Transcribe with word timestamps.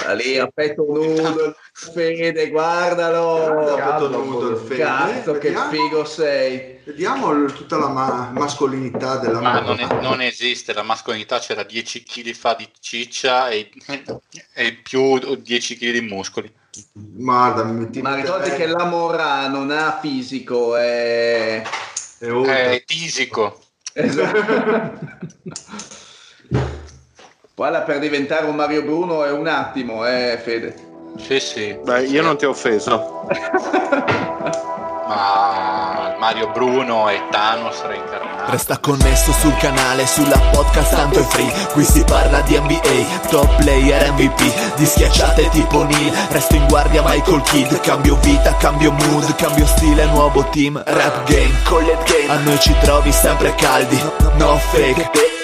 Sta 0.00 0.14
lì 0.14 0.38
a 0.38 0.46
petto 0.46 0.84
nudo, 0.88 1.54
Fede, 1.72 2.48
guardalo. 2.48 3.76
Cazzo, 3.76 4.08
nudo, 4.08 4.56
Fede. 4.56 4.82
Cazzo, 4.82 5.32
che 5.32 5.50
Vediamo. 5.50 5.70
figo 5.70 6.04
sei. 6.04 6.80
Vediamo 6.84 7.44
tutta 7.46 7.76
la 7.76 7.88
ma- 7.88 8.30
mascolinità 8.32 9.18
della 9.18 9.40
Ma 9.40 9.60
non, 9.60 9.78
è- 9.78 10.00
non 10.00 10.22
esiste, 10.22 10.72
la 10.72 10.82
mascolinità 10.82 11.38
c'era 11.38 11.62
10 11.62 12.02
kg 12.02 12.32
fa 12.32 12.54
di 12.54 12.68
ciccia 12.80 13.50
e, 13.50 13.70
e 14.54 14.72
più 14.82 15.18
10 15.18 15.76
kg 15.76 15.90
di 15.90 16.00
muscoli. 16.00 16.52
Guarda, 16.92 17.64
mi 17.64 17.80
metti 17.80 18.00
Ma 18.00 18.14
ricordi 18.14 18.50
che 18.50 18.66
la 18.66 18.84
Morra 18.84 19.48
non 19.48 19.70
ha 19.70 19.98
fisico, 20.00 20.76
è... 20.76 21.62
è. 22.18 22.26
È 22.26 22.82
tisico. 22.86 23.60
Esatto. 23.92 25.18
Guarda, 27.60 27.82
per 27.82 27.98
diventare 27.98 28.46
un 28.46 28.54
Mario 28.54 28.80
Bruno 28.80 29.22
è 29.22 29.30
un 29.30 29.46
attimo, 29.46 30.06
eh, 30.06 30.40
Fede. 30.42 30.74
Sì, 31.18 31.38
sì. 31.38 31.78
Beh, 31.84 32.04
io 32.04 32.22
non 32.22 32.38
ti 32.38 32.46
ho 32.46 32.50
offeso. 32.52 33.26
Ma 35.06 36.16
Mario 36.18 36.52
Bruno 36.52 37.10
e 37.10 37.20
Thanos 37.30 37.82
reincarnati. 37.82 38.50
Resta 38.50 38.78
connesso 38.78 39.32
sul 39.32 39.54
canale, 39.58 40.06
sulla 40.06 40.38
podcast 40.52 40.94
tanto 40.94 41.18
è 41.18 41.22
free 41.22 41.52
Qui 41.72 41.84
si 41.84 42.02
parla 42.04 42.40
di 42.40 42.58
NBA, 42.58 43.28
top 43.28 43.62
player 43.62 44.10
MVP 44.12 44.76
Di 44.76 44.86
schiacciate 44.86 45.50
tipo 45.50 45.82
Neil, 45.84 46.12
resto 46.30 46.54
in 46.54 46.66
guardia 46.66 47.02
Michael 47.04 47.42
Kidd 47.42 47.78
Cambio 47.80 48.16
vita, 48.22 48.56
cambio 48.56 48.92
mood, 48.92 49.34
cambio 49.34 49.66
stile, 49.66 50.06
nuovo 50.06 50.48
team 50.50 50.82
Rap 50.82 51.28
game, 51.28 51.52
collet 51.64 52.10
game, 52.10 52.32
a 52.32 52.38
noi 52.38 52.58
ci 52.58 52.74
trovi 52.80 53.12
sempre 53.12 53.54
caldi 53.56 54.00
No 54.36 54.56
fake, 54.56 55.10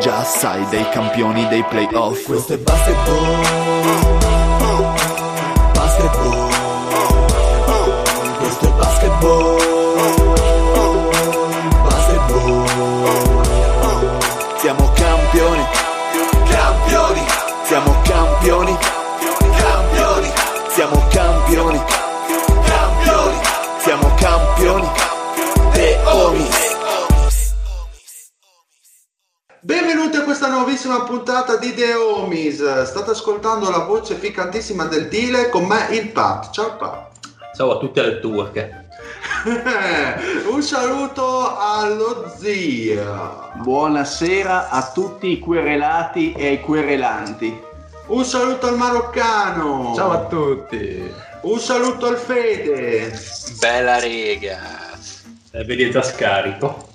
Già 0.00 0.22
sai, 0.24 0.66
dei 0.68 0.88
campioni 0.90 1.46
dei 1.48 1.64
playoff. 1.64 2.26
Questo 2.26 2.54
è 2.54 2.58
basketball. 2.58 3.82
Basketball 5.72 6.50
Questo 8.38 8.66
è 8.66 8.70
basketball 8.72 9.53
Benvenuti 29.64 30.18
a 30.18 30.24
questa 30.24 30.50
nuovissima 30.50 31.04
puntata 31.04 31.56
di 31.56 31.72
The 31.72 31.94
Homies. 31.94 32.82
State 32.82 33.12
ascoltando 33.12 33.70
la 33.70 33.78
voce 33.78 34.14
ficantissima 34.14 34.84
del 34.84 35.08
Dile 35.08 35.48
con 35.48 35.64
me 35.64 35.86
il 35.92 36.10
Pat. 36.10 36.50
Ciao 36.50 36.76
Pat. 36.76 37.30
Ciao 37.56 37.70
a 37.72 37.78
tutte 37.78 38.02
le 38.02 38.20
turche. 38.20 38.88
Un 40.52 40.60
saluto 40.60 41.56
allo 41.56 42.30
zio. 42.36 43.52
Buonasera 43.54 44.68
a 44.68 44.92
tutti 44.92 45.30
i 45.30 45.38
querelati 45.38 46.34
e 46.34 46.48
ai 46.48 46.60
querelanti. 46.60 47.58
Un 48.08 48.22
saluto 48.22 48.66
al 48.66 48.76
maroccano. 48.76 49.94
Ciao 49.96 50.10
a 50.10 50.26
tutti. 50.26 51.10
Un 51.40 51.58
saluto 51.58 52.04
al 52.04 52.18
Fede. 52.18 53.18
Bella 53.60 53.98
rega. 53.98 54.58
Eh, 55.52 55.64
vedi 55.64 55.84
è 55.84 55.88
già 55.88 56.02
scarico. 56.02 56.92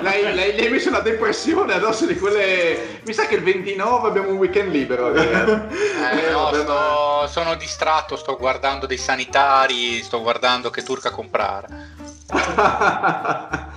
Lei, 0.00 0.34
lei, 0.34 0.54
lei 0.54 0.66
ha 0.66 0.70
messo 0.70 0.88
una 0.88 1.00
depressione 1.00 1.74
addosso 1.74 2.06
di 2.06 2.16
quelle... 2.16 3.00
Mi 3.04 3.12
sa 3.12 3.26
che 3.26 3.34
il 3.34 3.42
29 3.42 4.08
abbiamo 4.08 4.30
un 4.30 4.36
weekend 4.36 4.70
libero. 4.72 5.12
ragazzi. 5.12 5.50
Eh, 5.50 6.30
no, 6.30 6.44
vabbè, 6.44 6.60
sto- 6.60 7.26
sono 7.28 7.54
distratto, 7.56 8.16
sto 8.16 8.36
guardando 8.36 8.86
dei 8.86 8.96
sanitari, 8.96 10.02
sto 10.02 10.20
guardando 10.22 10.70
che 10.70 10.82
turca 10.82 11.10
comprare. 11.10 11.98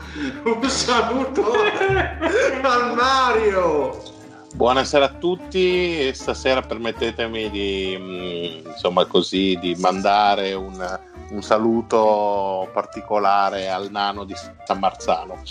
Un 0.44 0.70
saluto 0.70 1.52
al 2.62 2.94
Mario. 2.96 4.02
Buonasera 4.54 5.06
a 5.06 5.10
tutti 5.10 6.08
e 6.08 6.14
stasera 6.14 6.62
permettetemi 6.62 7.50
di, 7.50 7.98
mm, 8.00 8.68
insomma 8.68 9.06
così, 9.06 9.58
di 9.60 9.76
mandare 9.80 10.54
un, 10.54 11.00
un 11.34 11.42
saluto 11.42 12.70
particolare 12.72 13.70
al 13.70 13.90
nano 13.90 14.24
di 14.24 14.36
San 14.66 14.80
Marzano. 14.80 15.42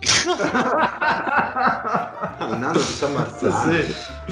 Il 2.40 2.56
nano 2.56 2.72
di 2.72 2.78
San 2.80 3.12
Marzano. 3.12 3.72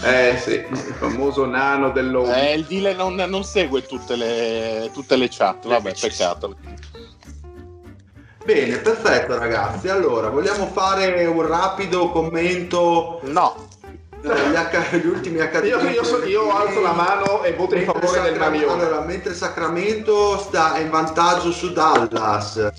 Eh 0.02 0.38
sì, 0.38 0.54
il 0.54 0.94
famoso 0.98 1.44
nano 1.44 1.90
dell'uomo. 1.90 2.32
Eh, 2.32 2.54
il 2.54 2.64
Dile 2.64 2.94
non, 2.94 3.14
non 3.14 3.44
segue 3.44 3.82
tutte 3.82 4.16
le, 4.16 4.90
tutte 4.92 5.16
le 5.16 5.28
chat, 5.28 5.66
vabbè, 5.66 5.94
peccato. 5.94 6.56
Bene, 8.44 8.76
perfetto 8.78 9.36
ragazzi. 9.36 9.88
Allora, 9.88 10.30
vogliamo 10.30 10.66
fare 10.68 11.26
un 11.26 11.46
rapido 11.46 12.10
commento 12.10 13.20
No, 13.24 13.66
degli, 14.34 14.54
H- 14.54 14.96
gli 14.96 15.06
ultimi 15.06 15.40
accadimenti? 15.40 15.86
Io, 15.86 15.92
io 15.92 16.04
so- 16.04 16.24
io 16.24 16.56
alzo 16.56 16.80
la 16.80 16.92
mano 16.92 17.42
e 17.44 17.52
voto 17.54 17.74
in 17.74 17.84
Mentre 17.84 18.06
favore 18.06 18.30
del 18.30 18.38
Marione. 18.38 18.82
Allora, 18.82 19.00
mentre 19.00 19.34
Sacramento 19.34 20.38
sta 20.38 20.78
in 20.78 20.90
vantaggio 20.90 21.50
su 21.52 21.72
Dallas. 21.72 22.72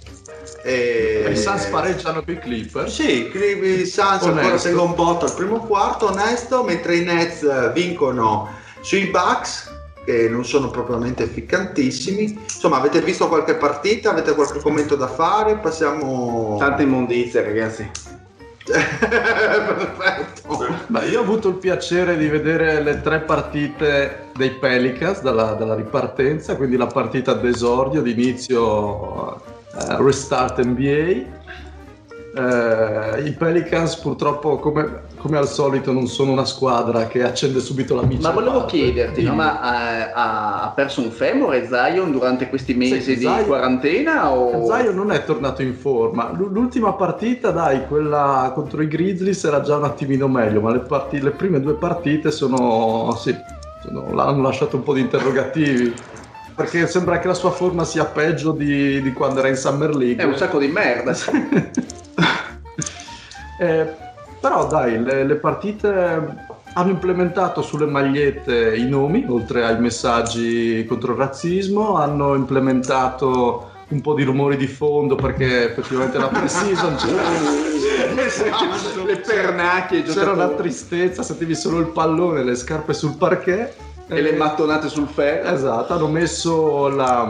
E... 0.63 1.27
I 1.29 1.37
Suns 1.37 1.65
pareggiano 1.65 2.23
con 2.23 2.33
i 2.33 2.39
Clippers. 2.39 2.93
Sì, 2.93 3.31
i 3.33 3.85
Suns 3.85 4.23
ancora 4.23 4.57
tengono 4.57 4.89
un 4.89 4.95
botto 4.95 5.25
al 5.25 5.33
primo 5.33 5.59
quarto, 5.59 6.07
onesto, 6.07 6.63
mentre 6.63 6.97
i 6.97 7.03
Nets 7.03 7.73
vincono 7.73 8.49
sui 8.81 9.07
Bucks, 9.07 9.75
che 10.05 10.29
non 10.29 10.45
sono 10.45 10.69
propriamente 10.69 11.25
ficcantissimi. 11.25 12.39
Insomma, 12.41 12.77
avete 12.77 13.01
visto 13.01 13.27
qualche 13.27 13.55
partita? 13.55 14.11
Avete 14.11 14.33
qualche 14.33 14.59
commento 14.59 14.95
da 14.95 15.07
fare? 15.07 15.57
Passiamo... 15.57 16.55
Tante 16.57 16.83
immondizie, 16.83 17.41
ragazzi. 17.43 17.89
Perfetto. 18.75 20.67
Beh, 20.87 21.07
io 21.07 21.19
ho 21.19 21.23
avuto 21.23 21.49
il 21.49 21.55
piacere 21.55 22.17
di 22.17 22.27
vedere 22.27 22.81
le 22.81 23.01
tre 23.01 23.21
partite 23.21 24.29
dei 24.35 24.51
Pelicans 24.51 25.21
dalla, 25.21 25.53
dalla 25.53 25.75
ripartenza, 25.75 26.55
quindi 26.55 26.75
la 26.75 26.87
partita 26.87 27.33
d'esordio, 27.33 28.01
d'inizio 28.01 29.35
eh, 29.35 29.95
Restart 29.97 30.63
NBA. 30.63 31.35
Eh, 32.35 33.21
I 33.25 33.31
Pelicans 33.31 33.95
purtroppo, 33.97 34.57
come, 34.57 35.01
come 35.17 35.37
al 35.37 35.47
solito, 35.47 35.91
non 35.91 36.07
sono 36.07 36.31
una 36.31 36.45
squadra 36.45 37.07
che 37.07 37.23
accende 37.23 37.59
subito 37.59 37.95
la 37.95 38.03
miccia. 38.03 38.27
Ma 38.29 38.33
volevo 38.33 38.59
parte. 38.59 38.77
chiederti, 38.77 39.23
no, 39.23 39.33
ma 39.33 39.53
eh, 40.07 40.11
ha, 40.13 40.61
ha 40.63 40.69
perso 40.69 41.01
un 41.01 41.11
femore 41.11 41.67
Zion 41.67 42.11
durante 42.11 42.47
questi 42.49 42.73
mesi 42.73 43.01
Sì, 43.01 43.13
di 43.15 43.21
Zion- 43.21 43.45
quarantena? 43.45 44.31
O... 44.31 44.65
Zion 44.65 44.95
non 44.95 45.11
è 45.11 45.23
tornato 45.25 45.61
in 45.61 45.73
forma. 45.73 46.31
L- 46.31 46.51
L'ultima 46.51 46.93
partita, 46.93 47.51
dai, 47.51 47.85
quella 47.87 48.51
contro 48.53 48.81
i 48.81 48.87
Grizzlies 48.87 49.43
era 49.43 49.61
già 49.61 49.75
un 49.77 49.83
attimino 49.85 50.27
meglio, 50.27 50.61
ma 50.61 50.71
le, 50.71 50.79
parti- 50.79 51.19
le 51.21 51.31
prime 51.31 51.59
due 51.59 51.73
partite 51.73 52.31
sono. 52.31 53.13
sì, 53.19 53.35
sono- 53.83 54.21
hanno 54.21 54.41
lasciato 54.41 54.75
un 54.77 54.83
po' 54.83 54.93
di 54.93 55.01
interrogativi. 55.01 55.93
Perché 56.55 56.87
sembra 56.87 57.19
che 57.19 57.27
la 57.27 57.35
sua 57.35 57.51
forma 57.51 57.83
sia 57.83 58.05
peggio 58.05 58.51
di, 58.51 58.99
di 59.01 59.13
quando 59.13 59.39
era 59.39 59.47
in 59.47 59.55
Summer 59.55 59.95
League. 59.95 60.23
È 60.23 60.25
un 60.25 60.35
sacco 60.37 60.57
di 60.57 60.67
merda. 60.67 61.13
Eh, 63.59 63.91
però 64.39 64.67
dai, 64.67 65.01
le, 65.01 65.23
le 65.23 65.35
partite 65.35 66.55
hanno 66.73 66.91
implementato 66.91 67.61
sulle 67.61 67.85
magliette 67.87 68.75
i 68.75 68.87
nomi, 68.87 69.25
oltre 69.27 69.65
ai 69.65 69.79
messaggi 69.79 70.85
contro 70.87 71.13
il 71.13 71.17
razzismo, 71.17 71.95
hanno 71.95 72.35
implementato 72.35 73.71
un 73.89 74.01
po' 74.01 74.13
di 74.13 74.23
rumori 74.23 74.57
di 74.57 74.67
fondo 74.67 75.15
perché 75.15 75.71
effettivamente 75.71 76.17
la 76.17 76.27
pre-season 76.27 76.95
c'era, 76.95 77.23
le 79.05 79.17
pernacchie, 79.17 80.03
c'era 80.03 80.33
una 80.33 80.49
tristezza, 80.49 81.23
sentivi 81.23 81.55
solo 81.55 81.79
il 81.79 81.87
pallone, 81.87 82.43
le 82.43 82.55
scarpe 82.55 82.93
sul 82.93 83.15
parquet. 83.17 83.73
E 84.07 84.21
le 84.21 84.33
mattonate 84.33 84.87
sul 84.87 85.07
ferro. 85.07 85.49
Esatto, 85.49 85.93
hanno 85.93 86.07
messo, 86.07 86.87
la, 86.87 87.21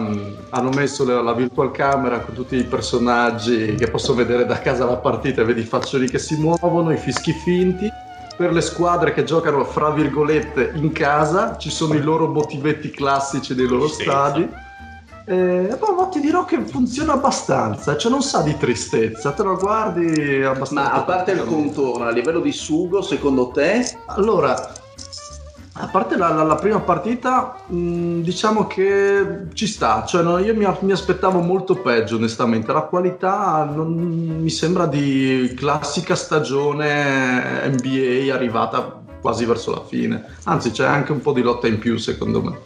hanno 0.50 0.69
messo 0.69 1.06
la, 1.06 1.21
la 1.21 1.33
virtual 1.33 1.71
camera 1.71 2.19
con 2.19 2.35
tutti 2.35 2.56
i 2.56 2.63
personaggi 2.63 3.75
che 3.75 3.89
posso 3.89 4.13
vedere 4.13 4.45
da 4.45 4.59
casa 4.59 4.85
la 4.85 4.97
partita, 4.97 5.44
vedi 5.44 5.62
i 5.62 5.65
faccioli 5.65 6.09
che 6.09 6.19
si 6.19 6.35
muovono, 6.35 6.91
i 6.91 6.97
fischi 6.97 7.33
finti 7.33 7.91
per 8.38 8.53
le 8.53 8.62
squadre 8.62 9.13
che 9.13 9.24
giocano 9.24 9.63
fra 9.63 9.89
virgolette 9.89 10.74
in 10.75 10.91
casa, 10.91 11.57
ci 11.57 11.71
sono 11.71 11.95
i 11.95 12.01
loro 12.01 12.27
motivetti 12.27 12.91
classici 12.91 13.56
dei 13.56 13.68
loro 13.68 13.88
stadi. 13.88 14.47
Eh, 15.25 15.75
boh, 15.77 15.94
ma 15.94 16.06
ti 16.06 16.19
dirò 16.19 16.45
che 16.45 16.59
funziona 16.63 17.13
abbastanza, 17.13 17.97
cioè 17.97 18.12
non 18.12 18.21
sa 18.21 18.44
di 18.44 18.56
tristezza, 18.56 19.31
te 19.31 19.44
lo 19.44 19.57
guardi 19.57 20.44
abbastanza. 20.44 20.89
Ma 20.89 20.94
a 20.94 21.01
parte 21.01 21.31
il 21.31 21.44
contorno, 21.45 22.06
a 22.06 22.12
livello 22.12 22.39
di 22.39 22.51
sugo, 22.51 23.01
secondo 23.01 23.47
te? 23.47 23.83
Allora, 24.06 24.71
a 25.79 25.88
parte 25.88 26.18
la, 26.18 26.29
la- 26.29 26.44
la 26.44 26.56
prima 26.56 26.79
partita, 26.79 27.57
mh, 27.68 28.21
diciamo 28.21 28.68
che 28.68 29.45
ci 29.53 29.68
sta, 29.68 30.03
cioè 30.06 30.24
no, 30.24 30.38
io 30.39 30.56
mi, 30.56 30.68
mi 30.81 30.91
aspettavo 30.91 31.39
molto 31.39 31.75
peggio 31.75 32.15
onestamente, 32.15 32.71
la 32.74 32.81
qualità 32.81 33.69
non, 33.71 33.94
mi 34.41 34.50
sembra 34.50 34.85
di 34.88 35.53
classica 35.56 36.15
stagione 36.15 37.68
NBA 37.68 38.33
arrivata 38.33 39.01
quasi 39.21 39.45
verso 39.45 39.71
la 39.71 39.83
fine, 39.88 40.25
anzi 40.45 40.71
c'è 40.71 40.85
anche 40.85 41.12
un 41.12 41.21
po' 41.21 41.33
di 41.33 41.41
lotta 41.41 41.68
in 41.68 41.80
più 41.80 41.97
secondo 41.97 42.41
me. 42.41 42.57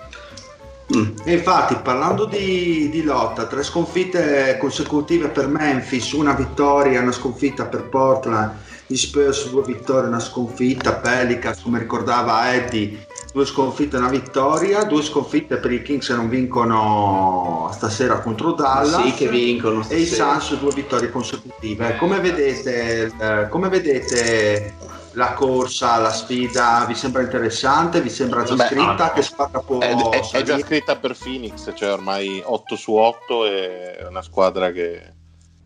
E 1.23 1.31
infatti, 1.33 1.75
parlando 1.81 2.25
di, 2.25 2.89
di 2.91 3.03
lotta, 3.03 3.45
tre 3.45 3.63
sconfitte 3.63 4.57
consecutive 4.59 5.29
per 5.29 5.47
Memphis, 5.47 6.11
una 6.11 6.33
vittoria 6.33 6.99
e 6.99 7.01
una 7.01 7.13
sconfitta 7.13 7.65
per 7.65 7.83
Portland, 7.83 8.51
gli 8.91 8.97
Spurs 8.97 9.49
due 9.49 9.63
vittorie 9.63 10.09
una 10.09 10.19
sconfitta, 10.19 10.95
Pelicans 10.95 11.61
come 11.61 11.79
ricordava 11.79 12.53
Eddie, 12.53 13.05
due 13.31 13.45
sconfitte 13.45 13.95
e 13.95 13.99
una 13.99 14.09
vittoria, 14.09 14.83
due 14.83 15.01
sconfitte 15.01 15.57
per 15.57 15.71
i 15.71 15.81
Kings 15.81 16.07
che 16.07 16.13
non 16.13 16.27
vincono 16.27 17.69
stasera 17.71 18.19
contro 18.19 18.51
Dallas. 18.51 19.01
Sì, 19.03 19.13
che 19.13 19.29
vincono. 19.29 19.85
E 19.87 19.99
i 19.99 20.05
stasera. 20.05 20.39
Suns 20.41 20.59
due 20.59 20.73
vittorie 20.73 21.09
consecutive. 21.09 21.95
Come 21.95 22.19
vedete, 22.19 23.11
eh, 23.17 23.47
come 23.47 23.69
vedete 23.69 24.73
la 25.13 25.31
corsa, 25.33 25.97
la 25.97 26.11
sfida? 26.11 26.83
Vi 26.85 26.93
sembra 26.93 27.21
interessante? 27.21 28.01
Vi 28.01 28.09
sembra 28.09 28.43
già 28.43 28.55
Beh, 28.55 28.65
scritta? 28.65 28.97
ah, 28.97 29.05
no. 29.07 29.11
Che 29.13 29.21
squadra 29.21 29.59
può 29.61 29.79
È, 29.79 29.95
è- 29.95 30.31
è 30.33 30.41
già 30.41 30.59
scritta 30.59 30.97
per 30.97 31.15
Phoenix, 31.17 31.71
cioè 31.75 31.93
ormai 31.93 32.41
8 32.43 32.75
su 32.75 32.91
8 32.93 33.45
è 33.45 34.05
una 34.09 34.21
squadra 34.21 34.69
che 34.71 35.13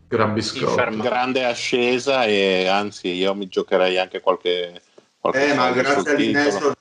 Gran 0.08 0.34
biscotto. 0.34 0.74
Grande 0.98 1.44
ascesa 1.44 2.24
e 2.24 2.68
anzi 2.68 3.08
io 3.08 3.34
mi 3.34 3.48
giocherei 3.48 3.98
anche 3.98 4.20
qualche, 4.20 4.80
qualche 5.18 5.50
Eh, 5.50 5.54
ma 5.54 5.70
grazie 5.70 6.12
all'innesto, 6.12 6.74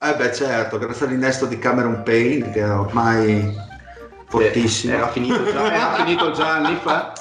eh 0.00 0.14
beh 0.16 0.34
certo, 0.34 0.78
grazie 0.78 1.06
all'innesto 1.06 1.46
di 1.46 1.58
Cameron 1.58 2.02
Payne 2.02 2.50
che 2.50 2.60
è 2.60 2.70
ormai 2.70 3.54
fortissimo. 4.26 4.94
Era 4.94 5.08
finito 5.08 5.44
già, 5.44 5.72
era 5.72 5.94
finito 5.94 6.30
già 6.32 6.54
anni 6.54 6.76
fa. 6.82 7.12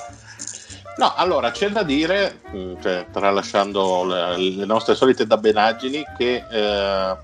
No, 0.97 1.13
allora 1.15 1.51
c'è 1.51 1.69
da 1.69 1.83
dire, 1.83 2.41
mh, 2.51 2.81
cioè, 2.81 3.05
tralasciando 3.11 4.03
le, 4.03 4.37
le 4.37 4.65
nostre 4.65 4.93
solite 4.93 5.25
dabbenaggini, 5.25 6.03
che 6.17 6.43
eh, 6.49 7.17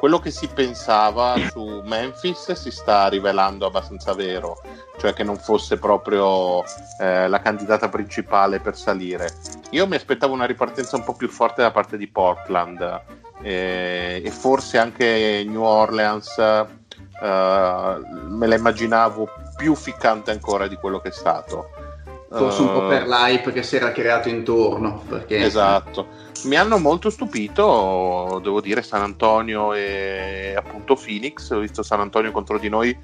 quello 0.00 0.18
che 0.18 0.30
si 0.30 0.48
pensava 0.48 1.34
su 1.50 1.82
Memphis 1.84 2.52
si 2.52 2.70
sta 2.70 3.06
rivelando 3.08 3.66
abbastanza 3.66 4.14
vero, 4.14 4.62
cioè 4.98 5.12
che 5.12 5.22
non 5.22 5.36
fosse 5.36 5.76
proprio 5.76 6.64
eh, 6.98 7.28
la 7.28 7.40
candidata 7.42 7.90
principale 7.90 8.60
per 8.60 8.78
salire. 8.78 9.28
Io 9.72 9.86
mi 9.86 9.96
aspettavo 9.96 10.32
una 10.32 10.46
ripartenza 10.46 10.96
un 10.96 11.04
po' 11.04 11.12
più 11.12 11.28
forte 11.28 11.60
da 11.60 11.70
parte 11.70 11.98
di 11.98 12.08
Portland 12.08 12.80
eh, 13.42 14.22
e 14.24 14.30
forse 14.30 14.78
anche 14.78 15.44
New 15.46 15.64
Orleans 15.64 16.38
eh, 16.38 16.66
me 17.20 18.46
la 18.46 18.54
immaginavo 18.54 19.28
più 19.54 19.74
ficcante 19.74 20.30
ancora 20.30 20.66
di 20.66 20.76
quello 20.76 21.00
che 21.00 21.08
è 21.08 21.12
stato. 21.12 21.68
Forse 22.30 22.62
un 22.62 22.72
po' 22.72 22.86
Eh, 22.86 22.88
per 22.88 23.06
l'hype 23.06 23.52
che 23.52 23.62
si 23.62 23.76
era 23.76 23.92
creato 23.92 24.30
intorno. 24.30 25.02
Perché 25.06 25.44
Esatto. 25.44 26.29
Mi 26.44 26.56
hanno 26.56 26.78
molto 26.78 27.10
stupito, 27.10 28.40
devo 28.42 28.60
dire, 28.60 28.82
San 28.82 29.02
Antonio 29.02 29.74
e 29.74 30.54
appunto 30.56 30.94
Phoenix. 30.94 31.50
Ho 31.50 31.58
visto 31.58 31.82
San 31.82 32.00
Antonio 32.00 32.32
contro 32.32 32.58
di 32.58 32.68
noi. 32.68 32.96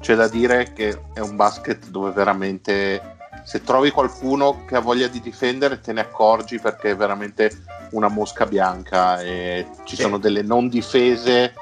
C'è 0.00 0.14
da 0.14 0.28
dire 0.28 0.72
che 0.72 1.00
è 1.14 1.20
un 1.20 1.36
basket 1.36 1.88
dove 1.88 2.10
veramente 2.10 3.16
se 3.44 3.62
trovi 3.62 3.90
qualcuno 3.90 4.64
che 4.66 4.76
ha 4.76 4.80
voglia 4.80 5.08
di 5.08 5.20
difendere 5.20 5.80
te 5.80 5.92
ne 5.92 6.00
accorgi 6.02 6.60
perché 6.60 6.90
è 6.90 6.96
veramente 6.96 7.50
una 7.92 8.08
mosca 8.08 8.46
bianca 8.46 9.20
e 9.20 9.66
ci 9.84 9.96
Sì. 9.96 10.02
sono 10.02 10.18
delle 10.18 10.42
non 10.42 10.68
difese 10.68 11.54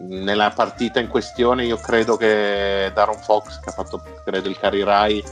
nella 0.00 0.50
partita 0.50 1.00
in 1.00 1.08
questione 1.08 1.66
io 1.66 1.76
credo 1.76 2.16
che 2.16 2.90
Daron 2.94 3.18
Fox 3.18 3.60
che 3.60 3.68
ha 3.68 3.72
fatto 3.72 4.02
credo 4.24 4.48
il 4.48 4.58
career 4.58 4.86
high 4.88 5.24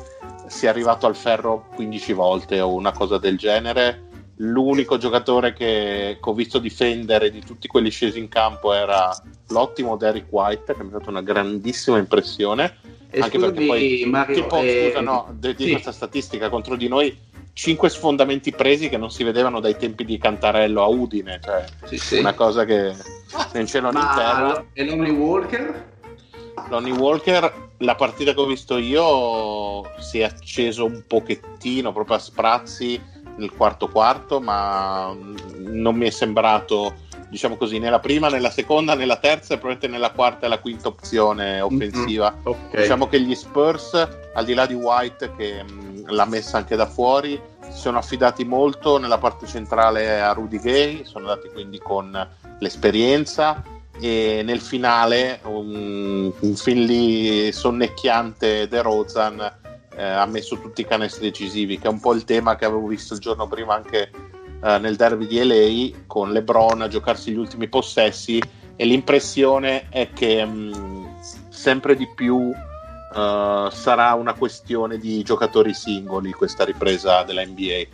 sia 0.48 0.70
arrivato 0.70 1.06
al 1.06 1.16
ferro 1.16 1.66
15 1.74 2.12
volte 2.12 2.60
o 2.60 2.72
una 2.72 2.92
cosa 2.92 3.18
del 3.18 3.36
genere. 3.36 4.05
L'unico 4.38 4.98
giocatore 4.98 5.52
che, 5.52 6.18
che 6.22 6.30
ho 6.30 6.34
visto 6.34 6.58
difendere 6.58 7.30
di 7.30 7.42
tutti 7.42 7.68
quelli 7.68 7.90
scesi 7.90 8.18
in 8.18 8.28
campo 8.28 8.74
era 8.74 9.10
l'ottimo 9.48 9.96
Derek 9.96 10.26
White, 10.28 10.74
che 10.74 10.82
mi 10.82 10.90
ha 10.90 10.98
fatto 10.98 11.10
una 11.10 11.22
grandissima 11.22 11.96
impressione. 11.98 12.76
E 13.10 13.20
anche 13.20 13.38
perché 13.38 13.64
poi, 13.64 14.04
Mario, 14.06 14.34
tipo, 14.34 14.58
eh, 14.58 14.88
scusa, 14.88 15.00
no, 15.00 15.34
di, 15.38 15.54
sì. 15.56 15.70
questa 15.70 15.92
statistica 15.92 16.50
contro 16.50 16.76
di 16.76 16.86
noi, 16.88 17.16
5 17.54 17.88
sfondamenti 17.88 18.52
presi 18.52 18.90
che 18.90 18.98
non 18.98 19.10
si 19.10 19.24
vedevano 19.24 19.60
dai 19.60 19.78
tempi 19.78 20.04
di 20.04 20.18
Cantarello 20.18 20.82
a 20.82 20.86
Udine, 20.88 21.40
cioè 21.42 21.64
Sì, 21.86 21.96
sì. 21.96 22.18
una 22.18 22.34
cosa 22.34 22.66
che 22.66 22.92
né 23.54 23.60
in 23.60 23.66
cielo 23.66 23.90
né 23.90 24.00
in 24.00 24.10
terra. 24.14 24.64
E 24.74 24.84
Lonnie 24.84 25.12
Walker? 25.12 25.94
Lonnie 26.68 26.92
Walker, 26.92 27.70
la 27.78 27.94
partita 27.94 28.34
che 28.34 28.40
ho 28.40 28.46
visto 28.46 28.76
io 28.76 29.82
si 30.00 30.18
è 30.20 30.24
acceso 30.24 30.84
un 30.84 31.04
pochettino, 31.06 31.92
proprio 31.92 32.16
a 32.16 32.18
sprazzi 32.18 33.00
nel 33.36 33.52
quarto 33.52 33.88
quarto, 33.88 34.40
ma 34.40 35.14
non 35.58 35.94
mi 35.96 36.06
è 36.06 36.10
sembrato, 36.10 36.94
diciamo 37.28 37.56
così, 37.56 37.78
né 37.78 37.90
la 37.90 38.00
prima, 38.00 38.28
né 38.28 38.40
la 38.40 38.50
seconda, 38.50 38.94
né 38.94 39.04
la 39.04 39.16
terza, 39.16 39.54
e 39.54 39.58
probabilmente 39.58 39.88
nella 39.88 40.10
quarta 40.10 40.46
e 40.46 40.48
la 40.48 40.58
quinta 40.58 40.88
opzione 40.88 41.60
offensiva. 41.60 42.34
Ok. 42.42 42.76
Diciamo 42.76 43.08
che 43.08 43.20
gli 43.20 43.34
Spurs, 43.34 43.92
al 44.34 44.44
di 44.44 44.54
là 44.54 44.66
di 44.66 44.74
White 44.74 45.32
che 45.36 45.62
mh, 45.62 46.12
l'ha 46.12 46.26
messa 46.26 46.56
anche 46.56 46.76
da 46.76 46.86
fuori, 46.86 47.40
si 47.68 47.78
sono 47.78 47.98
affidati 47.98 48.44
molto 48.44 48.98
nella 48.98 49.18
parte 49.18 49.46
centrale 49.46 50.20
a 50.20 50.32
Rudy 50.32 50.60
Gay, 50.60 51.04
sono 51.04 51.28
andati 51.28 51.48
quindi 51.52 51.78
con 51.78 52.28
l'esperienza 52.58 53.62
e 53.98 54.42
nel 54.44 54.60
finale 54.60 55.40
un, 55.44 56.30
un 56.38 56.54
fin 56.54 56.84
lì 56.84 57.50
sonnecchiante 57.52 58.68
De 58.68 58.82
Rozan 58.82 59.52
eh, 59.96 60.04
ha 60.04 60.26
messo 60.26 60.58
tutti 60.60 60.82
i 60.82 60.86
canestri 60.86 61.30
decisivi, 61.30 61.78
che 61.78 61.86
è 61.86 61.90
un 61.90 62.00
po' 62.00 62.12
il 62.12 62.24
tema 62.24 62.54
che 62.54 62.64
avevo 62.64 62.86
visto 62.86 63.14
il 63.14 63.20
giorno 63.20 63.46
prima 63.46 63.74
anche 63.74 64.10
eh, 64.62 64.78
nel 64.78 64.96
derby 64.96 65.26
di 65.26 65.42
LA 65.42 65.98
con 66.06 66.32
LeBron 66.32 66.82
a 66.82 66.88
giocarsi 66.88 67.32
gli 67.32 67.36
ultimi 67.36 67.68
possessi 67.68 68.40
e 68.76 68.84
l'impressione 68.84 69.88
è 69.88 70.10
che 70.12 70.44
mh, 70.44 71.20
sempre 71.48 71.96
di 71.96 72.06
più 72.14 72.52
eh, 72.52 73.68
sarà 73.70 74.12
una 74.14 74.34
questione 74.34 74.98
di 74.98 75.22
giocatori 75.22 75.72
singoli 75.72 76.32
questa 76.32 76.64
ripresa 76.64 77.22
della 77.22 77.44
NBA 77.44 77.84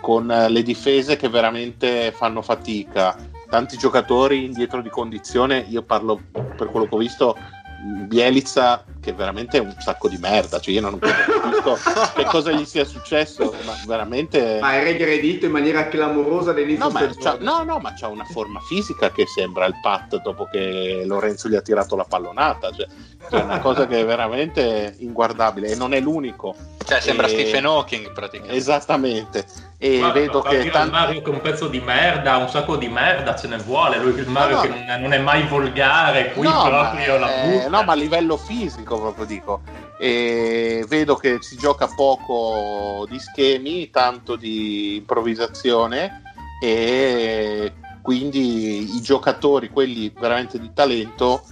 con 0.00 0.30
eh, 0.30 0.48
le 0.48 0.62
difese 0.62 1.16
che 1.16 1.28
veramente 1.28 2.12
fanno 2.12 2.42
fatica. 2.42 3.16
Tanti 3.48 3.78
giocatori 3.78 4.44
indietro 4.44 4.82
di 4.82 4.90
condizione 4.90 5.64
io 5.68 5.82
parlo 5.82 6.20
per 6.30 6.68
quello 6.68 6.86
che 6.86 6.94
ho 6.94 6.98
visto 6.98 7.36
Bielizza 7.80 8.84
che 9.00 9.12
veramente 9.12 9.58
è 9.58 9.60
un 9.60 9.74
sacco 9.78 10.08
di 10.08 10.16
merda 10.18 10.58
cioè 10.58 10.74
io 10.74 10.80
non 10.80 10.98
capisco 10.98 11.78
che 12.16 12.24
cosa 12.24 12.50
gli 12.50 12.64
sia 12.64 12.84
successo 12.84 13.54
ma 13.64 13.72
veramente 13.86 14.58
Ma 14.60 14.74
è 14.74 14.82
regredito 14.82 15.46
in 15.46 15.52
maniera 15.52 15.86
clamorosa 15.88 16.50
all'inizio 16.50 16.84
No, 16.86 16.90
ma 16.90 17.00
c'ha, 17.06 17.12
stagione. 17.12 17.44
no, 17.44 17.62
no, 17.62 17.78
ma 17.78 17.92
c'ha 17.94 18.08
una 18.08 18.24
forma 18.24 18.58
fisica 18.60 19.10
che 19.12 19.26
sembra 19.26 19.66
il 19.66 19.74
Pat 19.80 20.20
dopo 20.22 20.48
che 20.50 21.02
Lorenzo 21.06 21.48
gli 21.48 21.54
ha 21.54 21.60
tirato 21.60 21.94
la 21.94 22.04
pallonata. 22.04 22.72
Cioè, 22.72 22.86
cioè, 23.30 23.40
è 23.40 23.44
una 23.44 23.60
cosa 23.60 23.86
che 23.86 24.00
è 24.00 24.04
veramente 24.04 24.96
inguardabile 24.98 25.68
e 25.68 25.74
non 25.76 25.94
è 25.94 26.00
l'unico. 26.00 26.54
Cioè, 26.84 27.00
sembra 27.00 27.26
E- 27.26 27.30
Stephen 27.30 27.66
Hawking 27.66 28.12
praticamente. 28.12 28.56
Esattamente. 28.56 29.46
E 29.80 29.98
Guarda, 29.98 30.18
vedo 30.18 30.40
che 30.40 30.70
tanti... 30.70 30.90
Mario 30.90 31.22
che 31.22 31.30
è 31.30 31.32
un 31.32 31.40
pezzo 31.40 31.68
di 31.68 31.78
merda, 31.78 32.36
un 32.38 32.48
sacco 32.48 32.76
di 32.76 32.88
merda 32.88 33.36
ce 33.36 33.46
ne 33.46 33.58
vuole. 33.58 33.98
Lui 33.98 34.18
il 34.18 34.28
Mario 34.28 34.56
No, 34.56 34.62
che 34.62 34.68
non 34.68 34.78
è, 34.90 34.98
non 34.98 35.12
è 35.12 35.18
mai 35.18 35.46
volgare, 35.46 36.32
qui 36.32 36.48
No, 36.48 36.68
ma, 36.68 36.88
proprio 36.90 37.18
la 37.18 37.42
eh, 37.44 37.48
butta. 37.48 37.68
no, 37.68 37.82
ma 37.84 37.92
a 37.92 37.94
livello 37.94 38.36
fisico 38.36 38.98
proprio 38.98 39.24
dico. 39.24 39.60
E 40.00 40.84
vedo 40.88 41.14
che 41.14 41.38
si 41.40 41.56
gioca 41.56 41.86
poco 41.94 43.06
di 43.08 43.20
schemi, 43.20 43.88
tanto 43.90 44.34
di 44.34 44.96
improvvisazione 44.96 46.22
e 46.60 47.72
quindi 48.02 48.96
i 48.96 49.00
giocatori, 49.00 49.68
quelli 49.68 50.12
veramente 50.18 50.58
di 50.58 50.72
talento, 50.74 51.44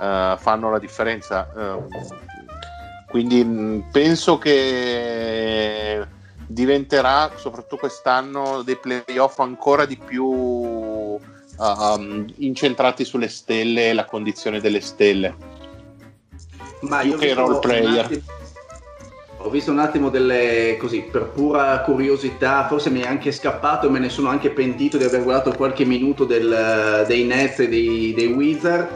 eh, 0.00 0.36
fanno 0.38 0.70
la 0.70 0.78
differenza. 0.78 1.50
Eh, 1.56 1.78
quindi 3.08 3.44
mh, 3.44 3.88
penso 3.90 4.38
che 4.38 6.06
diventerà, 6.52 7.32
soprattutto 7.36 7.76
quest'anno, 7.76 8.62
dei 8.62 8.76
playoff 8.76 9.38
ancora 9.40 9.84
di 9.84 9.96
più 9.96 10.24
um, 10.26 11.18
incentrati 12.36 13.04
sulle 13.04 13.28
stelle 13.28 13.90
e 13.90 13.92
la 13.94 14.04
condizione 14.04 14.60
delle 14.60 14.80
stelle. 14.80 15.34
Ma 16.80 17.00
più 17.00 17.10
io 17.10 17.16
che 17.16 17.34
role 17.34 17.58
player. 17.58 18.04
attimo- 18.04 18.40
ho 19.44 19.50
visto 19.50 19.72
un 19.72 19.80
attimo 19.80 20.08
delle 20.08 20.76
così 20.78 21.00
per 21.00 21.24
pura 21.24 21.80
curiosità, 21.80 22.64
forse 22.68 22.90
mi 22.90 23.00
è 23.00 23.06
anche 23.06 23.32
scappato 23.32 23.88
e 23.88 23.90
me 23.90 23.98
ne 23.98 24.08
sono 24.08 24.28
anche 24.28 24.50
pentito 24.50 24.98
di 24.98 25.04
aver 25.04 25.24
guardato 25.24 25.56
qualche 25.56 25.84
minuto 25.84 26.24
del- 26.24 27.04
dei 27.08 27.24
Nets 27.24 27.58
e 27.58 27.68
dei, 27.68 28.14
dei 28.14 28.32
Wizard. 28.32 28.88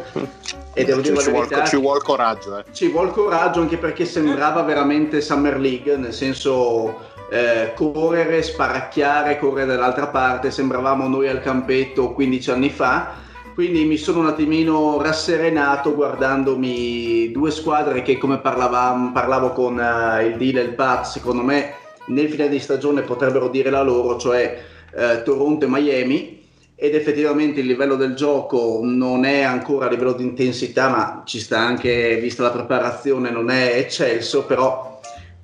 E 0.73 0.85
devo 0.85 1.01
dire 1.01 1.17
ci, 1.17 1.31
vuol, 1.31 1.49
ci 1.67 1.77
vuol 1.77 2.03
coraggio. 2.03 2.59
Eh. 2.59 2.65
ci 2.71 2.89
vuol 2.89 3.11
coraggio 3.11 3.61
anche 3.61 3.77
perché 3.77 4.05
sembrava 4.05 4.63
veramente 4.63 5.21
Summer 5.21 5.59
League, 5.59 5.97
nel 5.97 6.13
senso 6.13 7.15
eh, 7.29 7.73
correre, 7.75 8.43
sparacchiare, 8.43 9.39
correre 9.39 9.67
dall'altra 9.67 10.09
parte, 10.09 10.51
sembravamo 10.51 11.09
noi 11.09 11.29
al 11.29 11.41
campetto 11.41 12.13
15 12.13 12.51
anni 12.51 12.71
fa. 12.71 13.25
Quindi 13.55 13.85
mi 13.85 13.97
sono 13.97 14.21
un 14.21 14.27
attimino 14.27 15.01
rasserenato 15.01 15.95
guardandomi 15.95 17.31
due 17.33 17.51
squadre 17.51 18.03
che 18.03 18.19
come 18.19 18.39
parlavo 18.39 19.53
con 19.53 19.81
eh, 19.81 20.27
il 20.27 20.37
Deal 20.37 20.57
e 20.57 20.61
il 20.61 20.75
Pat, 20.75 21.07
secondo 21.07 21.43
me 21.43 21.75
nel 22.07 22.29
finale 22.29 22.51
di 22.51 22.59
stagione 22.59 23.03
potrebbero 23.03 23.49
dire 23.49 23.71
la 23.71 23.83
loro, 23.83 24.19
cioè 24.19 24.63
eh, 24.95 25.23
Toronto 25.23 25.65
e 25.65 25.69
Miami 25.69 26.45
ed 26.79 26.95
effettivamente 26.95 27.61
il 27.61 27.67
livello 27.67 27.97
del 27.97 28.15
gioco 28.15 28.81
non 28.83 29.25
è 29.25 29.41
ancora 29.41 29.87
a 29.87 29.89
livello 29.89 30.13
di 30.13 30.23
intensità, 30.23 30.91
ma 30.91 31.23
ci 31.25 31.41
sta 31.41 31.59
anche, 31.59 32.17
vista 32.17 32.43
la 32.43 32.51
preparazione, 32.51 33.31
non 33.31 33.49
è 33.49 33.73
eccelso, 33.77 34.45
però 34.45 34.96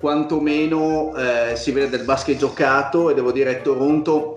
quantomeno 0.03 1.15
eh, 1.15 1.55
si 1.55 1.71
vede 1.71 1.87
del 1.87 2.03
basket 2.03 2.35
giocato 2.35 3.09
e 3.09 3.13
devo 3.13 3.31
dire 3.31 3.61
Toronto 3.61 4.35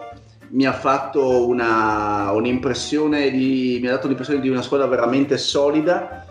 mi 0.51 0.65
ha 0.65 0.73
fatto 0.73 1.45
una, 1.45 2.31
un'impressione 2.31 3.33
di, 3.33 3.81
mi 3.83 3.89
ha 3.89 3.91
dato 3.91 4.07
l'impressione 4.07 4.41
di 4.41 4.49
una 4.49 4.63
squadra 4.63 4.87
veramente 4.87 5.37
solida 5.37 6.25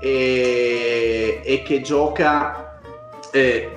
e, 0.00 1.40
e 1.42 1.62
che 1.64 1.80
gioca 1.80 2.78
eh, 3.32 3.68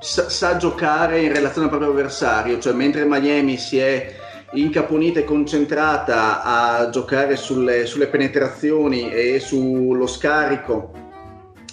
sa, 0.00 0.28
sa 0.28 0.56
giocare 0.56 1.20
in 1.20 1.32
relazione 1.32 1.68
al 1.68 1.70
proprio 1.70 1.92
avversario, 1.92 2.58
cioè 2.58 2.72
mentre 2.72 3.04
Miami 3.04 3.58
si 3.58 3.78
è 3.78 4.12
incaponita 4.54 5.20
e 5.20 5.24
concentrata 5.24 6.42
a 6.42 6.90
giocare 6.90 7.36
sulle, 7.36 7.86
sulle 7.86 8.08
penetrazioni 8.08 9.08
e 9.08 9.38
sullo 9.38 10.08
scarico 10.08 10.90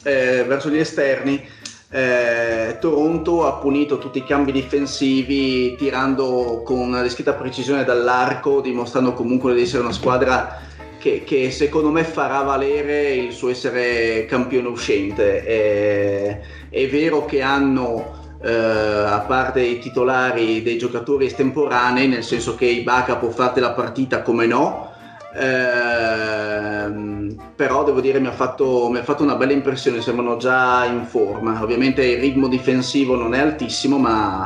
eh, 0.03 0.43
verso 0.47 0.69
gli 0.69 0.77
esterni, 0.77 1.43
eh, 1.89 2.77
Toronto 2.79 3.45
ha 3.45 3.53
punito 3.53 3.97
tutti 3.97 4.17
i 4.17 4.23
cambi 4.23 4.51
difensivi 4.51 5.75
tirando 5.75 6.61
con 6.65 6.79
una 6.79 7.01
discreta 7.01 7.33
precisione 7.33 7.83
dall'arco, 7.83 8.61
dimostrando 8.61 9.13
comunque 9.13 9.53
di 9.53 9.61
essere 9.61 9.83
una 9.83 9.91
squadra 9.91 10.59
che, 10.97 11.23
che 11.23 11.51
secondo 11.51 11.91
me 11.91 12.03
farà 12.03 12.41
valere 12.41 13.13
il 13.13 13.31
suo 13.31 13.49
essere 13.49 14.25
campione 14.25 14.67
uscente. 14.67 15.45
Eh, 15.45 16.39
è 16.69 16.87
vero 16.87 17.25
che 17.25 17.41
hanno 17.41 18.37
eh, 18.41 18.51
a 18.51 19.19
parte 19.19 19.61
i 19.61 19.79
titolari 19.79 20.63
dei 20.63 20.77
giocatori 20.77 21.27
estemporanei, 21.27 22.07
nel 22.07 22.23
senso 22.23 22.55
che 22.55 22.65
i 22.65 22.81
backup 22.81 23.21
o 23.21 23.29
fate 23.29 23.59
la 23.59 23.71
partita 23.71 24.21
come 24.23 24.47
no. 24.47 24.93
Ehm, 25.37 27.35
però 27.55 27.83
devo 27.83 28.01
dire 28.01 28.19
mi 28.19 28.27
ha, 28.27 28.31
fatto, 28.31 28.89
mi 28.89 28.99
ha 28.99 29.03
fatto 29.03 29.23
una 29.23 29.35
bella 29.35 29.51
impressione, 29.53 30.01
sembrano 30.01 30.37
già 30.37 30.85
in 30.85 31.05
forma. 31.05 31.61
Ovviamente 31.61 32.05
il 32.05 32.19
ritmo 32.19 32.47
difensivo 32.47 33.15
non 33.15 33.33
è 33.33 33.39
altissimo, 33.39 33.97
ma 33.97 34.45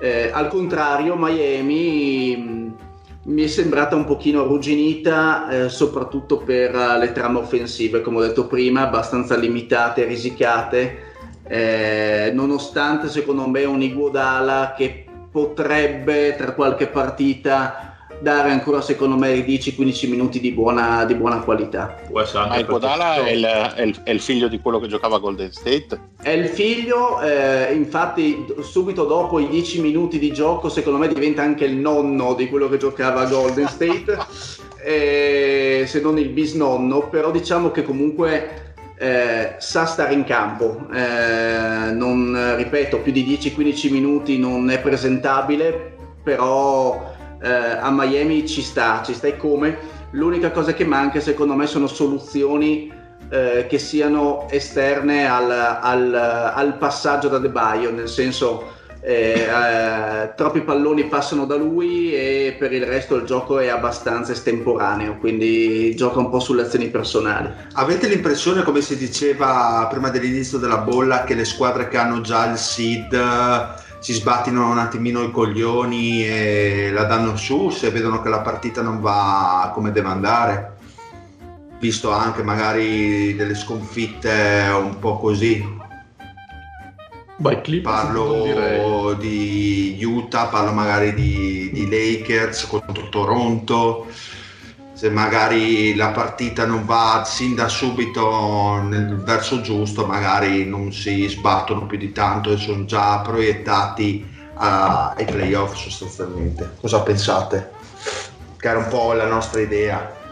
eh, 0.00 0.30
al 0.32 0.48
contrario 0.48 1.16
Miami 1.16 2.36
mh, 2.36 2.76
mi 3.24 3.42
è 3.42 3.46
sembrata 3.46 3.96
un 3.96 4.04
pochino 4.04 4.42
arrugginita, 4.42 5.48
eh, 5.48 5.68
soprattutto 5.68 6.38
per 6.38 6.74
eh, 6.74 6.98
le 6.98 7.12
trame 7.12 7.38
offensive, 7.38 8.00
come 8.00 8.18
ho 8.18 8.22
detto 8.22 8.46
prima, 8.46 8.82
abbastanza 8.82 9.36
limitate, 9.36 10.04
risicate 10.04 11.12
eh, 11.46 12.30
nonostante 12.32 13.08
secondo 13.08 13.46
me 13.48 13.64
un 13.64 13.82
Iguodala 13.82 14.74
che 14.76 15.04
potrebbe 15.30 16.34
tra 16.36 16.52
qualche 16.52 16.86
partita 16.86 17.93
dare 18.24 18.50
ancora 18.50 18.80
secondo 18.80 19.16
me 19.16 19.34
10-15 19.34 20.08
minuti 20.08 20.40
di 20.40 20.50
buona, 20.50 21.04
di 21.04 21.14
buona 21.14 21.40
qualità. 21.40 21.94
Può 22.10 22.22
essere 22.22 22.44
anche 22.44 22.64
perché- 22.64 22.86
è 22.86 23.30
il, 23.30 23.44
è, 23.44 23.82
il, 23.82 24.00
è 24.02 24.10
il 24.10 24.20
figlio 24.20 24.48
di 24.48 24.58
quello 24.60 24.80
che 24.80 24.88
giocava 24.88 25.16
a 25.16 25.18
Golden 25.18 25.52
State. 25.52 26.00
è 26.22 26.30
il 26.30 26.48
figlio 26.48 27.20
eh, 27.20 27.72
infatti 27.74 28.46
subito 28.62 29.04
dopo 29.04 29.38
i 29.38 29.48
10 29.48 29.82
minuti 29.82 30.18
di 30.18 30.32
gioco 30.32 30.70
secondo 30.70 30.98
me 30.98 31.06
diventa 31.06 31.42
anche 31.42 31.66
il 31.66 31.76
nonno 31.76 32.32
di 32.34 32.48
quello 32.48 32.68
che 32.70 32.78
giocava 32.78 33.20
a 33.20 33.26
Golden 33.26 33.68
State. 33.68 34.62
Eh, 34.86 35.84
se 35.86 36.02
non 36.02 36.18
il 36.18 36.28
bisnonno 36.28 37.08
però 37.08 37.30
diciamo 37.30 37.70
che 37.70 37.84
comunque 37.84 38.74
eh, 38.98 39.54
sa 39.56 39.86
stare 39.86 40.12
in 40.12 40.24
campo, 40.24 40.86
eh, 40.92 41.90
non, 41.90 42.54
ripeto, 42.56 42.98
più 42.98 43.10
di 43.10 43.24
10-15 43.24 43.90
minuti 43.90 44.38
non 44.38 44.68
è 44.68 44.78
presentabile, 44.80 45.94
però 46.22 47.13
eh, 47.44 47.78
a 47.80 47.90
Miami 47.90 48.46
ci 48.48 48.62
sta, 48.62 49.02
ci 49.04 49.12
sta 49.14 49.26
e 49.26 49.36
come. 49.36 49.76
L'unica 50.12 50.50
cosa 50.50 50.72
che 50.72 50.84
manca 50.84 51.20
secondo 51.20 51.54
me 51.54 51.66
sono 51.66 51.86
soluzioni 51.86 52.90
eh, 53.28 53.66
che 53.68 53.78
siano 53.78 54.46
esterne 54.48 55.28
al, 55.28 55.50
al- 55.50 56.52
al 56.54 56.76
passaggio 56.78 57.28
da 57.28 57.38
De 57.38 57.48
Baio, 57.50 57.90
nel 57.90 58.08
senso 58.08 58.72
eh, 59.06 59.46
eh, 59.46 60.34
troppi 60.34 60.62
palloni 60.62 61.04
passano 61.04 61.44
da 61.44 61.56
lui 61.56 62.14
e 62.14 62.56
per 62.58 62.72
il 62.72 62.86
resto 62.86 63.16
il 63.16 63.24
gioco 63.24 63.58
è 63.58 63.68
abbastanza 63.68 64.32
estemporaneo, 64.32 65.18
quindi 65.18 65.94
gioca 65.94 66.20
un 66.20 66.30
po' 66.30 66.40
sulle 66.40 66.62
azioni 66.62 66.88
personali. 66.88 67.50
Avete 67.74 68.08
l'impressione, 68.08 68.62
come 68.62 68.80
si 68.80 68.96
diceva 68.96 69.86
prima 69.90 70.08
dell'inizio 70.08 70.56
della 70.56 70.78
bolla, 70.78 71.24
che 71.24 71.34
le 71.34 71.44
squadre 71.44 71.88
che 71.88 71.98
hanno 71.98 72.22
già 72.22 72.50
il 72.50 72.56
seed 72.56 73.12
si 74.04 74.12
sbattino 74.12 74.70
un 74.70 74.76
attimino 74.76 75.22
i 75.22 75.30
coglioni 75.30 76.26
e 76.26 76.90
la 76.92 77.04
danno 77.04 77.36
su 77.36 77.70
se 77.70 77.88
vedono 77.88 78.20
che 78.20 78.28
la 78.28 78.40
partita 78.42 78.82
non 78.82 79.00
va 79.00 79.70
come 79.72 79.92
deve 79.92 80.08
andare? 80.08 80.72
Visto 81.80 82.10
anche 82.10 82.42
magari 82.42 83.34
delle 83.34 83.54
sconfitte 83.54 84.70
un 84.78 84.98
po' 84.98 85.16
così. 85.16 85.66
Beh, 87.36 87.62
Clippers. 87.62 87.94
Parlo 87.94 89.14
di 89.18 89.98
Utah, 90.04 90.48
parlo 90.48 90.72
magari 90.72 91.14
di, 91.14 91.70
di 91.72 91.88
Lakers 91.88 92.66
contro 92.66 93.08
Toronto. 93.08 94.08
Se 94.94 95.10
magari 95.10 95.94
la 95.96 96.10
partita 96.10 96.64
non 96.66 96.84
va 96.86 97.24
sin 97.26 97.56
da 97.56 97.68
subito 97.68 98.80
nel 98.80 99.16
verso 99.16 99.60
giusto, 99.60 100.06
magari 100.06 100.64
non 100.66 100.92
si 100.92 101.26
sbattono 101.28 101.86
più 101.86 101.98
di 101.98 102.12
tanto 102.12 102.52
e 102.52 102.56
sono 102.56 102.84
già 102.84 103.18
proiettati 103.18 104.24
a- 104.54 105.12
ai 105.16 105.24
playoff 105.24 105.74
sostanzialmente. 105.76 106.76
Cosa 106.80 107.00
pensate? 107.02 107.72
Che 108.56 108.68
era 108.68 108.78
un 108.78 108.88
po' 108.88 109.12
la 109.14 109.26
nostra 109.26 109.60
idea. 109.60 110.22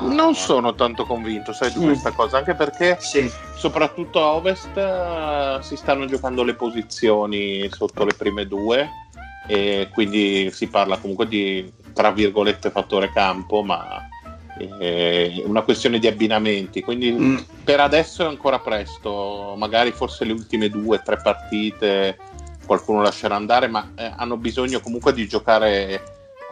Non 0.00 0.34
sono 0.34 0.74
tanto 0.74 1.06
convinto, 1.06 1.52
sai, 1.54 1.72
di 1.72 1.78
Mm. 1.78 1.84
questa 1.84 2.10
cosa, 2.10 2.36
anche 2.36 2.54
perché 2.54 2.98
Sì, 3.00 3.30
soprattutto 3.54 4.20
a 4.20 4.34
Ovest 4.34 4.76
eh, 4.76 5.58
si 5.62 5.76
stanno 5.76 6.04
giocando 6.04 6.42
le 6.42 6.54
posizioni 6.54 7.68
sotto 7.70 8.04
le 8.04 8.12
prime 8.12 8.46
due 8.46 8.90
e 9.46 9.88
quindi 9.94 10.50
si 10.52 10.66
parla 10.66 10.98
comunque 10.98 11.26
di, 11.28 11.72
tra 11.96 12.10
virgolette, 12.10 12.70
fattore 12.70 13.10
campo, 13.10 13.62
ma 13.62 14.06
è 14.78 15.42
una 15.46 15.62
questione 15.62 15.98
di 15.98 16.06
abbinamenti, 16.06 16.82
quindi 16.82 17.10
Mm. 17.10 17.36
per 17.64 17.80
adesso 17.80 18.22
è 18.22 18.26
ancora 18.26 18.58
presto, 18.58 19.54
magari 19.56 19.92
forse 19.92 20.26
le 20.26 20.32
ultime 20.32 20.68
due, 20.68 21.00
tre 21.02 21.16
partite 21.22 22.18
qualcuno 22.66 23.00
lascerà 23.00 23.34
andare, 23.34 23.66
ma 23.68 23.92
eh, 23.96 24.12
hanno 24.14 24.36
bisogno 24.36 24.80
comunque 24.80 25.14
di 25.14 25.26
giocare 25.26 26.02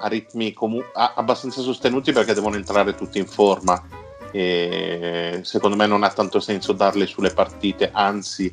a 0.00 0.08
ritmi 0.08 0.54
comu- 0.54 0.84
a- 0.94 1.12
abbastanza 1.16 1.60
sostenuti 1.60 2.12
perché 2.12 2.32
devono 2.32 2.56
entrare 2.56 2.94
tutti 2.94 3.18
in 3.18 3.26
forma. 3.26 3.82
E 4.30 5.40
secondo 5.42 5.76
me 5.76 5.86
non 5.86 6.04
ha 6.04 6.10
tanto 6.10 6.40
senso 6.40 6.72
darle 6.72 7.06
sulle 7.06 7.30
partite, 7.34 7.90
anzi 7.92 8.52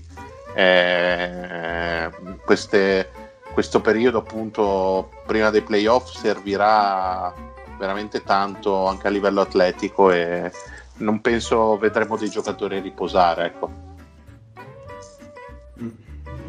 eh, 0.53 2.09
queste- 2.43 3.09
questo 3.53 3.81
periodo 3.81 4.19
appunto 4.19 5.09
prima 5.25 5.49
dei 5.49 5.61
playoff 5.61 6.11
servirà 6.15 7.33
veramente 7.77 8.23
tanto 8.23 8.85
anche 8.87 9.07
a 9.07 9.09
livello 9.09 9.41
atletico 9.41 10.11
e 10.11 10.51
non 10.97 11.19
penso 11.21 11.77
vedremo 11.77 12.15
dei 12.17 12.29
giocatori 12.29 12.79
riposare 12.79 13.45
ecco. 13.45 13.69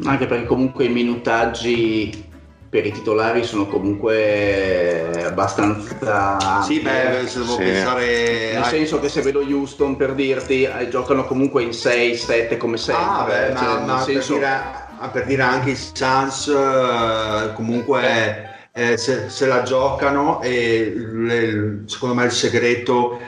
Anche 0.05 0.25
perché 0.25 0.45
comunque 0.45 0.85
i 0.85 0.89
minutaggi 0.89 2.31
per 2.69 2.85
i 2.87 2.91
titolari 2.91 3.43
sono 3.43 3.67
comunque 3.67 5.25
abbastanza... 5.25 6.61
sì 6.63 6.79
beh, 6.79 7.27
se 7.27 7.39
devo 7.39 7.53
Sì. 7.53 7.63
pensare 7.63 8.53
Nel 8.53 8.63
senso 8.65 8.99
che 8.99 9.09
se 9.09 9.21
vedo 9.21 9.41
Houston 9.41 9.95
per 9.95 10.15
dirti, 10.15 10.63
eh, 10.63 10.89
giocano 10.89 11.25
comunque 11.25 11.61
in 11.61 11.69
6-7 11.69 12.57
come 12.57 12.77
sempre. 12.77 13.05
Ah, 13.05 13.23
beh, 13.25 13.45
eh, 13.47 13.51
ma, 13.53 13.59
cioè, 13.59 13.85
ma 13.85 13.95
nel 13.95 14.03
senso- 14.03 14.37
per, 14.39 14.41
dire, 14.41 14.53
ah, 14.55 14.87
per 15.09 15.25
dire 15.25 15.41
anche 15.41 15.71
i 15.71 15.75
Suns 15.75 16.47
eh, 16.47 17.53
comunque 17.53 18.67
eh, 18.71 18.97
se, 18.97 19.29
se 19.29 19.45
la 19.45 19.61
giocano 19.63 20.41
e 20.41 20.93
le- 20.95 21.83
secondo 21.85 22.15
me 22.15 22.25
il 22.25 22.31
segreto 22.31 23.19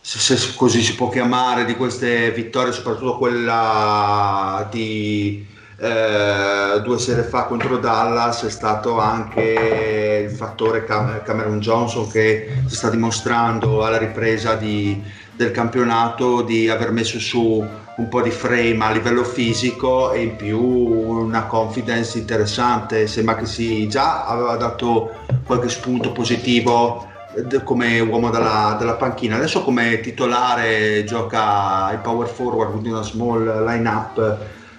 se, 0.00 0.36
se 0.36 0.54
così 0.54 0.82
si 0.82 0.94
può 0.94 1.08
chiamare, 1.08 1.64
di 1.64 1.74
queste 1.74 2.30
vittorie, 2.30 2.72
soprattutto 2.72 3.18
quella 3.18 4.68
di 4.70 5.44
eh, 5.78 6.80
due 6.84 6.98
sere 6.98 7.22
fa 7.24 7.44
contro 7.46 7.78
Dallas, 7.78 8.44
è 8.44 8.50
stato 8.50 9.00
anche 9.00 10.28
il 10.30 10.36
fattore 10.36 10.84
Cam- 10.84 11.22
Cameron 11.24 11.58
Johnson 11.58 12.08
che 12.08 12.62
si 12.66 12.76
sta 12.76 12.88
dimostrando 12.88 13.84
alla 13.84 13.98
ripresa 13.98 14.54
di, 14.54 15.02
del 15.32 15.50
campionato 15.50 16.42
di 16.42 16.68
aver 16.68 16.92
messo 16.92 17.18
su 17.18 17.66
un 17.96 18.08
po' 18.08 18.20
di 18.20 18.30
frame 18.30 18.84
a 18.84 18.90
livello 18.90 19.24
fisico 19.24 20.12
e 20.12 20.22
in 20.22 20.36
più 20.36 20.60
una 20.60 21.46
confidence 21.46 22.18
interessante. 22.18 23.06
Sembra 23.06 23.36
che 23.36 23.46
si 23.46 23.88
già 23.88 24.26
aveva 24.26 24.56
dato 24.56 25.14
qualche 25.44 25.68
spunto 25.68 26.12
positivo 26.12 27.06
eh, 27.34 27.62
come 27.62 28.00
uomo 28.00 28.30
della, 28.30 28.76
della 28.78 28.94
panchina. 28.94 29.36
Adesso 29.36 29.62
come 29.62 30.00
titolare 30.00 31.04
gioca 31.04 31.90
il 31.92 31.98
power 31.98 32.28
forward, 32.28 32.72
quindi 32.72 32.90
una 32.90 33.02
small 33.02 33.64
line-up 33.64 34.36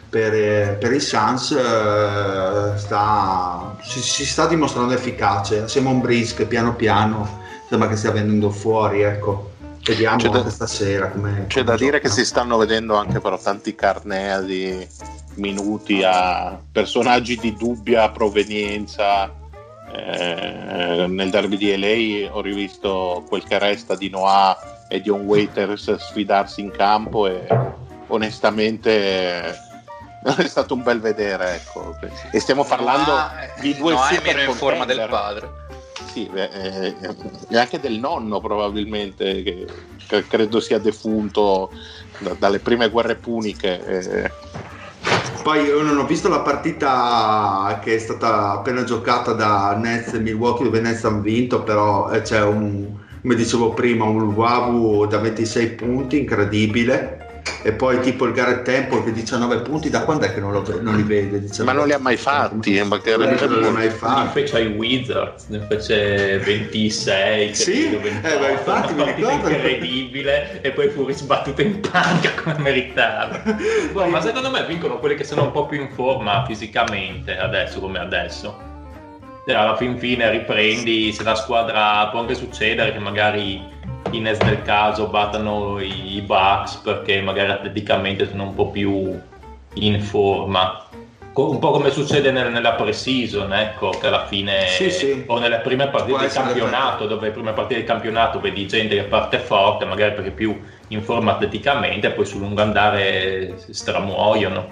per, 0.10 0.78
per 0.78 0.94
i 0.94 1.00
Suns. 1.00 1.52
eh, 1.52 2.78
sta- 2.78 3.76
si, 3.82 4.00
si 4.00 4.26
sta 4.26 4.46
dimostrando 4.46 4.94
efficace. 4.94 5.64
A 5.64 5.68
un 5.90 6.02
che 6.36 6.46
piano 6.46 6.76
piano 6.76 7.40
sembra 7.68 7.88
che 7.88 7.96
stia 7.96 8.12
venendo 8.12 8.52
fuori. 8.52 9.02
Ecco. 9.02 9.56
Vediamo 9.88 10.18
C'è 10.18 10.28
da- 10.28 10.38
anche 10.40 10.50
stasera 10.50 11.10
come 11.10 11.46
C'è 11.48 11.64
da 11.64 11.78
dire 11.78 12.02
che 12.02 12.10
si 12.10 12.26
stanno 12.26 12.58
vedendo 12.58 12.96
anche 12.98 13.22
però 13.22 13.40
tanti 13.40 13.74
carnea 13.74 14.42
di 14.42 14.86
minuti 15.36 16.04
a 16.04 16.60
personaggi 16.72 17.38
di 17.38 17.56
dubbia 17.56 18.10
provenienza. 18.10 19.34
Eh, 19.90 21.06
nel 21.08 21.30
derby 21.30 21.56
di 21.56 21.78
LA 21.78 22.34
ho 22.36 22.42
rivisto 22.42 23.24
quel 23.30 23.44
che 23.46 23.58
resta 23.58 23.96
di 23.96 24.10
Noah 24.10 24.86
e 24.90 25.00
Dion 25.00 25.22
Waiters 25.22 25.96
sfidarsi 25.96 26.60
in 26.60 26.72
campo 26.72 27.26
e 27.26 27.48
onestamente 28.08 29.56
è 30.22 30.48
stato 30.48 30.74
un 30.74 30.84
bel 30.84 31.00
vedere 31.00 31.56
ecco. 31.56 31.96
e 32.32 32.40
stiamo 32.42 32.66
parlando 32.66 33.12
Noah- 33.12 33.54
di 33.62 33.74
due 33.76 33.94
Noah 33.94 34.10
è 34.10 34.16
super 34.16 34.36
meno 34.36 34.52
in 34.52 34.58
forma 34.58 34.84
del 34.84 35.08
padre. 35.10 35.50
Sì, 36.04 36.30
eh, 36.34 36.96
e 37.50 37.58
anche 37.58 37.80
del 37.80 38.00
nonno 38.00 38.40
probabilmente, 38.40 39.44
che, 39.44 39.68
che 40.08 40.28
credo 40.28 40.60
sia 40.60 40.80
defunto 40.80 41.72
da- 42.20 42.34
dalle 42.34 42.60
prime 42.60 42.90
guerre 42.90 43.16
puniche. 43.16 43.86
eh. 43.86 44.32
Poi 45.44 45.64
io 45.64 45.82
non 45.82 45.98
ho 45.98 46.06
visto 46.06 46.28
la 46.28 46.42
partita 46.42 47.80
che 47.82 47.96
è 47.96 48.00
stata 48.00 48.52
appena 48.52 48.84
giocata 48.84 49.32
da 49.34 49.76
Nets 49.76 50.14
e 50.14 50.20
Milwaukee 50.20 50.66
dove 50.66 50.82
Nets 50.82 51.06
hanno 51.06 51.22
vinto, 51.22 51.64
però 51.64 52.10
eh, 52.12 52.22
c'è 52.22 52.42
un, 52.44 52.90
come 53.22 53.36
dicevo 53.36 53.74
prima, 53.74 54.04
un 54.06 54.24
Wabu 54.24 55.06
da 55.08 55.20
26 55.20 55.70
punti, 55.70 56.20
incredibile. 56.20 57.27
E 57.64 57.72
poi 57.74 58.00
tipo 58.02 58.26
il 58.26 58.34
Garrett 58.34 58.64
Temple 58.64 59.04
che 59.04 59.12
19 59.12 59.62
punti, 59.62 59.90
da 59.90 60.02
quando 60.04 60.26
è 60.26 60.34
che 60.34 60.40
non, 60.40 60.52
lo, 60.52 60.64
non 60.82 60.96
li 60.96 61.04
vede? 61.04 61.40
19 61.42 61.64
Ma 61.72 61.78
non 61.78 61.88
li 61.88 61.94
ha 61.94 62.00
mai 62.00 62.16
fatti, 62.18 62.78
eh, 62.78 62.84
non 62.84 63.00
li 63.60 63.66
ha 63.66 63.72
mai 63.72 63.88
Ne 63.88 63.90
fatti. 63.90 64.40
fece 64.40 64.58
ai 64.58 64.68
Wizards, 64.68 65.48
ne 65.48 65.60
fece 65.68 66.38
26, 66.40 67.54
Sì? 67.56 67.90
credo, 67.90 67.98
Eh, 68.08 68.12
28, 68.12 68.40
ma 68.40 68.50
infatti 68.50 68.94
mi 68.94 69.04
ricordo. 69.04 69.48
incredibile 69.50 70.62
e 70.62 70.72
poi 70.72 70.90
fu 70.90 71.06
risbattuta 71.06 71.62
in 71.62 71.80
panca 71.80 72.32
come 72.42 72.58
meritava. 72.60 73.42
Boh, 73.92 74.06
ma 74.08 74.22
secondo 74.22 74.50
me 74.50 74.66
vincono 74.66 75.00
quelli 75.00 75.16
che 75.16 75.24
sono 75.24 75.44
un 75.44 75.52
po' 75.52 75.66
più 75.66 75.80
in 75.82 75.90
forma 75.92 76.44
fisicamente 76.46 77.38
adesso 77.38 77.80
come 77.80 78.00
adesso. 78.00 78.66
Alla 79.48 79.78
fin 79.78 79.98
fine 79.98 80.30
riprendi, 80.30 81.14
se 81.14 81.24
la 81.24 81.34
squadra 81.36 82.08
può 82.12 82.20
anche 82.20 82.36
succedere 82.36 82.92
che 82.92 83.00
magari 83.00 83.62
i 84.12 84.20
Nets 84.20 84.44
del 84.44 84.62
caso 84.62 85.08
battano 85.08 85.80
i 85.80 86.22
Bucks 86.26 86.76
perché 86.76 87.22
magari 87.22 87.52
atleticamente 87.52 88.28
sono 88.30 88.44
un 88.44 88.54
po' 88.54 88.70
più 88.70 89.20
in 89.74 90.02
forma. 90.02 90.84
Un 91.34 91.60
po' 91.60 91.70
come 91.70 91.92
succede 91.92 92.32
nel- 92.32 92.52
nella 92.52 92.72
pre-season, 92.72 93.54
ecco, 93.54 93.90
che 93.90 94.08
alla 94.08 94.26
fine, 94.26 94.66
Sì, 94.70 94.90
sì. 94.90 95.24
o 95.28 95.38
nelle 95.38 95.60
prime 95.60 95.88
partite 95.90 96.18
del 96.18 96.32
campionato, 96.32 97.06
dove 97.06 97.28
le 97.28 97.32
prime 97.32 97.52
partite 97.52 97.80
del 97.80 97.88
campionato 97.88 98.40
vedi 98.40 98.66
gente 98.66 98.96
che 98.96 99.04
parte 99.04 99.38
forte, 99.38 99.86
magari 99.86 100.16
perché 100.16 100.32
più 100.32 100.60
in 100.88 101.04
forma 101.04 101.34
atleticamente, 101.34 102.08
e 102.08 102.12
poi 102.12 102.26
sul 102.26 102.40
lungo 102.40 102.64
andare 102.64 103.54
stramuoiono. 103.70 104.66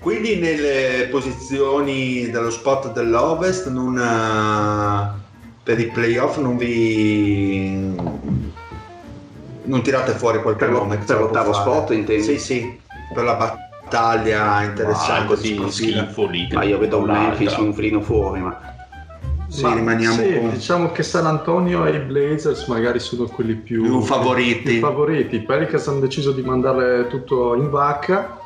Quindi 0.00 0.36
nelle 0.36 1.08
posizioni 1.10 2.30
dello 2.30 2.50
spot 2.50 2.92
dell'Ovest 2.92 3.68
non, 3.68 3.98
eh, 3.98 5.20
per 5.62 5.78
i 5.78 5.88
playoff 5.88 6.38
non 6.38 6.56
vi 6.56 7.94
non 9.68 9.82
tirate 9.82 10.12
fuori 10.12 10.40
qualche 10.42 10.66
nome 10.66 10.96
per 10.98 11.18
l'ottavo 11.18 11.52
spot, 11.52 11.90
intendi? 11.90 12.22
Sì, 12.22 12.38
sì, 12.38 12.78
per 13.14 13.24
la 13.24 13.34
battaglia 13.34 14.44
Ma 14.46 14.62
interessante. 14.64 15.26
così 15.26 15.46
si 15.48 15.54
profila. 15.54 16.02
schifo 16.04 16.26
lì. 16.26 16.48
Ma 16.52 16.62
io 16.64 16.78
vedo 16.78 16.98
un. 16.98 17.04
Memphis 17.04 17.56
un 17.56 17.72
filino 17.74 18.00
fuori, 18.00 18.40
ma 18.40 18.58
Sì, 19.48 19.62
Ma 19.62 19.74
rimaniamo 19.74 20.14
sì, 20.14 20.34
con 20.38 20.50
diciamo 20.50 20.92
che 20.92 21.02
San 21.02 21.24
Antonio 21.26 21.86
e 21.86 21.96
i 21.96 21.98
Blazers 22.00 22.66
magari 22.66 22.98
sono 22.98 23.24
quelli 23.24 23.54
più, 23.54 23.82
Più 23.82 24.00
favoriti. 24.02 24.72
più 24.72 24.80
favoriti. 24.80 25.36
I 25.36 25.40
Pelicans 25.42 25.86
hanno 25.88 26.00
deciso 26.00 26.32
di 26.32 26.42
mandare 26.42 27.06
tutto 27.08 27.54
in 27.54 27.70
vacca. 27.70 28.37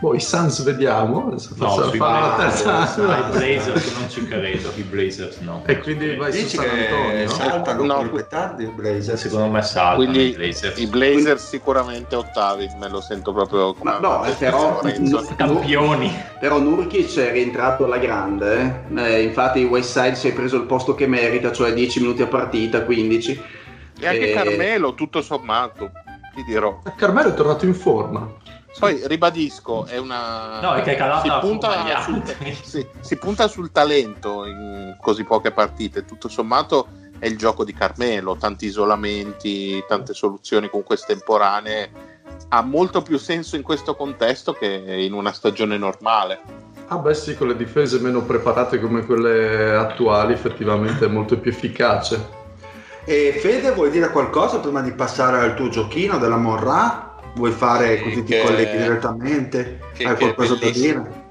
Poi 0.00 0.16
i 0.16 0.20
Suns 0.20 0.62
vediamo. 0.62 1.26
Adesso 1.28 1.50
No, 1.56 1.68
fare 1.68 1.98
la 1.98 2.34
Blazers, 2.36 2.62
terza. 2.62 3.08
ai 3.14 3.30
Blazers 3.32 3.98
non 3.98 4.08
ci 4.08 4.26
credo, 4.26 4.72
i 4.74 4.82
Blazers 4.82 5.36
no. 5.40 5.62
E 5.66 5.78
quindi 5.80 6.14
vai 6.16 6.32
su 6.32 6.38
Dici 6.38 6.56
San 6.56 6.64
che 6.64 6.88
Antonio. 6.88 7.28
saltano 7.28 7.84
No, 7.84 7.94
colpe 7.96 8.26
tardi 8.26 8.64
i 8.64 8.66
Blazers. 8.68 9.20
Secondo 9.20 9.48
me 9.48 9.60
saltano 9.60 9.96
Quindi 9.96 10.28
i 10.28 10.32
Blazers. 10.32 10.78
i 10.78 10.86
Blazers 10.86 11.46
sicuramente 11.48 12.16
ottavi, 12.16 12.70
me 12.78 12.88
lo 12.88 13.02
sento 13.02 13.34
proprio 13.34 13.74
come 13.74 13.90
Ma 13.90 13.98
no, 13.98 14.22
detto 14.24 14.36
però- 14.38 14.80
Lorenzo. 14.82 15.28
Campioni. 15.36 16.10
Però 16.40 16.58
Nurkic 16.58 17.18
è 17.18 17.32
rientrato 17.32 17.84
alla 17.84 17.98
grande, 17.98 18.82
eh. 18.94 19.02
Eh, 19.02 19.22
infatti 19.22 19.62
Westside 19.64 20.14
si 20.14 20.28
è 20.28 20.32
preso 20.32 20.56
il 20.56 20.62
posto 20.64 20.94
che 20.94 21.06
merita, 21.06 21.52
cioè 21.52 21.74
10 21.74 22.00
minuti 22.00 22.22
a 22.22 22.26
partita, 22.26 22.84
15. 22.84 23.38
E 24.00 24.06
anche 24.06 24.30
Eh, 24.30 24.32
Carmelo, 24.32 24.94
tutto 24.94 25.20
sommato, 25.20 25.90
ti 26.34 26.42
dirò. 26.44 26.80
Carmelo 26.96 27.28
è 27.28 27.34
tornato 27.34 27.66
in 27.66 27.74
forma. 27.74 28.32
Poi 28.78 29.00
ribadisco, 29.04 29.84
è 29.86 29.98
una. 29.98 30.60
No, 30.60 30.74
è 30.74 30.82
che 30.82 30.92
è 30.92 30.96
calata 30.96 31.22
si 31.22 31.28
la 31.28 31.38
punta, 31.38 32.00
sul, 32.02 32.22
sì, 32.62 32.86
si 33.00 33.16
punta 33.16 33.48
sul 33.48 33.72
talento 33.72 34.46
in 34.46 34.96
così 35.00 35.24
poche 35.24 35.50
partite. 35.50 36.04
Tutto 36.04 36.28
sommato 36.28 36.88
è 37.18 37.26
il 37.26 37.36
gioco 37.36 37.64
di 37.64 37.74
Carmelo, 37.74 38.36
tanti 38.36 38.66
isolamenti, 38.66 39.82
tante 39.86 40.14
soluzioni 40.14 40.70
con 40.70 40.82
queste 40.82 41.14
temporanee. 41.14 42.08
Ha 42.48 42.62
molto 42.62 43.02
più 43.02 43.18
senso 43.18 43.56
in 43.56 43.62
questo 43.62 43.94
contesto 43.94 44.52
che 44.52 44.66
in 44.66 45.12
una 45.12 45.32
stagione 45.32 45.76
normale. 45.76 46.40
Ah 46.88 46.96
beh 46.98 47.14
sì, 47.14 47.36
con 47.36 47.48
le 47.48 47.56
difese 47.56 48.00
meno 48.00 48.22
preparate 48.22 48.80
come 48.80 49.04
quelle 49.04 49.76
attuali 49.76 50.32
effettivamente 50.32 51.04
è 51.04 51.08
molto 51.08 51.38
più 51.38 51.50
efficace. 51.50 52.38
E 53.04 53.38
Fede, 53.40 53.72
vuoi 53.72 53.90
dire 53.90 54.10
qualcosa 54.10 54.58
prima 54.58 54.80
di 54.80 54.92
passare 54.92 55.38
al 55.38 55.54
tuo 55.54 55.68
giochino 55.68 56.18
della 56.18 56.36
Morra? 56.36 57.09
Vuoi 57.34 57.52
fare 57.52 57.96
Sì, 57.98 58.02
così 58.02 58.22
ti 58.24 58.32
che- 58.32 58.42
colleghi 58.42 58.76
direttamente? 58.76 59.80
che- 59.94 60.04
Hai 60.04 60.16
qualcosa 60.16 60.54
da 60.56 60.70
dire? 60.70 61.28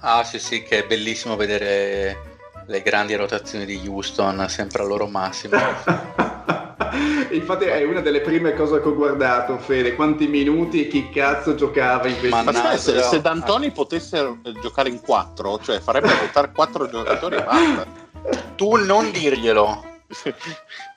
Ah 0.00 0.24
sì 0.24 0.38
sì, 0.38 0.62
che 0.62 0.84
è 0.84 0.86
bellissimo 0.86 1.36
vedere 1.36 2.28
le 2.66 2.82
grandi 2.82 3.14
rotazioni 3.14 3.66
di 3.66 3.80
Houston 3.86 4.46
sempre 4.48 4.82
al 4.82 4.88
loro 4.88 5.06
massimo. 5.06 5.56
Infatti 7.30 7.64
è 7.66 7.84
una 7.84 8.00
delle 8.00 8.20
prime 8.22 8.54
cose 8.54 8.80
che 8.80 8.88
ho 8.88 8.94
guardato, 8.94 9.58
Fede, 9.58 9.94
quanti 9.94 10.26
minuti 10.26 10.86
e 10.86 10.88
chi 10.88 11.10
cazzo 11.10 11.54
giocava 11.54 12.08
in 12.08 12.18
questi 12.18 12.28
Ma 12.30 12.42
Ma 12.42 12.52
sai, 12.52 12.78
se, 12.78 13.00
se 13.02 13.20
D'Antoni 13.20 13.70
potesse 13.70 14.18
eh, 14.42 14.52
giocare 14.60 14.88
in 14.88 15.00
quattro, 15.00 15.60
cioè 15.60 15.78
farebbe 15.78 16.08
votare 16.08 16.50
quattro 16.52 16.88
giocatori 16.88 17.36
e 17.36 17.42
basta. 17.44 17.86
Tu 18.56 18.76
non 18.84 19.10
dirglielo. 19.12 19.84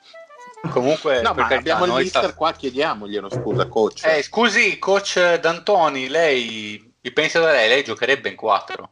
Comunque, 0.70 1.20
No, 1.20 1.34
per 1.34 1.42
ma 1.42 1.48
carità, 1.48 1.74
abbiamo 1.74 1.86
il 1.86 2.02
mister 2.02 2.24
sta- 2.24 2.34
qua, 2.34 2.52
chiediamoglielo, 2.52 3.28
scusa, 3.28 3.66
coach. 3.66 4.04
Eh, 4.04 4.22
scusi, 4.22 4.78
coach 4.78 5.38
D'Antoni, 5.38 6.08
lei 6.08 6.92
mi 7.00 7.12
pensa 7.12 7.40
da 7.40 7.52
lei, 7.52 7.68
lei 7.68 7.84
giocherebbe 7.84 8.28
in 8.28 8.36
4. 8.36 8.90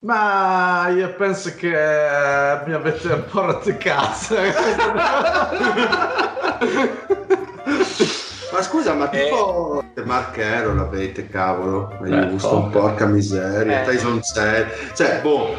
Ma 0.00 0.88
io 0.88 1.12
penso 1.14 1.54
che 1.54 1.68
mi 1.68 2.72
avete 2.72 3.08
un 3.08 3.24
po' 3.24 3.40
rotto 3.40 3.76
cazzo. 3.76 4.36
Ma 8.50 8.62
scusa, 8.62 8.94
ma 8.94 9.10
Eh. 9.10 9.24
tipo 9.24 9.82
Mark 10.04 10.36
Hero 10.38 10.74
l'avete, 10.74 11.28
cavolo, 11.28 11.98
Eh, 12.04 12.14
Houston, 12.14 12.70
porca. 12.70 13.04
miseria, 13.06 13.82
Eh. 13.82 13.84
Tyson 13.84 14.22
Cell, 14.22 14.66
cioè, 14.94 15.20
boh, 15.20 15.54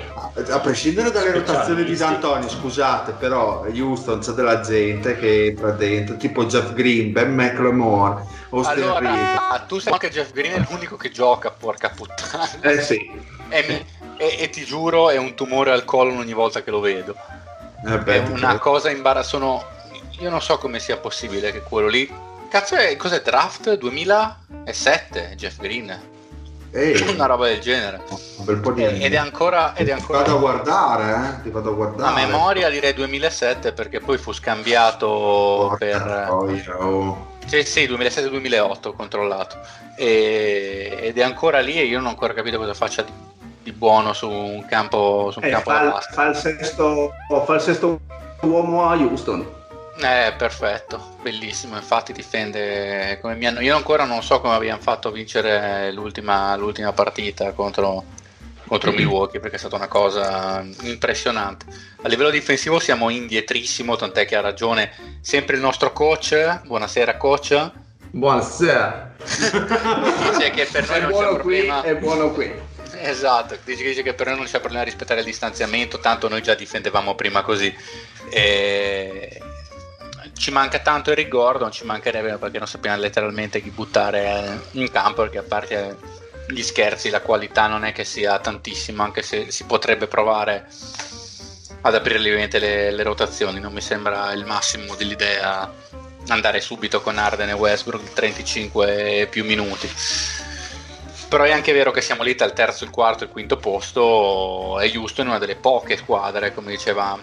a, 0.49 0.60
prescindere 0.60 1.12
dalle 1.12 1.32
rotazioni 1.32 1.84
di. 1.84 1.95
D'Antoni, 1.95 2.49
scusate, 2.49 3.12
però 3.12 3.63
Houston 3.71 4.19
c'è 4.19 4.32
della 4.32 4.62
gente 4.62 5.17
che 5.19 5.45
entra 5.47 5.71
dentro, 5.71 6.15
tipo 6.17 6.45
Jeff 6.45 6.73
Green, 6.73 7.12
Ben 7.12 7.34
McLemore, 7.34 8.23
Austin. 8.49 8.84
Allora, 8.84 9.63
tu 9.67 9.78
sai 9.80 9.97
che 9.99 10.10
Jeff 10.10 10.32
Green 10.32 10.54
è 10.54 10.65
l'unico 10.69 10.95
che 10.95 11.12
gioca, 11.12 11.52
porca 11.52 11.89
puttana. 11.95 12.47
Eh 12.62 12.82
sì, 12.82 12.97
E, 13.49 13.65
mi- 13.67 13.86
e- 14.17 14.38
e 14.39 14.49
ti 14.49 14.63
giuro, 14.63 15.10
è 15.10 15.17
un 15.17 15.36
tumore 15.36 15.71
al 15.71 15.84
colon 15.86 16.17
ogni 16.17 16.34
volta 16.34 16.62
che 16.63 16.71
lo 16.71 16.80
vedo. 16.80 17.15
Eh 17.86 17.97
beh, 17.99 18.23
È 18.23 18.28
una 18.30 18.58
cosa 18.58 18.89
imbarazzante. 18.89 19.78
Io 20.19 20.30
non 20.30 20.41
so 20.41 20.58
come 20.58 20.80
sia 20.80 20.97
possibile 20.97 21.52
che 21.52 21.62
quello 21.62 21.88
lì 21.88 22.12
Cazzo, 22.49 22.75
è, 22.75 22.95
cos'è 22.95 23.21
draft 23.21 23.77
2007? 23.77 25.33
Jeff 25.35 25.57
Green. 25.59 25.99
Ehi, 26.71 27.01
Una 27.13 27.25
roba 27.25 27.47
del 27.47 27.59
genere. 27.59 28.01
un 28.38 28.45
bel 28.45 28.59
po' 28.59 28.71
di 28.71 28.83
Eh, 28.83 29.03
Ed 29.05 29.13
è 29.13 29.17
ancora, 29.17 29.75
ed 29.75 29.88
è 29.88 29.95
Ti 29.95 30.01
vado 30.12 30.17
a 30.17 30.33
ancora 30.33 30.39
guardare, 30.39 31.38
eh? 31.39 31.41
Ti 31.43 31.49
vado 31.49 31.69
a 31.69 31.71
a 31.71 31.75
guardare. 31.75 32.25
memoria 32.25 32.69
direi 32.69 32.93
2007 32.93 33.71
perché 33.73 33.99
poi 33.99 34.17
fu 34.17 34.31
scambiato 34.31 35.07
Porca 35.07 35.77
per... 35.77 36.23
troia, 36.27 36.83
oh. 36.85 37.27
Sì, 37.45 37.63
sì, 37.63 37.85
2007-2008 37.88 38.88
ho 38.88 38.93
controllato. 38.93 39.57
E- 39.95 40.97
ed 41.01 41.17
è 41.17 41.23
ancora 41.23 41.59
lì 41.59 41.79
e 41.79 41.83
io 41.85 41.97
non 41.97 42.07
ho 42.07 42.09
ancora 42.09 42.33
capito 42.33 42.57
cosa 42.57 42.73
faccia 42.73 43.01
di, 43.03 43.12
di 43.63 43.71
buono 43.71 44.13
su 44.13 44.29
un 44.29 44.65
campo, 44.65 45.29
su 45.31 45.39
un 45.39 45.45
Eh, 45.45 45.49
campo 45.51 45.69
fa, 45.71 45.99
fa 46.01 46.25
il 46.27 46.35
sesto, 46.35 47.12
fa 47.45 47.53
il 47.55 47.62
sesto 47.62 47.99
uomo 48.41 48.88
a 48.89 48.95
Houston. 48.95 49.57
Eh, 50.01 50.33
perfetto, 50.38 51.17
bellissimo. 51.21 51.75
Infatti 51.75 52.13
difende 52.13 53.19
come 53.21 53.35
mi 53.35 53.45
hanno. 53.45 53.59
Io 53.59 53.75
ancora 53.75 54.05
non 54.05 54.23
so 54.23 54.39
come 54.39 54.53
abbiamo 54.55 54.81
fatto 54.81 55.09
a 55.09 55.12
vincere 55.12 55.91
l'ultima, 55.91 56.55
l'ultima 56.55 56.93
partita 56.93 57.51
contro, 57.51 58.05
contro 58.65 58.91
Milwaukee, 58.91 59.41
perché 59.41 59.57
è 59.57 59.59
stata 59.59 59.75
una 59.75 59.89
cosa 59.89 60.65
impressionante. 60.83 61.65
A 62.01 62.07
livello 62.07 62.29
difensivo 62.29 62.79
siamo 62.79 63.09
indietrissimo, 63.09 63.97
tant'è 63.97 64.25
che 64.25 64.38
ha 64.38 64.41
ragione 64.41 64.91
sempre 65.19 65.55
il 65.55 65.62
nostro 65.62 65.91
coach. 65.91 66.62
Buonasera, 66.65 67.17
coach. 67.17 67.71
Buonasera. 68.12 69.15
Dice 69.17 70.49
che 70.51 70.65
per 70.71 70.88
noi 70.88 70.97
È 70.97 71.01
non 71.01 71.12
c'è 71.12 71.17
qui, 71.17 71.33
problema. 71.33 71.81
è 71.81 71.95
buono 71.97 72.31
qui. 72.31 72.51
Esatto, 73.01 73.57
dice, 73.65 73.83
dice 73.83 74.01
che 74.01 74.13
per 74.13 74.27
noi 74.27 74.38
non 74.38 74.45
c'è 74.45 74.59
problema 74.59 74.81
a 74.81 74.85
rispettare 74.85 75.19
il 75.19 75.25
distanziamento, 75.25 75.99
tanto 75.99 76.27
noi 76.29 76.41
già 76.41 76.53
difendevamo 76.55 77.15
prima 77.15 77.41
così. 77.41 77.73
E... 78.29 79.41
Ci 80.39 80.52
manca 80.52 80.80
tanto 80.80 81.12
Eric 81.12 81.28
Gordon, 81.28 81.69
ci 81.69 81.84
mancherebbe 81.84 82.38
perché 82.38 82.60
non 82.60 82.67
sappiamo 82.67 82.95
letteralmente 82.95 83.62
chi 83.62 83.71
buttare 83.71 84.67
in 84.71 84.89
campo, 84.89 85.23
perché 85.23 85.39
a 85.39 85.43
parte 85.43 85.97
gli 86.47 86.63
scherzi 86.63 87.10
la 87.10 87.19
qualità 87.19 87.67
non 87.67 87.84
è 87.84 87.91
che 87.91 88.06
sia 88.06 88.39
tantissima, 88.39 89.04
anche 89.04 89.21
se 89.21 89.52
si 89.52 89.65
potrebbe 89.65 90.08
provare 90.08 90.65
ad 91.82 91.93
aprire 91.93 92.19
le, 92.19 92.91
le 92.91 93.04
rotazioni, 93.04 93.60
non 93.60 93.73
mi 93.73 93.82
sembra 93.82 94.32
il 94.32 94.45
massimo 94.45 94.95
dell'idea 94.95 95.69
andare 96.30 96.62
subito 96.62 97.02
con 97.02 97.17
Arden 97.17 97.49
e 97.49 97.54
Westbrook 97.54 98.02
di 98.02 98.13
35 98.13 99.28
più 99.30 99.43
minuti. 99.43 99.91
Però 101.28 101.43
è 101.43 101.52
anche 101.52 101.73
vero 101.73 101.91
che 101.91 101.99
siamo 101.99 102.23
lì 102.23 102.32
il 102.32 102.54
terzo, 102.54 102.86
il 102.86 102.91
quarto 102.91 103.25
e 103.25 103.28
il 103.28 103.34
quinto 103.34 103.58
posto. 103.58 104.80
È 104.80 104.89
giusto 104.89 105.19
in 105.19 105.28
una 105.28 105.38
delle 105.38 105.58
poche 105.58 105.97
squadre, 105.97 106.54
come 106.54 106.71
diceva 106.71 107.19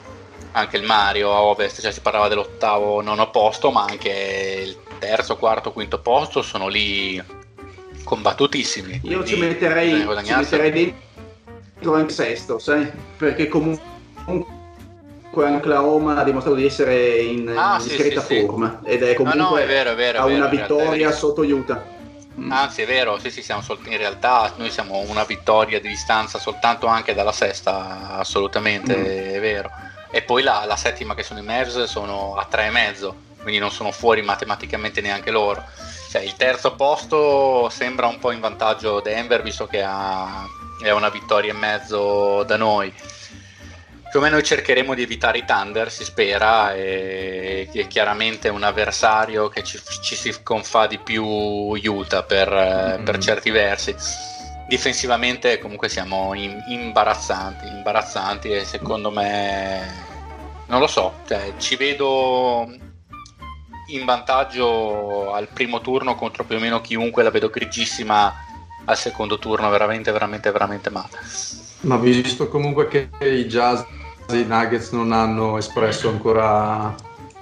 anche 0.56 0.78
il 0.78 0.84
Mario 0.84 1.32
a 1.34 1.42
ovest, 1.42 1.82
cioè 1.82 1.92
si 1.92 2.00
parlava 2.00 2.28
dell'ottavo, 2.28 3.02
nono 3.02 3.30
posto, 3.30 3.70
ma 3.70 3.84
anche 3.84 4.62
il 4.66 4.76
terzo, 4.98 5.36
quarto, 5.36 5.70
quinto 5.70 5.98
posto 6.00 6.40
sono 6.40 6.68
lì 6.68 7.22
combattutissimi. 8.02 9.00
Io 9.04 9.22
ci 9.24 9.36
metterei, 9.36 10.06
ci 10.24 10.34
metterei 10.34 10.70
dentro 11.74 11.94
anche 11.94 12.12
sesto, 12.14 12.58
sai? 12.58 12.90
Perché 13.18 13.48
comunque 13.48 13.84
Oklahoma 15.34 16.16
ha 16.16 16.24
dimostrato 16.24 16.56
di 16.56 16.64
essere 16.64 17.18
in 17.18 17.52
Ah, 17.54 17.78
sì, 17.78 17.88
discreta 17.88 18.22
sì, 18.22 18.36
sì. 18.36 18.46
forma 18.46 18.80
ed 18.84 19.02
è 19.02 19.10
No, 19.10 19.14
comunque 19.16 19.40
no, 19.42 19.56
è 19.58 19.66
vero, 19.66 19.90
è 19.90 19.94
vero. 19.94 20.18
è 20.24 20.26
vero, 20.28 20.34
una 20.36 20.48
realtà 20.48 20.56
è 20.56 20.58
vittoria 20.78 21.12
sotto 21.12 21.42
Utah. 21.42 21.84
Mm. 22.40 22.50
Anzi, 22.50 22.80
è 22.82 22.86
vero, 22.86 23.18
sì, 23.18 23.30
sì, 23.30 23.42
siamo 23.42 23.60
sol- 23.60 23.78
in 23.84 23.98
realtà 23.98 24.52
noi 24.56 24.70
siamo 24.70 25.04
una 25.06 25.24
vittoria 25.24 25.80
di 25.80 25.88
distanza 25.88 26.38
soltanto 26.38 26.86
anche 26.86 27.12
dalla 27.12 27.32
sesta, 27.32 28.16
assolutamente, 28.16 28.96
Mm. 28.96 29.04
è 29.34 29.40
vero. 29.40 29.70
E 30.16 30.22
poi 30.22 30.42
la, 30.42 30.64
la 30.64 30.76
settima 30.76 31.14
che 31.14 31.22
sono 31.22 31.40
i 31.40 31.42
Mavs 31.42 31.82
sono 31.84 32.36
a 32.36 32.46
tre 32.46 32.68
e 32.68 32.70
mezzo, 32.70 33.24
quindi 33.42 33.58
non 33.60 33.70
sono 33.70 33.90
fuori 33.92 34.22
matematicamente 34.22 35.02
neanche 35.02 35.30
loro. 35.30 35.62
Cioè, 36.10 36.22
il 36.22 36.36
terzo 36.36 36.74
posto 36.74 37.68
sembra 37.68 38.06
un 38.06 38.18
po' 38.18 38.30
in 38.30 38.40
vantaggio 38.40 39.00
Denver, 39.00 39.42
visto 39.42 39.66
che 39.66 39.82
ha, 39.82 40.42
è 40.82 40.90
una 40.90 41.10
vittoria 41.10 41.52
e 41.52 41.54
mezzo 41.54 42.44
da 42.44 42.56
noi. 42.56 42.90
Come 44.10 44.30
noi 44.30 44.42
cercheremo 44.42 44.94
di 44.94 45.02
evitare 45.02 45.36
i 45.36 45.44
Thunder, 45.44 45.92
si 45.92 46.02
spera, 46.04 46.72
e 46.74 47.68
è 47.70 47.86
chiaramente 47.86 48.48
un 48.48 48.62
avversario 48.62 49.50
che 49.50 49.62
ci, 49.62 49.78
ci 50.02 50.16
si 50.16 50.34
confà 50.42 50.86
di 50.86 50.96
più 50.96 51.26
Utah 51.26 52.22
per, 52.22 52.50
eh, 52.50 53.00
per 53.04 53.18
Mm. 53.18 53.20
certi 53.20 53.50
versi. 53.50 53.94
Difensivamente 54.66 55.58
comunque 55.58 55.88
siamo 55.88 56.34
im- 56.34 56.60
imbarazzanti, 56.66 57.68
imbarazzanti 57.68 58.50
e 58.50 58.64
secondo 58.64 59.10
me 59.12 60.05
non 60.66 60.80
lo 60.80 60.86
so, 60.86 61.14
cioè, 61.26 61.54
ci 61.58 61.76
vedo 61.76 62.68
in 63.88 64.04
vantaggio 64.04 65.32
al 65.32 65.48
primo 65.48 65.80
turno 65.80 66.16
contro 66.16 66.44
più 66.44 66.56
o 66.56 66.60
meno 66.60 66.80
chiunque, 66.80 67.22
la 67.22 67.30
vedo 67.30 67.48
grigissima 67.50 68.34
al 68.84 68.96
secondo 68.96 69.38
turno, 69.38 69.68
veramente, 69.70 70.10
veramente, 70.12 70.50
veramente 70.50 70.90
male. 70.90 71.08
Ma 71.80 71.96
visto 71.96 72.48
comunque 72.48 72.88
che 72.88 73.10
i 73.20 73.46
Jazz 73.46 73.82
e 74.28 74.38
i 74.38 74.44
Nuggets 74.44 74.90
non 74.90 75.12
hanno 75.12 75.56
espresso 75.56 76.08
ancora 76.08 76.94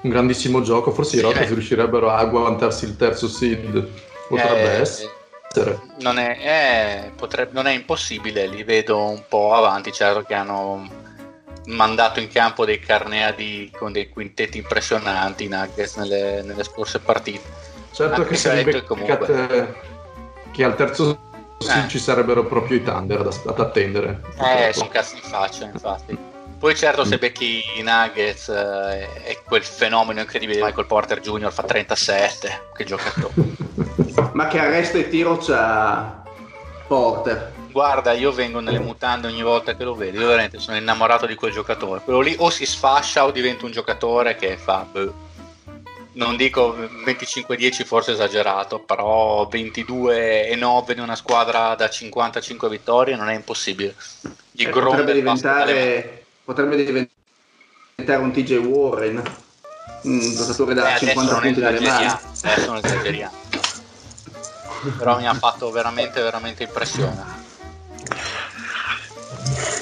un 0.02 0.10
grandissimo 0.10 0.60
gioco, 0.60 0.90
forse 0.90 1.16
i 1.16 1.18
Sì, 1.20 1.24
Rockets 1.24 1.48
beh. 1.48 1.54
riuscirebbero 1.54 2.10
a 2.10 2.18
agguantarsi 2.18 2.84
il 2.84 2.96
terzo 2.96 3.26
seed. 3.26 3.88
Potrebbe 4.28 4.76
Eh, 4.76 4.80
essere. 4.80 5.12
non 6.00 6.18
è, 6.18 7.06
eh, 7.06 7.10
potrebbe- 7.10 7.52
non 7.52 7.66
è 7.66 7.72
impossibile, 7.72 8.46
li 8.46 8.64
vedo 8.64 8.98
un 8.98 9.22
po' 9.28 9.54
avanti, 9.54 9.92
certo 9.92 10.22
che 10.22 10.34
hanno 10.34 10.88
mandato 11.66 12.20
in 12.20 12.28
campo 12.28 12.64
dei 12.64 12.78
carneadi 12.78 13.70
con 13.76 13.92
dei 13.92 14.08
quintetti 14.08 14.58
impressionanti 14.58 15.44
i 15.44 15.48
Nuggets 15.48 15.96
nelle, 15.96 16.42
nelle 16.42 16.64
scorse 16.64 16.98
partite. 17.00 17.62
Certo 17.92 18.22
Ah, 18.22 18.24
che 18.24 18.50
è 18.50 18.64
detto 18.64 18.84
comunque. 18.84 19.74
che 20.50 20.64
al 20.64 20.74
terzo 20.76 21.18
Eh. 21.58 21.88
ci 21.88 21.98
sarebbero 21.98 22.44
proprio 22.44 22.76
i 22.76 22.82
Thunder 22.82 23.20
ad, 23.20 23.40
ad 23.46 23.58
attendere. 23.60 24.20
Eh, 24.38 24.72
sono 24.72 24.88
cazzi 24.88 25.14
in 25.16 25.22
faccia, 25.22 25.64
infatti. 25.64 26.32
Poi 26.58 26.74
certo 26.76 27.04
se 27.04 27.18
becchi 27.18 27.62
i 27.76 27.82
Nuggets 27.82 28.48
eh, 28.48 29.08
e 29.24 29.38
quel 29.44 29.62
fenomeno 29.62 30.20
incredibile 30.20 30.58
di 30.58 30.64
Michael 30.64 30.86
Porter 30.86 31.20
Jr. 31.20 31.52
fa 31.52 31.62
37, 31.62 32.68
che 32.74 32.84
giocatore. 32.84 33.32
Ma 34.32 34.46
che 34.48 34.58
arresto 34.58 34.96
e 34.98 35.08
tiro 35.08 35.36
c'ha 35.38 36.22
Porter. 36.86 37.52
Guarda, 37.74 38.12
io 38.12 38.30
vengo 38.30 38.60
nelle 38.60 38.78
mutande 38.78 39.26
ogni 39.26 39.42
volta 39.42 39.74
che 39.74 39.82
lo 39.82 39.96
vedo. 39.96 40.20
Io 40.20 40.28
veramente 40.28 40.60
sono 40.60 40.76
innamorato 40.76 41.26
di 41.26 41.34
quel 41.34 41.50
giocatore. 41.50 42.02
Quello 42.02 42.20
lì 42.20 42.32
o 42.38 42.48
si 42.48 42.64
sfascia 42.66 43.24
o 43.24 43.32
diventa 43.32 43.64
un 43.66 43.72
giocatore 43.72 44.36
che 44.36 44.56
fa. 44.56 44.86
boh, 44.88 45.12
non 46.12 46.36
dico 46.36 46.76
25-10, 47.04 47.84
forse 47.84 48.12
esagerato, 48.12 48.78
però 48.78 49.48
22 49.48 50.46
e 50.46 50.54
9 50.54 50.92
in 50.92 51.00
una 51.00 51.16
squadra 51.16 51.74
da 51.74 51.90
55 51.90 52.68
vittorie 52.68 53.16
non 53.16 53.28
è 53.28 53.34
impossibile. 53.34 53.96
Gli 54.52 54.62
Eh, 54.62 54.70
gronda 54.70 54.98
potrebbe 54.98 55.12
diventare 55.14 56.24
potrebbe 56.44 56.76
diventare 56.76 58.22
un 58.22 58.30
TJ 58.30 58.56
Warren 58.58 59.20
un 60.02 60.20
giocatore 60.20 60.70
Eh, 60.70 60.74
da 60.76 60.82
adesso 60.82 61.06
50 61.06 61.32
non 61.32 61.42
punti 61.42 61.60
dalle 61.60 61.80
mani 61.80 62.18
adesso 62.44 62.66
non 62.70 62.76
esageriamo. 62.84 63.36
Però 64.96 65.18
mi 65.18 65.26
ha 65.26 65.34
fatto 65.34 65.72
veramente, 65.72 66.20
veramente 66.20 66.62
impressione. 66.62 67.43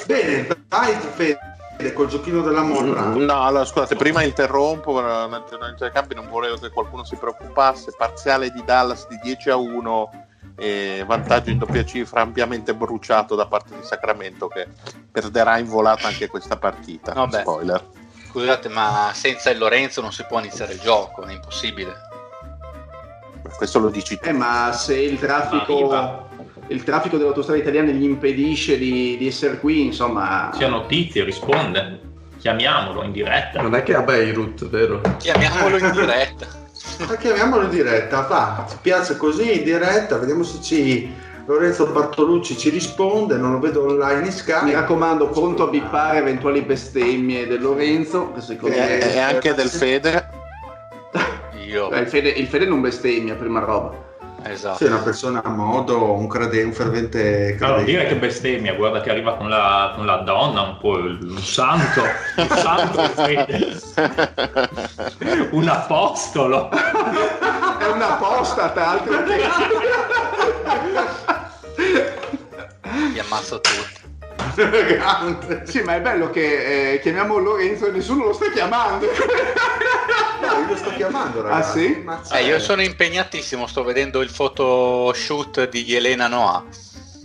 Bene, 0.05 0.47
vai 0.67 0.95
Fede 0.95 1.93
col 1.93 2.07
giochino 2.07 2.41
della 2.41 2.61
morra. 2.61 3.05
No, 3.09 3.43
allora 3.43 3.65
scusate, 3.65 3.95
prima 3.95 4.23
interrompo, 4.23 4.99
non 5.01 6.27
volevo 6.29 6.57
che 6.57 6.69
qualcuno 6.69 7.03
si 7.03 7.15
preoccupasse, 7.15 7.93
parziale 7.97 8.51
di 8.51 8.63
Dallas 8.63 9.07
di 9.07 9.19
10 9.21 9.49
a 9.49 9.55
1 9.55 10.11
e 10.55 11.03
vantaggio 11.07 11.49
in 11.49 11.57
doppia 11.57 11.83
cifra 11.83 12.21
ampiamente 12.21 12.75
bruciato 12.75 13.35
da 13.35 13.47
parte 13.47 13.75
di 13.75 13.83
Sacramento 13.83 14.47
che 14.47 14.67
perderà 15.11 15.57
in 15.57 15.67
volata 15.67 16.07
anche 16.07 16.27
questa 16.27 16.57
partita. 16.57 17.13
Vabbè. 17.13 17.41
Spoiler. 17.41 17.85
Scusate, 18.29 18.69
ma 18.69 19.11
senza 19.13 19.49
il 19.49 19.57
Lorenzo 19.57 20.01
non 20.01 20.11
si 20.11 20.25
può 20.25 20.39
iniziare 20.39 20.73
il 20.73 20.79
gioco, 20.79 21.23
è 21.23 21.31
impossibile. 21.31 21.93
Questo 23.55 23.79
lo 23.79 23.89
dici 23.89 24.17
tu. 24.17 24.27
Eh, 24.27 24.31
ma 24.31 24.71
se 24.73 24.99
il 24.99 25.19
traffico. 25.19 26.29
Il 26.67 26.83
traffico 26.83 27.17
delle 27.17 27.29
autostrade 27.29 27.59
italiane 27.59 27.93
gli 27.93 28.03
impedisce 28.03 28.77
di, 28.77 29.17
di 29.17 29.27
essere 29.27 29.59
qui 29.59 29.85
insomma 29.85 30.49
C'è 30.57 30.67
notizie, 30.67 31.23
risponde. 31.23 32.11
Chiamiamolo 32.39 33.03
in 33.03 33.11
diretta. 33.11 33.61
Non 33.61 33.73
è 33.75 33.83
che 33.83 33.95
a 33.95 34.01
Beirut, 34.01 34.67
vero? 34.67 35.01
Chiamiamolo 35.17 35.77
in 35.77 35.91
diretta. 35.95 36.45
Ma 37.07 37.15
chiamiamolo 37.15 37.63
in 37.63 37.69
diretta, 37.69 38.21
va, 38.27 38.65
ti 38.67 38.75
piace 38.81 39.15
così 39.15 39.59
in 39.59 39.63
diretta, 39.63 40.17
vediamo 40.17 40.43
se 40.43 40.61
ci 40.61 41.09
Lorenzo 41.45 41.87
Bartolucci 41.87 42.57
ci 42.57 42.69
risponde, 42.69 43.35
non 43.35 43.51
lo 43.51 43.59
vedo 43.59 43.85
online 43.85 44.25
in 44.25 44.31
Skype. 44.31 44.63
mi 44.65 44.71
raccomando 44.73 45.27
pronto 45.29 45.63
a 45.63 45.67
bippare 45.67 46.19
eventuali 46.19 46.61
bestemmie 46.61 47.47
del 47.47 47.61
Lorenzo 47.61 48.31
che 48.33 48.41
secondo 48.41 48.75
E, 48.75 48.79
me 48.79 49.13
e 49.13 49.19
anche 49.19 49.53
del 49.53 49.67
Fede. 49.69 50.29
Io, 51.67 51.91
Eh, 51.91 51.99
il, 51.99 52.07
Fede, 52.07 52.29
il 52.29 52.47
Fede 52.47 52.65
non 52.65 52.79
bestemmia 52.81 53.35
prima 53.35 53.59
roba 53.59 54.11
esatto. 54.45 54.77
Sei 54.77 54.87
una 54.87 54.99
persona 54.99 55.41
a 55.43 55.49
modo, 55.49 56.13
un, 56.13 56.27
crede, 56.27 56.63
un 56.63 56.73
fervente 56.73 57.55
credente. 57.57 57.83
dire 57.83 58.07
che 58.07 58.15
bestemmia, 58.15 58.73
guarda 58.73 59.01
che 59.01 59.09
arriva 59.09 59.35
con 59.35 59.49
la, 59.49 59.93
con 59.95 60.05
la 60.05 60.17
donna, 60.17 60.61
un 60.61 60.77
po' 60.77 60.97
il- 60.97 61.19
un 61.21 61.37
santo, 61.41 62.01
un 62.35 62.47
santo, 62.49 63.01
Fede. 63.21 63.79
un 65.51 65.67
apostolo. 65.67 66.69
è 66.71 67.85
una 67.87 68.13
postat, 68.13 68.77
altro 68.77 69.23
che... 69.23 69.41
Vi 73.13 73.19
ammazzo 73.19 73.61
tutti. 73.61 74.01
Grande. 74.55 75.63
Sì, 75.65 75.81
ma 75.81 75.95
è 75.95 76.01
bello 76.01 76.29
che 76.29 76.93
eh, 76.93 76.99
chiamiamo 76.99 77.37
Lorenzo 77.39 77.87
e 77.87 77.91
nessuno 77.91 78.25
lo 78.25 78.33
sta 78.33 78.51
chiamando. 78.51 79.07
No, 80.45 80.59
io 80.59 80.67
lo 80.67 80.75
sto 80.75 80.89
chiamando, 80.95 81.41
ragazzi. 81.41 82.03
Ah, 82.05 82.21
sì? 82.23 82.35
Eh, 82.37 82.43
io 82.45 82.59
sono 82.59 82.81
impegnatissimo, 82.81 83.65
sto 83.67 83.83
vedendo 83.83 84.21
il 84.21 84.29
photoshoot 84.29 85.69
di 85.69 85.95
Elena 85.95 86.27
Noah. 86.27 86.63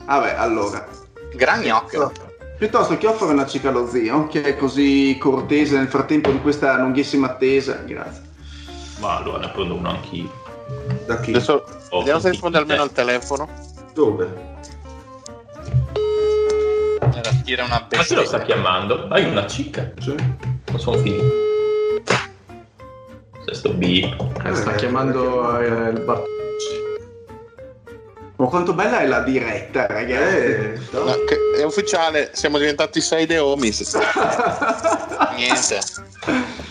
Vabbè, 0.05 0.35
allora. 0.39 0.87
Gran 1.35 1.61
gnocchio. 1.63 2.13
Piuttosto 2.59 2.97
che 2.99 3.07
offre 3.07 3.27
una 3.29 3.47
cica 3.47 3.69
allo 3.69 3.89
zio, 3.89 4.27
che 4.27 4.43
è 4.43 4.57
così 4.57 5.17
cortese 5.21 5.77
nel 5.77 5.89
frattempo 5.89 6.31
di 6.31 6.41
questa 6.41 6.77
lunghissima 6.79 7.29
attesa. 7.29 7.75
Grazie. 7.85 8.23
Ma 8.99 9.17
allora 9.17 9.39
ne 9.39 9.49
prendo 9.51 9.75
uno 9.75 9.91
anch'io. 9.91 10.31
Da 11.07 11.21
chi? 11.21 11.31
Adesso 11.31 11.65
Oh, 11.91 11.99
vediamo 12.01 12.21
se 12.21 12.31
risponde 12.31 12.59
almeno 12.59 12.83
al 12.83 12.93
telefono. 12.93 13.49
Dove? 13.95 14.57
Era 17.15 17.31
tira 17.43 17.65
una 17.65 17.87
Ma 17.91 18.03
chi 18.03 18.15
lo 18.15 18.25
sta 18.27 18.39
bestia. 18.39 18.55
chiamando? 18.55 19.09
Hai 19.09 19.25
una 19.25 19.47
cica? 19.47 19.91
Sì. 20.01 20.15
Non 20.67 20.79
sono 20.79 20.99
finito. 20.99 21.48
Sesto 23.49 23.73
B. 23.73 23.83
Eh, 24.45 24.55
sta 24.55 24.75
Eh, 24.75 24.77
chiamando 24.77 25.59
eh, 25.59 25.89
il 25.91 26.01
bar. 26.01 26.23
Ma 28.37 28.47
quanto 28.47 28.75
bella 28.75 29.01
è 29.01 29.07
la 29.07 29.21
diretta, 29.21 29.87
ragazzi. 29.87 30.37
Eh, 30.37 30.79
no. 30.91 31.15
È 31.57 31.63
ufficiale, 31.63 32.31
siamo 32.35 32.59
diventati 32.59 33.01
sei 33.01 33.25
de 33.25 33.39
homies. 33.39 33.97
Niente. 35.35 35.79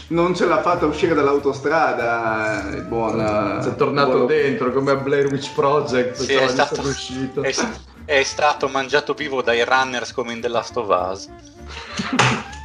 Non 0.10 0.36
ce 0.36 0.46
l'ha 0.46 0.62
fatta 0.62 0.86
uscire 0.86 1.16
dall'autostrada. 1.16 2.70
il 2.74 2.84
Buon, 2.84 3.20
eh, 3.20 3.62
Si 3.64 3.70
è 3.70 3.76
tornato 3.76 4.12
buon- 4.12 4.26
dentro 4.28 4.72
come 4.72 4.92
a 4.92 4.96
Blair 4.98 5.26
Witch 5.32 5.54
Project. 5.56 6.16
Sì, 6.22 6.28
pensava 6.36 6.46
è 6.46 6.50
stato, 6.68 6.82
uscito. 6.88 7.42
è, 7.42 7.54
è 8.06 8.24
stato 8.24 8.68
mangiato 8.70 9.14
vivo 9.14 9.42
dai 9.42 9.64
runners 9.66 10.14
come 10.14 10.32
in 10.32 10.42
The 10.42 10.48
Last 10.48 10.78
of 10.78 10.88
Us. 10.90 11.28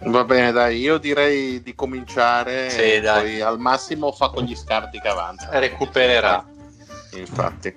Va 0.00 0.24
bene, 0.24 0.52
dai, 0.52 0.78
io 0.78 0.98
direi 0.98 1.60
di 1.62 1.74
cominciare. 1.74 2.70
Sì, 2.70 2.80
e 2.94 3.00
dai. 3.00 3.20
Poi 3.20 3.40
al 3.40 3.58
massimo 3.58 4.12
fa 4.12 4.28
con 4.28 4.44
gli 4.44 4.54
scarti 4.54 5.00
che 5.00 5.08
avanza. 5.08 5.58
Recupererà. 5.58 6.44
Infatti. 7.12 7.74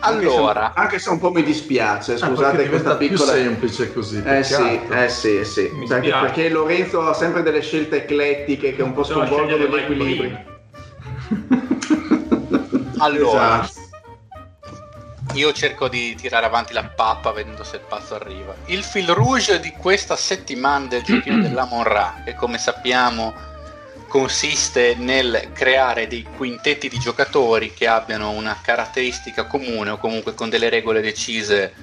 Anche 0.00 0.28
se- 0.28 0.34
Allora, 0.36 0.74
Anche 0.74 0.98
se 0.98 1.08
un 1.08 1.18
po' 1.18 1.30
mi 1.30 1.42
dispiace, 1.42 2.12
Ah, 2.14 2.18
scusate 2.18 2.56
perché 2.56 2.68
questa 2.68 2.96
piccola... 2.96 3.32
più 3.32 3.40
semplice 3.42 3.92
così. 3.94 4.22
Eh 4.22 4.42
sì, 4.42 4.80
eh 4.90 5.08
sì, 5.08 5.38
eh 5.38 5.44
sì. 5.44 5.70
Mi 5.72 5.86
Perché, 5.86 6.50
Lorenzo 6.50 7.00
ha 7.00 7.14
sempre 7.14 7.42
delle 7.42 7.62
scelte 7.62 8.02
eclettiche 8.02 8.74
che 8.74 8.82
un 8.82 8.92
po' 8.92 9.02
sconvolgono 9.04 9.66
gli 9.66 9.74
equilibri. 9.74 10.52
allora 12.98 13.62
Esatto. 13.62 13.83
Io 15.34 15.52
cerco 15.52 15.88
di 15.88 16.14
tirare 16.14 16.46
avanti 16.46 16.72
la 16.72 16.84
pappa 16.84 17.32
vedendo 17.32 17.64
se 17.64 17.76
il 17.76 17.82
pazzo 17.86 18.14
arriva. 18.14 18.54
Il 18.66 18.82
fil 18.82 19.08
rouge 19.08 19.60
di 19.60 19.72
questa 19.72 20.16
settimana 20.16 20.86
del 20.86 21.02
giochino 21.02 21.40
della 21.42 21.64
Monra, 21.64 22.22
che 22.24 22.34
come 22.34 22.58
sappiamo 22.58 23.52
consiste 24.08 24.94
nel 24.94 25.50
creare 25.52 26.06
dei 26.06 26.22
quintetti 26.22 26.88
di 26.88 26.98
giocatori 26.98 27.74
che 27.74 27.88
abbiano 27.88 28.30
una 28.30 28.56
caratteristica 28.62 29.44
comune 29.44 29.90
o 29.90 29.98
comunque 29.98 30.34
con 30.34 30.48
delle 30.48 30.68
regole 30.68 31.00
decise 31.00 31.74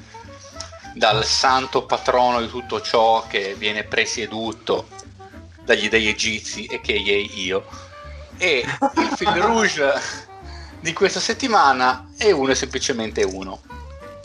dal 0.93 1.25
santo 1.25 1.83
patrono 1.85 2.39
di 2.39 2.47
tutto 2.47 2.79
ciò 2.79 3.25
che 3.27 3.55
viene 3.57 3.83
presieduto 3.83 4.87
dagli 5.65 5.89
dei 5.89 6.07
egizi 6.07 6.65
e 6.65 6.79
che 6.79 6.93
io 6.93 7.65
e 8.37 8.65
il 8.95 9.11
fil 9.15 9.27
rouge 9.33 10.29
di 10.81 10.93
questa 10.93 11.19
settimana 11.19 12.09
è 12.17 12.31
uno 12.31 12.51
e 12.51 12.55
semplicemente 12.55 13.23
uno 13.23 13.61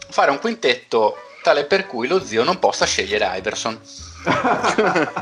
fare 0.09 0.31
un 0.31 0.39
quintetto 0.41 1.17
tale 1.43 1.65
per 1.65 1.87
cui 1.87 2.09
lo 2.09 2.25
zio 2.25 2.43
non 2.45 2.59
possa 2.59 2.87
scegliere 2.87 3.31
Iverson 3.37 3.79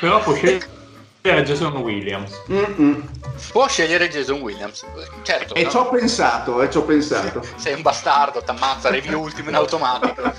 Però 0.00 0.20
può 0.22 0.34
scegliere 0.34 1.42
Jason 1.44 1.76
Williams. 1.76 2.42
Mm-mm. 2.50 3.08
può 3.52 3.68
scegliere 3.68 4.08
Jason 4.08 4.40
Williams 4.40 4.84
certo 5.22 5.54
E 5.54 5.64
no? 5.64 5.70
ci 5.70 5.76
ho 5.76 5.88
pensato, 5.88 6.60
e 6.62 6.70
ci 6.70 6.76
ho 6.78 6.82
pensato. 6.82 7.42
sei 7.56 7.74
un 7.74 7.82
bastardo 7.82 8.42
t'ammazza 8.42 8.90
review 8.90 9.20
ultimo 9.20 9.50
in 9.50 9.54
automatico 9.54 10.22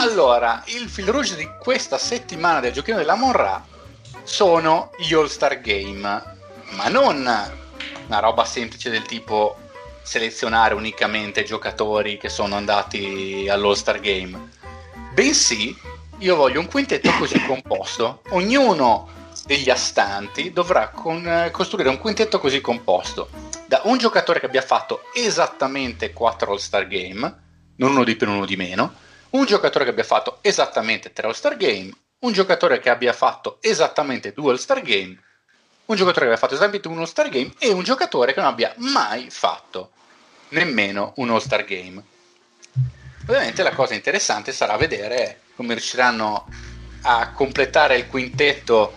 allora 0.00 0.62
il 0.66 0.88
fil 0.88 1.06
rouge 1.06 1.36
di 1.36 1.48
questa 1.58 1.98
settimana 1.98 2.60
del 2.60 2.72
giochino 2.72 2.96
della 2.98 3.14
Monra 3.14 3.62
sono 4.22 4.90
gli 4.98 5.12
All 5.12 5.26
Star 5.26 5.60
Game 5.60 6.33
ma 6.74 6.88
non 6.88 7.16
una 8.06 8.18
roba 8.18 8.44
semplice 8.44 8.90
del 8.90 9.02
tipo 9.02 9.56
selezionare 10.02 10.74
unicamente 10.74 11.44
giocatori 11.44 12.18
che 12.18 12.28
sono 12.28 12.56
andati 12.56 13.48
all'All 13.48 13.72
Star 13.74 14.00
Game. 14.00 14.50
Bensì 15.14 15.76
io 16.18 16.36
voglio 16.36 16.60
un 16.60 16.66
quintetto 16.66 17.10
così 17.18 17.40
composto. 17.44 18.22
Ognuno 18.30 19.08
degli 19.46 19.70
astanti 19.70 20.52
dovrà 20.52 20.88
con- 20.88 21.48
costruire 21.52 21.88
un 21.88 21.98
quintetto 21.98 22.38
così 22.38 22.60
composto. 22.60 23.28
Da 23.66 23.82
un 23.84 23.98
giocatore 23.98 24.40
che 24.40 24.46
abbia 24.46 24.62
fatto 24.62 25.02
esattamente 25.14 26.12
4 26.12 26.52
All-Star 26.52 26.86
Game, 26.86 27.42
non 27.76 27.90
uno 27.90 28.04
di 28.04 28.14
più, 28.14 28.28
uno 28.30 28.46
di 28.46 28.56
meno, 28.56 28.94
un 29.30 29.44
giocatore 29.44 29.84
che 29.84 29.90
abbia 29.90 30.04
fatto 30.04 30.38
esattamente 30.42 31.12
3 31.12 31.26
All-Star 31.26 31.56
Game, 31.56 31.90
un 32.20 32.32
giocatore 32.32 32.78
che 32.78 32.90
abbia 32.90 33.12
fatto 33.12 33.58
esattamente 33.60 34.32
2 34.32 34.50
All-Star 34.50 34.80
Game, 34.82 35.18
un 35.86 35.96
giocatore 35.96 36.26
che 36.26 36.32
abbia 36.32 36.38
fatto 36.38 36.54
esattamente 36.54 36.88
un 36.88 36.98
All-Star 36.98 37.28
Game 37.28 37.52
e 37.58 37.70
un 37.70 37.82
giocatore 37.82 38.32
che 38.32 38.40
non 38.40 38.48
abbia 38.48 38.72
mai 38.78 39.28
fatto 39.30 39.90
nemmeno 40.50 41.12
un 41.16 41.30
All-Star 41.30 41.64
Game. 41.64 42.02
Ovviamente 43.26 43.62
la 43.62 43.72
cosa 43.72 43.94
interessante 43.94 44.52
sarà 44.52 44.76
vedere 44.76 45.40
come 45.56 45.74
riusciranno 45.74 46.46
a 47.02 47.30
completare 47.32 47.96
il 47.96 48.06
quintetto 48.06 48.94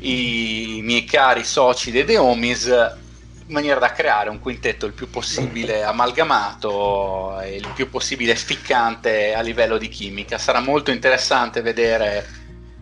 i 0.00 0.80
miei 0.82 1.04
cari 1.04 1.44
soci 1.44 1.90
dei 1.90 2.04
The 2.04 2.16
Homies 2.16 2.66
in 2.66 3.52
maniera 3.52 3.80
da 3.80 3.92
creare 3.92 4.30
un 4.30 4.40
quintetto 4.40 4.86
il 4.86 4.92
più 4.92 5.10
possibile 5.10 5.82
amalgamato 5.82 7.40
e 7.40 7.56
il 7.56 7.68
più 7.74 7.90
possibile 7.90 8.34
ficcante 8.34 9.34
a 9.34 9.40
livello 9.40 9.76
di 9.76 9.88
chimica. 9.88 10.38
Sarà 10.38 10.60
molto 10.60 10.90
interessante 10.90 11.60
vedere 11.60 12.39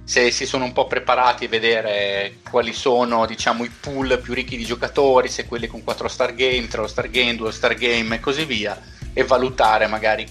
se 0.08 0.30
si 0.30 0.46
sono 0.46 0.64
un 0.64 0.72
po' 0.72 0.86
preparati 0.86 1.44
e 1.44 1.48
vedere 1.48 2.38
quali 2.48 2.72
sono 2.72 3.26
diciamo 3.26 3.62
i 3.62 3.68
pool 3.68 4.18
più 4.22 4.32
ricchi 4.32 4.56
di 4.56 4.64
giocatori, 4.64 5.28
se 5.28 5.44
quelli 5.44 5.66
con 5.66 5.84
4 5.84 6.08
star 6.08 6.34
game, 6.34 6.66
3 6.66 6.88
star 6.88 7.10
game, 7.10 7.36
2 7.36 7.52
star 7.52 7.74
game 7.74 8.14
e 8.14 8.20
così 8.20 8.46
via 8.46 8.80
e 9.12 9.22
valutare 9.24 9.86
magari 9.86 10.26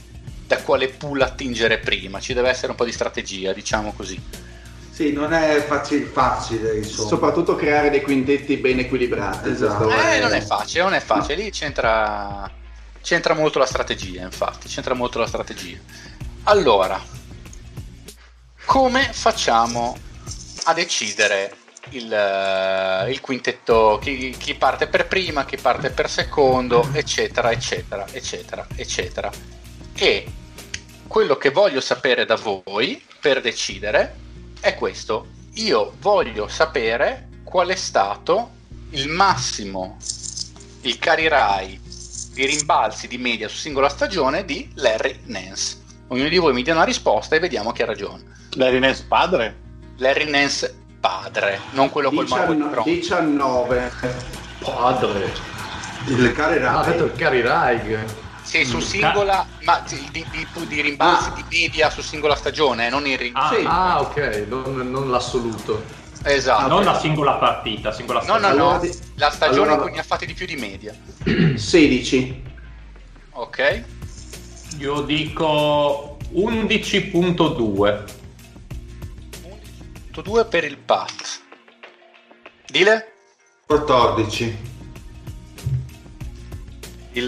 da 0.48 0.58
quale 0.64 0.88
pool 0.88 1.22
attingere 1.22 1.78
prima. 1.78 2.20
Ci 2.20 2.34
deve 2.34 2.50
essere 2.50 2.72
un 2.72 2.76
po' 2.76 2.86
di 2.86 2.92
strategia, 2.92 3.54
diciamo 3.54 3.94
così. 3.94 4.20
Sì, 4.90 5.14
non 5.14 5.32
è 5.32 5.64
facile, 5.68 6.06
facile 6.06 6.78
insomma. 6.78 7.10
Soprattutto 7.10 7.56
creare 7.56 7.92
dei 7.92 8.02
quintetti 8.02 8.58
ben 8.58 8.80
equilibrati. 8.80 9.52
Esatto. 9.52 9.92
Eh, 9.92 10.20
non 10.20 10.34
è 10.34 10.42
facile, 10.42 10.82
non 10.82 10.96
è 10.96 11.02
facile, 11.02 11.36
lì 11.36 11.52
c'entra, 11.52 12.50
c'entra 13.04 13.36
molto 13.36 13.60
la 13.60 13.68
strategia, 13.68 14.24
infatti, 14.24 14.70
c'entra 14.70 14.96
molto 14.96 15.20
la 15.20 15.28
strategia. 15.28 15.78
Allora, 16.46 17.00
come 18.68 19.14
facciamo 19.14 19.98
a 20.66 20.74
decidere 20.74 21.56
il, 21.92 22.14
eh, 22.14 23.10
il 23.10 23.22
quintetto, 23.22 23.98
chi, 24.02 24.36
chi 24.38 24.56
parte 24.56 24.88
per 24.88 25.08
prima, 25.08 25.46
chi 25.46 25.56
parte 25.56 25.90
per 25.90 26.10
secondo, 26.10 26.86
eccetera, 26.92 27.50
eccetera, 27.50 28.06
eccetera, 28.12 28.68
eccetera. 28.76 29.32
E 29.96 30.28
quello 31.08 31.38
che 31.38 31.50
voglio 31.50 31.80
sapere 31.80 32.26
da 32.26 32.36
voi 32.36 33.02
per 33.22 33.40
decidere 33.40 34.16
è 34.60 34.76
questo. 34.76 35.28
Io 35.54 35.94
voglio 36.02 36.50
sapere 36.50 37.30
qual 37.46 37.70
è 37.70 37.76
stato 37.76 38.52
il 38.92 39.08
massimo, 39.08 39.98
il 40.82 41.00
carirai, 41.00 41.80
i 42.36 42.46
rimbalzi 42.46 43.08
di 43.08 43.18
media 43.18 43.48
su 43.48 43.56
singola 43.56 43.88
stagione 43.88 44.44
di 44.44 44.70
Larry 44.76 45.22
Nance. 45.24 45.78
Ognuno 46.10 46.28
di 46.28 46.38
voi 46.38 46.52
mi 46.52 46.64
dia 46.64 46.74
una 46.74 46.84
risposta 46.84 47.38
e 47.38 47.40
vediamo 47.40 47.72
chi 47.72 47.84
ha 47.84 47.86
ragione. 47.86 48.36
Larry 48.58 48.80
Nance 48.80 49.06
padre? 49.08 49.56
Larry 49.98 50.30
Nance 50.30 50.76
padre, 51.00 51.60
non 51.72 51.90
quello 51.90 52.10
col 52.10 52.26
di 52.26 52.32
19, 52.32 52.70
bronzo. 52.70 52.90
19. 52.90 53.92
Padre. 54.60 55.32
Il 56.08 56.34
Ah, 56.38 56.44
ha 56.44 56.82
Rai. 56.84 56.92
detto 56.92 57.04
il 57.06 57.12
Cari 57.14 57.42
Raig. 57.42 58.04
Sì, 58.42 58.64
su 58.66 58.78
Mm. 58.78 58.82
singola, 58.82 59.46
ma 59.64 59.84
di, 59.88 60.08
di- 60.12 60.26
di- 60.32 60.48
di 60.68 60.82
rimbalzi 60.82 61.30
Ah. 61.30 61.34
di 61.36 61.44
media 61.50 61.90
su 61.90 62.02
singola 62.02 62.36
stagione, 62.36 62.90
non 62.90 63.06
in 63.06 63.18
rim- 63.18 63.36
Ah, 63.36 63.52
Sì. 63.54 63.64
Ah, 63.68 64.00
ok, 64.02 64.46
non, 64.48 64.90
non 64.90 65.10
l'assoluto. 65.12 65.84
Esatto. 66.24 66.68
non 66.68 66.84
la 66.84 66.98
singola 67.00 67.34
partita, 67.34 67.92
singola 67.94 68.22
No, 68.22 68.34
no, 68.34 68.38
stagione. 68.40 68.58
no, 68.58 68.64
Allora 68.70 68.80
di- 68.80 68.98
la 69.16 69.30
stagione 69.30 69.60
allora- 69.62 69.74
in 69.76 69.82
cui 69.82 69.92
ne 69.92 70.00
ha 70.00 70.04
fatti 70.04 70.26
di 70.26 70.34
più 70.34 70.46
di 70.48 70.56
media. 70.56 70.94
16. 71.56 72.44
Ok? 73.34 73.84
Io 74.80 75.02
dico 75.02 76.18
11.2. 76.32 78.04
2 80.22 80.46
per 80.46 80.64
il 80.64 80.78
Pat. 80.78 81.42
Dile? 82.68 83.14
14. 83.66 84.58
Il, 87.14 87.24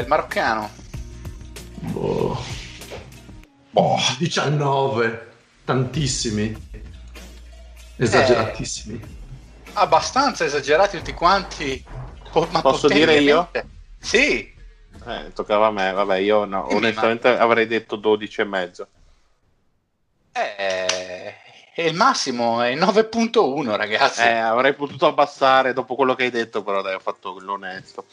il 0.00 0.04
maroccano. 0.06 0.70
Boh. 1.80 2.38
Boh. 3.70 3.96
19. 4.18 5.32
Tantissimi. 5.64 6.68
Esageratissimi. 7.96 9.18
Abbastanza 9.74 10.44
esagerati 10.44 10.96
tutti 10.98 11.12
quanti. 11.12 11.84
po- 12.32 12.48
ma 12.50 12.60
Posso 12.60 12.88
dire 12.88 13.18
io? 13.18 13.50
Sì. 13.98 14.52
Eh, 15.06 15.32
toccava 15.32 15.68
a 15.68 15.70
me, 15.70 15.92
vabbè, 15.92 16.16
io 16.16 16.44
no, 16.44 16.66
Dimmi, 16.68 16.78
onestamente 16.78 17.28
avrei 17.28 17.66
detto 17.66 17.96
12 17.96 18.40
e 18.40 18.44
mezzo. 18.44 18.86
Eh, 20.32 21.34
è 21.80 21.86
il 21.86 21.94
massimo, 21.94 22.62
è 22.62 22.74
9.1 22.76 23.76
ragazzi. 23.76 24.20
Eh, 24.20 24.28
avrei 24.28 24.74
potuto 24.74 25.06
abbassare 25.06 25.72
dopo 25.72 25.94
quello 25.94 26.14
che 26.14 26.24
hai 26.24 26.30
detto, 26.30 26.62
però 26.62 26.82
dai, 26.82 26.94
ho 26.94 27.00
fatto 27.00 27.38
l'onesto. 27.40 28.04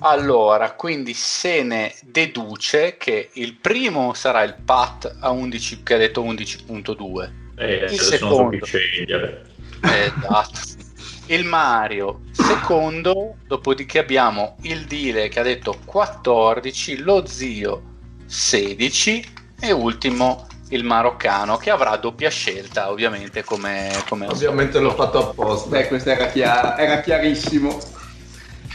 Allora, 0.00 0.72
quindi 0.72 1.14
se 1.14 1.62
ne 1.62 1.94
deduce 2.02 2.96
che 2.96 3.30
il 3.34 3.54
primo 3.54 4.14
sarà 4.14 4.42
il 4.42 4.56
Pat 4.64 5.16
a 5.20 5.30
11, 5.30 5.82
che 5.82 5.94
ha 5.94 5.98
detto 5.98 6.22
11.2. 6.22 7.30
Eh, 7.56 7.84
Il 7.90 8.00
secondo. 8.00 8.64
scegliere. 8.64 9.44
Esatto. 9.82 10.86
Il 11.26 11.44
Mario 11.44 12.22
secondo, 12.32 13.36
dopodiché 13.46 13.98
abbiamo 13.98 14.56
il 14.62 14.86
Dile 14.86 15.28
che 15.28 15.40
ha 15.40 15.42
detto 15.42 15.78
14, 15.84 16.98
lo 16.98 17.26
zio 17.26 17.82
16 18.24 19.24
e 19.60 19.72
ultimo 19.72 20.47
il 20.70 20.84
maroccano 20.84 21.56
che 21.56 21.70
avrà 21.70 21.96
doppia 21.96 22.30
scelta 22.30 22.90
ovviamente 22.90 23.44
come, 23.44 23.90
come 24.08 24.26
Ovviamente 24.26 24.78
l'ho 24.78 24.94
fatto 24.94 25.30
apposta. 25.30 25.68
Beh, 25.68 25.88
questa 25.88 26.12
era 26.12 26.26
chiara, 26.26 26.78
era 26.78 27.00
chiarissimo. 27.00 27.78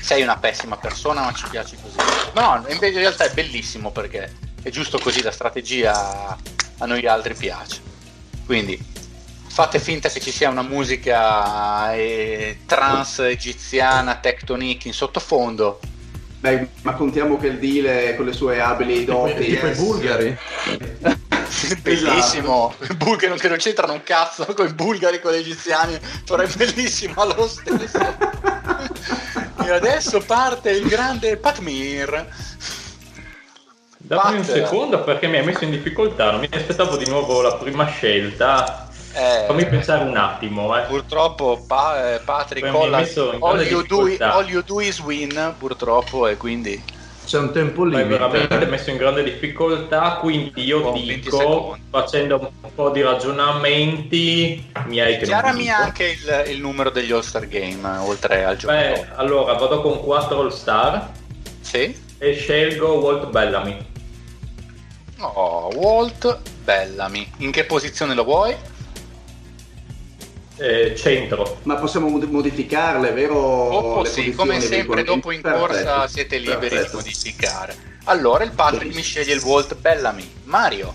sei 0.04 0.22
una 0.22 0.38
pessima 0.38 0.76
persona 0.76 1.22
ma 1.22 1.32
ci 1.32 1.46
piace 1.50 1.78
così 1.82 1.96
no 2.34 2.42
no, 2.42 2.66
invece 2.68 2.96
in 2.96 3.00
realtà 3.00 3.24
è 3.24 3.34
bellissimo 3.34 3.92
perché 3.92 4.34
è 4.62 4.70
giusto 4.70 5.00
così 5.00 5.22
la 5.22 5.32
strategia 5.32 6.38
a 6.80 6.86
noi 6.86 7.08
altri 7.08 7.34
piace 7.36 7.80
quindi 8.46 8.78
fate 9.48 9.80
finta 9.80 10.10
che 10.10 10.20
ci 10.20 10.32
sia 10.32 10.50
una 10.50 10.62
musica 10.62 11.94
eh, 11.94 12.60
trans 12.66 13.20
egiziana 13.20 14.16
tectonic 14.16 14.86
in 14.86 14.94
sottofondo 14.94 15.80
Beh, 16.44 16.68
ma 16.82 16.92
contiamo 16.96 17.38
che 17.38 17.48
il 17.48 17.58
deal 17.58 18.18
con 18.18 18.26
le 18.26 18.34
sue 18.34 18.60
abili 18.60 19.06
doti. 19.06 19.46
Tipo 19.46 19.66
i 19.66 19.70
eh, 19.70 19.76
bulgari. 19.76 20.38
Bellissimo 21.82 22.74
i 22.90 22.94
bulgari 22.96 23.40
che 23.40 23.48
non 23.50 23.58
c'entrano 23.58 23.94
un 23.94 24.04
cazzo 24.04 24.46
con 24.54 24.68
i 24.68 24.74
bulgari 24.74 25.20
con 25.22 25.32
gli 25.32 25.38
egiziani 25.38 26.00
però 26.26 26.44
è 26.44 26.48
bellissimo 26.48 27.24
lo 27.26 27.48
stesso 27.48 28.16
e 29.64 29.70
adesso 29.72 30.20
parte 30.22 30.72
il 30.72 30.88
grande 30.88 31.38
Patmir 31.38 32.28
Dammi 33.98 34.36
un 34.40 34.46
Pat. 34.46 34.52
secondo 34.52 35.02
perché 35.04 35.28
mi 35.28 35.38
hai 35.38 35.46
messo 35.46 35.64
in 35.64 35.72
difficoltà, 35.72 36.32
non 36.32 36.42
mi 36.42 36.50
aspettavo 36.52 36.98
di 36.98 37.08
nuovo 37.08 37.42
la 37.42 37.56
prima 37.56 37.86
scelta. 37.86 38.90
Eh, 39.14 39.46
Fammi 39.48 39.66
pensare 39.66 40.04
un 40.04 40.18
attimo, 40.18 40.78
eh. 40.78 40.82
Purtroppo 40.82 41.64
pa- 41.66 42.16
eh, 42.16 42.20
Patrick 42.20 42.70
Collas, 42.70 43.16
all 43.16 43.40
grande 43.40 43.64
you, 43.64 43.82
do, 43.86 44.04
difficoltà. 44.04 44.34
all 44.34 44.50
you 44.50 44.62
do 44.62 44.82
is 44.82 45.00
win 45.00 45.54
purtroppo 45.58 46.28
e 46.28 46.36
quindi 46.36 46.84
C'è 47.26 47.38
un 47.40 47.52
tempo 47.52 47.84
Mi 47.84 47.92
limite. 47.96 48.18
veramente 48.18 48.66
messo 48.66 48.90
in 48.90 48.98
grande 48.98 49.24
difficoltà, 49.24 50.18
quindi 50.20 50.64
io 50.64 50.92
20 50.92 51.20
dico, 51.22 51.78
facendo 51.90 52.52
un 52.62 52.74
po' 52.76 52.90
di 52.90 53.02
ragionamenti, 53.02 54.70
miei 54.88 55.14
che 55.18 55.26
non 55.26 55.40
chiarami 55.40 55.64
dico. 55.64 55.74
anche 55.76 56.04
il, 56.06 56.44
il 56.54 56.60
numero 56.60 56.90
degli 56.90 57.12
All-Star 57.12 57.48
Game 57.48 57.80
eh, 57.82 57.98
oltre 58.00 58.44
al 58.44 58.56
Beh, 58.56 58.60
giocatore 58.60 59.12
allora 59.16 59.54
vado 59.54 59.82
con 59.82 60.02
4 60.04 60.40
All 60.40 60.50
Star 60.50 61.12
sì? 61.62 61.96
e 62.18 62.34
scelgo 62.36 63.00
Walt 63.00 63.30
Bellamy. 63.30 63.78
Oh, 65.20 65.70
Walt 65.76 66.40
Bellamy 66.64 67.26
in 67.38 67.52
che 67.52 67.64
posizione 67.64 68.14
lo 68.14 68.24
vuoi? 68.26 68.54
Eh, 70.58 70.94
centro. 70.96 71.60
Ma 71.64 71.76
possiamo 71.76 72.10
mod- 72.10 72.30
modificarle, 72.30 73.12
vero? 73.12 74.02
Le 74.04 74.10
sì, 74.10 74.32
come 74.34 74.60
sempre 74.62 74.98
dei 75.04 75.06
dopo 75.06 75.32
in 75.32 75.42
Perfetto. 75.42 75.66
corsa 75.66 76.08
siete 76.08 76.38
liberi 76.38 76.60
Perfetto. 76.70 76.90
di 76.90 76.96
modificare 76.96 77.76
allora 78.06 78.44
il 78.44 78.52
Patrick 78.52 78.94
mi 78.94 79.02
sceglie 79.02 79.34
il 79.34 79.42
Walt 79.42 79.76
Bellamy 79.78 80.30
Mario 80.44 80.94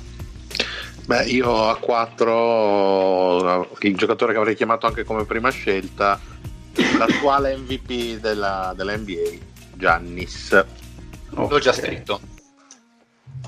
Beh, 1.07 1.25
io 1.25 1.66
a 1.68 1.77
4, 1.77 3.77
il 3.81 3.97
giocatore 3.97 4.35
che 4.35 4.38
avrei 4.38 4.55
chiamato 4.55 4.85
anche 4.87 5.05
come 5.05 5.25
prima 5.25 5.49
scelta, 5.49 6.21
l'attuale 6.99 7.57
MVP 7.57 8.21
della, 8.21 8.75
della 8.77 8.94
NBA, 8.94 9.38
Giannis. 9.73 10.64
l'ho 11.31 11.59
già 11.59 11.73
scritto 11.73 12.21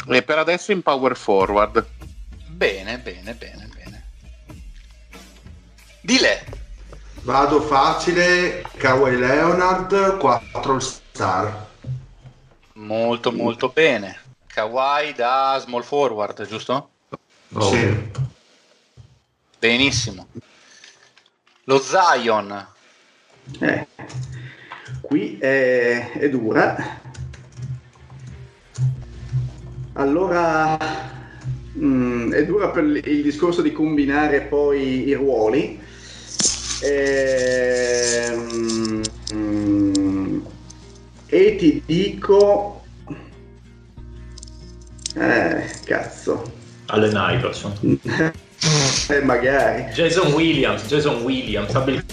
E 0.08 0.22
per 0.22 0.38
adesso 0.38 0.72
in 0.72 0.80
power 0.80 1.14
forward. 1.16 1.84
bene 2.48 2.98
bene 2.98 3.34
bene 3.34 3.68
Dile 6.00 6.58
Vado 7.22 7.60
facile, 7.60 8.64
Kawhi 8.78 9.16
Leonard, 9.16 10.16
4 10.16 10.80
star. 10.80 11.66
Molto 12.74 13.30
molto 13.30 13.68
bene. 13.68 14.18
Kawhi 14.46 15.12
da 15.14 15.58
small 15.60 15.82
forward, 15.82 16.46
giusto? 16.46 16.88
Oh. 17.52 17.70
Sì. 17.70 18.10
Benissimo. 19.58 20.28
Lo 21.64 21.78
Zion. 21.78 22.68
Eh, 23.58 23.86
qui 25.02 25.36
è, 25.38 26.12
è 26.12 26.30
dura. 26.30 27.00
Allora, 29.92 30.78
mm, 31.76 32.32
è 32.32 32.46
dura 32.46 32.70
per 32.70 32.84
il 32.84 33.22
discorso 33.22 33.60
di 33.60 33.72
combinare 33.72 34.40
poi 34.40 35.06
i 35.06 35.12
ruoli. 35.12 35.88
Ehm, 36.82 38.40
mm, 39.34 40.40
e 41.26 41.56
ti 41.56 41.82
dico... 41.84 42.82
Eh, 45.16 45.64
cazzo. 45.84 46.52
Allen 46.86 47.16
Iverson. 47.16 48.00
Eh, 49.08 49.22
magari. 49.22 49.84
Jason 49.92 50.34
Williams, 50.34 50.82
Jason 50.86 51.22
Williams, 51.22 51.74
abbi 51.74 51.92
il 51.92 52.04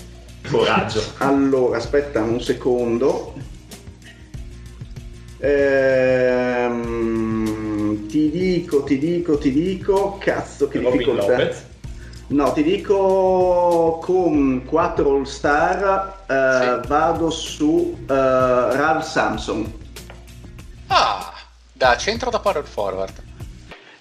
coraggio. 0.49 1.03
Allora, 1.17 1.75
aspetta 1.77 2.21
un 2.21 2.41
secondo. 2.41 3.33
Ehm, 5.39 6.87
ti 8.07 8.29
dico, 8.29 8.83
ti 8.83 8.97
dico, 8.97 9.37
ti 9.37 9.51
dico, 9.51 10.17
cazzo 10.19 10.69
che 10.69 10.79
Robin 10.79 10.97
difficoltà. 10.99 11.37
Lopez. 11.37 11.65
No, 12.29 12.51
ti 12.51 12.61
dico 12.61 13.99
con 14.03 14.63
4 14.65 15.09
All 15.15 15.23
Star 15.23 16.23
eh, 16.27 16.81
Sì. 16.81 16.87
vado 16.87 17.29
su 17.29 17.97
eh, 18.01 18.13
Ralph 18.13 19.03
Samson. 19.05 19.73
Ah, 20.87 21.33
da 21.71 21.95
centro 21.95 22.29
da 22.29 22.39
power 22.39 22.65
forward. 22.65 23.23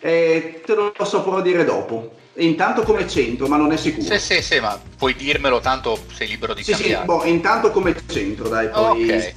E 0.01 0.61
te 0.65 0.75
lo 0.75 0.93
saprò 1.05 1.41
dire 1.41 1.65
dopo. 1.65 2.15
Intanto 2.39 2.83
come 2.83 3.09
centro, 3.09 3.47
ma 3.47 3.57
non 3.57 3.73
è 3.73 3.77
sicuro. 3.77 4.07
Sì, 4.07 4.19
sì, 4.19 4.43
sì, 4.43 4.59
ma 4.61 4.79
puoi 4.99 5.15
dirmelo, 5.15 5.61
tanto 5.61 5.97
sei 6.13 6.27
libero 6.29 6.53
di 6.53 6.65
Sì, 6.65 6.75
sì, 6.75 6.81
cambiare. 6.83 7.05
boh, 7.07 7.25
intanto 7.25 7.71
come 7.71 7.95
centro, 8.07 8.49
dai, 8.49 8.69
poi 8.69 9.05
ok. 9.05 9.35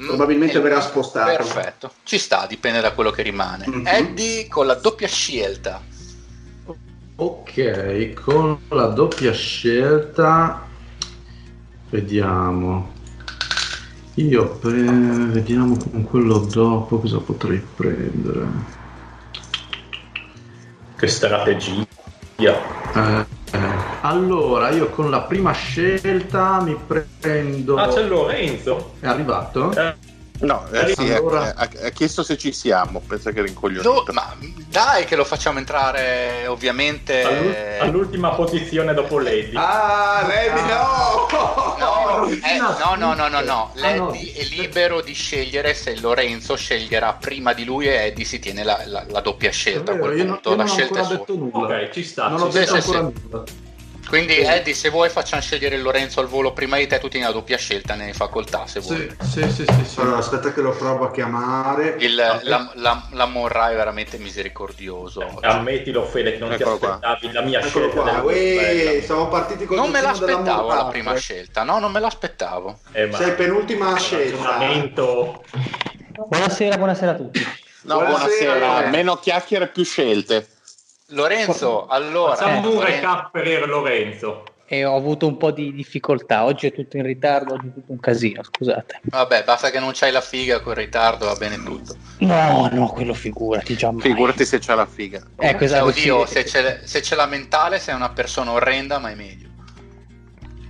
Mm, 0.00 0.06
probabilmente 0.06 0.58
eh, 0.58 0.60
verrà 0.60 0.80
spostato. 0.80 1.34
Perfetto, 1.34 1.92
ci 2.04 2.18
sta, 2.18 2.46
dipende 2.46 2.80
da 2.80 2.92
quello 2.92 3.10
che 3.10 3.22
rimane. 3.22 3.64
Mhm. 3.66 3.86
Eddie 3.86 4.46
con 4.48 4.66
la 4.66 4.74
doppia 4.74 5.08
scelta. 5.08 5.82
Ok, 7.20 8.12
con 8.14 8.56
la 8.68 8.86
doppia 8.86 9.32
scelta 9.32 10.64
vediamo. 11.90 12.92
Io 14.14 14.48
pre- 14.50 15.26
vediamo 15.26 15.76
con 15.76 16.04
quello 16.04 16.38
dopo 16.38 17.00
cosa 17.00 17.18
potrei 17.18 17.60
prendere. 17.74 18.46
Che 20.96 21.06
strategia. 21.08 21.84
Eh, 22.36 23.26
eh, 23.50 23.58
Allora, 24.02 24.70
io 24.70 24.88
con 24.90 25.10
la 25.10 25.22
prima 25.22 25.50
scelta 25.50 26.60
mi 26.60 26.76
prendo. 26.86 27.78
Ah, 27.78 27.88
c'è 27.88 28.06
Lorenzo. 28.06 28.92
È 29.00 29.08
arrivato? 29.08 29.72
Eh, 29.72 29.94
No, 30.40 30.66
eh, 30.70 30.94
sì, 30.94 31.12
Allora- 31.12 31.52
ha, 31.56 31.68
ha- 31.84 31.88
chiesto 31.90 32.22
se 32.22 32.38
ci 32.38 32.52
siamo, 32.52 33.00
pensa 33.06 33.32
che 33.32 33.42
rincoglionito. 33.42 34.04
ma 34.12 34.36
dai 34.68 35.04
che 35.04 35.16
lo 35.16 35.24
facciamo 35.24 35.58
entrare 35.58 36.46
ovviamente... 36.46 37.22
all'ul- 37.22 37.56
all'ultima 37.80 38.30
posizione 38.30 38.94
dopo 38.94 39.18
Lady. 39.18 39.52
Ah, 39.54 40.24
Levi, 40.26 40.60
no! 40.60 41.26
No, 41.78 41.96
Oh, 42.18 42.26
eh, 42.30 42.56
no, 42.58 42.94
no, 42.96 43.14
no, 43.14 43.28
no, 43.28 43.40
no. 43.40 43.72
Ah, 43.80 43.94
no. 43.94 44.10
L'Eddie 44.10 44.32
è 44.34 44.44
libero 44.44 45.00
di 45.00 45.12
scegliere 45.12 45.72
se 45.74 45.98
Lorenzo 46.00 46.56
sceglierà 46.56 47.12
prima 47.14 47.52
di 47.52 47.64
lui 47.64 47.86
e 47.86 48.06
Eddie 48.06 48.24
si 48.24 48.38
tiene 48.38 48.64
la, 48.64 48.80
la- 48.86 49.04
la 49.08 49.20
doppia 49.20 49.50
scelta. 49.50 49.92
A 49.92 49.94
vero, 49.94 50.06
quel 50.06 50.18
io, 50.18 50.24
non- 50.24 50.32
punto 50.34 50.50
io 50.50 50.56
la 50.56 50.62
non 50.64 50.72
ho 50.72 50.74
scelta 50.74 50.94
è 50.94 51.02
ancora 51.02 51.16
sua. 51.16 51.34
detto 51.34 51.58
nulla. 51.58 51.76
Ok, 51.76 51.90
ci 51.90 52.04
sta. 52.04 52.28
Non 52.28 52.38
ci 52.38 52.44
ho 52.44 52.48
detto 52.48 52.80
sì, 52.80 52.90
ancora 52.90 52.98
sì. 52.98 53.22
nulla. 53.22 53.44
Quindi 54.08 54.38
Eddie, 54.38 54.72
se 54.72 54.88
vuoi 54.88 55.10
facciamo 55.10 55.42
scegliere 55.42 55.76
Lorenzo 55.76 56.20
al 56.20 56.28
volo 56.28 56.54
prima 56.54 56.78
di 56.78 56.86
te, 56.86 56.98
tu 56.98 57.08
tieni 57.08 57.26
la 57.26 57.32
doppia 57.32 57.58
scelta 57.58 57.94
nelle 57.94 58.14
facoltà, 58.14 58.66
se 58.66 58.80
vuoi. 58.80 59.14
Sì, 59.20 59.42
sì, 59.42 59.50
sì, 59.50 59.64
sì, 59.66 59.84
sì. 59.84 60.00
Allora, 60.00 60.16
aspetta 60.16 60.50
che 60.52 60.62
lo 60.62 60.70
provo 60.70 61.04
a 61.06 61.10
chiamare. 61.10 61.96
Il, 61.98 62.14
la, 62.14 62.70
la, 62.74 63.06
la 63.10 63.26
Morra 63.26 63.70
è 63.70 63.74
veramente 63.74 64.16
misericordioso. 64.16 65.38
Ammettilo, 65.42 66.04
Fede, 66.06 66.32
che 66.32 66.38
non 66.38 66.52
Eccolo 66.52 66.78
ti 66.78 66.86
qua. 66.86 66.98
aspettavi 67.02 67.32
la 67.32 67.42
mia 67.42 67.60
Eccolo 67.60 67.90
scelta. 67.90 68.10
qua. 68.12 68.22
Uè, 68.22 68.54
bello. 68.56 69.02
siamo 69.04 69.28
partiti 69.28 69.64
con 69.66 69.76
Non 69.76 69.90
me 69.90 70.00
l'aspettavo 70.00 70.68
la 70.74 70.84
prima 70.86 71.12
eh. 71.12 71.18
scelta, 71.18 71.62
no, 71.62 71.78
non 71.78 71.92
me 71.92 72.00
l'aspettavo. 72.00 72.78
Eh, 72.92 73.06
ma 73.08 73.16
Sei 73.18 73.34
penultima 73.34 73.94
scelta. 73.98 74.58
Buonasera, 76.26 76.76
buonasera 76.76 77.10
a 77.10 77.14
tutti. 77.14 77.46
No, 77.82 77.98
Buonasera, 77.98 78.56
buonasera. 78.58 78.88
Meno 78.88 79.16
chiacchiere, 79.16 79.68
più 79.68 79.84
scelte. 79.84 80.46
Lorenzo, 81.10 81.86
allora... 81.86 82.34
Facciamo 82.34 82.58
un 82.68 82.74
Lorenzo- 82.74 82.84
recap 82.86 83.30
per 83.30 83.68
Lorenzo. 83.68 84.44
E 84.70 84.84
ho 84.84 84.94
avuto 84.94 85.26
un 85.26 85.38
po' 85.38 85.50
di 85.50 85.72
difficoltà. 85.72 86.44
Oggi 86.44 86.66
è 86.66 86.72
tutto 86.74 86.98
in 86.98 87.02
ritardo, 87.02 87.54
oggi 87.54 87.68
è 87.68 87.72
tutto 87.72 87.90
un 87.90 87.98
casino, 88.00 88.42
scusate. 88.42 89.00
Vabbè, 89.04 89.44
basta 89.44 89.70
che 89.70 89.80
non 89.80 89.92
c'hai 89.94 90.12
la 90.12 90.20
figa 90.20 90.60
con 90.60 90.74
ritardo, 90.74 91.24
va 91.24 91.34
bene 91.36 91.56
tutto. 91.62 91.96
No, 92.18 92.68
no, 92.70 92.88
quello 92.88 93.14
figurati 93.14 93.74
già 93.74 93.90
mai. 93.90 94.02
Figurati 94.02 94.44
se 94.44 94.58
c'è 94.58 94.74
la 94.74 94.84
figa. 94.84 95.22
Ecco, 95.38 95.58
Cioè, 95.58 95.62
esatto, 95.62 95.84
oddio, 95.86 96.26
sì. 96.26 96.32
se 96.34 96.44
c'è, 96.44 96.80
se 96.84 97.00
c'è 97.00 97.16
la 97.16 97.24
mentale 97.24 97.78
sei 97.78 97.94
una 97.94 98.10
persona 98.10 98.52
orrenda, 98.52 98.98
ma 98.98 99.10
è 99.10 99.14
meglio. 99.14 99.48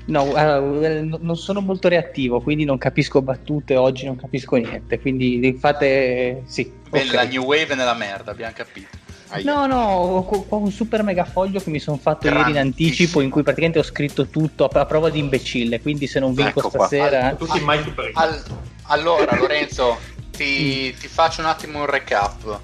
No, 0.04 0.36
eh, 0.36 1.00
non 1.00 1.36
sono 1.36 1.60
molto 1.60 1.88
reattivo, 1.88 2.40
quindi 2.40 2.64
non 2.64 2.78
capisco 2.78 3.20
battute 3.20 3.74
oggi, 3.74 4.06
non 4.06 4.14
capisco 4.14 4.54
niente. 4.54 5.00
Quindi 5.00 5.56
fate 5.58 6.44
sì. 6.46 6.72
Beh, 6.88 7.02
ok. 7.02 7.12
La 7.14 7.24
new 7.24 7.42
wave 7.42 7.66
è 7.66 7.74
nella 7.74 7.94
merda, 7.94 8.30
abbiamo 8.30 8.52
capito. 8.54 9.06
No, 9.42 9.66
no, 9.66 9.76
ho, 9.80 10.46
ho 10.48 10.56
un 10.56 10.70
super 10.70 11.02
mega 11.02 11.24
foglio 11.24 11.60
che 11.60 11.70
mi 11.70 11.78
sono 11.78 11.98
fatto 11.98 12.26
ieri 12.28 12.50
in 12.50 12.58
anticipo 12.58 13.20
in 13.20 13.30
cui 13.30 13.42
praticamente 13.42 13.78
ho 13.78 13.82
scritto 13.84 14.26
tutto 14.26 14.64
a, 14.64 14.86
prova 14.86 15.10
di 15.10 15.18
imbecille. 15.18 15.80
Quindi 15.80 16.06
se 16.06 16.18
non 16.20 16.34
vinco 16.34 16.60
Ecco 16.60 16.70
stasera, 16.70 17.34
Tutti 17.34 17.60
mai 17.60 17.82
super 17.82 18.10
Al- 18.14 18.42
allora, 18.84 19.36
Lorenzo, 19.36 19.98
ti, 20.30 20.94
ti 20.98 21.08
faccio 21.08 21.40
un 21.42 21.46
attimo 21.48 21.80
un 21.80 21.86
recap. 21.86 22.60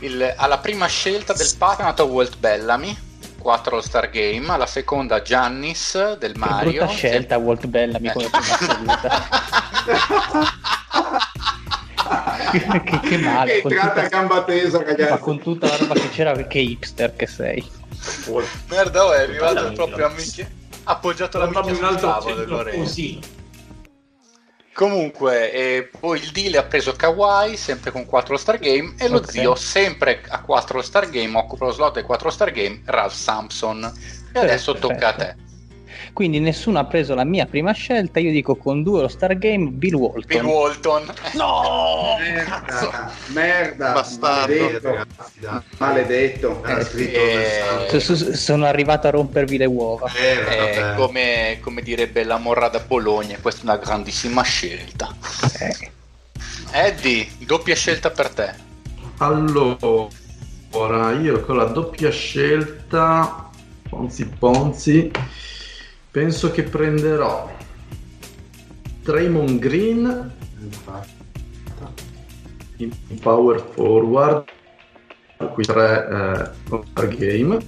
Il- 0.00 0.34
alla 0.36 0.58
prima 0.58 0.86
scelta 0.86 1.32
del 1.32 1.50
pack 1.58 1.80
è 1.80 1.82
nato 1.82 2.04
Walt 2.04 2.38
Bellamy, 2.38 2.96
4 3.38 3.76
All-Star 3.76 4.08
Game. 4.10 4.50
Alla 4.50 4.66
seconda 4.66 5.20
Giannis 5.22 6.16
del 6.16 6.32
che 6.32 6.38
Mario. 6.38 6.70
brutta 6.70 6.86
scelta, 6.88 7.36
Walt 7.36 7.66
Bellamy 7.66 8.10
come 8.12 8.28
prima 8.30 8.54
assoluta. 8.54 9.28
che, 12.84 13.00
che 13.00 13.16
male, 13.18 13.52
Che 13.54 13.62
con 13.62 13.72
entrata 13.72 14.00
a 14.00 14.02
tutta, 14.04 14.16
gamba 14.16 14.44
tesa, 14.44 14.78
ma 14.78 14.84
ragazzi. 14.84 15.20
con 15.20 15.40
tutta 15.40 15.66
la 15.68 15.76
roba 15.76 15.94
che 15.94 16.08
c'era, 16.10 16.32
che 16.46 16.58
hipster 16.58 17.14
che 17.16 17.26
sei. 17.26 17.70
Merda, 18.68 19.04
oh, 19.06 19.12
è 19.12 19.22
arrivato 19.22 19.54
Bellamy, 19.54 19.74
proprio 19.74 20.06
a 20.06 20.08
minchia. 20.10 20.48
Ha 20.84 20.92
appoggiato 20.92 21.38
la 21.38 21.46
minchia 21.46 21.70
un 21.70 21.76
sul 21.76 21.84
altro 21.84 22.08
tavolo 22.08 22.44
Lorenzo. 22.46 22.78
così. 22.80 23.20
Comunque, 24.74 25.52
eh, 25.52 25.90
poi 26.00 26.18
il 26.18 26.30
deal 26.30 26.54
ha 26.54 26.62
preso 26.62 26.92
Kawhi, 26.94 27.56
sempre 27.58 27.90
con 27.90 28.06
4 28.06 28.36
Star 28.38 28.58
Game, 28.58 28.94
e 28.98 29.06
lo 29.08 29.18
Ok. 29.18 29.30
zio, 29.30 29.54
sempre 29.54 30.22
a 30.28 30.40
4 30.40 30.80
Star 30.80 31.10
Game, 31.10 31.36
occupa 31.36 31.66
lo 31.66 31.72
slot 31.72 31.94
dei 31.94 32.02
4 32.02 32.30
Star 32.30 32.50
Game, 32.50 32.80
Ralph 32.86 33.12
Sampson. 33.12 33.84
E 34.32 34.38
adesso 34.38 34.72
Perfetto. 34.72 34.94
tocca 34.94 35.08
a 35.08 35.12
te. 35.12 35.36
Quindi 36.12 36.40
nessuno 36.40 36.78
ha 36.78 36.84
preso 36.84 37.14
la 37.14 37.24
mia 37.24 37.46
prima 37.46 37.72
scelta. 37.72 38.20
Io 38.20 38.30
dico 38.30 38.54
con 38.56 38.82
due 38.82 39.00
lo 39.00 39.08
Star 39.08 39.36
Game 39.38 39.70
Bill 39.70 39.94
Walton. 39.94 40.24
Bill 40.26 40.44
Walton. 40.44 41.02
No! 41.34 42.16
Merda, 42.18 43.12
merda, 43.28 43.92
Bastardo. 43.92 45.06
maledetto. 45.78 46.60
Maledetto. 46.60 46.62
Eh, 47.94 48.00
so- 48.00 48.34
sono 48.34 48.66
arrivato 48.66 49.06
a 49.06 49.10
rompervi 49.10 49.56
le 49.56 49.64
uova. 49.66 50.10
Eh, 50.12 50.90
Eh, 50.92 50.94
come, 50.96 51.58
come 51.60 51.80
direbbe 51.82 52.24
la 52.24 52.36
Morra 52.36 52.68
da 52.68 52.80
Bologna, 52.80 53.38
questa 53.40 53.62
è 53.62 53.64
una 53.64 53.76
grandissima 53.78 54.42
scelta. 54.42 55.14
Eh, 55.60 55.90
Eddie, 56.72 57.28
doppia 57.38 57.74
scelta 57.74 58.10
per 58.10 58.28
te. 58.30 58.54
Allora, 59.18 61.12
io 61.20 61.40
con 61.42 61.56
la 61.56 61.64
doppia 61.64 62.10
scelta, 62.10 63.50
Ponzi 63.88 64.26
Ponzi, 64.26 65.10
penso 66.12 66.50
che 66.50 66.62
prenderò 66.62 67.50
Draymond 69.00 69.58
Green 69.58 70.32
in 72.76 73.18
power 73.20 73.60
forward, 73.72 74.44
qui 75.52 75.64
tre 75.64 76.52
eh, 76.68 76.80
per 76.92 77.08
game, 77.08 77.58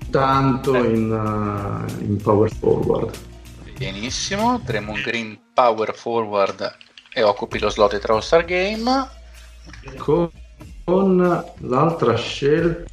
intanto 0.00 0.74
in, 0.74 1.12
eh, 1.12 2.04
in 2.04 2.16
power 2.16 2.50
forward. 2.50 3.16
Benissimo, 3.76 4.60
Draymond 4.64 5.02
Green 5.02 5.38
power 5.52 5.94
forward 5.94 6.76
e 7.12 7.22
occupi 7.22 7.58
lo 7.58 7.68
slot 7.68 7.98
di 7.98 8.06
All 8.06 8.20
Star 8.20 8.44
Game. 8.44 9.08
Con, 9.96 10.30
con 10.84 11.44
l'altra 11.58 12.16
scelta, 12.16 12.90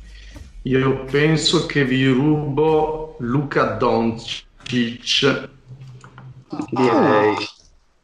io 0.66 1.03
penso 1.05 1.66
che 1.66 1.84
vi 1.86 2.07
rubo 2.07 3.16
Luca 3.20 3.63
Doncic. 3.63 5.49
Direi. 6.70 7.36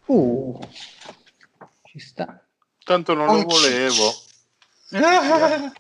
uh, 0.06 0.60
ci 1.84 2.00
sta. 2.00 2.44
Tanto 2.84 3.14
non 3.14 3.28
lo 3.28 3.34
Un 3.34 3.44
volevo. 3.46 4.14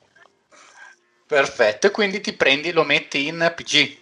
Perfetto, 1.28 1.88
e 1.88 1.92
quindi 1.92 2.22
ti 2.22 2.34
prendi 2.34 2.72
lo 2.72 2.84
metti 2.84 3.28
in 3.28 3.52
PG 3.56 4.00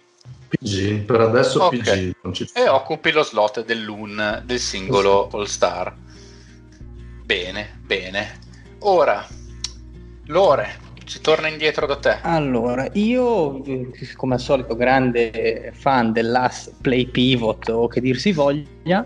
PG, 0.50 1.04
per 1.04 1.20
adesso 1.20 1.62
Ok. 1.64 2.12
PG. 2.22 2.50
E 2.54 2.68
occupi 2.68 3.12
lo 3.12 3.22
slot 3.22 3.64
dell'un 3.64 4.42
del 4.44 4.58
singolo 4.58 5.28
All 5.32 5.44
Star. 5.44 5.94
Bene, 7.24 7.78
bene. 7.84 8.38
Ora, 8.80 9.24
Lore, 10.26 10.78
si 11.10 11.20
torna 11.20 11.48
indietro 11.48 11.86
da 11.86 11.96
te. 11.96 12.18
Allora, 12.22 12.88
io 12.92 13.60
come 14.14 14.34
al 14.34 14.40
solito 14.40 14.76
grande 14.76 15.72
fan 15.74 16.12
dell'ass 16.12 16.70
play 16.80 17.04
pivot 17.06 17.68
o 17.68 17.88
che 17.88 18.00
dir 18.00 18.16
si 18.16 18.30
voglia, 18.30 19.04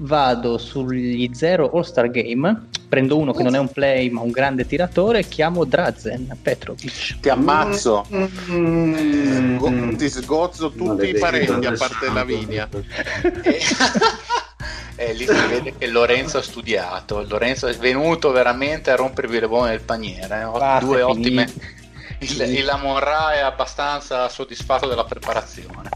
vado 0.00 0.58
sugli 0.58 1.30
zero 1.32 1.70
All-Star 1.70 2.10
Game, 2.10 2.66
prendo 2.90 3.16
uno 3.16 3.32
che 3.32 3.42
non 3.42 3.54
è 3.54 3.58
un 3.58 3.72
play 3.72 4.10
ma 4.10 4.20
un 4.20 4.30
grande 4.30 4.66
tiratore, 4.66 5.22
chiamo 5.22 5.64
Drazen 5.64 6.36
Petrovic. 6.42 7.20
Ti 7.20 7.30
ammazzo. 7.30 8.04
Mm. 8.12 9.56
Go- 9.56 9.96
ti 9.96 10.10
sgozzo 10.10 10.70
tutti 10.70 10.82
i 10.82 10.86
Maledetto. 10.88 11.18
parenti 11.20 11.66
a 11.66 11.72
parte 11.72 12.12
Lavinia. 12.12 12.68
E, 14.96 15.04
e 15.06 15.12
lì 15.14 15.26
si 15.26 15.46
vede 15.48 15.74
che 15.76 15.86
Lorenzo 15.86 16.38
ha 16.38 16.42
studiato. 16.42 17.24
Lorenzo 17.26 17.66
è 17.66 17.74
venuto 17.76 18.30
veramente 18.30 18.90
a 18.90 18.96
rompervi 18.96 19.40
le 19.40 19.48
buone 19.48 19.70
del 19.70 19.80
paniere. 19.80 20.44
Ho 20.44 20.58
Basta, 20.58 20.84
due 20.84 20.98
è 20.98 21.04
ottime. 21.04 21.46
finito. 21.46 21.78
Il, 22.22 22.38
il 22.58 22.64
Lamorra 22.66 23.32
è 23.32 23.38
abbastanza 23.38 24.28
soddisfatto 24.28 24.86
della 24.86 25.04
preparazione. 25.04 25.88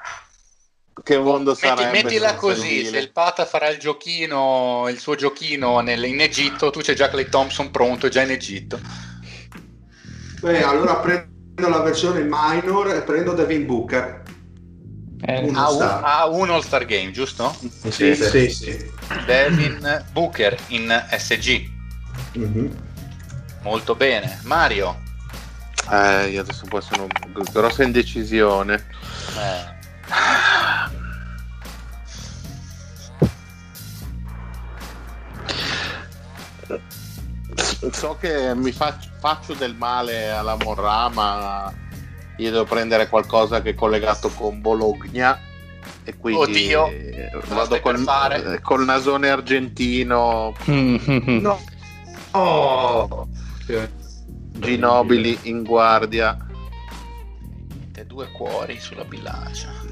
Che 1.03 1.17
mondo 1.17 1.51
Metti- 1.51 1.65
sarebbe 1.67 1.91
mettila 2.03 2.35
così, 2.35 2.79
il 2.79 2.87
se 2.87 2.97
il 2.97 3.11
Pata 3.11 3.45
farà 3.45 3.67
il 3.69 3.77
giochino, 3.77 4.87
il 4.89 4.99
suo 4.99 5.15
giochino 5.15 5.81
nel- 5.81 6.05
in 6.05 6.21
Egitto, 6.21 6.69
tu 6.71 6.79
c'è 6.79 6.93
già 6.93 7.09
Clay 7.09 7.27
Thompson 7.27 7.71
pronto, 7.71 8.07
già 8.07 8.21
in 8.21 8.31
Egitto. 8.31 8.79
Beh, 10.39 10.63
allora 10.63 10.95
prendo 10.97 11.67
la 11.69 11.81
versione 11.81 12.21
minor 12.23 12.93
e 12.95 13.01
prendo 13.01 13.33
Devin 13.33 13.65
Booker. 13.65 14.21
Eh, 15.25 15.39
Uno 15.43 15.57
Ha 15.59 15.69
un, 15.69 15.75
star. 15.75 16.01
ha 16.03 16.27
un 16.27 16.49
All-Star 16.49 16.85
Game, 16.85 17.11
giusto? 17.11 17.55
Sì, 17.89 18.13
sì, 18.15 18.49
sì. 18.49 18.91
Devin 19.25 20.05
Booker 20.11 20.57
in 20.67 21.05
SG. 21.17 21.69
Mhm. 22.33 22.71
Molto 23.61 23.95
bene. 23.95 24.39
Mario. 24.43 25.01
Eh, 25.91 26.27
io 26.29 26.41
adesso 26.41 26.65
essere 26.77 27.01
una 27.01 27.43
grossa 27.51 27.83
indecisione. 27.83 28.85
Eh, 29.37 29.81
So 37.91 38.17
che 38.19 38.55
mi 38.55 38.71
fac- 38.71 39.09
faccio 39.19 39.53
del 39.53 39.75
male 39.75 40.29
alla 40.31 40.55
Morra, 40.55 41.09
ma 41.09 41.71
io 42.37 42.51
devo 42.51 42.63
prendere 42.63 43.07
qualcosa 43.09 43.61
che 43.61 43.71
è 43.71 43.75
collegato 43.75 44.29
con 44.29 44.61
Bologna 44.61 45.37
e 46.03 46.17
quindi 46.17 46.41
Oddio, 46.41 46.89
vado 47.49 47.79
col, 47.81 47.97
fare? 47.99 48.55
eh, 48.55 48.61
col 48.61 48.83
nasone 48.85 49.29
argentino 49.29 50.53
No. 50.65 51.59
Oh. 52.31 53.27
Ginobili 54.53 55.37
in 55.43 55.63
guardia. 55.63 56.37
te 57.91 58.05
due 58.05 58.31
cuori 58.31 58.79
sulla 58.79 59.03
bilancia. 59.03 59.82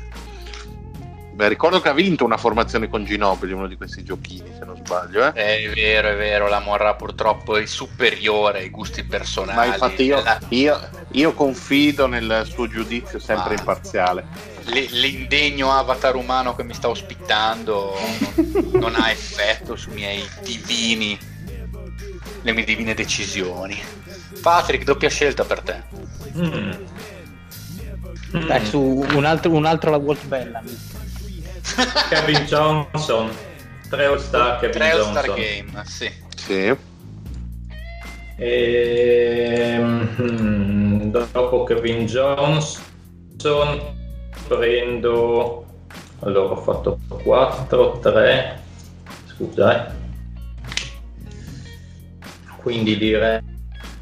Beh, 1.34 1.48
ricordo 1.48 1.80
che 1.80 1.90
ha 1.90 1.94
vinto 1.94 2.26
una 2.26 2.38
formazione 2.38 2.90
con 2.90 3.04
Ginobili, 3.06 3.54
uno 3.54 3.68
di 3.68 3.76
questi 3.78 4.04
giochini, 4.04 4.52
se 4.58 4.66
non 4.66 4.76
sbaglio. 4.76 5.26
Eh? 5.28 5.32
È 5.32 5.70
vero, 5.74 6.10
è 6.10 6.16
vero, 6.16 6.48
la 6.50 6.60
Morra 6.60 6.94
purtroppo 6.96 7.56
è 7.58 7.66
superiore 7.66 8.60
ai 8.60 8.70
gusti 8.70 9.04
personali. 9.04 9.58
Ma 9.58 9.66
infatti 9.66 10.04
io, 10.04 10.22
La- 10.22 10.40
io- 10.50 10.80
io 11.12 11.34
confido 11.34 12.06
nel 12.08 12.44
suo 12.46 12.68
giudizio 12.68 13.18
sempre 13.20 13.56
Ah. 13.56 13.60
imparziale. 13.60 14.26
l- 14.66 14.88
l'indegno 15.00 15.72
avatar 15.72 16.16
umano 16.16 16.54
che 16.56 16.64
mi 16.64 16.76
sta 16.76 16.88
ospitando 16.88 17.94
non, 18.36 18.70
non 18.74 18.96
ha 18.96 19.10
effetto 19.10 19.76
sui 19.76 19.94
miei 19.94 20.24
divini, 20.44 21.18
le 22.44 22.52
mie 22.54 22.64
divine 22.64 22.94
decisioni. 22.94 23.82
Patrick, 24.40 24.84
doppia 24.84 25.10
scelta 25.10 25.44
per 25.46 25.62
te. 25.62 25.82
Mm. 26.38 26.72
Dai, 28.46 28.64
su 28.66 28.80
un 29.14 29.26
altro, 29.26 29.52
un 29.52 29.66
altro 29.66 29.90
la 29.90 29.98
Walt 29.98 30.24
Bellamy. 30.26 30.78
Kevin 32.10 32.46
Johnson. 32.46 33.30
Tre 33.90 34.06
All 34.06 34.20
Star 34.20 34.60
Kevin 34.60 34.78
Tre 34.78 34.90
Johnson. 34.92 35.16
All-Star 35.18 35.36
Game, 35.36 35.84
sì. 35.86 36.12
Sì. 36.36 36.76
Ehm, 38.38 40.08
hmm, 40.18 41.12
dopo 41.12 41.64
Kevin 41.64 42.06
Johnson 42.06 43.80
prendo 44.48 45.66
allora 46.20 46.54
ho 46.54 46.62
fatto 46.62 47.00
4 47.08 48.00
3 48.00 48.60
scusa 49.28 49.88
eh. 49.88 49.92
quindi 52.58 52.98
direi 52.98 53.40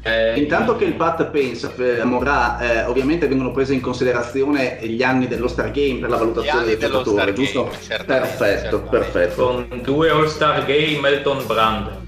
eh, 0.02 0.38
Intanto 0.38 0.76
che 0.76 0.84
il 0.84 0.94
Pat 0.94 1.26
pensa, 1.26 1.68
per 1.70 2.04
Morà, 2.04 2.58
eh, 2.58 2.84
ovviamente 2.84 3.28
vengono 3.28 3.50
prese 3.52 3.74
in 3.74 3.80
considerazione 3.80 4.78
gli 4.82 5.02
anni 5.02 5.28
dello 5.28 5.48
Star 5.48 5.70
Game 5.70 6.00
per 6.00 6.08
la 6.10 6.16
valutazione 6.16 6.76
giocatori, 6.78 7.16
Star 7.16 7.32
giusto? 7.32 7.64
Game, 7.64 7.76
certamente, 7.82 8.26
perfetto, 8.28 8.60
certamente. 8.82 9.10
perfetto. 9.10 9.44
con 9.68 9.80
due 9.82 10.10
All 10.10 10.26
Star 10.26 10.64
Game 10.64 11.08
Elton 11.08 11.46
Brand 11.46 11.98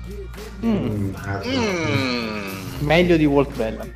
Mm. 0.64 1.12
Mm. 1.44 2.86
Meglio 2.86 3.16
di 3.16 3.24
Walt 3.24 3.52
Bellamy. 3.56 3.92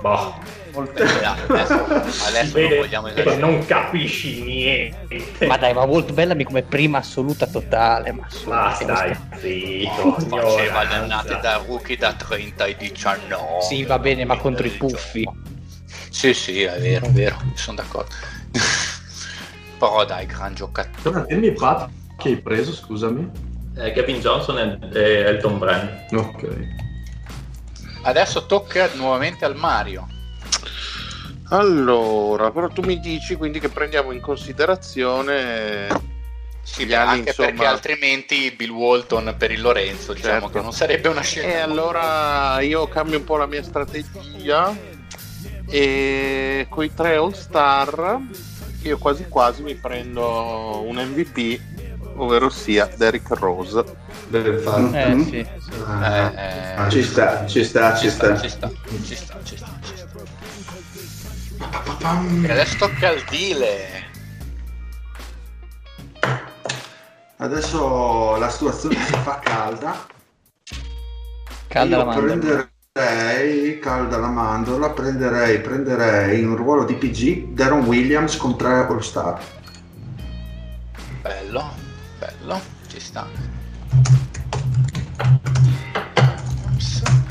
boh 0.00 0.34
Walt 0.76 0.92
Bellamy. 0.92 1.40
Adesso, 1.48 1.84
adesso 1.84 2.42
non 2.42 2.52
vede 2.52 2.76
vogliamo 2.76 3.06
esagerare. 3.08 3.36
non 3.40 3.64
capisci 3.64 4.42
niente 4.42 5.46
Ma 5.46 5.56
dai, 5.56 5.72
ma 5.72 5.84
Walt 5.84 6.12
Bellamy 6.12 6.44
come 6.44 6.62
prima 6.62 6.98
assoluta 6.98 7.46
totale. 7.46 8.12
Ma 8.12 8.26
ma 8.44 8.74
stai 8.74 9.16
zitto 9.38 10.12
Faceva 10.20 10.84
le 10.84 10.94
annate 10.94 11.38
da 11.40 11.62
rookie 11.66 11.96
da 11.96 12.12
30 12.12 12.64
ai 12.64 12.76
19. 12.76 13.62
Sì, 13.62 13.84
va 13.84 13.98
bene, 13.98 14.24
ma 14.26 14.36
contro 14.36 14.66
i 14.66 14.70
puffi. 14.70 15.26
Sì, 16.10 16.34
sì, 16.34 16.62
è 16.62 16.78
vero, 16.78 17.06
è 17.06 17.10
vero, 17.10 17.36
sono 17.54 17.78
d'accordo. 17.78 18.14
Però 19.78 20.04
dai, 20.04 20.26
gran 20.26 20.54
giocatore. 20.54 21.24
Dimmi 21.28 21.52
Pat 21.52 21.88
che 22.18 22.28
hai 22.28 22.36
preso, 22.36 22.72
scusami. 22.72 23.30
Eh, 23.78 23.92
Kevin 23.92 24.20
Johnson 24.20 24.58
e, 24.58 24.78
e 24.92 25.00
Elton 25.20 25.58
Brand 25.58 26.06
Ok. 26.12 26.84
Adesso 28.02 28.46
tocca 28.46 28.88
nuovamente 28.94 29.44
al 29.44 29.56
Mario. 29.56 30.06
Allora, 31.50 32.50
però 32.50 32.68
tu 32.68 32.82
mi 32.82 32.98
dici 32.98 33.36
quindi 33.36 33.60
che 33.60 33.68
prendiamo 33.68 34.12
in 34.12 34.20
considerazione 34.20 36.14
Sì, 36.62 36.84
Gli 36.84 36.94
anni, 36.94 37.18
anche 37.18 37.28
insomma- 37.28 37.48
perché 37.50 37.64
altrimenti 37.66 38.50
Bill 38.50 38.70
Walton 38.70 39.36
per 39.38 39.52
il 39.52 39.60
Lorenzo, 39.60 40.12
diciamo 40.12 40.40
Certo. 40.40 40.48
che 40.50 40.60
non 40.60 40.72
sarebbe 40.72 41.06
una 41.08 41.20
scelta. 41.20 41.48
E 41.48 41.60
allora 41.60 42.60
io 42.60 42.88
cambio 42.88 43.18
un 43.18 43.24
po' 43.24 43.36
la 43.36 43.46
mia 43.46 43.62
strategia 43.62 44.76
e 45.68 46.66
con 46.68 46.82
i 46.84 46.92
tre 46.92 47.14
All 47.14 47.32
Star 47.32 48.18
io 48.82 48.98
quasi 48.98 49.26
quasi 49.28 49.62
mi 49.62 49.74
prendo 49.76 50.82
un 50.84 50.96
MVP, 50.96 51.60
ovvero 52.16 52.48
sia 52.50 52.88
Derrick 52.96 53.28
Rose. 53.34 53.84
Ben 54.28 54.58
fatto. 54.60 54.94
Eh, 54.96 55.24
sì. 55.24 55.36
Eh, 55.38 56.84
eh, 56.84 56.90
ci 56.90 57.02
sta, 57.02 57.46
ci 57.46 57.64
sta. 57.64 57.94
ci 57.96 58.10
sta, 58.10 58.36
ci 58.40 58.48
sta, 58.48 58.70
ci 59.04 59.14
sta, 59.14 59.38
ci 59.44 59.56
sta. 59.56 59.75
Pam. 62.06 62.44
E 62.44 62.50
adesso 62.50 62.76
tocca 62.76 63.08
al 63.08 63.22
Dile. 63.28 64.04
Adesso 67.38 68.36
la 68.36 68.48
situazione 68.48 68.94
si 69.04 69.12
fa 69.12 69.38
calda. 69.40 70.06
Calda 71.66 71.96
Io 71.96 72.04
la 72.04 72.04
mandorla. 72.04 72.68
prenderei, 72.94 73.78
calda 73.80 74.16
la 74.18 74.28
mandorla, 74.28 74.90
prenderei, 74.90 75.60
prenderei 75.60 76.40
in 76.40 76.48
un 76.48 76.56
ruolo 76.56 76.84
di 76.84 76.94
PG 76.94 77.48
Deron 77.48 77.84
Williams 77.84 78.36
con 78.36 78.56
tre 78.56 78.86
All 78.86 79.00
Star. 79.00 79.38
Bello, 81.20 81.72
bello, 82.18 82.60
ci 82.88 83.00
sta. 83.00 83.26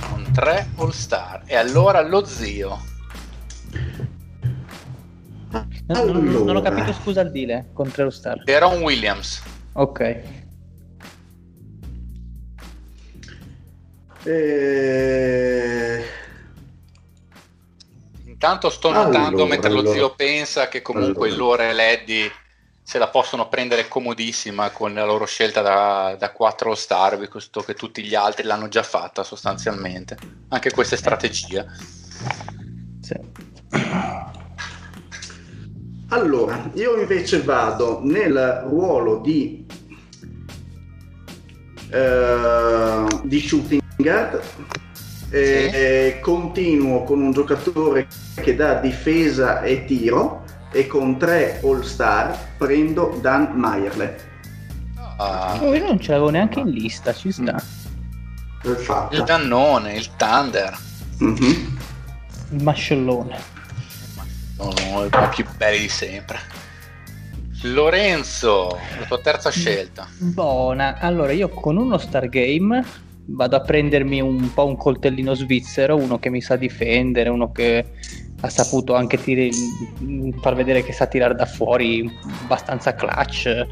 Con 0.09 0.32
tre 0.34 0.67
All 0.76 0.91
Star. 0.91 1.41
E 1.45 1.55
allora 1.55 2.01
lo 2.01 2.26
zio. 2.26 2.93
No, 5.88 6.03
non 6.03 6.36
ho 6.36 6.41
Allora. 6.51 6.62
capito, 6.62 6.93
scusa 6.93 7.22
il 7.22 7.32
deal 7.32 7.66
con 7.74 7.89
tre 7.89 8.10
star. 8.12 8.43
Deron 8.43 8.82
Williams. 8.82 9.41
Ok. 9.74 10.22
E... 14.24 16.03
Intanto 18.26 18.70
sto 18.70 18.91
notando 18.91 19.28
Allora, 19.28 19.45
mentre 19.45 19.70
lo 19.70 19.80
allora. 19.80 19.93
zio 19.95 20.16
pensa 20.16 20.68
che 20.68 20.82
comunque 20.82 21.30
Allora. 21.30 21.43
loro 21.43 21.62
e 21.64 21.74
Leddy 21.74 22.32
se 22.82 22.99
la 22.99 23.08
possono 23.08 23.47
prendere 23.47 23.88
comodissima 23.88 24.70
con 24.70 24.93
la 24.93 25.06
loro 25.06 25.26
scelta 25.26 25.62
da, 25.62 26.16
da 26.20 26.32
4 26.32 26.70
All 26.70 26.76
Star, 26.76 27.18
visto 27.18 27.62
che 27.62 27.74
tutti 27.74 28.03
gli 28.03 28.14
altri 28.14 28.43
l'hanno 28.43 28.68
già 28.68 28.84
fatta 28.84 29.24
sostanzialmente. 29.24 30.18
Anche 30.49 30.70
questa 30.72 30.93
è 30.93 30.97
strategia. 30.97 31.66
Sì. 33.01 33.16
Allora, 36.10 36.70
io 36.74 36.99
invece 36.99 37.41
vado 37.41 37.99
nel 38.03 38.64
ruolo 38.68 39.18
di, 39.18 39.66
eh, 41.89 43.06
di 43.24 43.39
shooting 43.39 43.82
guard 43.97 44.41
e, 45.32 45.72
e 45.74 46.20
continuo 46.22 47.03
con 47.03 47.22
un 47.22 47.32
giocatore 47.32 48.08
che 48.36 48.56
dà 48.56 48.76
difesa 48.76 49.62
e 49.62 49.86
tiro 49.86 50.43
e 50.72 50.86
con 50.88 51.18
tre 51.18 51.60
all 51.64 51.82
star 51.82 52.38
prendo 52.58 53.18
Dan 53.22 53.53
Meyerle. 53.56 54.34
Ah, 55.18 55.58
io 55.62 55.86
non 55.86 55.99
ce 55.99 56.12
l'avevo 56.12 56.30
neanche 56.30 56.60
in 56.60 56.70
lista, 56.70 57.14
ci 57.14 57.32
sta. 57.32 57.62
Ben 58.62 58.76
fatto. 58.76 59.16
il 59.16 59.24
Dannone, 59.24 59.95
il 59.95 60.16
Thunder. 60.18 60.78
Mhm. 61.20 61.78
Il 62.51 62.64
mascellone. 62.64 63.55
No, 64.58 64.74
no, 64.91 65.06
i 65.06 65.10
più 65.34 65.45
belli 65.58 65.80
di 65.80 65.89
sempre. 65.89 66.39
Lorenzo, 67.64 68.78
la 68.99 69.06
tua 69.06 69.20
terza 69.20 69.49
scelta. 69.49 70.08
Buona. 70.18 70.97
Allora, 70.99 71.32
io 71.32 71.49
con 71.49 71.78
uno 71.78 71.97
Stargame 71.97 72.84
vado 73.28 73.56
a 73.56 73.62
prendermi 73.62 74.22
un 74.22 74.53
po' 74.53 74.66
un 74.66 74.78
coltellino 74.78 75.34
svizzero, 75.34 75.95
uno 75.95 76.20
che 76.20 76.30
mi 76.30 76.41
sa 76.41 76.56
difendere, 76.56 77.30
uno 77.30 77.51
che 77.51 77.86
ha 78.41 78.49
saputo 78.49 78.93
anche 78.93 79.18
tiri- 79.18 79.51
far 80.41 80.56
vedere 80.56 80.84
che 80.84 80.93
sa 80.93 81.08
tirare 81.08 81.34
da 81.34 81.45
fuori 81.45 82.10
abbastanza 82.43 82.93
clutch, 82.93 83.66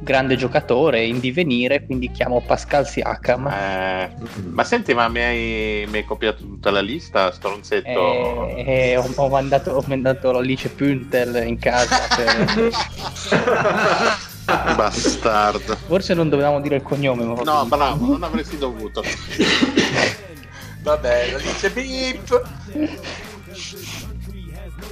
grande 0.00 0.36
giocatore, 0.36 1.04
in 1.04 1.20
divenire, 1.20 1.84
quindi 1.84 2.10
chiamo 2.10 2.40
Pascal 2.40 2.86
Siakam. 2.86 3.46
Eh, 3.48 4.10
ma 4.50 4.64
senti, 4.64 4.94
ma 4.94 5.08
mi 5.08 5.20
hai, 5.20 5.86
mi 5.88 5.98
hai 5.98 6.04
copiato 6.04 6.42
tutta 6.42 6.70
la 6.70 6.80
lista, 6.80 7.30
stronzetto? 7.30 8.48
E, 8.48 8.64
e 8.66 8.96
ho, 8.96 9.08
ho 9.14 9.28
mandato, 9.28 9.72
ho 9.72 9.84
mandato 9.86 10.32
l'Alice 10.32 10.70
Puntel 10.70 11.46
in 11.46 11.58
casa. 11.58 12.06
per- 12.16 12.70
Bastardo. 14.74 15.76
Forse 15.86 16.14
non 16.14 16.28
dovevamo 16.28 16.60
dire 16.60 16.76
il 16.76 16.82
cognome. 16.82 17.24
ma 17.24 17.42
No, 17.42 17.64
bravo, 17.66 18.06
non 18.06 18.22
avresti 18.22 18.58
dovuto. 18.58 19.02
Vabbè, 20.82 21.34
Alice 21.34 21.70
Beep. 21.70 22.42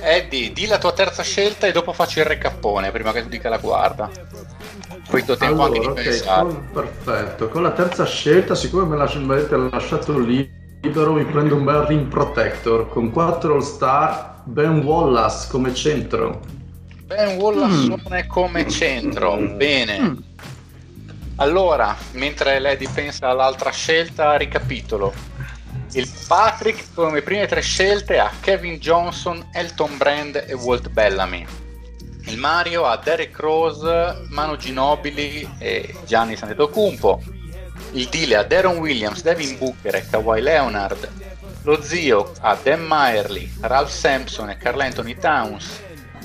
Eddie, 0.00 0.52
di 0.52 0.66
la 0.66 0.78
tua 0.78 0.92
terza 0.92 1.22
scelta 1.22 1.66
e 1.66 1.72
dopo 1.72 1.92
faccio 1.92 2.20
il 2.20 2.26
recappone 2.26 2.92
prima 2.92 3.10
che 3.12 3.22
tu 3.22 3.28
dica 3.28 3.48
la 3.48 3.58
quarta. 3.58 4.10
Poi 5.08 5.24
do 5.24 5.36
tempo 5.36 5.62
anche 5.62 5.78
di 5.78 5.86
Allora, 5.86 6.00
ok, 6.00 6.08
pensare. 6.08 6.42
con- 6.42 6.68
perfetto. 6.72 7.48
Con 7.48 7.62
la 7.62 7.70
terza 7.72 8.04
scelta, 8.04 8.54
siccome 8.54 8.84
me 8.84 8.96
lasci- 8.96 9.18
mi 9.18 9.32
avete 9.32 9.56
lasciato 9.56 10.18
libero, 10.18 11.12
mi 11.12 11.24
prendo 11.24 11.54
un 11.56 11.64
bel 11.64 11.82
ring 11.86 12.06
protector 12.08 12.88
con 12.88 13.10
4 13.10 13.54
all 13.54 13.60
star, 13.62 14.42
Ben 14.44 14.82
Wallace 14.82 15.48
come 15.50 15.72
centro. 15.74 16.40
Ben 17.06 17.38
Wallace 17.38 18.26
come 18.26 18.68
centro, 18.68 19.36
bene. 19.56 20.16
Allora, 21.36 21.96
mentre 22.12 22.58
Lady 22.58 22.86
pensa 22.92 23.28
all'altra 23.28 23.70
scelta, 23.70 24.36
ricapitolo. 24.36 25.12
Il 25.92 26.06
Patrick 26.26 26.92
come 26.94 27.22
prime 27.22 27.46
tre 27.46 27.62
scelte 27.62 28.18
ha 28.18 28.30
Kevin 28.40 28.74
Johnson, 28.78 29.48
Elton 29.52 29.96
Brand 29.96 30.44
e 30.46 30.52
Walt 30.54 30.90
Bellamy. 30.90 31.46
Il 32.28 32.36
Mario 32.36 32.84
ha 32.84 32.98
Derek 32.98 33.38
Rose, 33.38 34.26
Manu 34.28 34.56
Ginobili 34.56 35.48
e 35.58 35.94
Gianni 36.04 36.36
Santetocumpo. 36.36 37.22
Il 37.92 38.06
Dile 38.10 38.36
ha 38.36 38.42
Daron 38.42 38.76
Williams, 38.76 39.22
Devin 39.22 39.56
Booker 39.56 39.94
e 39.94 40.06
Kawhi 40.06 40.42
Leonard. 40.42 41.10
Lo 41.62 41.80
zio 41.80 42.34
ha 42.40 42.54
Dan 42.62 42.84
Meyerly, 42.84 43.50
Ralph 43.60 43.90
Sampson 43.90 44.50
e 44.50 44.58
Carl 44.58 44.78
Anthony 44.80 45.16
Towns. 45.16 45.80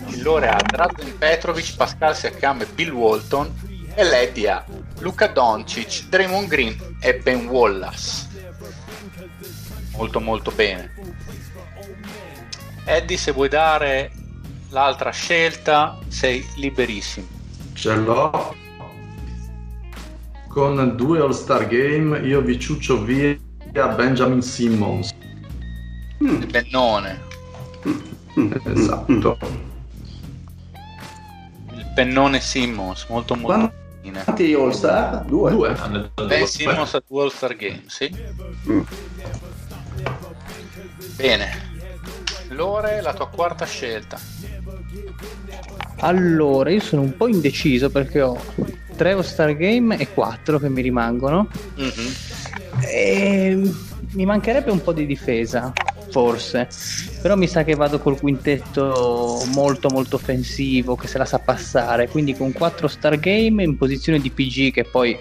Il 0.08 0.22
Lore 0.22 0.50
ha 0.50 0.62
Drazen 0.62 1.18
Petrovic, 1.18 1.74
Pascal 1.78 2.18
Siakam 2.18 2.62
e 2.62 2.66
Bill 2.66 2.92
Walton. 2.92 3.72
E 3.96 4.04
l'Eddie 4.04 4.50
ha 4.50 4.66
Luca 5.00 5.28
Doncic, 5.28 6.10
Draymond 6.10 6.48
Green 6.50 6.98
e 7.00 7.16
Ben 7.16 7.48
Wallace. 7.48 8.28
Molto 9.92 10.20
molto 10.20 10.52
bene. 10.52 10.94
Eddie, 12.84 13.16
se 13.16 13.32
vuoi 13.32 13.48
dare 13.48 14.12
l'altra 14.74 15.12
scelta, 15.12 16.00
sei 16.08 16.46
liberissimo. 16.56 17.28
Ce 17.74 17.96
l'ho. 17.96 18.56
Con 20.48 20.96
due 20.96 21.20
all 21.20 21.32
star 21.32 21.68
game 21.68 22.20
io 22.20 22.42
vi 22.42 22.60
ciuccio 22.60 23.02
via 23.04 23.38
Benjamin 23.96 24.42
Simmons. 24.42 25.14
Il 26.20 26.48
Bennone. 26.48 27.22
Esatto. 28.66 29.38
Il 31.72 31.92
pennone 31.96 32.40
Simmons, 32.40 33.06
molto 33.10 33.36
molto 33.36 33.72
bene. 34.02 34.24
Quanti 34.24 34.54
All 34.54 34.72
Star? 34.72 35.24
Due. 35.26 35.52
Due. 35.52 35.76
Ben 36.28 36.46
Simmons 36.48 36.94
a 36.94 37.04
Dual 37.08 37.32
Star 37.32 37.56
Game, 37.56 37.84
sì. 37.88 38.14
Bene. 41.16 41.72
Lore, 42.50 43.02
la 43.02 43.14
tua 43.14 43.30
quarta 43.30 43.66
scelta. 43.66 44.20
Allora, 46.00 46.70
io 46.70 46.82
sono 46.82 47.02
un 47.02 47.16
po' 47.16 47.28
indeciso 47.28 47.90
perché 47.90 48.22
ho 48.22 48.38
3 48.96 49.12
All-Star 49.12 49.56
Game 49.56 49.98
e 49.98 50.10
4 50.14 50.60
che 50.60 50.70
mi 50.70 50.82
rimangono. 50.82 51.48
Mhm. 51.76 52.14
E 52.86 53.72
mi 54.12 54.26
mancherebbe 54.26 54.72
un 54.72 54.82
po' 54.82 54.92
di 54.92 55.06
difesa, 55.06 55.72
forse. 56.10 56.68
Però 57.22 57.36
mi 57.36 57.48
sa 57.48 57.64
che 57.64 57.76
vado 57.76 58.00
col 58.00 58.20
quintetto 58.20 59.44
molto 59.54 59.90
molto 59.90 60.18
offensivo 60.18 60.96
che 60.96 61.08
se 61.08 61.18
la 61.18 61.26
sa 61.26 61.40
passare. 61.40 62.10
Quindi 62.10 62.36
con 62.36 62.52
4 62.52 62.88
Star 62.88 63.18
Game 63.18 63.64
in 63.64 63.78
posizione 63.78 64.20
di 64.20 64.30
PG 64.30 64.72
che 64.72 64.84
poi 64.84 65.18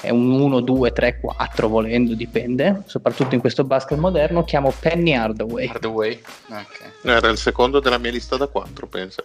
è 0.00 0.10
un 0.10 0.30
1, 0.30 0.60
2, 0.60 0.92
3, 0.92 1.20
4 1.20 1.68
volendo, 1.68 2.14
dipende. 2.14 2.82
Soprattutto 2.86 3.34
in 3.34 3.40
questo 3.40 3.64
basket 3.64 3.98
moderno 3.98 4.44
chiamo 4.44 4.72
Penny 4.78 5.14
Hardaway. 5.14 5.68
Hardaway. 5.68 6.20
Ok. 6.48 6.90
Era 7.02 7.28
il 7.28 7.38
secondo 7.38 7.80
della 7.80 7.98
mia 7.98 8.10
lista 8.10 8.36
da 8.36 8.46
4, 8.46 8.86
pensa. 8.86 9.24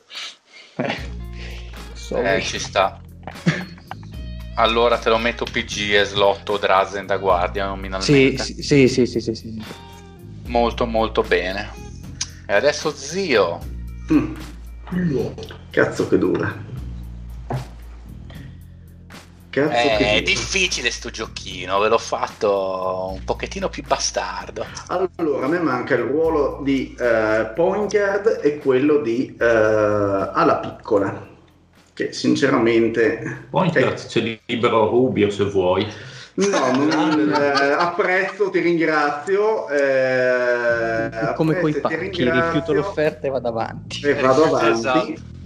Sorry. 1.93 2.37
Eh, 2.37 2.41
ci 2.41 2.59
sta. 2.59 3.01
Allora 4.55 4.97
te 4.97 5.09
lo 5.09 5.17
metto 5.17 5.45
PG 5.45 5.93
e 5.93 6.03
slotto 6.03 6.57
Drazen 6.57 7.05
da 7.05 7.17
guardia 7.17 7.63
Sì, 7.63 7.69
nominalmente. 7.69 8.43
sì, 8.43 8.61
sì, 8.61 8.87
sì, 8.87 9.05
sì, 9.05 9.19
sì, 9.21 9.35
sì. 9.35 9.63
Molto 10.47 10.85
molto 10.85 11.21
bene. 11.21 11.71
E 12.45 12.53
adesso 12.53 12.91
zio. 12.91 13.59
Mm. 14.11 14.35
Cazzo 15.69 16.07
che 16.09 16.17
dura. 16.17 16.67
Cazzo 19.67 19.87
Eh, 19.87 19.97
che 19.97 20.13
è 20.17 20.21
difficile 20.21 20.91
sto 20.91 21.09
giochino, 21.09 21.79
ve 21.79 21.89
l'ho 21.89 21.97
fatto 21.97 23.11
un 23.13 23.23
pochettino 23.23 23.69
più 23.69 23.83
bastardo. 23.85 24.65
Allora, 24.87 25.45
a 25.45 25.49
me 25.49 25.59
manca 25.59 25.95
il 25.95 26.01
ruolo 26.01 26.59
di 26.63 26.95
eh, 26.97 27.51
point 27.55 27.89
guard 27.91 28.39
e 28.41 28.57
quello 28.59 28.97
di 28.99 29.35
eh, 29.39 29.45
alla 29.45 30.57
piccola. 30.57 31.27
Che 31.93 32.13
sinceramente. 32.13 33.47
Poi 33.49 33.69
Eh, 33.73 33.93
c'è 33.93 34.39
libero 34.45 34.87
Rubio 34.87 35.29
se 35.29 35.43
vuoi. 35.43 35.85
No, 36.35 36.71
non, 36.71 37.33
eh, 37.35 37.71
apprezzo, 37.71 38.49
ti 38.49 38.59
ringrazio. 38.59 39.67
eh, 39.69 41.33
Come 41.35 41.59
e 41.59 41.71
ti 41.73 41.79
pacchi, 41.81 41.95
ringrazio, 41.97 42.31
rifiuto 42.31 42.73
l'offerta 42.73 43.27
e 43.27 43.29
vado 43.29 43.49
avanti. 43.49 44.05
E 44.05 44.13
vado 44.13 44.43
avanti. 44.55 44.69
Esatto. 44.71 45.37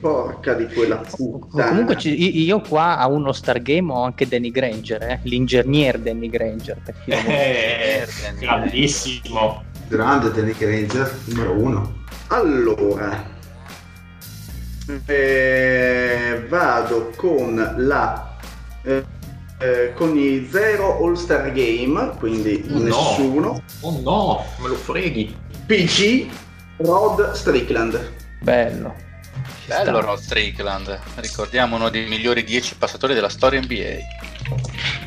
Porca 0.00 0.54
di 0.54 0.66
quella 0.72 0.96
puttana. 0.96 1.68
Comunque 1.68 1.96
ci- 1.98 2.42
io 2.44 2.60
qua 2.60 2.96
a 2.98 3.06
uno 3.06 3.32
Stargame 3.32 3.92
ho 3.92 4.02
anche 4.02 4.26
Danny 4.26 4.50
Granger, 4.50 5.02
eh? 5.02 5.20
l'ingegner 5.24 5.98
Danny 5.98 6.28
Granger. 6.30 6.80
Eh, 7.04 8.06
grandissimo. 8.38 9.62
Grande 9.88 10.30
Danny 10.32 10.54
Granger, 10.56 11.14
numero 11.26 11.52
uno. 11.52 11.96
Allora, 12.28 13.24
eh, 15.06 16.44
vado 16.48 17.12
con 17.16 17.74
la 17.76 18.36
eh, 18.82 19.04
eh, 19.60 19.92
con 19.94 20.16
i 20.16 20.46
zero 20.50 21.02
All 21.04 21.14
Star 21.14 21.52
Game, 21.52 22.12
quindi 22.18 22.64
Oh, 22.70 22.78
no. 22.78 22.82
nessuno. 22.84 23.62
Oh 23.80 24.00
no, 24.02 24.44
me 24.62 24.68
lo 24.68 24.74
freghi. 24.74 25.34
PC 25.66 26.26
Rod 26.78 27.32
Strickland. 27.32 28.16
Bello. 28.40 28.94
Ci 29.62 29.68
Bello 29.68 29.98
sta. 29.98 30.00
Rod 30.00 30.18
Strickland. 30.18 30.98
Ricordiamo 31.16 31.76
uno 31.76 31.88
dei 31.88 32.08
migliori 32.08 32.44
10 32.44 32.76
passatori 32.76 33.14
della 33.14 33.28
storia 33.28 33.60
NBA. 33.60 33.96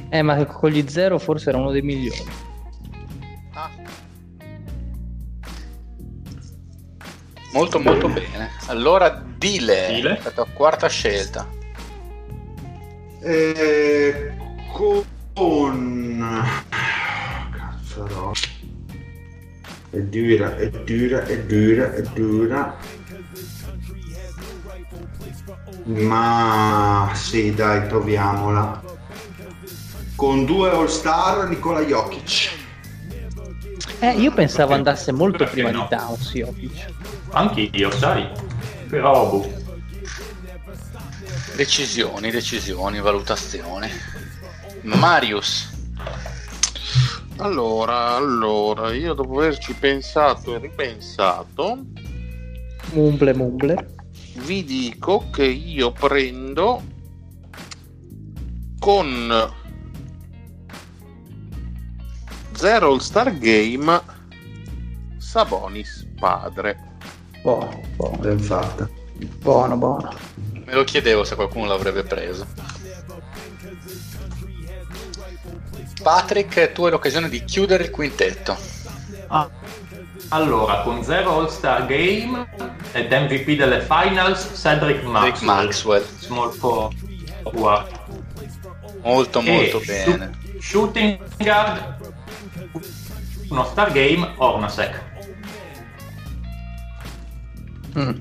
Eh, 0.09 0.21
ma 0.21 0.45
con 0.45 0.69
gli 0.69 0.83
zero 0.87 1.17
forse 1.17 1.49
era 1.49 1.57
uno 1.57 1.71
dei 1.71 1.81
migliori. 1.81 2.23
Ah. 3.53 3.69
Molto 7.53 7.79
molto 7.79 8.07
bene. 8.07 8.51
Allora 8.67 9.23
Dile, 9.41 9.87
Dile? 9.95 10.19
la 10.23 10.31
tua 10.31 10.45
quarta 10.53 10.87
scelta. 10.87 11.47
Eh, 13.23 14.31
con... 15.33 16.23
Cazzo 17.51 18.33
È 19.89 19.97
dura, 19.97 20.55
è 20.57 20.69
dura, 20.69 21.25
è 21.25 21.39
dura, 21.39 21.93
è 21.93 22.01
dura. 22.01 22.77
Ma 25.83 27.11
sì, 27.13 27.53
dai, 27.53 27.85
proviamola. 27.87 28.81
Con 30.15 30.45
due 30.45 30.69
All 30.69 30.87
Star, 30.87 31.47
Nicola 31.47 31.81
Jokic. 31.81 32.59
Eh, 33.99 34.11
io 34.11 34.31
pensavo 34.31 34.73
andasse 34.73 35.11
molto 35.11 35.39
Perché 35.39 35.53
prima 35.53 35.71
no? 35.71 35.87
di 35.89 35.95
Towns, 35.95 36.31
Jokic. 36.31 36.85
Anche 37.31 37.69
io, 37.71 37.91
sai. 37.91 38.27
Però, 38.89 39.29
boh. 39.29 39.59
Decisioni, 41.55 42.31
decisioni, 42.31 42.99
valutazioni. 42.99 43.89
Marius. 44.81 45.69
Allora, 47.37 48.15
allora, 48.15 48.93
io 48.93 49.13
dopo 49.13 49.39
averci 49.39 49.73
pensato 49.73 50.55
e 50.55 50.59
ripensato, 50.59 51.79
Mumble 52.93 53.33
mumble. 53.33 53.87
Vi 54.37 54.63
dico 54.63 55.29
che 55.31 55.45
io 55.45 55.91
prendo 55.91 56.81
con 58.79 59.53
Zero 62.53 62.91
All 62.91 62.97
Star 62.99 63.37
Game 63.37 64.01
Sabonis 65.17 66.07
padre. 66.19 66.97
Buono, 67.41 67.81
buono, 67.95 68.17
Ben 68.17 68.39
fatta. 68.39 68.89
buono, 69.39 69.77
buono. 69.77 70.13
Me 70.65 70.73
lo 70.73 70.83
chiedevo 70.83 71.23
se 71.23 71.35
qualcuno 71.35 71.65
l'avrebbe 71.65 72.03
preso. 72.03 72.45
Patrick, 76.01 76.71
tu 76.71 76.85
hai 76.85 76.91
l'occasione 76.91 77.29
di 77.29 77.43
chiudere 77.43 77.83
il 77.83 77.89
quintetto. 77.91 78.57
Ah, 79.27 79.49
Allora, 80.33 80.81
con 80.83 81.03
zero 81.03 81.39
All-Star 81.39 81.85
Game 81.87 82.47
ed 82.93 83.11
MVP 83.11 83.57
delle 83.57 83.81
Finals, 83.81 84.49
Cedric 84.53 85.03
Maxwell. 85.03 85.31
Rick 85.31 85.41
Maxwell. 85.41 86.05
Small 86.19 86.51
forward. 86.51 87.99
Molto 89.03 89.41
molto 89.41 89.81
E 89.81 89.85
bene. 89.85 90.31
shoot- 90.59 90.61
shooting 90.61 91.19
guard, 91.37 91.95
uno 93.49 93.63
Star 93.65 93.91
Game, 93.91 94.33
Ornasek. 94.37 95.03
Mm. 97.97 98.11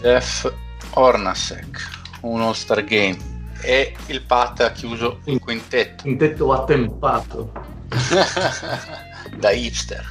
Jeff 0.00 0.52
Ornasek, 0.92 1.88
uno 2.20 2.52
Star 2.52 2.84
Game. 2.84 3.32
E 3.62 3.96
il 4.06 4.20
Pat 4.22 4.60
ha 4.60 4.70
chiuso 4.72 5.20
il 5.24 5.40
quintetto. 5.40 6.06
Un 6.06 6.18
tetto 6.18 6.52
attempato. 6.52 7.50
da 9.38 9.50
hipster. 9.50 10.04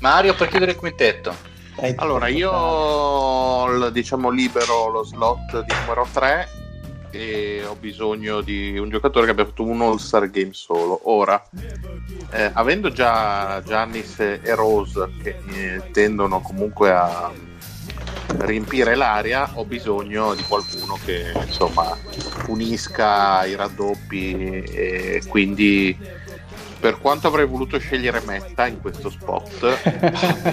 Mario 0.00 0.34
per 0.34 0.48
chiudere 0.48 0.72
il 0.72 0.76
quintetto. 0.76 1.34
Allora, 1.96 2.28
io 2.28 3.90
diciamo 3.90 4.30
libero 4.30 4.88
lo 4.88 5.04
slot 5.04 5.64
di 5.64 5.74
numero 5.80 6.08
3 6.10 6.48
e 7.10 7.64
ho 7.66 7.74
bisogno 7.74 8.40
di 8.40 8.78
un 8.78 8.88
giocatore 8.88 9.26
che 9.26 9.32
abbia 9.32 9.44
fatto 9.44 9.62
un 9.62 9.82
All-Star 9.82 10.30
Game 10.30 10.52
solo. 10.52 11.00
Ora, 11.04 11.42
eh, 12.30 12.50
avendo 12.52 12.90
già 12.90 13.62
Giannis 13.64 14.18
e 14.20 14.54
Rose 14.54 15.10
che 15.22 15.36
eh, 15.52 15.90
tendono 15.92 16.40
comunque 16.40 16.92
a 16.92 17.30
riempire 18.38 18.94
l'aria, 18.94 19.50
ho 19.54 19.64
bisogno 19.64 20.34
di 20.34 20.42
qualcuno 20.42 20.98
che 21.04 21.32
insomma 21.46 21.96
unisca 22.48 23.44
i 23.44 23.54
raddoppi 23.54 24.62
e 24.62 25.22
quindi 25.28 25.96
per 26.86 27.00
quanto 27.00 27.26
avrei 27.26 27.46
voluto 27.46 27.80
scegliere 27.80 28.20
Metta 28.20 28.68
in 28.68 28.80
questo 28.80 29.10
spot, 29.10 29.58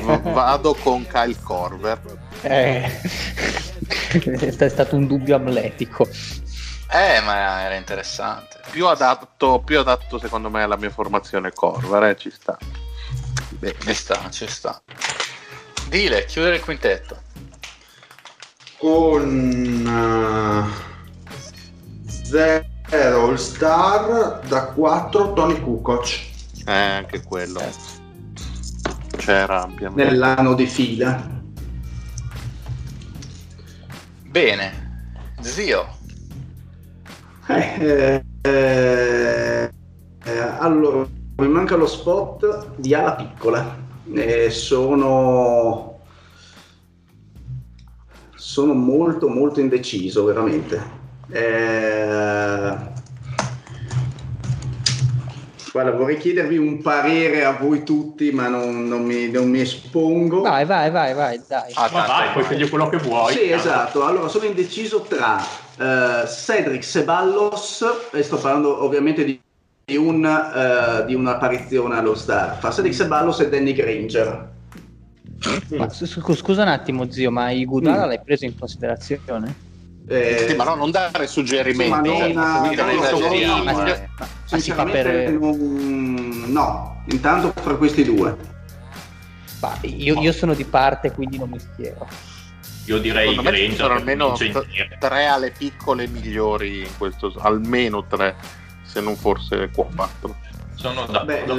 v- 0.01 0.21
vado 0.33 0.73
con 0.73 1.05
Kyle 1.05 1.39
Corver. 1.43 2.01
Eh, 2.41 3.01
è 4.09 4.67
stato 4.67 4.95
un 4.95 5.05
dubbio 5.05 5.35
amletico. 5.35 6.07
Eh, 6.89 7.21
ma 7.23 7.61
era 7.61 7.75
interessante. 7.75 8.61
Più 8.71 8.87
adatto, 8.87 9.61
più 9.63 9.77
adatto 9.77 10.17
secondo 10.17 10.49
me 10.49 10.63
alla 10.63 10.75
mia 10.75 10.89
formazione 10.89 11.51
Corver, 11.53 12.01
eh, 12.05 12.17
ci 12.17 12.31
sta. 12.31 12.57
Beh, 13.49 13.75
Ci 13.79 13.93
sta, 13.93 14.27
ci 14.31 14.47
sta. 14.47 14.81
Dile, 15.87 16.25
chiudere 16.25 16.55
il 16.55 16.63
quintetto. 16.63 17.21
Con 18.79 20.65
eh, 22.07 22.11
zero 22.23 22.72
All 22.91 23.35
Star 23.37 24.41
da 24.47 24.65
4 24.67 25.33
Tony 25.33 25.59
Kukoc. 25.61 26.19
eh, 26.65 26.71
anche 26.71 27.23
quello. 27.23 27.61
C'era 29.17 29.63
ampiamente. 29.63 30.03
Nell'anno 30.03 30.53
di 30.53 30.65
fila. 30.65 31.41
Bene. 34.27 35.11
Zio. 35.41 35.87
Eh, 37.47 38.23
eh, 38.41 39.71
eh, 40.23 40.39
allora, 40.59 41.07
mi 41.37 41.47
manca 41.47 41.75
lo 41.75 41.87
spot 41.87 42.75
di 42.77 42.93
ala 42.93 43.15
piccola. 43.15 43.77
Eh, 44.13 44.49
sono 44.49 45.91
sono 48.35 48.73
molto 48.73 49.29
molto 49.29 49.59
indeciso 49.59 50.25
veramente. 50.25 50.92
Eh, 51.31 52.77
guarda, 55.71 55.91
vorrei 55.91 56.17
chiedervi 56.17 56.57
un 56.57 56.81
parere 56.81 57.43
a 57.43 57.53
voi 57.53 57.83
tutti, 57.83 58.31
ma 58.31 58.47
non, 58.47 58.87
non 58.87 59.03
mi, 59.03 59.29
non 59.29 59.49
mi 59.49 59.61
espongo. 59.61 60.41
Vai, 60.41 60.65
vai, 60.65 60.91
vai, 60.91 61.13
vai, 61.13 61.41
dai. 61.47 61.71
Ah, 61.75 61.89
Ma 61.91 62.05
vai, 62.05 62.31
puoi 62.31 62.43
scegliere 62.43 62.69
quello 62.69 62.89
che 62.89 62.97
vuoi. 62.97 63.33
Sì, 63.33 63.51
esatto. 63.51 64.05
Allora, 64.05 64.27
sono 64.27 64.45
indeciso 64.45 65.01
tra 65.01 65.39
eh, 65.77 66.27
Cedric 66.27 66.83
Seballos, 66.83 67.83
e 68.11 68.21
sto 68.21 68.37
parlando 68.37 68.83
ovviamente 68.83 69.23
di, 69.23 69.39
di 69.85 69.97
un, 69.97 70.23
eh, 70.25 71.05
di 71.05 71.15
un'apparizione 71.15 71.97
allo 71.97 72.15
Star, 72.15 72.59
fra 72.59 72.71
Cedric 72.71 72.93
Seballos 72.93 73.39
e 73.39 73.49
Danny 73.49 73.73
Granger. 73.73 74.51
Ma 75.77 75.89
scusa 75.89 76.61
un 76.61 76.67
attimo, 76.69 77.09
zio, 77.09 77.31
ma 77.31 77.51
il 77.51 77.65
Gudala 77.65 78.05
Mm. 78.05 78.07
l'hai 78.09 78.21
preso 78.23 78.45
in 78.45 78.53
considerazione? 78.57 79.55
Eh, 80.07 80.45
Sì, 80.49 80.55
ma 80.55 80.63
no, 80.65 80.75
non 80.75 80.91
dare 80.91 81.27
suggerimenti. 81.27 82.09
Sì, 82.09 82.33
ma 82.33 82.59
non- 82.61 82.67
Qui 82.67 82.75
non 82.75 82.89
eh, 82.89 82.95
esageriamo, 82.95 83.63
ma- 83.63 83.85
eh. 83.95 84.09
Ma 84.51 84.57
si 84.59 84.71
fa 84.71 84.83
per... 84.85 85.31
non- 85.31 86.43
no, 86.47 87.03
intanto 87.09 87.53
fra 87.61 87.75
questi 87.75 88.03
due. 88.03 88.35
ma 89.61 89.77
io, 89.81 90.19
io 90.19 90.31
sono 90.33 90.53
di 90.53 90.65
parte, 90.65 91.11
quindi 91.13 91.37
non 91.37 91.49
mi 91.49 91.59
schiero. 91.59 92.05
Io 92.85 92.97
direi 92.99 93.29
Secondo 93.29 93.49
me 93.49 93.55
ci 93.57 93.63
Granger 93.63 93.79
sono 93.79 93.93
almeno 93.93 94.31
t- 94.33 94.97
tre 94.99 95.25
alle 95.27 95.51
piccole 95.51 96.05
migliori 96.07 96.79
in 96.79 96.89
questo, 96.97 97.33
almeno 97.39 98.05
tre, 98.05 98.35
se 98.83 98.99
non 98.99 99.15
forse 99.15 99.69
quattro. 99.73 100.35
Sono 100.75 101.05
d'accordo. 101.05 101.55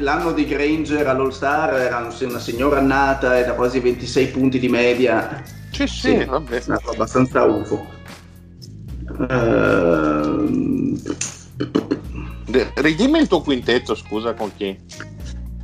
l'anno, 0.00 0.32
di 0.32 0.44
Granger 0.44 1.06
all'All 1.06 1.30
Star 1.30 1.74
era 1.74 1.98
un- 1.98 2.14
una 2.28 2.38
signora 2.40 2.78
annata 2.78 3.38
e 3.38 3.44
da 3.44 3.52
quasi 3.52 3.78
26 3.78 4.26
punti 4.28 4.58
di 4.58 4.68
media. 4.68 5.40
Sì, 5.70 5.86
Sì. 5.86 6.24
vabbè. 6.24 6.62
No, 6.66 6.80
abbastanza 6.92 7.44
UFO. 7.44 7.86
Ehm, 9.28 11.00
De- 12.46 12.70
ridimmi 12.76 13.18
il 13.18 13.26
tuo 13.28 13.40
quintetto, 13.42 13.94
scusa, 13.94 14.34
con 14.34 14.52
chi? 14.56 14.78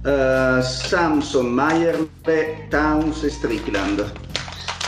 eh, 0.05 0.59
Samson, 0.63 1.47
Meyerle, 1.47 2.67
Towns 2.69 3.23
e 3.23 3.31
Strickland. 3.31 4.13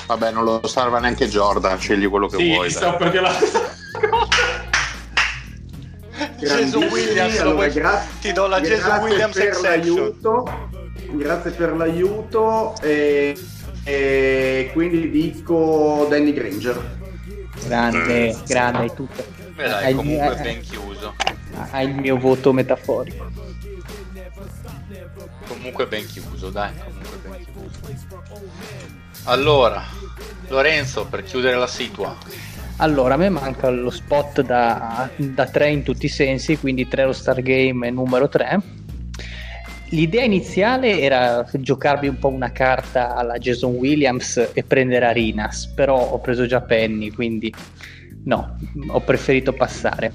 Vabbè, 0.07 0.33
non 0.33 0.45
lo 0.45 0.67
salva 0.67 0.99
neanche 0.99 1.29
Jordan, 1.29 1.79
scegli 1.79 2.09
quello 2.09 2.27
che 2.27 2.37
Sì, 2.37 2.49
vuoi. 2.53 2.69
sto 2.71 2.81
dai. 2.81 2.97
per 2.99 3.11
dire 3.11 3.23
la. 3.23 3.33
Gesù 6.39 6.79
Williams, 6.85 7.41
lo 7.43 7.51
allora, 7.51 7.69
gra- 7.69 8.05
ti 8.21 8.33
do 8.33 8.47
la 8.47 8.61
Gesù 8.61 8.85
grazie 8.87 9.03
Williams 9.09 9.35
per 9.35 9.47
exception. 9.47 9.95
l'aiuto. 9.95 10.69
Grazie 11.12 11.51
per 11.53 11.77
l'aiuto 11.77 12.75
e, 12.83 13.37
e 13.85 14.70
quindi 14.72 15.11
dico 15.11 16.07
Danny 16.09 16.32
Granger. 16.32 17.03
Grande, 17.66 18.37
grande, 18.47 18.78
hai 18.78 18.95
tutto. 18.95 19.24
Beh, 19.55 19.68
dai, 19.68 19.85
Hai 19.85 19.91
il 19.91 19.97
comunque 19.97 20.26
mio- 20.26 20.35
è 20.37 20.43
ben 20.43 20.61
chiuso. 20.61 21.14
Hai 21.70 21.89
il 21.89 21.95
mio 21.95 22.18
voto 22.18 22.53
metaforico. 22.53 23.30
Comunque 25.47 25.87
ben 25.87 26.07
chiuso, 26.07 26.51
dai, 26.51 26.72
comunque 26.82 27.18
ben 27.22 27.45
chiuso. 27.45 28.03
Allora, 29.24 29.82
Lorenzo, 30.49 31.07
per 31.07 31.22
chiudere 31.22 31.57
la 31.57 31.66
situa. 31.66 32.16
Allora, 32.78 33.14
a 33.14 33.16
me 33.16 33.28
manca 33.28 33.70
lo 33.70 33.91
spot 33.91 34.41
da, 34.43 35.09
da 35.16 35.47
3 35.47 35.70
in 35.70 35.82
tutti 35.85 36.07
i 36.07 36.09
sensi, 36.09 36.59
quindi 36.59 36.89
3 36.89 37.05
lo 37.05 37.12
Star 37.12 37.41
Game 37.41 37.89
numero 37.91 38.28
3. 38.28 38.61
L'idea 39.95 40.25
iniziale 40.25 41.01
era 41.01 41.47
giocarmi 41.53 42.09
un 42.09 42.19
po' 42.19 42.27
una 42.27 42.51
carta 42.51 43.15
alla 43.15 43.39
Jason 43.39 43.75
Williams 43.75 44.51
e 44.53 44.65
prendere 44.65 45.07
Arinas, 45.07 45.69
però 45.69 46.11
ho 46.11 46.19
preso 46.19 46.47
già 46.47 46.61
Penny, 46.63 47.11
quindi 47.11 47.55
no, 48.25 48.59
ho 48.89 49.01
preferito 49.01 49.53
passare. 49.53 50.12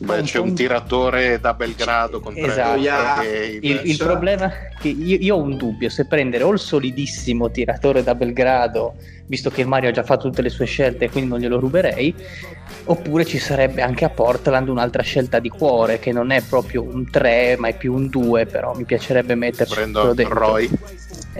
Beh, 0.00 0.22
c'è 0.22 0.38
un 0.38 0.54
tiratore 0.54 1.40
da 1.40 1.54
Belgrado 1.54 2.20
con 2.20 2.34
tre 2.34 2.46
Esatto. 2.46 2.80
Game. 2.80 3.58
Il, 3.60 3.80
il 3.84 3.96
problema 3.96 4.46
è 4.46 4.70
che 4.80 4.88
io, 4.88 5.16
io 5.20 5.36
ho 5.36 5.42
un 5.42 5.56
dubbio, 5.56 5.88
se 5.88 6.06
prendere 6.06 6.44
o 6.44 6.52
il 6.52 6.58
solidissimo 6.58 7.50
tiratore 7.50 8.02
da 8.02 8.14
Belgrado, 8.14 8.94
visto 9.26 9.50
che 9.50 9.64
Mario 9.64 9.88
ha 9.88 9.92
già 9.92 10.04
fatto 10.04 10.28
tutte 10.28 10.42
le 10.42 10.50
sue 10.50 10.66
scelte 10.66 11.06
e 11.06 11.10
quindi 11.10 11.30
non 11.30 11.40
glielo 11.40 11.58
ruberei, 11.58 12.14
oppure 12.84 13.24
ci 13.24 13.38
sarebbe 13.38 13.82
anche 13.82 14.04
a 14.04 14.10
Portland 14.10 14.68
un'altra 14.68 15.02
scelta 15.02 15.40
di 15.40 15.48
cuore, 15.48 15.98
che 15.98 16.12
non 16.12 16.30
è 16.30 16.42
proprio 16.42 16.82
un 16.82 17.10
3 17.10 17.56
ma 17.58 17.68
è 17.68 17.76
più 17.76 17.92
un 17.92 18.08
2, 18.08 18.46
però 18.46 18.74
mi 18.74 18.84
piacerebbe 18.84 19.34
metterci 19.34 19.74
Prendo 19.74 20.14
dentro. 20.14 20.38
Roy. 20.38 20.70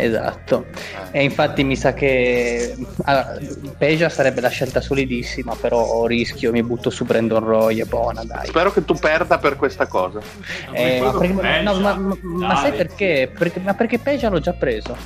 Esatto, 0.00 0.66
e 1.10 1.24
infatti 1.24 1.64
mi 1.64 1.74
sa 1.74 1.92
che 1.92 2.76
ah, 3.02 3.36
Peja 3.76 4.08
sarebbe 4.08 4.40
la 4.40 4.48
scelta 4.48 4.80
solidissima, 4.80 5.56
però 5.56 6.06
rischio, 6.06 6.52
mi 6.52 6.62
butto 6.62 6.88
su 6.88 7.04
Brandon 7.04 7.42
Roy 7.44 7.80
e 7.80 7.84
buona, 7.84 8.22
dai. 8.22 8.46
Spero 8.46 8.70
che 8.70 8.84
tu 8.84 8.94
perda 8.94 9.38
per 9.38 9.56
questa 9.56 9.88
cosa. 9.88 10.20
Eh, 10.72 11.00
ma, 11.00 11.10
perché- 11.10 11.34
Peja, 11.34 11.62
no, 11.72 11.80
ma- 11.80 11.96
ma- 11.96 12.16
ma 12.22 12.56
sai 12.56 12.72
perché? 12.74 13.32
perché? 13.36 13.58
Ma 13.58 13.74
perché 13.74 13.98
Peja 13.98 14.28
l'ho 14.28 14.38
già 14.38 14.52
preso. 14.52 14.96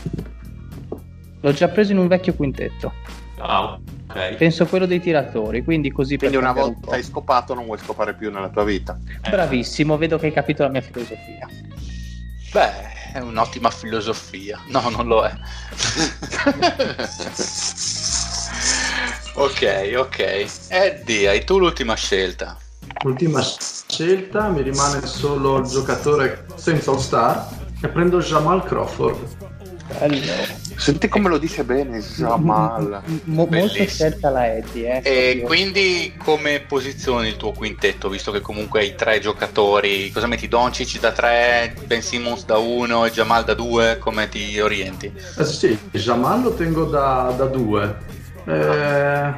L'ho 1.41 1.53
già 1.53 1.69
preso 1.69 1.93
in 1.93 1.99
un 1.99 2.07
vecchio 2.09 2.35
quintetto. 2.35 2.93
Ah, 3.39 3.73
ok. 4.09 4.35
Penso 4.35 4.67
quello 4.67 4.85
dei 4.85 5.01
tiratori, 5.01 5.65
quindi 5.65 5.91
così 5.91 6.19
Quindi 6.19 6.37
una 6.37 6.47
cambiare 6.49 6.69
un 6.69 6.77
volta 6.81 6.97
hai 6.97 7.03
scopato 7.03 7.55
non 7.55 7.65
vuoi 7.65 7.79
scopare 7.79 8.13
più 8.15 8.31
nella 8.31 8.51
tua 8.51 8.65
vita. 8.65 8.99
Bravissimo, 9.27 9.97
vedo 9.97 10.19
che 10.19 10.27
hai 10.27 10.33
capito 10.33 10.63
la 10.65 10.69
mia 10.69 10.83
filosofia. 10.83 11.49
Beh, 12.53 12.92
è 13.13 13.19
un'ottima 13.21 13.71
filosofia. 13.71 14.61
No, 14.69 14.89
non 14.89 15.07
lo 15.07 15.25
è. 15.25 15.33
ok, 19.35 19.93
ok. 19.97 20.47
Eddie, 20.69 21.29
hai 21.29 21.45
tu 21.45 21.59
l'ultima 21.59 21.95
scelta. 21.95 22.57
Ultima 23.05 23.43
scelta, 23.43 24.49
mi 24.49 24.63
rimane 24.63 25.07
solo 25.07 25.59
il 25.59 25.67
giocatore 25.67 26.47
senza 26.55 26.91
All 26.91 26.99
Star 26.99 27.49
e 27.81 27.89
prendo 27.89 28.21
Jamal 28.21 28.65
Crawford. 28.65 29.37
Bello. 29.99 30.62
Senti 30.77 31.09
come 31.09 31.29
lo 31.29 31.39
dice 31.39 31.63
bene 31.65 31.99
Jamal. 32.01 33.03
Mo- 33.25 33.47
molto 33.51 33.85
scelta 33.87 34.31
la 34.31 34.53
Eddie, 34.55 35.03
eh. 35.03 35.39
E 35.39 35.41
quindi 35.43 36.13
come 36.17 36.61
posizioni 36.61 37.29
il 37.29 37.37
tuo 37.37 37.53
quintetto, 37.53 38.09
visto 38.09 38.33
che 38.33 38.41
comunque 38.41 38.81
hai 38.81 38.95
tre 38.95 39.21
giocatori? 39.21 40.11
Cosa 40.11 40.27
metti? 40.27 40.49
Doncic 40.49 40.99
da 41.01 41.13
3, 41.13 41.75
Ben 41.87 42.03
Simmons 42.03 42.45
da 42.45 42.59
1 42.59 43.05
e 43.05 43.11
Jamal 43.11 43.45
da 43.45 43.55
2? 43.55 43.99
Come 43.99 44.29
ti 44.29 44.59
orienti? 44.59 45.13
Eh 45.39 45.45
sì, 45.45 45.79
Jamal 45.93 46.43
lo 46.43 46.55
tengo 46.55 46.85
da, 46.85 47.33
da 47.37 47.47
due. 47.47 47.97
Eh, 48.45 49.35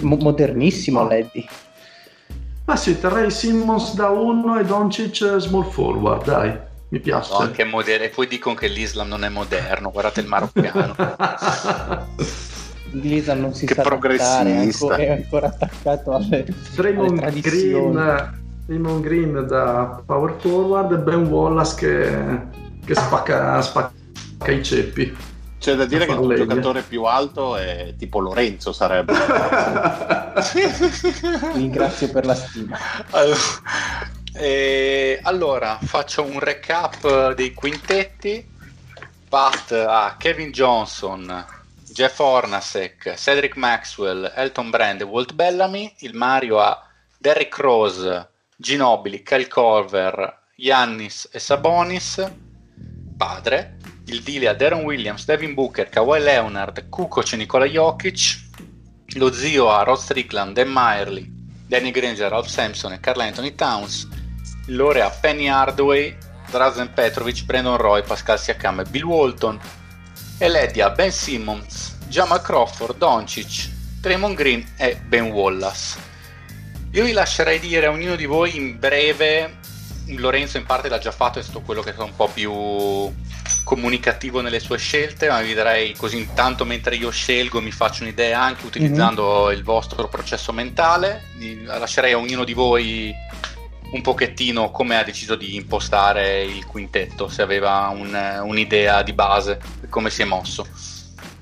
Mo- 0.00 0.16
modernissimo 0.16 1.06
l'Eddie. 1.08 1.44
ma 2.66 2.76
sì, 2.76 3.00
terrei 3.00 3.30
Simmons 3.32 3.94
da 3.94 4.10
uno 4.10 4.58
e 4.60 4.64
Doncic 4.64 5.36
small 5.38 5.68
forward, 5.70 6.24
dai, 6.24 6.56
mi 6.90 7.00
piace. 7.00 7.32
No, 7.32 7.38
anche 7.38 7.64
moder- 7.64 8.02
e 8.02 8.08
poi 8.08 8.26
dicono 8.26 8.54
che 8.54 8.68
l'Islam 8.68 9.08
non 9.08 9.24
è 9.24 9.28
moderno, 9.28 9.90
guardate 9.90 10.20
il 10.20 10.26
maroccano. 10.26 10.94
Lisa 12.92 13.34
non 13.38 13.54
si 13.54 13.66
Che 13.66 13.74
sa 13.74 13.80
adattare, 13.82 13.96
è 13.96 13.98
progressista. 13.98 14.84
ancora, 14.86 14.96
è 14.96 15.10
ancora 15.10 15.46
attaccato 15.46 16.12
alle, 16.14 16.36
alle 16.44 16.54
Draymond 16.74 17.18
tradizioni. 17.18 17.92
Green, 17.92 18.38
Draymond 18.66 19.02
Green 19.02 19.46
da 19.46 20.02
power 20.04 20.34
forward 20.40 20.92
e 20.92 20.98
Ben 20.98 21.26
Wallace 21.26 21.74
che, 21.76 22.38
che 22.84 22.94
spacca, 22.94 23.60
spacca 23.62 24.50
i 24.50 24.62
ceppi. 24.62 25.16
C'è 25.60 25.74
da 25.74 25.84
dire 25.84 26.06
che 26.06 26.12
il 26.12 26.36
giocatore 26.36 26.80
più 26.82 27.04
alto 27.04 27.54
è 27.56 27.94
tipo 27.98 28.18
Lorenzo 28.18 28.72
sarebbe. 28.72 29.12
Ringrazio 31.52 32.08
per 32.10 32.24
la 32.24 32.34
stima. 32.34 32.78
allora, 33.10 33.36
eh, 34.34 35.18
allora, 35.22 35.78
faccio 35.82 36.22
un 36.22 36.38
recap 36.38 37.32
dei 37.34 37.52
quintetti. 37.54 38.48
Pat 39.28 39.70
ha 39.72 40.16
Kevin 40.18 40.50
Johnson, 40.50 41.46
Jeff 41.92 42.18
Hornacek, 42.18 43.14
Cedric 43.16 43.56
Maxwell, 43.56 44.32
Elton 44.34 44.70
Brand 44.70 45.00
e 45.00 45.04
Walt 45.04 45.34
Bellamy. 45.34 45.94
Il 45.98 46.14
Mario 46.14 46.60
ha 46.60 46.86
Derrick 47.16 47.56
Rose, 47.58 48.28
Ginobili, 48.56 49.22
Kyle 49.22 49.48
Corver, 49.48 50.38
Giannis 50.56 51.28
e 51.32 51.38
Sabonis. 51.38 52.30
Padre. 53.16 53.76
Il 54.06 54.22
Dile 54.22 54.48
ha 54.48 54.54
Darren 54.54 54.82
Williams, 54.82 55.26
Devin 55.26 55.52
Booker, 55.52 55.90
Kawhi 55.90 56.20
Leonard, 56.20 56.88
Kukoc 56.88 57.32
e 57.32 57.36
Nikola 57.36 57.66
Jokic. 57.66 58.48
Lo 59.16 59.30
zio 59.30 59.70
ha 59.70 59.82
Rod 59.82 59.98
Strickland, 59.98 60.54
Dan 60.54 60.70
Meyerly, 60.70 61.30
Danny 61.66 61.90
Granger, 61.90 62.30
Ralph 62.30 62.48
Sampson 62.48 62.92
e 62.92 63.00
Carl 63.00 63.20
Anthony 63.20 63.54
Towns. 63.54 64.08
Lore 64.70 65.02
ha 65.02 65.10
Penny 65.10 65.48
Hardaway, 65.48 66.16
Drazen 66.50 66.92
Petrovic, 66.92 67.44
Brandon 67.44 67.76
Roy, 67.76 68.02
Pascal 68.02 68.38
Siakam 68.38 68.80
e 68.80 68.84
Bill 68.84 69.04
Walton. 69.04 69.58
E 70.38 70.48
l'Eddie 70.48 70.82
ha 70.82 70.90
Ben 70.90 71.12
Simmons, 71.12 71.96
Jamal 72.08 72.40
Crawford, 72.40 72.96
Doncic, 72.96 73.68
Draymond 74.00 74.34
Green 74.34 74.66
e 74.76 74.96
Ben 74.96 75.30
Wallace. 75.30 75.98
Io 76.92 77.04
vi 77.04 77.12
lascerei 77.12 77.60
dire 77.60 77.86
a 77.86 77.90
ognuno 77.90 78.16
di 78.16 78.24
voi 78.26 78.56
in 78.56 78.78
breve, 78.78 79.58
Lorenzo 80.16 80.56
in 80.56 80.64
parte 80.64 80.88
l'ha 80.88 80.98
già 80.98 81.12
fatto, 81.12 81.38
è 81.38 81.42
stato 81.42 81.60
quello 81.60 81.82
che 81.82 81.94
è 81.94 81.98
un 81.98 82.16
po' 82.16 82.28
più 82.28 82.52
comunicativo 83.62 84.40
nelle 84.40 84.58
sue 84.58 84.78
scelte, 84.78 85.28
ma 85.28 85.40
vi 85.40 85.54
darei 85.54 85.94
così 85.94 86.16
intanto 86.16 86.64
mentre 86.64 86.96
io 86.96 87.10
scelgo 87.10 87.60
mi 87.60 87.70
faccio 87.70 88.02
un'idea 88.02 88.40
anche 88.40 88.66
utilizzando 88.66 89.50
il 89.50 89.62
vostro 89.62 90.08
processo 90.08 90.52
mentale. 90.52 91.26
Lascerei 91.64 92.12
a 92.12 92.18
ognuno 92.18 92.44
di 92.44 92.54
voi 92.54 93.14
un 93.92 94.00
pochettino 94.02 94.70
come 94.70 94.96
ha 94.96 95.02
deciso 95.02 95.34
di 95.34 95.56
impostare 95.56 96.42
il 96.42 96.64
quintetto, 96.66 97.28
se 97.28 97.42
aveva 97.42 97.88
un- 97.92 98.40
un'idea 98.44 99.02
di 99.02 99.12
base, 99.12 99.58
come 99.88 100.10
si 100.10 100.22
è 100.22 100.24
mosso. 100.24 100.66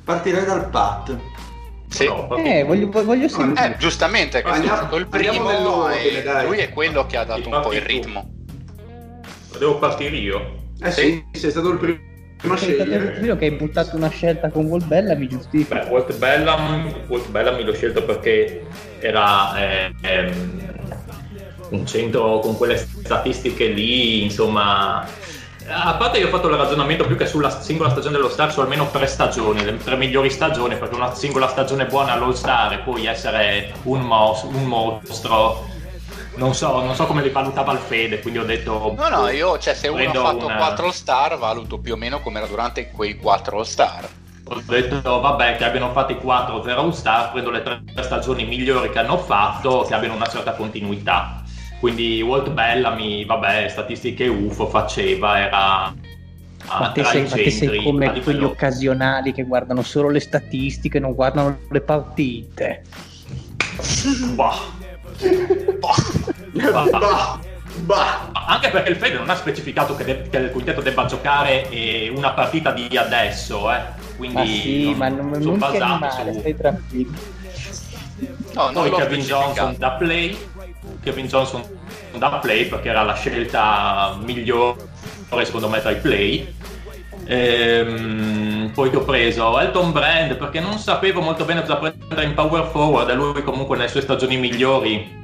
Partirei 0.05 0.45
dal 0.45 0.69
Pat. 0.71 1.17
Sì. 1.89 2.07
No, 2.07 2.37
Eh, 2.37 2.65
voglio, 2.65 2.89
voglio 2.91 3.29
sentire. 3.29 3.75
Eh, 3.75 3.77
giustamente, 3.79 4.43
questo 4.43 4.63
è 4.63 4.67
stato 4.67 4.97
il 4.97 5.07
primo 5.09 5.89
e 5.91 6.23
lui 6.45 6.59
è 6.59 6.71
quello 6.71 7.07
che 7.07 7.17
ha 7.17 7.25
dato 7.25 7.49
un 7.49 7.61
po' 7.63 7.73
il 7.73 7.81
ritmo. 7.81 8.31
Devo 9.59 9.79
partire 9.79 10.17
io. 10.17 10.57
Eh 10.81 10.91
sì, 10.91 11.25
sei 11.33 11.51
stato 11.51 11.71
il 11.71 11.79
primo 11.79 12.55
a 12.55 12.55
È 12.55 12.57
scegliere. 12.59 13.19
vero 13.21 13.37
che 13.37 13.47
hai 13.47 13.51
buttato 13.53 13.97
una 13.97 14.11
scelta 14.11 14.49
con 14.51 14.67
Walt 14.67 14.85
Bella, 14.87 15.15
mi 15.15 15.29
giustifica. 15.29 15.81
Beh, 15.81 15.91
Walt 15.91 16.17
Bellam, 16.17 16.93
Walt 17.09 17.29
Bellamy 17.31 17.65
l'ho 17.65 17.75
scelto 17.75 18.05
perché 18.05 18.65
era 19.01 19.57
eh, 19.59 19.93
ehm, 20.03 20.61
un 21.71 21.87
centro 21.87 22.39
con 22.41 22.57
quelle 22.57 22.77
statistiche 22.77 23.67
lì, 23.67 24.23
insomma. 24.23 25.07
A 25.71 25.95
parte 25.97 26.17
io 26.19 26.29
ho 26.29 26.31
fatto 26.31 26.49
il 26.49 26.57
ragionamento 26.57 27.05
più 27.07 27.15
che 27.15 27.27
sulla 27.27 27.51
singola 27.61 27.91
stagione 27.91 28.17
dello 28.17 28.31
Star 28.31 28.51
su 28.51 28.61
almeno 28.61 28.89
tre 28.91 29.07
stagioni, 29.07 29.63
le 29.63 29.77
tre 29.77 29.97
migliori 29.97 30.31
stagioni, 30.31 30.77
perché 30.77 30.95
una 30.95 31.15
singola 31.15 31.47
stagione 31.47 31.85
buona 31.85 32.13
all'All 32.13 32.33
Star 32.33 32.73
e 32.73 32.79
poi 32.79 33.05
essere 33.05 33.75
un, 33.83 34.01
mos- 34.01 34.45
un 34.45 34.65
mostro, 34.65 35.67
non 36.37 36.55
so, 36.55 36.81
non 36.83 36.95
so 36.95 37.05
come 37.05 37.21
li 37.21 37.29
valutava 37.29 37.73
il 37.73 37.81
Fede, 37.81 38.21
quindi 38.21 38.39
ho 38.39 38.45
detto... 38.47 38.95
No, 38.97 39.09
no, 39.11 39.29
io, 39.29 39.59
cioè, 39.59 39.75
se 39.75 39.89
uno 39.89 40.09
ha 40.09 40.15
fatto 40.15 40.47
una- 40.47 40.57
4 40.57 40.87
All-Star, 40.87 41.37
valuto 41.37 41.77
più 41.79 41.93
o 41.93 41.97
meno 41.97 42.21
come 42.21 42.39
era 42.39 42.47
durante 42.47 42.91
quei 42.91 43.19
4 43.19 43.59
All-Star. 43.59 44.09
Ho 44.51 44.63
detto, 44.65 45.21
vabbè, 45.21 45.57
che 45.59 45.65
abbiano 45.67 45.93
fatto 45.93 46.13
i 46.13 46.17
4 46.19 46.63
0 46.63 46.81
All 46.81 46.93
Star, 46.93 47.31
prendo 47.31 47.51
le 47.51 47.63
tre 47.63 47.83
stagioni 48.01 48.47
migliori 48.47 48.89
che 48.89 48.99
hanno 49.01 49.19
fatto, 49.19 49.85
che 49.87 49.93
abbiano 49.93 50.15
una 50.15 50.29
certa 50.29 50.53
continuità. 50.55 51.38
Quindi 51.81 52.21
Walt 52.23 52.51
Bellamy, 52.51 53.25
vabbè, 53.25 53.69
statistiche 53.69 54.27
UFO 54.27 54.67
faceva, 54.69 55.39
era 55.39 55.95
Ma 56.81 56.91
te, 56.93 57.05
sei, 57.05 57.21
i 57.21 57.29
ma 57.29 57.37
te 57.37 57.51
sei 57.51 57.83
come 57.83 58.07
livello- 58.07 58.23
quegli 58.23 58.43
occasionali 58.45 59.33
che 59.33 59.45
guardano 59.45 59.83
solo 59.83 60.09
le 60.11 60.21
statistiche, 60.21 60.99
non 60.99 61.15
guardano 61.15 61.59
le 61.71 61.81
partite. 61.81 62.83
Bah. 64.35 64.57
Bah. 65.79 66.89
Bah, 66.91 67.39
bah. 67.85 68.31
Anche 68.49 68.71
perché 68.71 68.91
il 68.91 68.97
Fede 68.97 69.19
non 69.19 69.31
ha 69.31 69.37
specificato 69.37 69.95
che, 69.95 70.05
de- 70.05 70.29
che 70.29 70.37
il 70.39 70.51
quintetto 70.51 70.81
debba 70.81 71.05
giocare 71.07 71.69
eh, 71.71 72.13
una 72.15 72.33
partita 72.33 72.73
di 72.73 72.97
adesso, 72.97 73.71
eh. 73.73 73.81
Quindi 74.17 74.35
Ma 74.35 74.45
sì, 74.45 74.95
ma 74.97 75.09
non, 75.09 75.33
sono 75.35 75.45
non 75.45 75.59
basato 75.59 75.85
animare, 75.85 76.33
su- 76.33 76.39
stai 76.41 76.57
tranquillo. 76.57 77.13
No, 78.55 78.71
non 78.71 78.73
Poi 78.73 78.91
Kevin. 78.91 79.21
Johnson 79.21 79.75
da 79.79 79.91
play, 79.93 80.37
Kevin 81.09 81.27
Johnson 81.27 81.63
da 82.17 82.29
play 82.41 82.67
perché 82.67 82.91
era 82.91 83.03
la 83.03 83.15
scelta 83.15 84.17
migliore 84.23 84.77
secondo 85.45 85.69
me 85.69 85.81
tra 85.81 85.91
i 85.91 85.97
play. 85.97 86.55
Ehm, 87.25 88.71
poi 88.75 88.91
che 88.91 88.97
ho 88.97 89.05
preso 89.05 89.59
Elton 89.59 89.93
Brand 89.93 90.37
perché 90.37 90.61
non 90.61 90.79
sapevo 90.79 91.21
molto 91.21 91.45
bene 91.45 91.61
cosa 91.63 91.77
prendere 91.77 92.25
in 92.25 92.35
power 92.35 92.67
forward 92.67 93.09
e 93.11 93.15
lui 93.15 93.43
comunque 93.43 93.77
nelle 93.77 93.89
sue 93.89 94.01
stagioni 94.03 94.37
migliori 94.37 95.17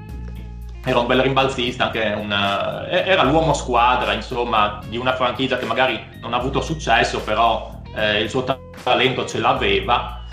era 0.85 0.99
un 0.99 1.07
bel 1.07 1.21
rimbalzista, 1.21 1.91
una- 2.17 2.87
e- 2.89 3.05
era 3.07 3.23
l'uomo 3.23 3.55
squadra 3.55 4.13
insomma 4.13 4.81
di 4.87 4.99
una 4.99 5.15
franchigia 5.15 5.57
che 5.57 5.65
magari 5.65 5.99
non 6.21 6.35
ha 6.35 6.37
avuto 6.37 6.61
successo 6.61 7.21
però 7.21 7.81
eh, 7.97 8.21
il 8.21 8.29
suo 8.31 8.45
ta- 8.45 8.59
talento 8.83 9.25
ce 9.27 9.39
l'aveva. 9.39 10.24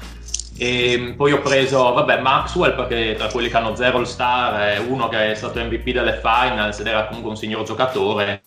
E 0.64 1.16
poi 1.18 1.32
ho 1.32 1.40
preso, 1.40 1.92
vabbè, 1.92 2.20
Maxwell 2.20 2.76
perché 2.76 3.16
tra 3.18 3.30
quelli 3.30 3.50
che 3.50 3.58
hanno 3.58 3.76
zero 3.76 3.98
all 3.98 4.04
star 4.04 4.60
è 4.76 4.78
uno 4.78 5.10
che 5.10 5.32
è 5.32 5.34
stato 5.34 5.60
MVP 5.60 5.90
delle 5.90 6.20
finals 6.22 6.78
ed 6.78 6.86
era 6.86 7.06
comunque 7.08 7.32
un 7.32 7.36
signor 7.36 7.64
giocatore 7.64 8.44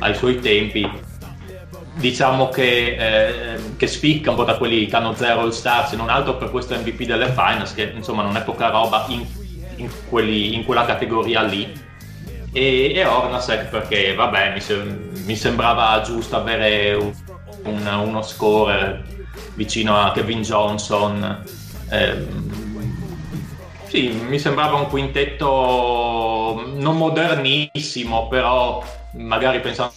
ai 0.00 0.16
suoi 0.16 0.40
tempi. 0.40 0.90
Diciamo 1.94 2.48
che, 2.48 2.96
eh, 2.98 3.58
che 3.76 3.86
spicca 3.86 4.30
un 4.30 4.36
po' 4.36 4.42
da 4.42 4.56
quelli 4.56 4.86
che 4.86 4.96
hanno 4.96 5.14
zero 5.14 5.42
all 5.42 5.50
star, 5.50 5.86
se 5.86 5.94
non 5.94 6.08
altro 6.08 6.34
per 6.36 6.50
questo 6.50 6.74
MVP 6.74 7.04
delle 7.04 7.28
finals, 7.28 7.72
che 7.72 7.92
insomma 7.94 8.24
non 8.24 8.36
è 8.36 8.42
poca 8.42 8.70
roba 8.70 9.04
in, 9.10 9.24
in 9.76 9.88
quelli- 10.08 10.56
in 10.56 10.64
quella 10.64 10.84
categoria 10.84 11.42
lì. 11.42 11.72
E, 12.52 12.92
e 12.96 13.04
Hornacek 13.04 13.66
perché, 13.68 14.12
vabbè, 14.12 14.54
mi, 14.54 14.60
sem- 14.60 15.10
mi 15.24 15.36
sembrava 15.36 16.00
giusto 16.00 16.34
avere 16.34 16.94
un, 16.94 17.12
un- 17.62 17.86
uno 18.08 18.22
scorer 18.22 19.12
vicino 19.54 19.98
a 20.00 20.12
Kevin 20.12 20.42
Johnson. 20.42 21.44
Ehm, 21.90 22.52
sì, 23.86 24.08
mi 24.08 24.38
sembrava 24.38 24.76
un 24.76 24.88
quintetto 24.88 26.64
non 26.74 26.96
modernissimo, 26.96 28.28
però 28.28 28.82
magari 29.14 29.60
pensando 29.60 29.92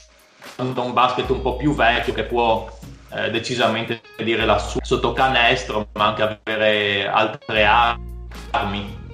a 0.58 0.62
un 0.82 0.93
basket 0.93 1.30
un 1.30 1.41
po' 1.41 1.55
più 1.55 1.74
vecchio 1.74 2.14
che 2.14 2.24
può 2.24 2.70
eh, 3.14 3.32
decisamente 3.32 4.01
dire 4.24 4.45
la 4.45 4.60
sua 4.60 4.82
sotto 4.84 5.14
canestro, 5.14 5.88
ma 5.93 6.08
anche 6.08 6.39
avere 6.43 7.08
altre 7.08 7.66
armi. 8.51 9.05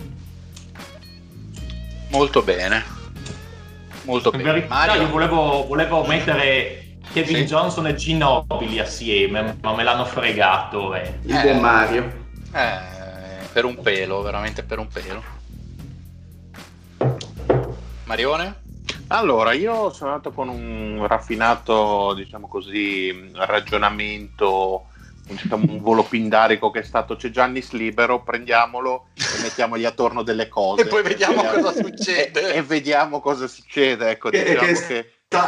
Molto 2.09 2.41
bene. 2.41 2.83
Molto 4.03 4.31
In 4.33 4.37
bene. 4.37 4.51
verità 4.51 4.73
Mario? 4.73 5.01
io 5.01 5.09
volevo, 5.09 5.65
volevo 5.65 6.03
mettere 6.05 6.82
Kevin 7.13 7.35
Sì. 7.37 7.45
Johnson 7.45 7.87
e 7.87 7.95
Ginobili 7.95 8.79
assieme, 8.79 9.57
ma 9.61 9.73
me 9.75 9.83
l'hanno 9.83 10.05
fregato. 10.05 10.95
E... 10.95 11.19
Il 11.23 11.39
buon 11.41 11.55
Eh. 11.55 11.59
Mario. 11.59 12.11
Eh, 12.53 13.45
per 13.53 13.65
un 13.65 13.79
pelo, 13.81 14.21
veramente 14.23 14.63
per 14.63 14.79
un 14.79 14.87
pelo. 14.87 15.23
Marione? 18.05 18.61
Allora, 19.07 19.53
io 19.53 19.91
sono 19.91 20.11
andato 20.11 20.31
con 20.31 20.49
un 20.49 21.05
raffinato, 21.07 22.13
diciamo 22.15 22.47
così, 22.47 23.31
ragionamento, 23.35 24.85
un, 25.27 25.35
diciamo, 25.35 25.65
un 25.71 25.81
volo 25.81 26.03
pindarico 26.03 26.71
che 26.71 26.79
è 26.79 26.83
stato 26.83 27.15
c'è 27.15 27.29
Giannis 27.29 27.71
libero, 27.73 28.23
prendiamolo 28.23 29.07
e 29.15 29.41
mettiamogli 29.43 29.85
attorno 29.85 30.23
delle 30.23 30.47
cose. 30.47 30.81
E 30.83 30.87
poi 30.87 31.03
vediamo 31.03 31.41
Vediamo- 31.43 31.61
cosa 31.61 31.83
succede. 31.83 32.53
E, 32.53 32.57
e 32.57 32.61
vediamo 32.63 33.19
cosa 33.19 33.47
succede. 33.47 34.09
Ecco, 34.09 34.29
diciamo 34.31 34.59
che- 34.59 34.65
che- 34.65 34.75
Sta- 34.75 35.03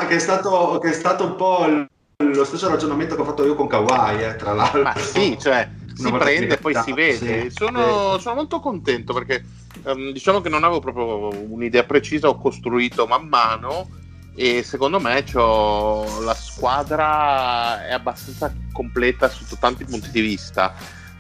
che, 0.08 0.16
è 0.16 0.20
stato, 0.20 0.80
che 0.82 0.90
è 0.90 0.94
stato 0.94 1.26
un 1.26 1.36
po' 1.36 1.66
il- 1.66 1.88
lo 2.18 2.46
stesso 2.46 2.70
ragionamento 2.70 3.16
che 3.16 3.22
ho 3.22 3.26
fatto 3.26 3.46
io 3.46 3.56
con 3.56 3.68
Kawhi, 3.68 4.24
eh, 4.24 4.36
tra 4.36 4.54
l'altro. 4.54 4.82
Ma 4.82 4.96
sì, 4.96 5.38
cioè 5.40 5.70
si 5.94 6.12
prende 6.12 6.56
e 6.56 6.58
poi 6.58 6.76
si 6.76 6.94
vede. 6.94 7.50
sì, 7.50 7.56
sono, 7.56 8.18
sono 8.18 8.36
molto 8.36 8.60
contento 8.60 9.14
perché 9.14 9.44
ehm, 9.84 10.12
diciamo 10.12 10.42
che 10.42 10.50
non 10.50 10.64
avevo 10.64 10.80
proprio 10.80 11.30
un'idea 11.50 11.84
precisa, 11.84 12.28
ho 12.28 12.38
costruito 12.38 13.06
man 13.06 13.28
mano 13.28 13.90
e 14.36 14.64
secondo 14.64 15.00
me 15.00 15.24
la 15.34 16.36
squadra 16.36 17.86
è 17.88 17.94
abbastanza 17.94 18.54
completa 18.74 19.30
sotto 19.30 19.58
tanti 19.60 19.86
punti 19.86 20.10
di 20.12 20.22
vista. 20.22 20.74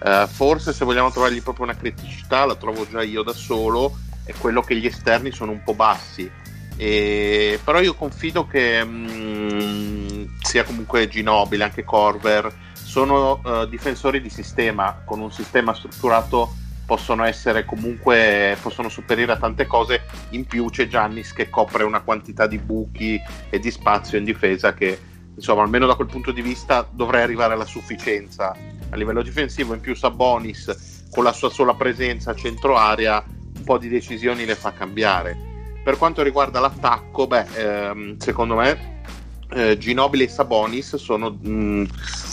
Eh, 0.03 0.27
forse 0.29 0.73
se 0.73 0.83
vogliamo 0.83 1.11
trovargli 1.11 1.41
proprio 1.41 1.63
una 1.65 1.75
criticità, 1.75 2.45
la 2.45 2.55
trovo 2.55 2.85
già 2.89 3.01
io 3.01 3.23
da 3.23 3.33
solo, 3.33 3.97
è 4.25 4.33
quello 4.33 4.61
che 4.61 4.75
gli 4.75 4.85
esterni 4.85 5.31
sono 5.31 5.51
un 5.51 5.63
po' 5.63 5.73
bassi. 5.73 6.29
E- 6.77 7.59
però 7.63 7.81
io 7.81 7.95
confido 7.95 8.45
che 8.47 8.83
mm, 8.83 10.25
sia 10.41 10.63
comunque 10.63 11.07
Ginobili, 11.07 11.63
anche 11.63 11.83
Corver, 11.83 12.53
sono 12.73 13.41
eh, 13.43 13.67
difensori 13.69 14.21
di 14.21 14.29
sistema, 14.29 15.01
con 15.03 15.19
un 15.19 15.31
sistema 15.31 15.73
strutturato 15.73 16.53
possono 16.85 17.23
essere 17.23 17.65
comunque, 17.65 18.57
possono 18.61 18.89
sopperire 18.89 19.31
a 19.31 19.37
tante 19.37 19.65
cose, 19.65 20.03
in 20.29 20.45
più 20.45 20.69
c'è 20.69 20.87
Giannis 20.87 21.33
che 21.33 21.49
copre 21.49 21.83
una 21.83 22.01
quantità 22.01 22.45
di 22.45 22.59
buchi 22.59 23.19
e 23.49 23.59
di 23.59 23.71
spazio 23.71 24.17
in 24.17 24.23
difesa 24.23 24.73
che 24.73 24.97
insomma 25.35 25.63
almeno 25.63 25.87
da 25.87 25.95
quel 25.95 26.07
punto 26.07 26.31
di 26.31 26.41
vista 26.41 26.87
dovrei 26.89 27.23
arrivare 27.23 27.53
alla 27.53 27.65
sufficienza. 27.65 28.55
A 28.89 28.95
livello 28.95 29.23
difensivo, 29.23 29.73
in 29.73 29.81
più 29.81 29.95
Sabonis 29.95 31.03
con 31.09 31.23
la 31.23 31.33
sua 31.33 31.49
sola 31.49 31.73
presenza 31.73 32.31
a 32.31 32.35
centro 32.35 32.77
area 32.77 33.23
un 33.27 33.63
po' 33.63 33.77
di 33.77 33.89
decisioni 33.89 34.45
le 34.45 34.55
fa 34.55 34.71
cambiare. 34.71 35.54
Per 35.85 35.97
quanto 35.99 36.23
riguarda 36.23 36.59
l'attacco, 36.59 37.27
beh, 37.27 37.45
ehm, 37.53 38.17
secondo 38.17 38.55
me 38.55 39.03
eh, 39.51 39.77
Ginobili 39.77 40.23
e 40.23 40.27
Sabonis 40.27 40.95
sono 40.95 41.29
mh, 41.29 41.85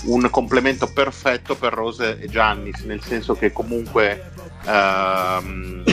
un 0.07 0.31
complemento 0.31 0.91
perfetto 0.91 1.55
per 1.55 1.75
Rose 1.75 2.19
e 2.19 2.29
Giannis, 2.31 2.81
nel 2.85 3.03
senso 3.03 3.35
che 3.35 3.53
comunque 3.53 4.33
ehm, 4.65 5.85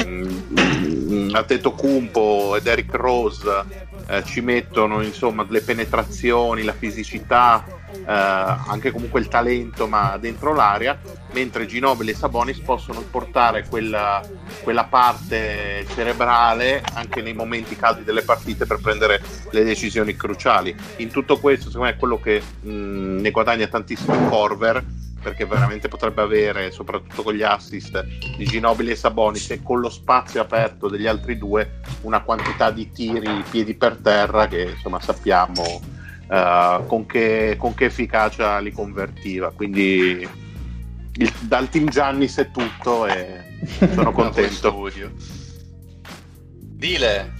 Ateto 1.33 1.73
Kumpo 1.73 2.55
ed 2.55 2.65
Eric 2.65 2.93
Rose 2.93 3.65
eh, 4.07 4.23
ci 4.23 4.39
mettono 4.39 5.01
insomma 5.01 5.45
le 5.49 5.59
penetrazioni, 5.59 6.63
la 6.63 6.71
fisicità, 6.71 7.65
eh, 7.91 8.03
anche 8.05 8.91
comunque 8.91 9.19
il 9.19 9.27
talento, 9.27 9.87
ma 9.87 10.17
dentro 10.17 10.53
l'area, 10.53 10.99
mentre 11.33 11.65
Ginobili 11.65 12.11
e 12.11 12.15
Sabonis 12.15 12.59
possono 12.59 13.01
portare 13.01 13.67
quella, 13.67 14.21
quella 14.63 14.85
parte 14.85 15.85
cerebrale 15.93 16.83
anche 16.93 17.21
nei 17.21 17.33
momenti 17.33 17.75
caldi 17.75 18.03
delle 18.03 18.21
partite 18.21 18.65
per 18.65 18.79
prendere 18.81 19.21
le 19.51 19.63
decisioni 19.63 20.15
cruciali. 20.15 20.75
In 20.97 21.09
tutto 21.09 21.37
questo, 21.39 21.69
secondo 21.69 21.91
me, 21.91 21.97
quello 21.97 22.19
che 22.19 22.41
mh, 22.61 23.21
ne 23.21 23.31
guadagna 23.31 23.67
tantissimo 23.67 24.13
è 24.13 24.29
Corver 24.29 24.83
perché 25.21 25.45
veramente 25.45 25.87
potrebbe 25.87 26.21
avere, 26.21 26.71
soprattutto 26.71 27.23
con 27.23 27.33
gli 27.33 27.43
assist 27.43 28.01
di 28.37 28.45
Ginobili 28.45 28.91
e 28.91 28.95
Sabonis 28.95 29.51
e 29.51 29.61
con 29.61 29.79
lo 29.79 29.89
spazio 29.89 30.41
aperto 30.41 30.87
degli 30.87 31.07
altri 31.07 31.37
due, 31.37 31.81
una 32.01 32.21
quantità 32.21 32.71
di 32.71 32.89
tiri 32.89 33.43
piedi 33.49 33.75
per 33.75 33.97
terra 33.97 34.47
che 34.47 34.61
insomma 34.61 34.99
sappiamo 35.01 35.97
eh, 36.29 36.79
con, 36.87 37.05
che, 37.05 37.55
con 37.57 37.73
che 37.73 37.85
efficacia 37.85 38.59
li 38.59 38.71
convertiva. 38.71 39.51
Quindi 39.51 40.27
il- 41.13 41.33
dal 41.41 41.69
team 41.69 41.89
Giannis 41.89 42.37
è 42.37 42.51
tutto 42.51 43.05
e 43.07 43.41
sono 43.93 44.11
contento. 44.13 44.89
Dile. 46.59 47.33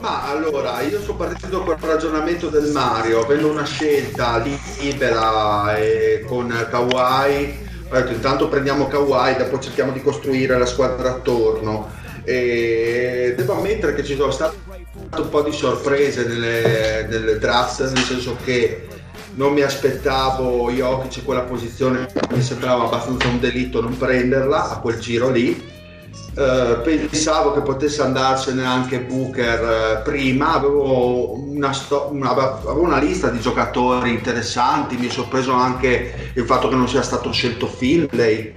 Ma 0.00 0.28
allora, 0.30 0.80
io 0.82 1.00
sono 1.00 1.16
partito 1.16 1.62
col 1.62 1.76
ragionamento 1.80 2.48
del 2.48 2.70
Mario, 2.72 3.24
avendo 3.24 3.50
una 3.50 3.64
scelta 3.64 4.42
libera 4.80 5.76
e 5.76 6.24
con 6.26 6.48
Kawhi, 6.70 7.66
ho 7.88 7.94
detto 7.94 8.12
intanto 8.12 8.48
prendiamo 8.48 8.86
Kawhi, 8.86 9.36
dopo 9.36 9.58
cerchiamo 9.58 9.92
di 9.92 10.02
costruire 10.02 10.58
la 10.58 10.66
squadra 10.66 11.10
attorno. 11.10 11.90
E 12.24 13.32
devo 13.36 13.54
ammettere 13.56 13.94
che 13.94 14.04
ci 14.04 14.14
sono 14.14 14.30
state 14.30 14.56
un 15.16 15.28
po' 15.28 15.42
di 15.42 15.52
sorprese 15.52 16.26
nelle, 16.26 17.06
nelle 17.08 17.38
draft, 17.38 17.80
nel 17.92 18.04
senso 18.04 18.36
che 18.44 18.86
non 19.34 19.52
mi 19.52 19.62
aspettavo 19.62 20.70
Jokic 20.70 21.24
quella 21.24 21.42
posizione, 21.42 22.08
mi 22.30 22.42
sembrava 22.42 22.84
abbastanza 22.84 23.28
un 23.28 23.38
delitto 23.38 23.80
non 23.80 23.96
prenderla 23.96 24.70
a 24.70 24.78
quel 24.80 24.98
giro 24.98 25.30
lì. 25.30 25.76
Eh, 26.34 26.80
pensavo 26.82 27.52
che 27.52 27.60
potesse 27.62 28.02
andarsene 28.02 28.64
anche 28.64 29.00
Booker 29.00 29.60
eh, 29.98 30.02
prima, 30.02 30.54
avevo 30.54 31.36
una, 31.36 31.72
sto- 31.72 32.08
una- 32.12 32.30
avevo 32.30 32.82
una 32.82 32.98
lista 32.98 33.28
di 33.28 33.40
giocatori 33.40 34.10
interessanti, 34.10 34.96
mi 34.96 35.06
è 35.06 35.10
sorpreso 35.10 35.52
anche 35.52 36.32
il 36.34 36.44
fatto 36.44 36.68
che 36.68 36.76
non 36.76 36.88
sia 36.88 37.02
stato 37.02 37.32
scelto 37.32 37.66
Finlay, 37.66 38.52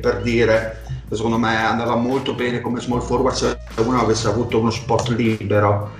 per 0.00 0.20
dire, 0.22 0.81
secondo 1.14 1.38
me 1.38 1.56
andava 1.56 1.94
molto 1.94 2.34
bene 2.34 2.60
come 2.60 2.80
small 2.80 3.00
forward 3.00 3.34
se 3.34 3.58
uno 3.76 4.00
avesse 4.00 4.28
avuto 4.28 4.58
uno 4.58 4.70
spot 4.70 5.08
libero. 5.08 5.90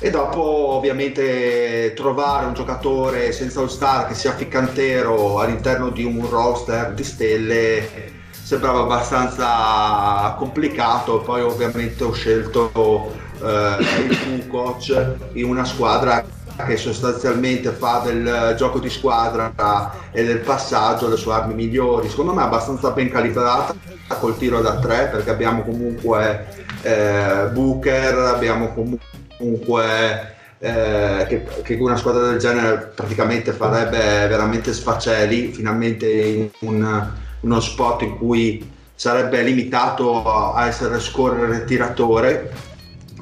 E 0.00 0.10
dopo 0.10 0.40
ovviamente 0.40 1.92
trovare 1.96 2.46
un 2.46 2.54
giocatore 2.54 3.32
senza 3.32 3.60
all 3.60 3.66
star 3.66 4.06
che 4.06 4.14
sia 4.14 4.32
ficcantero 4.32 5.40
all'interno 5.40 5.90
di 5.90 6.04
un 6.04 6.28
roster 6.28 6.92
di 6.94 7.02
stelle 7.02 8.16
sembrava 8.30 8.80
abbastanza 8.80 10.34
complicato, 10.38 11.18
poi 11.20 11.42
ovviamente 11.42 12.04
ho 12.04 12.12
scelto 12.12 13.12
eh, 13.42 13.76
il 14.08 14.46
coach 14.48 15.16
in 15.32 15.44
una 15.44 15.64
squadra 15.64 16.24
che 16.66 16.76
sostanzialmente 16.76 17.70
fa 17.70 18.02
del 18.04 18.54
gioco 18.56 18.78
di 18.78 18.90
squadra 18.90 19.92
e 20.10 20.24
del 20.24 20.40
passaggio 20.40 21.08
le 21.08 21.16
sue 21.16 21.32
armi 21.32 21.54
migliori, 21.54 22.08
secondo 22.08 22.32
me 22.34 22.42
abbastanza 22.42 22.90
ben 22.90 23.10
calibrata 23.10 23.74
col 24.18 24.36
tiro 24.36 24.60
da 24.60 24.78
tre 24.78 25.08
perché 25.12 25.30
abbiamo 25.30 25.62
comunque 25.62 26.46
eh, 26.82 27.48
Booker, 27.52 28.18
abbiamo 28.18 28.72
comunque 28.74 30.34
eh, 30.58 31.24
che, 31.28 31.46
che 31.62 31.74
una 31.74 31.96
squadra 31.96 32.28
del 32.28 32.38
genere 32.38 32.92
praticamente 32.94 33.52
farebbe 33.52 34.26
veramente 34.26 34.72
sfaceli 34.72 35.52
finalmente 35.52 36.10
in 36.10 36.50
un- 36.60 37.10
uno 37.40 37.60
spot 37.60 38.02
in 38.02 38.18
cui 38.18 38.68
sarebbe 38.94 39.42
limitato 39.42 40.24
a 40.24 40.66
essere 40.66 40.98
scorrere 40.98 41.64
tiratore 41.64 42.50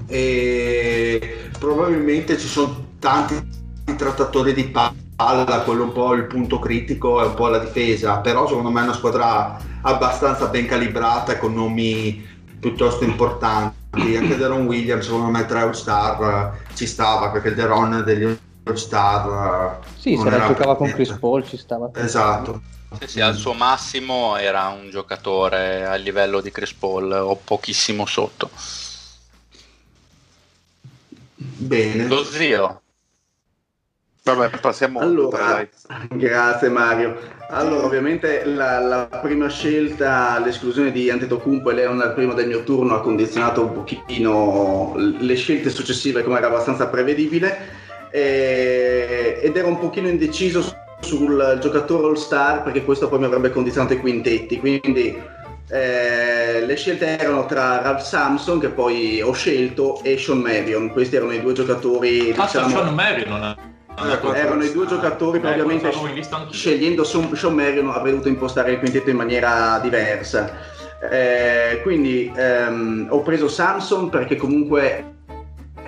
e 0.07 1.51
probabilmente 1.59 2.39
ci 2.39 2.47
sono 2.47 2.86
tanti 3.07 3.95
trattatori 3.97 4.53
di 4.53 4.65
palla 4.65 5.61
quello 5.61 5.85
un 5.85 5.93
po' 5.93 6.13
il 6.15 6.27
punto 6.27 6.59
critico 6.59 7.23
è 7.23 7.27
un 7.27 7.35
po' 7.35 7.47
la 7.47 7.59
difesa 7.59 8.19
però 8.19 8.49
secondo 8.49 8.71
me 8.71 8.81
è 8.81 8.83
una 8.83 8.95
squadra 8.95 9.57
abbastanza 9.83 10.47
ben 10.49 10.67
calibrata 10.67 11.39
con 11.39 11.55
nomi 11.55 12.27
piuttosto 12.59 13.05
importanti 13.05 14.17
anche 14.17 14.37
Deron 14.37 14.67
Williams 14.67 15.05
secondo 15.05 15.29
me 15.29 15.47
tra 15.47 15.61
All 15.61 15.71
Star 15.71 16.55
eh, 16.69 16.75
ci 16.75 16.85
stava 16.85 17.31
perché 17.31 17.51
il 17.51 17.55
Deron 17.55 18.03
degli 18.05 18.25
All 18.65 18.75
Star 18.75 19.79
eh, 19.85 19.87
Sì, 19.97 20.17
se 20.17 20.29
la 20.29 20.45
giocava 20.45 20.75
con 20.75 20.91
Chris. 20.91 21.13
Paul 21.13 21.47
ci 21.47 21.57
stava. 21.57 21.89
esatto 21.95 22.61
Sì, 22.99 23.07
sì, 23.07 23.21
al 23.21 23.37
suo 23.37 23.53
massimo 23.53 24.37
era 24.37 24.67
un 24.71 24.91
giocatore 24.91 25.87
a 25.87 25.95
livello 25.95 26.41
di 26.41 26.51
Chris 26.51 26.73
Paul 26.73 27.13
o 27.13 27.37
pochissimo 27.37 28.05
sotto. 28.05 28.51
bene 31.37 32.07
Lo 32.09 32.25
zio. 32.25 32.81
Vabbè, 34.27 34.59
passiamo 34.59 34.99
Allora, 34.99 35.65
grazie 36.11 36.69
Mario. 36.69 37.17
Allora, 37.51 37.87
ovviamente 37.87 38.45
la, 38.45 38.81
la 38.81 39.05
prima 39.23 39.49
scelta, 39.49 40.41
l'esclusione 40.45 40.91
di 40.91 41.09
Antetokounmpo 41.11 41.71
e 41.71 41.75
Leon 41.75 42.01
al 42.01 42.13
primo 42.13 42.35
del 42.35 42.49
mio 42.49 42.65
turno 42.65 42.97
ha 42.97 43.01
condizionato 43.01 43.63
un 43.63 43.73
pochino 43.73 44.95
le 44.97 45.35
scelte 45.37 45.71
successive, 45.71 46.25
come 46.25 46.39
era 46.39 46.49
abbastanza 46.49 46.89
prevedibile, 46.89 47.57
e- 48.11 49.39
ed 49.41 49.57
ero 49.57 49.69
un 49.69 49.79
pochino 49.79 50.09
indeciso 50.09 50.75
sul 50.99 51.59
giocatore 51.61 52.09
all-star 52.09 52.65
perché 52.65 52.83
questo 52.85 53.09
poi 53.09 53.21
mi 53.21 53.27
avrebbe 53.27 53.53
condizionato 53.53 53.93
i 53.93 54.01
quintetti, 54.01 54.59
quindi 54.59 55.23
eh, 55.69 56.65
le 56.67 56.75
scelte 56.75 57.17
erano 57.17 57.47
tra 57.47 57.81
Ralph 57.81 58.01
Samson, 58.01 58.59
che 58.59 58.71
poi 58.71 59.23
ho 59.23 59.33
scelto, 59.33 60.03
e 60.03 60.19
Sean 60.19 60.41
Marion. 60.41 60.91
Questi 60.91 61.15
erano 61.15 61.33
i 61.33 61.41
due 61.41 61.53
giocatori, 61.53 62.35
Ah, 62.37 62.43
diciamo, 62.43 62.69
Sean 62.71 62.93
Mary 62.93 63.25
così. 63.97 64.37
erano 64.37 64.65
i 64.65 64.73
due 64.73 64.87
giocatori, 64.87 65.41
però 65.41 65.55
Eh, 65.55 65.61
ovviamente 65.61 65.93
scegliendo 66.51 67.05
Sean, 67.05 67.55
Marion 67.55 67.89
avrei 67.91 68.13
dovuto 68.13 68.29
impostare 68.29 68.73
il 68.73 68.79
quintetto 68.79 69.11
in 69.11 69.17
maniera 69.17 69.79
diversa. 69.83 70.75
Eh, 71.11 71.81
quindi 71.83 72.33
ehm, 72.35 73.09
ho 73.11 73.21
preso 73.21 73.49
Samson 73.49 74.09
perché 74.09 74.37
comunque 74.37 75.15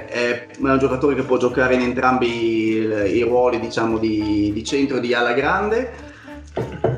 è 0.09 0.47
un 0.59 0.79
giocatore 0.79 1.15
che 1.15 1.23
può 1.23 1.37
giocare 1.37 1.75
in 1.75 1.81
entrambi 1.81 2.27
i, 2.29 3.17
i 3.17 3.23
ruoli 3.23 3.61
diciamo 3.61 3.99
di, 3.99 4.51
di 4.53 4.65
centro 4.65 4.97
e 4.97 5.01
di 5.01 5.15
ala 5.15 5.33
grande. 5.33 6.07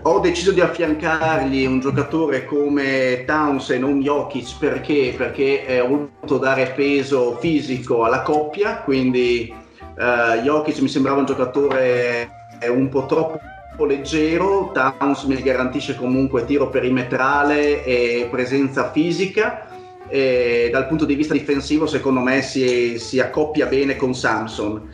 Ho 0.03 0.21
deciso 0.21 0.53
di 0.53 0.61
affiancargli 0.61 1.67
un 1.67 1.81
giocatore 1.81 2.45
come 2.47 3.25
Towns 3.27 3.71
e 3.71 3.79
non 3.79 4.01
Jokic 4.01 4.59
perché? 4.59 5.15
Perché 5.17 5.67
eh, 5.67 5.81
ho 5.81 5.89
voluto 5.89 6.39
dare 6.39 6.73
peso 6.75 7.37
fisico 7.39 8.05
alla 8.05 8.23
coppia, 8.23 8.79
quindi 8.79 9.53
eh, 10.01 10.41
Jokic 10.43 10.81
mi 10.81 10.89
sembrava 10.89 11.19
un 11.19 11.27
giocatore 11.27 12.31
eh, 12.59 12.69
un 12.69 12.89
po' 12.89 13.05
troppo 13.05 13.85
leggero, 13.85 14.73
Towns 14.73 15.25
mi 15.25 15.41
garantisce 15.43 15.95
comunque 15.95 16.45
tiro 16.45 16.69
perimetrale 16.71 17.85
e 17.85 18.29
presenza 18.31 18.91
fisica 18.91 19.67
e 20.09 20.71
dal 20.73 20.87
punto 20.87 21.05
di 21.05 21.15
vista 21.15 21.35
difensivo 21.35 21.87
secondo 21.87 22.21
me 22.21 22.43
si, 22.43 22.99
si 22.99 23.21
accoppia 23.21 23.67
bene 23.67 23.97
con 23.97 24.15
Samson. 24.15 24.89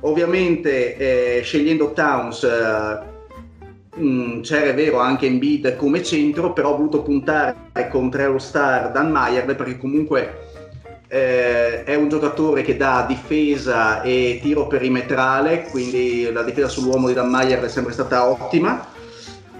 Ovviamente 0.00 0.96
eh, 0.96 1.42
scegliendo 1.42 1.92
Towns 1.92 2.42
eh, 2.42 4.00
mh, 4.00 4.40
c'era 4.40 4.70
è 4.70 4.74
vero 4.74 4.98
anche 4.98 5.26
Embiid 5.26 5.76
come 5.76 6.02
centro, 6.02 6.52
però 6.52 6.70
ho 6.70 6.76
voluto 6.76 7.02
puntare 7.02 7.88
con 7.90 8.10
tre 8.10 8.24
All-Star 8.24 8.90
Dan 8.90 9.10
Mayer 9.10 9.44
perché 9.54 9.76
comunque 9.76 10.41
eh, 11.12 11.84
è 11.84 11.94
un 11.94 12.08
giocatore 12.08 12.62
che 12.62 12.74
dà 12.74 13.04
difesa 13.06 14.00
e 14.00 14.38
tiro 14.40 14.66
perimetrale, 14.66 15.64
quindi 15.70 16.32
la 16.32 16.42
difesa 16.42 16.68
sull'uomo 16.68 17.08
di 17.08 17.12
Dan 17.12 17.28
Mayer 17.28 17.60
è 17.60 17.68
sempre 17.68 17.92
stata 17.92 18.26
ottima. 18.26 18.88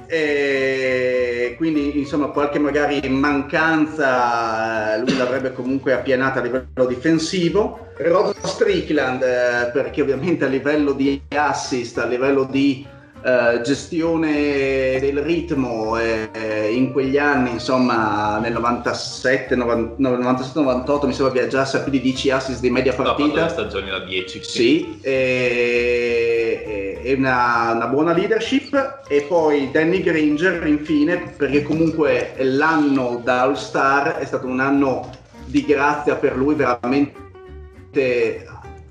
E 0.06 1.54
quindi 1.58 1.98
insomma 1.98 2.28
qualche 2.28 2.58
magari 2.58 3.06
mancanza 3.08 4.94
eh, 4.94 4.98
lui 5.00 5.16
l'avrebbe 5.16 5.52
comunque 5.52 5.92
appianata 5.92 6.40
a 6.40 6.42
livello 6.42 6.86
difensivo 6.86 7.88
Rod 7.96 8.34
Strickland 8.42 9.22
eh, 9.22 9.70
perché 9.72 10.02
ovviamente 10.02 10.44
a 10.44 10.48
livello 10.48 10.92
di 10.92 11.18
assist 11.30 11.96
a 11.96 12.04
livello 12.04 12.44
di 12.44 12.86
eh, 13.24 13.60
gestione 13.62 14.98
del 15.00 15.18
ritmo 15.18 15.96
eh, 15.98 16.28
eh, 16.32 16.72
in 16.72 16.90
quegli 16.92 17.18
anni 17.18 17.52
insomma 17.52 18.38
nel 18.38 18.52
97 18.52 19.54
97 19.54 20.58
98 20.58 21.06
mi 21.06 21.12
sembra 21.12 21.32
viaggiasse 21.32 21.76
a 21.76 21.80
più 21.80 21.92
di 21.92 22.00
10 22.00 22.30
assist 22.30 22.60
di 22.60 22.70
media 22.70 22.94
No, 22.96 23.02
partita 23.04 23.44
le 23.44 23.48
stagioni 23.50 23.90
da 23.90 24.00
10. 24.00 24.42
sì, 24.42 24.98
e, 25.00 26.98
e 27.02 27.12
una, 27.14 27.72
una 27.74 27.86
buona 27.86 28.12
leadership 28.12 29.02
e 29.08 29.22
poi 29.22 29.70
Danny 29.70 30.02
Granger 30.02 30.66
infine 30.66 31.32
perché 31.36 31.62
comunque 31.62 32.34
l'anno 32.38 33.20
da 33.22 33.42
All 33.42 33.54
Star 33.54 34.16
è 34.16 34.24
stato 34.24 34.46
un 34.46 34.60
anno 34.60 35.10
di 35.46 35.64
grazia 35.64 36.16
per 36.16 36.36
lui 36.36 36.54
veramente, 36.54 37.12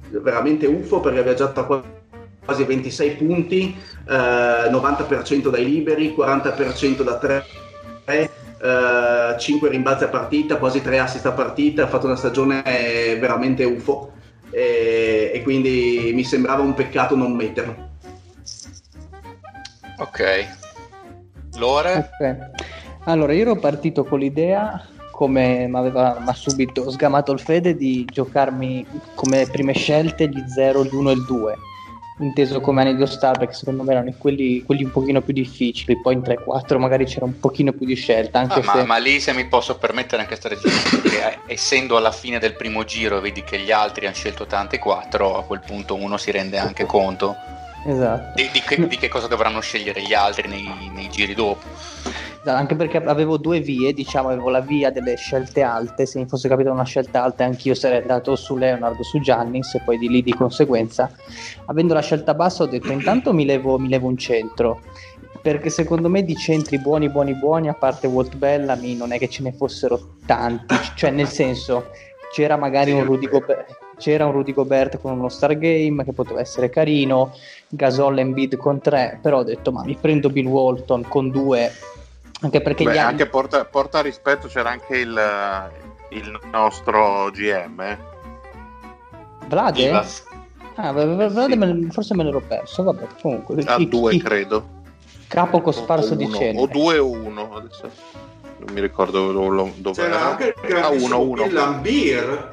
veramente 0.10 0.68
uffo 0.68 1.00
perché 1.00 1.20
aveva 1.20 1.36
già 1.36 1.48
quasi 2.44 2.64
26 2.64 3.12
punti, 3.12 3.76
eh, 4.08 4.70
90% 4.70 5.50
dai 5.50 5.64
liberi, 5.64 6.14
40% 6.16 7.04
da 7.04 7.18
3 7.18 7.46
eh, 8.62 9.36
5 9.38 9.70
rimbalzi 9.70 10.04
a 10.04 10.10
partita, 10.10 10.58
quasi 10.58 10.82
3 10.82 11.00
assist 11.00 11.26
a 11.26 11.32
partita, 11.32 11.84
ha 11.84 11.88
fatto 11.88 12.06
una 12.06 12.16
stagione 12.16 12.62
veramente 13.20 13.64
UFO 13.64 14.12
e, 14.52 15.32
e 15.34 15.42
quindi 15.42 16.12
mi 16.14 16.24
sembrava 16.24 16.62
un 16.62 16.74
peccato 16.74 17.16
non 17.16 17.34
metterlo. 17.34 17.90
Ok. 19.98 20.60
Lore? 21.58 22.10
Ok. 22.20 22.50
Allora, 23.06 23.34
io 23.34 23.42
ero 23.42 23.56
partito 23.56 24.04
con 24.04 24.20
l'idea, 24.20 24.84
come 25.12 25.68
mi 25.68 25.78
aveva 25.78 26.24
subito 26.34 26.90
sgamato 26.90 27.32
il 27.32 27.40
Fede, 27.40 27.76
di 27.76 28.06
giocarmi 28.06 28.86
come 29.16 29.48
prime 29.52 29.74
scelte 29.74 30.28
gli 30.28 30.44
0, 30.48 30.84
gli 30.84 30.94
1 30.94 31.10
e 31.10 31.14
il 31.14 31.26
2. 31.26 31.58
Inteso 32.22 32.62
come 32.62 32.82
anni 32.82 32.96
di 32.96 33.08
Star, 33.08 33.38
perché 33.38 33.54
secondo 33.54 33.84
me 33.84 33.92
erano 33.92 34.14
quelli, 34.18 34.64
quelli 34.64 34.84
un 34.84 34.92
pochino 34.92 35.22
più 35.22 35.34
difficili. 35.34 36.00
Poi 36.00 36.14
in 36.14 36.22
3-4 36.22 36.78
magari 36.78 37.06
c'era 37.06 37.26
un 37.26 37.40
pochino 37.40 37.74
più 37.74 37.86
di 37.86 37.96
scelta. 37.96 38.40
Anche 38.40 38.60
Ah, 38.60 38.64
ma, 38.64 38.74
se... 38.74 38.84
ma 38.84 38.98
lì 38.98 39.20
se 39.20 39.34
mi 39.34 39.46
posso 39.48 39.78
permettere 39.78 40.22
anche 40.22 40.38
questa 40.38 40.50
regione, 40.50 41.02
perché 41.02 41.34
eh, 41.48 41.54
essendo 41.54 41.98
alla 41.98 42.12
fine 42.12 42.38
del 42.40 42.56
primo 42.56 42.84
giro 42.84 43.20
vedi 43.20 43.44
che 43.44 43.60
gli 43.60 43.72
altri 43.72 44.06
hanno 44.06 44.16
scelto 44.16 44.46
tante 44.46 44.78
quattro, 44.78 45.38
a 45.38 45.44
quel 45.44 45.62
punto 45.66 45.96
uno 45.96 46.18
si 46.18 46.30
rende 46.32 46.58
anche 46.60 46.86
conto 46.86 47.36
Esatto. 47.86 48.34
di, 48.36 48.50
di 48.52 48.62
che, 48.62 48.88
di 48.88 48.98
che 48.98 49.08
cosa 49.08 49.28
dovranno 49.28 49.60
scegliere 49.60 50.02
gli 50.04 50.14
altri 50.14 50.48
nei, 50.48 50.92
nei 50.94 51.10
giri 51.10 51.34
dopo. 51.34 51.68
Esatto, 52.44 52.58
Anche 52.58 52.76
perché 52.76 52.98
avevo 52.98 53.38
due 53.38 53.60
vie, 53.60 53.94
diciamo, 53.94 54.30
avevo 54.30 54.50
la 54.50 54.62
via 54.62 54.90
delle 54.90 55.16
scelte 55.16 55.62
alte, 55.62 56.08
se 56.08 56.18
mi 56.18 56.26
fosse 56.28 56.50
capita 56.50 56.72
una 56.72 56.84
scelta 56.84 57.22
alta 57.22 57.46
anch'io 57.46 57.76
sarei 57.76 58.02
andato 58.02 58.36
su 58.36 58.56
Leonard 58.58 59.00
o 59.00 59.04
su 59.04 59.20
Giannis 59.20 59.76
e 59.76 59.82
poi 59.86 60.00
di 60.00 60.10
lì 60.10 60.24
di 60.24 60.34
conseguenza. 60.34 61.12
Avendo 61.66 61.94
la 61.94 62.02
scelta 62.02 62.34
bassa 62.34 62.64
ho 62.64 62.66
detto 62.66 62.92
intanto 62.92 63.32
mi 63.32 63.46
levo, 63.46 63.78
mi 63.78 63.90
levo 63.90 64.08
un 64.08 64.18
centro, 64.18 64.82
perché 65.40 65.70
secondo 65.70 66.10
me 66.10 66.24
di 66.24 66.36
centri 66.36 66.80
buoni 66.80 67.10
buoni 67.10 67.36
buoni, 67.36 67.70
a 67.70 67.76
parte 67.76 68.08
Walt 68.08 68.36
Bellamy, 68.36 68.96
non 68.96 69.12
è 69.12 69.20
che 69.20 69.30
ce 69.30 69.44
ne 69.44 69.52
fossero 69.52 70.16
tanti, 70.26 70.76
cioè 70.96 71.12
nel 71.12 71.28
senso 71.28 71.92
c'era 72.34 72.58
magari 72.58 72.92
un 72.92 73.04
Rudy 73.04 73.28
Gobert. 73.28 73.78
C'era 73.98 74.26
un 74.26 74.32
Rudy 74.32 74.54
Gobert 74.54 75.00
con 75.00 75.12
uno 75.12 75.30
Star 75.30 75.56
Game 75.56 76.04
che 76.04 76.12
poteva 76.12 76.40
essere 76.40 76.72
carino, 76.72 77.36
Gasol 77.70 78.18
e 78.18 78.22
Embiid 78.22 78.56
con 78.56 78.82
tre, 78.82 79.20
però 79.22 79.40
ho 79.40 79.44
detto 79.44 79.72
ma 79.72 79.84
mi 79.84 79.96
prendo 79.96 80.32
Bill 80.32 80.48
Walton 80.48 81.06
con 81.08 81.30
due 81.30 81.72
anche 82.42 82.62
perché 82.62 82.84
Beh, 82.84 82.94
gli 82.94 82.98
anche 82.98 83.28
porta, 83.28 83.66
porta 83.66 84.02
rispetto 84.02 84.48
c'era 84.48 84.70
anche 84.72 84.98
il, 84.98 85.72
il 86.10 86.40
nostro 86.52 87.30
GM. 87.32 87.80
eh. 87.82 87.98
Vlade? 89.48 89.90
Ah, 90.76 90.92
Vlade 90.92 91.30
Sì. 91.52 91.58
me 91.58 91.88
forse 91.92 92.16
me 92.16 92.24
l'ero 92.24 92.42
perso, 92.42 92.84
vabbè, 92.84 93.08
comunque. 93.22 93.62
A 93.66 93.76
chi- 93.76 93.88
due, 93.88 94.12
chi- 94.12 94.22
credo. 94.22 94.80
Capo 95.28 95.62
cosparso 95.62 96.16
di 96.16 96.30
cenere. 96.32 96.58
O 96.58 96.68
due 96.68 96.98
o 96.98 97.10
uno. 97.10 97.56
Adesso 97.56 97.90
non 98.58 98.74
mi 98.74 98.82
ricordo 98.82 99.32
dove, 99.78 99.92
C'era 99.92 100.16
era. 100.16 100.30
anche 100.32 100.56
il 100.68 100.76
Ah, 100.76 100.90
uno, 100.90 101.20
uno. 101.22 101.48
Grande. 101.48 102.50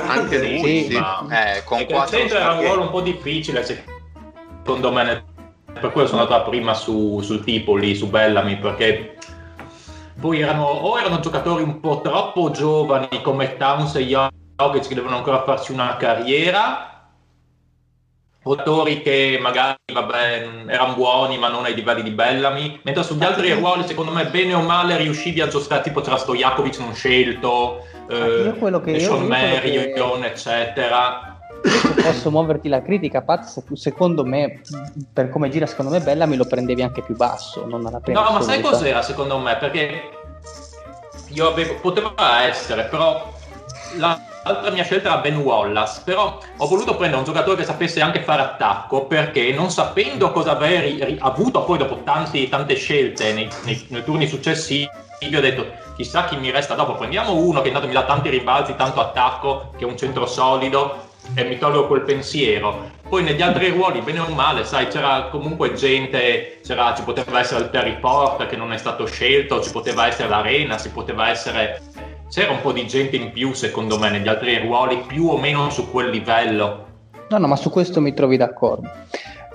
Anche 0.00 0.38
lui, 0.38 0.58
Sì. 0.84 0.84
sì. 0.90 0.96
Eh, 0.96 1.62
con 1.64 1.80
il 1.80 1.86
quattro 1.86 2.16
centro 2.18 2.38
era 2.38 2.52
un 2.52 2.62
ruolo 2.62 2.82
un 2.82 2.90
po' 2.90 3.00
difficile 3.02 3.64
secondo 3.64 4.92
me 4.92 5.24
per 5.80 5.90
quello 5.92 6.08
sono 6.08 6.22
andato 6.22 6.48
prima 6.50 6.72
su, 6.74 7.20
sul 7.22 7.42
tipo 7.44 7.76
lì 7.76 7.94
su 7.94 8.08
Bellamy 8.08 8.58
perché 8.58 9.16
poi 10.20 10.40
erano 10.40 10.64
o 10.64 10.98
erano 10.98 11.20
giocatori 11.20 11.62
un 11.62 11.80
po' 11.80 12.00
troppo 12.02 12.50
giovani 12.50 13.08
come 13.22 13.56
Towns 13.56 13.94
e 13.96 14.04
Jokic 14.04 14.88
che 14.88 14.94
devono 14.94 15.16
ancora 15.16 15.42
farsi 15.42 15.72
una 15.72 15.96
carriera 15.96 16.88
giocatori 18.42 19.00
che 19.02 19.38
magari 19.40 19.76
vabbè, 19.92 20.48
erano 20.66 20.94
buoni 20.94 21.38
ma 21.38 21.48
non 21.48 21.64
ai 21.64 21.74
livelli 21.74 22.02
di 22.02 22.10
Bellamy 22.10 22.78
mentre 22.82 23.02
sugli 23.02 23.24
altri 23.24 23.52
ruoli 23.52 23.86
secondo 23.86 24.12
me 24.12 24.26
bene 24.26 24.54
o 24.54 24.60
male 24.60 24.96
riuscivi 24.98 25.40
a 25.40 25.48
giocare 25.48 25.82
tipo 25.82 26.00
c'era 26.02 26.18
Stojakovic 26.18 26.78
non 26.78 26.94
scelto 26.94 27.84
eh, 28.08 28.42
io 28.44 28.54
quello 28.56 28.80
che- 28.80 28.90
io- 28.92 28.98
Sean 29.00 29.22
io 29.22 29.26
quello 29.28 29.60
che- 29.60 29.92
Marion 29.94 30.24
eccetera 30.24 31.33
posso 32.02 32.30
muoverti 32.30 32.68
la 32.68 32.82
critica, 32.82 33.22
Pat, 33.22 33.44
secondo 33.74 34.24
me, 34.24 34.60
per 35.12 35.30
come 35.30 35.48
gira 35.48 35.66
secondo 35.66 35.90
me 35.90 36.00
Bella 36.00 36.26
me 36.26 36.36
lo 36.36 36.44
prendevi 36.44 36.82
anche 36.82 37.02
più 37.02 37.16
basso, 37.16 37.64
non 37.66 37.86
alla 37.86 38.00
pena 38.00 38.20
No, 38.22 38.32
ma 38.32 38.40
sai 38.40 38.56
assoluta. 38.58 38.70
cos'era 38.70 39.02
secondo 39.02 39.38
me? 39.38 39.56
Perché 39.56 40.02
io 41.28 41.48
avevo, 41.48 41.74
poteva 41.80 42.42
essere, 42.44 42.84
però 42.84 43.32
la- 43.96 44.20
l'altra 44.44 44.70
mia 44.70 44.84
scelta 44.84 45.08
era 45.12 45.18
Ben 45.20 45.36
Wallace, 45.36 46.02
però 46.04 46.38
ho 46.56 46.66
voluto 46.68 46.96
prendere 46.96 47.18
un 47.20 47.24
giocatore 47.24 47.56
che 47.56 47.64
sapesse 47.64 48.00
anche 48.02 48.22
fare 48.22 48.42
attacco, 48.42 49.06
perché 49.06 49.52
non 49.52 49.70
sapendo 49.70 50.30
cosa 50.32 50.52
aver 50.52 51.16
avuto 51.20 51.64
poi 51.64 51.78
dopo 51.78 52.02
tanti- 52.04 52.48
tante 52.48 52.74
scelte 52.74 53.32
nei, 53.32 53.48
nei- 53.64 53.86
nei 53.88 54.04
turni 54.04 54.26
successivi, 54.26 54.88
ho 55.34 55.40
detto 55.40 55.64
chissà 55.96 56.24
chi 56.24 56.36
mi 56.36 56.50
resta 56.50 56.74
dopo, 56.74 56.94
prendiamo 56.96 57.32
uno 57.34 57.62
che 57.62 57.68
intanto 57.68 57.88
mi 57.88 57.94
dà 57.94 58.04
tanti 58.04 58.28
rimbalzi, 58.28 58.74
tanto 58.76 59.00
attacco, 59.00 59.70
che 59.78 59.84
è 59.84 59.86
un 59.88 59.96
centro 59.96 60.26
solido, 60.26 61.12
e 61.34 61.44
mi 61.44 61.58
tolgo 61.58 61.86
quel 61.86 62.02
pensiero. 62.02 62.90
Poi 63.08 63.22
negli 63.22 63.42
altri 63.42 63.68
ruoli, 63.70 64.00
bene 64.00 64.20
o 64.20 64.28
male, 64.28 64.64
sai, 64.64 64.88
c'era 64.88 65.28
comunque 65.30 65.72
gente, 65.74 66.58
c'era, 66.62 66.94
ci 66.94 67.02
poteva 67.02 67.40
essere 67.40 67.64
il 67.64 67.70
Terry 67.70 67.98
Porta 67.98 68.46
che 68.46 68.56
non 68.56 68.72
è 68.72 68.76
stato 68.76 69.06
scelto, 69.06 69.62
ci 69.62 69.70
poteva 69.70 70.06
essere 70.06 70.28
l'Arena, 70.28 70.78
si 70.78 70.90
poteva 70.90 71.28
essere... 71.28 71.80
C'era 72.28 72.50
un 72.50 72.60
po' 72.60 72.72
di 72.72 72.86
gente 72.86 73.16
in 73.16 73.30
più, 73.30 73.52
secondo 73.52 73.98
me, 73.98 74.10
negli 74.10 74.26
altri 74.26 74.58
ruoli, 74.58 75.02
più 75.06 75.28
o 75.28 75.38
meno 75.38 75.70
su 75.70 75.90
quel 75.90 76.10
livello. 76.10 76.86
No, 77.28 77.38
no, 77.38 77.46
ma 77.46 77.56
su 77.56 77.70
questo 77.70 78.00
mi 78.00 78.12
trovi 78.12 78.36
d'accordo. 78.36 78.90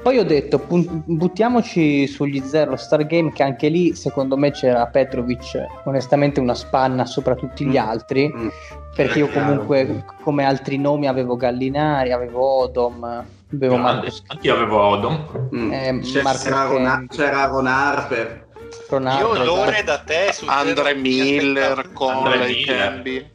Poi 0.02 0.18
ho 0.18 0.24
detto, 0.24 0.62
buttiamoci 0.66 2.08
sugli 2.08 2.40
Zero 2.42 2.78
Stargame, 2.78 3.34
che 3.34 3.44
anche 3.44 3.68
lì 3.68 3.96
secondo 3.96 4.38
me 4.38 4.52
c'era 4.52 4.88
Petrovic, 4.88 5.66
onestamente 5.84 6.40
una 6.40 6.56
spanna 6.56 7.06
sopra 7.06 7.36
tutti 7.36 7.66
gli 7.66 7.76
altri, 7.76 8.32
Mm. 8.34 8.48
Perché 8.96 9.20
io 9.20 9.28
chiaro. 9.30 9.48
comunque 9.48 10.06
come 10.22 10.46
altri 10.46 10.78
nomi 10.78 11.08
avevo 11.08 11.36
Gallinari, 11.36 12.12
avevo 12.12 12.42
Odom, 12.64 13.04
avevo 13.04 13.76
Grande. 13.76 13.78
Marcos 13.78 14.24
Anch'io 14.28 14.54
avevo 14.54 14.82
Odom. 14.82 15.50
Mm. 15.56 15.72
Eh, 15.72 16.00
C'era, 16.02 16.24
Marco 16.24 16.44
c'era 16.44 16.64
Ron, 16.66 17.08
c'era 17.10 17.46
Ron 17.46 17.68
Harper. 17.68 18.48
Ronaldo. 18.90 19.36
Io 19.36 19.44
l'ore 19.44 19.72
esatto. 19.80 19.86
da 19.86 19.98
te 20.00 20.34
su 20.34 20.46
Andre 20.48 20.96
Miller, 20.96 21.92
Conley, 21.94 22.56
Miller. 22.56 22.78
Cambi. 22.78 23.30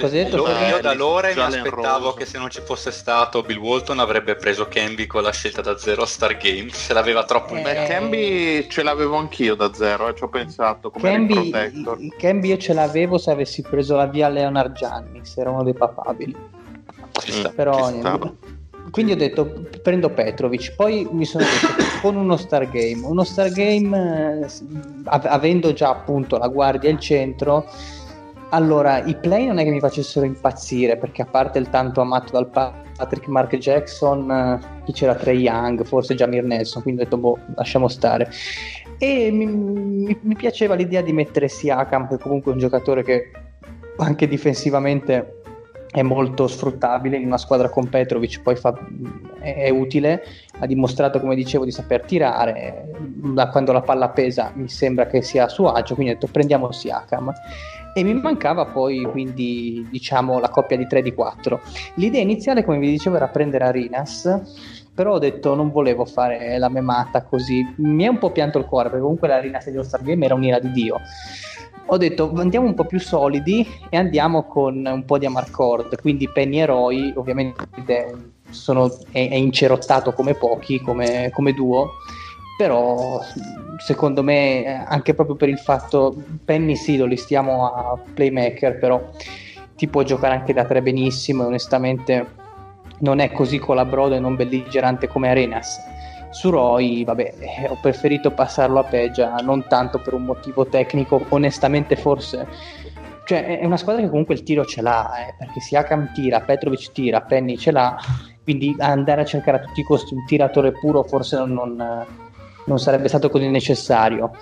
Cosa 0.00 0.16
hai 0.16 0.24
detto? 0.24 0.36
L'ore- 0.36 0.68
io 0.68 0.80
da 0.80 0.94
Lore 0.94 1.34
mi 1.34 1.40
aspettavo 1.40 2.04
Rose. 2.06 2.18
che 2.18 2.24
se 2.26 2.38
non 2.38 2.50
ci 2.50 2.60
fosse 2.64 2.90
stato 2.90 3.42
Bill 3.42 3.58
Walton 3.58 3.98
avrebbe 4.00 4.34
preso 4.34 4.66
Camby 4.68 5.06
con 5.06 5.22
la 5.22 5.32
scelta 5.32 5.60
da 5.62 5.76
zero 5.76 6.04
Star 6.04 6.36
Game, 6.36 6.68
se 6.70 6.92
l'aveva 6.92 7.24
troppo 7.24 7.52
in 7.56 7.60
Eh, 7.60 7.62
Beh, 7.62 7.84
Cambi 7.86 8.66
ce 8.68 8.82
l'avevo 8.82 9.16
anch'io 9.16 9.54
da 9.54 9.72
zero, 9.72 10.08
eh, 10.08 10.14
ci 10.14 10.24
ho 10.24 10.28
pensato 10.28 10.90
come 10.90 11.08
rim 11.10 11.26
Cambi, 11.28 11.50
protector. 11.50 11.98
Cambi 12.18 12.48
io 12.48 12.56
ce 12.56 12.72
l'avevo 12.72 13.18
se 13.18 13.30
avessi 13.30 13.62
preso 13.62 13.96
la 13.96 14.06
via 14.06 14.28
Leonard 14.28 14.72
Giannis, 14.74 15.36
era 15.36 15.50
uno 15.50 15.62
dei 15.62 15.74
papabili. 15.74 16.34
Sta. 17.16 17.50
Però 17.50 17.92
quindi 18.90 19.12
ho 19.12 19.16
detto 19.16 19.66
prendo 19.82 20.10
Petrovic 20.10 20.74
poi 20.74 21.08
mi 21.10 21.24
sono 21.24 21.42
detto 21.44 21.82
con 22.02 22.16
uno 22.16 22.36
Stargame 22.36 23.00
uno 23.02 23.24
Stargame 23.24 24.40
eh, 24.42 24.46
av- 25.04 25.24
avendo 25.26 25.72
già 25.72 25.88
appunto 25.88 26.36
la 26.36 26.48
guardia 26.48 26.90
e 26.90 26.92
il 26.92 26.98
centro 27.00 27.64
allora 28.54 29.04
i 29.04 29.16
play 29.16 29.46
non 29.46 29.58
è 29.58 29.64
che 29.64 29.70
mi 29.70 29.80
facessero 29.80 30.24
impazzire 30.24 30.96
perché 30.96 31.22
a 31.22 31.26
parte 31.26 31.58
il 31.58 31.68
tanto 31.70 32.00
amato 32.00 32.32
dal 32.32 32.48
pa- 32.48 32.72
Patrick 32.96 33.26
Mark 33.26 33.56
Jackson 33.56 34.30
eh, 34.30 34.82
chi 34.84 34.92
c'era 34.92 35.14
Trey 35.16 35.38
Young 35.40 35.84
forse 35.84 36.14
Jamir 36.14 36.44
Nelson 36.44 36.82
quindi 36.82 37.00
ho 37.00 37.04
detto 37.04 37.16
boh 37.16 37.38
lasciamo 37.56 37.88
stare 37.88 38.30
e 38.98 39.30
mi, 39.32 39.46
mi- 39.46 40.18
mi 40.20 40.34
piaceva 40.36 40.74
l'idea 40.74 41.02
di 41.02 41.12
mettere 41.12 41.48
Siakam 41.48 42.08
che 42.08 42.18
comunque 42.18 42.52
è 42.52 42.54
un 42.54 42.60
giocatore 42.60 43.02
che 43.02 43.30
anche 43.96 44.28
difensivamente 44.28 45.40
è 45.90 46.02
molto 46.02 46.48
sfruttabile 46.48 47.16
in 47.16 47.26
una 47.26 47.38
squadra 47.38 47.68
con 47.68 47.88
Petrovic, 47.88 48.42
poi 48.42 48.56
fa- 48.56 48.76
è, 49.38 49.54
è 49.66 49.68
utile, 49.70 50.24
ha 50.58 50.66
dimostrato 50.66 51.20
come 51.20 51.36
dicevo 51.36 51.64
di 51.64 51.70
saper 51.70 52.02
tirare, 52.02 52.90
da 52.98 53.48
quando 53.48 53.70
la 53.70 53.80
palla 53.80 54.08
pesa 54.08 54.50
mi 54.56 54.68
sembra 54.68 55.06
che 55.06 55.22
sia 55.22 55.44
a 55.44 55.48
suo 55.48 55.70
agio, 55.70 55.94
quindi 55.94 56.12
ho 56.12 56.14
detto 56.16 56.26
prendiamo 56.32 56.72
Siakam. 56.72 57.32
E 57.96 58.02
mi 58.02 58.12
mancava 58.14 58.66
poi 58.66 59.02
quindi 59.04 59.86
diciamo 59.88 60.40
la 60.40 60.48
coppia 60.48 60.76
di 60.76 60.86
3 60.86 61.00
di 61.00 61.14
4. 61.14 61.60
L'idea 61.94 62.20
iniziale 62.20 62.64
come 62.64 62.78
vi 62.78 62.90
dicevo 62.90 63.14
era 63.14 63.28
prendere 63.28 63.64
Arinas, 63.66 64.40
però 64.92 65.12
ho 65.14 65.18
detto 65.20 65.54
non 65.54 65.70
volevo 65.70 66.04
fare 66.04 66.58
la 66.58 66.68
memata 66.68 67.22
così, 67.22 67.64
mi 67.76 68.02
è 68.02 68.08
un 68.08 68.18
po' 68.18 68.32
pianto 68.32 68.58
il 68.58 68.64
cuore 68.64 68.88
perché 68.88 69.02
comunque 69.02 69.28
l'Arinas 69.28 69.64
dello 69.66 69.84
Star 69.84 70.02
Game 70.02 70.24
era 70.24 70.34
un'ira 70.34 70.58
di 70.58 70.72
Dio. 70.72 71.00
Ho 71.86 71.96
detto 71.96 72.32
andiamo 72.36 72.66
un 72.66 72.74
po' 72.74 72.84
più 72.84 72.98
solidi 72.98 73.64
e 73.88 73.96
andiamo 73.96 74.42
con 74.44 74.84
un 74.84 75.04
po' 75.04 75.18
di 75.18 75.26
Amarcord. 75.26 76.00
Quindi 76.00 76.28
Penny 76.28 76.60
e 76.60 76.66
Roy 76.66 77.12
ovviamente 77.14 78.32
sono, 78.50 78.90
è, 79.12 79.28
è 79.28 79.34
incerottato 79.34 80.12
come 80.12 80.34
pochi 80.34 80.80
come, 80.80 81.30
come 81.32 81.52
duo 81.52 81.90
però 82.56 83.20
secondo 83.78 84.22
me 84.22 84.84
anche 84.86 85.14
proprio 85.14 85.36
per 85.36 85.48
il 85.48 85.58
fatto 85.58 86.14
Penny 86.44 86.76
sì 86.76 86.96
lo 86.96 87.06
listiamo 87.06 87.66
a 87.66 87.98
playmaker 88.14 88.78
però 88.78 89.10
ti 89.76 89.88
può 89.88 90.02
giocare 90.02 90.34
anche 90.34 90.52
da 90.52 90.64
tre 90.64 90.80
benissimo 90.80 91.42
e 91.42 91.46
onestamente 91.46 92.26
non 92.98 93.18
è 93.18 93.32
così 93.32 93.58
colabrodo 93.58 94.14
e 94.14 94.20
non 94.20 94.36
belligerante 94.36 95.08
come 95.08 95.30
Arenas 95.30 95.92
su 96.34 96.50
Roy, 96.50 97.04
vabbè, 97.04 97.34
eh, 97.38 97.68
ho 97.68 97.78
preferito 97.80 98.32
passarlo 98.32 98.80
a 98.80 98.82
Peggia, 98.84 99.36
non 99.36 99.68
tanto 99.68 100.00
per 100.00 100.14
un 100.14 100.24
motivo 100.24 100.66
tecnico, 100.66 101.24
onestamente 101.28 101.94
forse. 101.94 102.48
Cioè, 103.24 103.60
è 103.60 103.64
una 103.64 103.76
squadra 103.76 104.02
che 104.02 104.08
comunque 104.08 104.34
il 104.34 104.42
tiro 104.42 104.64
ce 104.64 104.82
l'ha, 104.82 105.28
eh, 105.28 105.34
perché 105.38 105.60
Siakam 105.60 106.12
tira, 106.12 106.40
Petrovic 106.40 106.90
tira, 106.90 107.20
Penny 107.20 107.56
ce 107.56 107.70
l'ha, 107.70 107.96
quindi 108.42 108.74
andare 108.80 109.20
a 109.20 109.24
cercare 109.24 109.58
a 109.58 109.60
tutti 109.60 109.80
i 109.80 109.84
costi 109.84 110.14
un 110.14 110.24
tiratore 110.26 110.72
puro 110.72 111.04
forse 111.04 111.36
non, 111.36 111.52
non, 111.52 112.06
non 112.66 112.78
sarebbe 112.78 113.08
stato 113.08 113.28
così 113.30 113.48
necessario. 113.48 114.32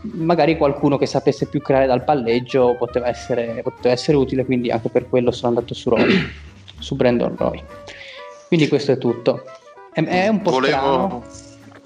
Magari 0.00 0.56
qualcuno 0.56 0.96
che 0.96 1.06
sapesse 1.06 1.46
più 1.46 1.60
creare 1.60 1.86
dal 1.86 2.04
palleggio 2.04 2.76
poteva 2.76 3.08
essere, 3.08 3.60
poteva 3.62 3.92
essere 3.92 4.16
utile, 4.16 4.44
quindi 4.44 4.70
anche 4.70 4.88
per 4.88 5.08
quello 5.08 5.30
sono 5.30 5.48
andato 5.48 5.74
su 5.74 5.90
Roy, 5.90 6.30
su 6.78 6.94
Brandon 6.94 7.34
Roy. 7.36 7.62
Quindi 8.46 8.68
questo 8.68 8.92
è 8.92 8.98
tutto. 8.98 9.42
È, 9.92 10.02
è 10.02 10.28
un 10.28 10.40
po' 10.40 10.62
strano. 10.62 11.24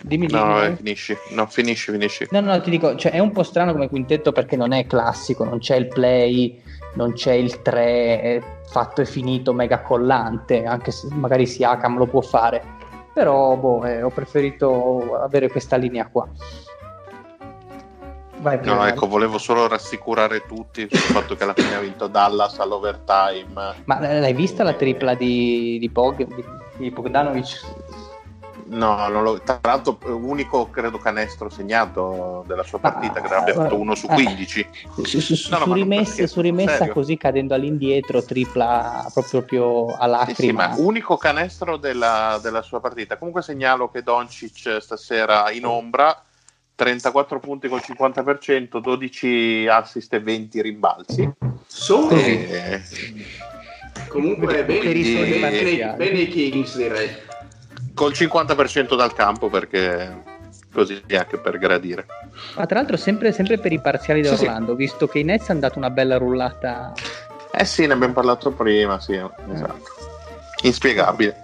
Dimmi, 0.02 0.26
dimmi. 0.26 0.38
No, 0.38 0.46
vabbè, 0.46 0.76
finisci. 0.76 1.16
No, 1.30 1.46
finisci, 1.46 1.92
finisci. 1.92 2.26
No, 2.30 2.40
no, 2.40 2.60
ti 2.60 2.70
dico, 2.70 2.96
cioè, 2.96 3.12
è 3.12 3.18
un 3.18 3.30
po' 3.30 3.42
strano 3.42 3.72
come 3.72 3.88
quintetto 3.88 4.32
perché 4.32 4.56
non 4.56 4.72
è 4.72 4.86
classico, 4.86 5.44
non 5.44 5.58
c'è 5.58 5.76
il 5.76 5.86
play, 5.86 6.60
non 6.94 7.12
c'è 7.12 7.32
il 7.32 7.62
3 7.62 8.20
è 8.20 8.42
fatto 8.66 9.00
e 9.00 9.06
finito 9.06 9.52
mega 9.52 9.80
collante, 9.82 10.64
anche 10.64 10.90
se 10.90 11.08
magari 11.12 11.46
Siakam 11.46 11.98
lo 11.98 12.06
può 12.06 12.20
fare. 12.20 12.80
Però 13.12 13.56
boh, 13.56 13.84
eh, 13.84 14.02
ho 14.02 14.10
preferito 14.10 15.16
avere 15.16 15.50
questa 15.50 15.76
linea 15.76 16.06
qua. 16.06 16.26
Vai, 18.38 18.56
No, 18.56 18.62
Pierre. 18.62 18.88
ecco, 18.88 19.06
volevo 19.06 19.38
solo 19.38 19.68
rassicurare 19.68 20.44
tutti 20.46 20.88
sul 20.90 20.98
fatto 20.98 21.36
che 21.36 21.44
alla 21.44 21.54
fine 21.54 21.76
ha 21.76 21.80
vinto 21.80 22.08
Dallas 22.08 22.58
all'overtime. 22.58 23.74
Ma 23.84 24.00
l'hai 24.00 24.32
vista 24.32 24.64
la 24.64 24.72
tripla 24.72 25.14
di, 25.14 25.78
di, 25.78 25.88
Bog, 25.88 26.26
di, 26.26 26.44
di 26.76 26.90
Bogdanovic? 26.90 27.60
No, 28.64 29.08
non 29.08 29.22
lo- 29.22 29.40
tra 29.42 29.58
l'altro 29.62 29.98
unico 30.04 30.70
credo 30.70 30.98
canestro 30.98 31.48
segnato 31.50 32.44
della 32.46 32.62
sua 32.62 32.78
partita, 32.78 33.20
che 33.20 33.28
ne 33.28 33.34
abbia 33.34 33.54
fatto 33.54 33.78
uno 33.78 33.94
su 33.94 34.06
eh, 34.08 34.14
15. 34.14 34.66
Su, 35.02 35.04
su- 35.20 35.34
su- 35.34 35.50
No, 35.50 35.58
no, 35.58 35.64
su 35.64 35.72
rimessa, 35.72 36.10
perché, 36.10 36.26
su 36.28 36.40
rimessa 36.40 36.76
serio. 36.76 36.92
così 36.92 37.16
cadendo 37.16 37.54
all'indietro, 37.54 38.22
tripla 38.24 39.10
proprio 39.30 39.86
a 39.96 40.24
Sì, 40.26 40.34
sì, 40.34 40.46
lacrima. 40.52 40.68
ma 40.68 40.74
unico 40.78 41.16
canestro 41.16 41.76
della, 41.76 42.38
della 42.42 42.62
sua 42.62 42.80
partita. 42.80 43.16
Comunque 43.18 43.42
segnalo 43.42 43.90
che 43.90 44.02
Doncic 44.02 44.78
stasera 44.80 45.50
in 45.50 45.66
ombra, 45.66 46.22
34 46.74 47.40
punti 47.40 47.68
col 47.68 47.80
50%, 47.84 48.78
12 48.78 49.66
assist 49.68 50.12
e 50.14 50.20
20 50.20 50.62
rimbalzi. 50.62 51.30
Sono 51.66 52.10
E- 52.10 52.82
comunque 54.08 54.64
bene, 54.64 54.92
Che 54.92 54.92
bene- 54.92 55.40
parziali. 55.40 55.96
bene 55.96 56.18
i 56.20 56.28
Kings 56.28 56.76
direi. 56.76 57.30
Col 57.94 58.12
50% 58.12 58.96
dal 58.96 59.12
campo 59.14 59.48
perché 59.48 60.22
così 60.72 61.02
anche 61.10 61.38
per 61.38 61.58
gradire. 61.58 62.06
Ma 62.56 62.66
tra 62.66 62.78
l'altro 62.78 62.96
sempre, 62.96 63.32
sempre 63.32 63.58
per 63.58 63.72
i 63.72 63.80
parziali 63.80 64.22
di 64.22 64.28
Sì, 64.28 64.36
sì. 64.36 64.44
Orlando, 64.44 64.74
visto 64.74 65.06
che 65.06 65.18
i 65.18 65.24
Nets 65.24 65.50
hanno 65.50 65.60
dato 65.60 65.78
una 65.78 65.90
bella 65.90 66.16
rullata. 66.16 66.92
Eh 67.52 67.64
sì, 67.64 67.86
ne 67.86 67.92
abbiamo 67.92 68.14
parlato 68.14 68.50
prima, 68.50 68.98
sì, 68.98 69.14
esatto. 69.52 69.90
Inspiegabile. 70.62 71.36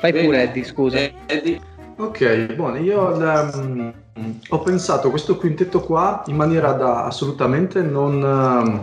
Bene. 0.00 0.24
pure 0.24 0.42
Eddie, 0.42 0.64
scusa. 0.64 0.96
Eh, 0.98 1.14
Eddie, 1.26 1.60
Ok, 1.96 2.54
buono, 2.54 2.78
io 2.78 3.14
ehm, 3.14 3.92
ho 4.48 4.58
pensato 4.60 5.10
questo 5.10 5.36
quintetto 5.36 5.80
qua 5.80 6.22
in 6.26 6.36
maniera 6.36 6.72
da 6.72 7.04
assolutamente 7.04 7.82
non, 7.82 8.14
ehm, 8.14 8.82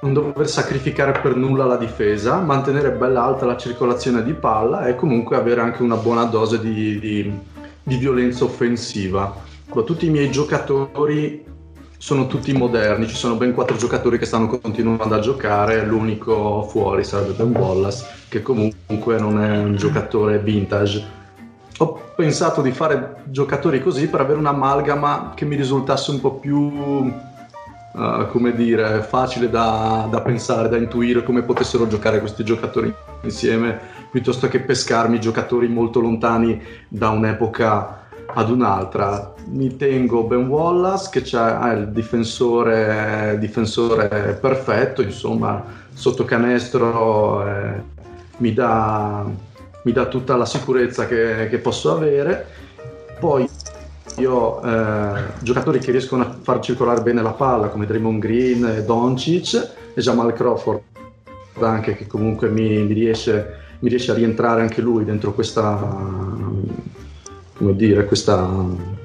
non 0.00 0.12
dover 0.12 0.48
sacrificare 0.48 1.18
per 1.20 1.34
nulla 1.34 1.64
la 1.64 1.76
difesa, 1.76 2.38
mantenere 2.38 2.92
bella 2.92 3.24
alta 3.24 3.46
la 3.46 3.56
circolazione 3.56 4.22
di 4.22 4.32
palla 4.32 4.86
e 4.86 4.94
comunque 4.94 5.36
avere 5.36 5.60
anche 5.60 5.82
una 5.82 5.96
buona 5.96 6.24
dose 6.24 6.60
di, 6.60 6.98
di- 7.00 7.38
di 7.82 7.96
violenza 7.96 8.44
offensiva. 8.44 9.34
Tutti 9.84 10.06
i 10.06 10.10
miei 10.10 10.30
giocatori 10.30 11.44
sono 11.96 12.26
tutti 12.26 12.52
moderni, 12.52 13.08
ci 13.08 13.16
sono 13.16 13.34
ben 13.34 13.52
quattro 13.52 13.76
giocatori 13.76 14.18
che 14.18 14.24
stanno 14.24 14.46
continuando 14.46 15.14
a 15.14 15.20
giocare, 15.20 15.84
l'unico 15.84 16.62
fuori 16.62 17.02
sarebbe 17.02 17.32
Ben 17.32 17.54
Wallace, 17.54 18.06
che 18.28 18.40
comunque 18.40 19.18
non 19.18 19.40
è 19.42 19.58
un 19.58 19.76
giocatore 19.76 20.38
vintage. 20.38 21.16
Ho 21.78 22.00
pensato 22.14 22.60
di 22.60 22.72
fare 22.72 23.22
giocatori 23.24 23.82
così 23.82 24.08
per 24.08 24.20
avere 24.20 24.38
un'amalgama 24.38 25.32
che 25.34 25.44
mi 25.44 25.56
risultasse 25.56 26.10
un 26.12 26.20
po' 26.20 26.34
più, 26.34 27.12
eh, 27.94 28.26
come 28.30 28.54
dire, 28.54 29.02
facile 29.02 29.48
da, 29.50 30.06
da 30.10 30.20
pensare, 30.20 30.68
da 30.68 30.76
intuire 30.76 31.22
come 31.22 31.42
potessero 31.42 31.86
giocare 31.86 32.20
questi 32.20 32.44
giocatori 32.44 32.92
insieme, 33.22 33.78
piuttosto 34.10 34.48
che 34.48 34.60
pescarmi 34.60 35.20
giocatori 35.20 35.68
molto 35.68 36.00
lontani 36.00 36.62
da 36.88 37.10
un'epoca 37.10 38.06
ad 38.34 38.50
un'altra. 38.50 39.34
Mi 39.46 39.76
tengo 39.76 40.24
Ben 40.24 40.46
Wallace 40.46 41.08
che 41.10 41.36
ha 41.36 41.72
il 41.72 41.88
difensore, 41.88 43.36
difensore 43.38 44.38
perfetto, 44.40 45.02
insomma, 45.02 45.64
sotto 45.92 46.24
canestro. 46.24 47.46
eh, 47.46 47.96
mi 48.38 48.52
dà, 48.52 49.24
mi 49.82 49.92
dà 49.92 50.06
tutta 50.06 50.36
la 50.36 50.46
sicurezza 50.46 51.06
che, 51.06 51.48
che 51.48 51.58
posso 51.58 51.92
avere. 51.92 52.46
Poi 53.18 53.48
io 54.16 54.62
eh, 54.62 55.22
giocatori 55.40 55.78
che 55.78 55.90
riescono 55.90 56.22
a 56.22 56.36
far 56.42 56.60
circolare 56.60 57.02
bene 57.02 57.22
la 57.22 57.32
palla 57.32 57.68
come 57.68 57.86
Draymond 57.86 58.20
Green, 58.20 58.64
eh, 58.64 58.84
Doncic 58.84 59.70
e 59.94 60.00
Jamal 60.00 60.32
Crawford 60.32 60.82
anche 61.60 61.94
che 61.96 62.06
comunque 62.06 62.48
mi, 62.48 62.82
mi 62.84 62.92
riesce, 62.92 63.56
mi 63.80 63.88
riesce 63.88 64.10
a 64.12 64.14
rientrare 64.14 64.60
anche 64.60 64.80
lui 64.80 65.04
dentro 65.04 65.32
questa 65.32 65.76
come 67.56 67.74
dire 67.74 68.04
questa 68.04 68.96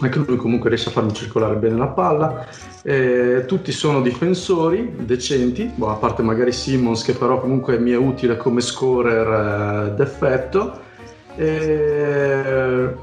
anche 0.00 0.18
lui 0.18 0.36
comunque 0.36 0.68
riesce 0.68 0.88
a 0.88 0.92
farmi 0.92 1.12
circolare 1.12 1.56
bene 1.56 1.76
la 1.76 1.86
palla. 1.86 2.46
Eh, 2.82 3.44
tutti 3.46 3.70
sono 3.70 4.00
difensori 4.00 4.94
decenti 4.98 5.70
boh, 5.72 5.90
a 5.90 5.94
parte 5.94 6.22
magari 6.22 6.50
Simmons 6.50 7.04
che 7.04 7.12
però 7.12 7.40
comunque 7.40 7.78
mi 7.78 7.92
è 7.92 7.96
utile 7.96 8.36
come 8.36 8.60
scorer 8.60 9.86
eh, 9.86 9.94
d'effetto. 9.94 10.80
E, 11.36 12.94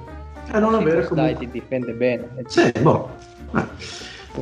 e 0.52 0.60
non 0.60 0.74
avere 0.76 1.00
Dai, 1.00 1.08
comunque 1.08 1.38
ti 1.38 1.52
difende 1.52 1.92
bene. 1.94 2.28
sì, 2.48 2.72
boh. 2.82 3.10
Eh. 3.54 3.64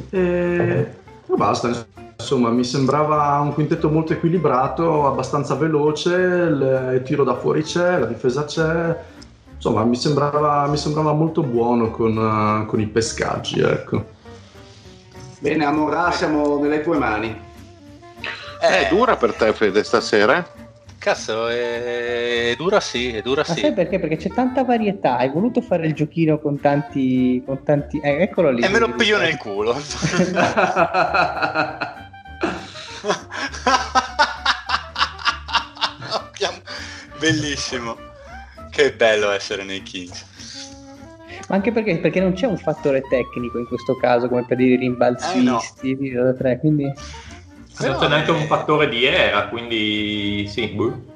E 0.09 1.05
e 1.29 1.35
basta, 1.35 1.85
insomma, 2.17 2.49
mi 2.51 2.63
sembrava 2.63 3.37
un 3.41 3.53
quintetto 3.53 3.89
molto 3.89 4.13
equilibrato, 4.13 5.05
abbastanza 5.05 5.55
veloce, 5.55 6.13
il, 6.13 7.01
tiro 7.03 7.25
da 7.25 7.35
fuori 7.35 7.63
c'è, 7.63 7.99
la 7.99 8.05
difesa 8.05 8.45
c'è. 8.45 8.97
Insomma, 9.55 9.83
mi 9.83 9.97
sembrava, 9.97 10.67
mi 10.67 10.77
sembrava 10.77 11.11
molto 11.11 11.43
buono 11.43 11.91
con, 11.91 12.17
eh, 12.17 12.65
con 12.65 12.79
i 12.79 12.85
pescaggi, 12.85 13.59
ecco. 13.59 14.15
Bene, 15.39 15.65
Amorà, 15.65 16.11
siamo 16.11 16.57
nelle 16.59 16.81
tue 16.81 16.97
mani. 16.97 17.41
Eh, 18.61 18.85
È 18.85 18.87
dura 18.89 19.17
per 19.17 19.33
te, 19.33 19.51
Fede, 19.51 19.83
stasera? 19.83 20.45
Cazzo, 21.07 21.47
è, 21.47 22.49
è 22.51 22.55
dura 22.57 22.81
sì, 22.81 23.13
è 23.13 23.21
dura 23.21 23.45
Ma 23.47 23.53
sì. 23.53 23.61
sai 23.61 23.71
perché? 23.71 23.97
Perché 23.97 24.17
c'è 24.17 24.27
tanta 24.27 24.65
varietà. 24.65 25.15
Hai 25.15 25.29
voluto 25.29 25.61
fare 25.61 25.87
il 25.87 25.93
giochino 25.93 26.37
con 26.37 26.59
tanti. 26.59 27.41
Con 27.45 27.63
tanti... 27.63 27.97
Eh, 28.03 28.23
eccolo 28.23 28.51
lì. 28.51 28.61
E 28.61 28.67
me 28.67 28.79
lo 28.79 28.91
piglio 28.93 29.17
nel 29.17 29.37
culo. 29.37 29.73
Bellissimo. 37.17 37.95
Che 38.69 38.91
bello 38.91 39.31
essere 39.31 39.63
nei 39.63 39.81
Kings. 39.83 40.25
Ma 41.47 41.55
anche 41.55 41.71
perché, 41.71 41.99
perché 41.99 42.19
non 42.19 42.33
c'è 42.33 42.47
un 42.47 42.57
fattore 42.57 43.01
tecnico 43.09 43.57
in 43.57 43.65
questo 43.65 43.95
caso, 43.95 44.27
come 44.27 44.43
per 44.45 44.57
dire 44.57 44.73
i 44.73 44.77
rimbalzisti, 44.77 45.97
tiro 45.97 46.25
da 46.25 46.33
tre, 46.33 46.59
quindi... 47.77 47.93
Non 47.93 48.01
c'è 48.01 48.07
neanche 48.07 48.31
un 48.31 48.47
fattore 48.47 48.89
di 48.89 49.05
era, 49.05 49.47
quindi 49.47 50.47
sì. 50.47 50.67
boh. 50.67 51.15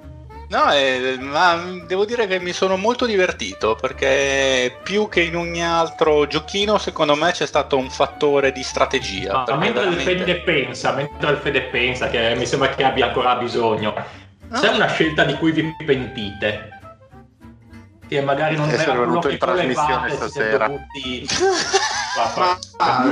No, 0.51 0.69
eh, 0.73 1.15
ma 1.17 1.55
devo 1.87 2.03
dire 2.03 2.27
che 2.27 2.37
mi 2.41 2.51
sono 2.51 2.75
molto 2.75 3.05
divertito 3.05 3.75
perché 3.79 4.79
più 4.83 5.07
che 5.07 5.21
in 5.21 5.37
ogni 5.37 5.63
altro 5.63 6.27
giochino, 6.27 6.77
secondo 6.77 7.15
me 7.15 7.31
c'è 7.31 7.45
stato 7.45 7.77
un 7.77 7.89
fattore 7.89 8.51
di 8.51 8.61
strategia. 8.61 9.31
Ma 9.31 9.43
perché 9.43 9.59
mentre 9.61 9.83
il 9.83 9.95
veramente- 9.95 10.25
Fede 10.25 10.41
pensa, 10.41 10.91
mentre 10.91 11.31
il 11.31 11.37
Fede 11.37 11.61
pensa, 11.61 12.09
che 12.09 12.35
mi 12.35 12.45
sembra 12.45 12.67
che 12.69 12.83
abbia 12.83 13.05
ancora 13.07 13.35
bisogno, 13.35 13.93
c'è 14.53 14.67
una 14.67 14.87
scelta 14.87 15.23
di 15.23 15.35
cui 15.35 15.53
vi 15.53 15.73
pentite? 15.85 16.69
Che 18.09 18.21
magari 18.21 18.57
non 18.57 18.69
era 18.69 18.91
venuto 18.91 19.29
in 19.29 19.37
trasmissione 19.37 20.09
stasera. 20.09 20.67
Va, 20.67 22.57
Ah, 22.75 23.09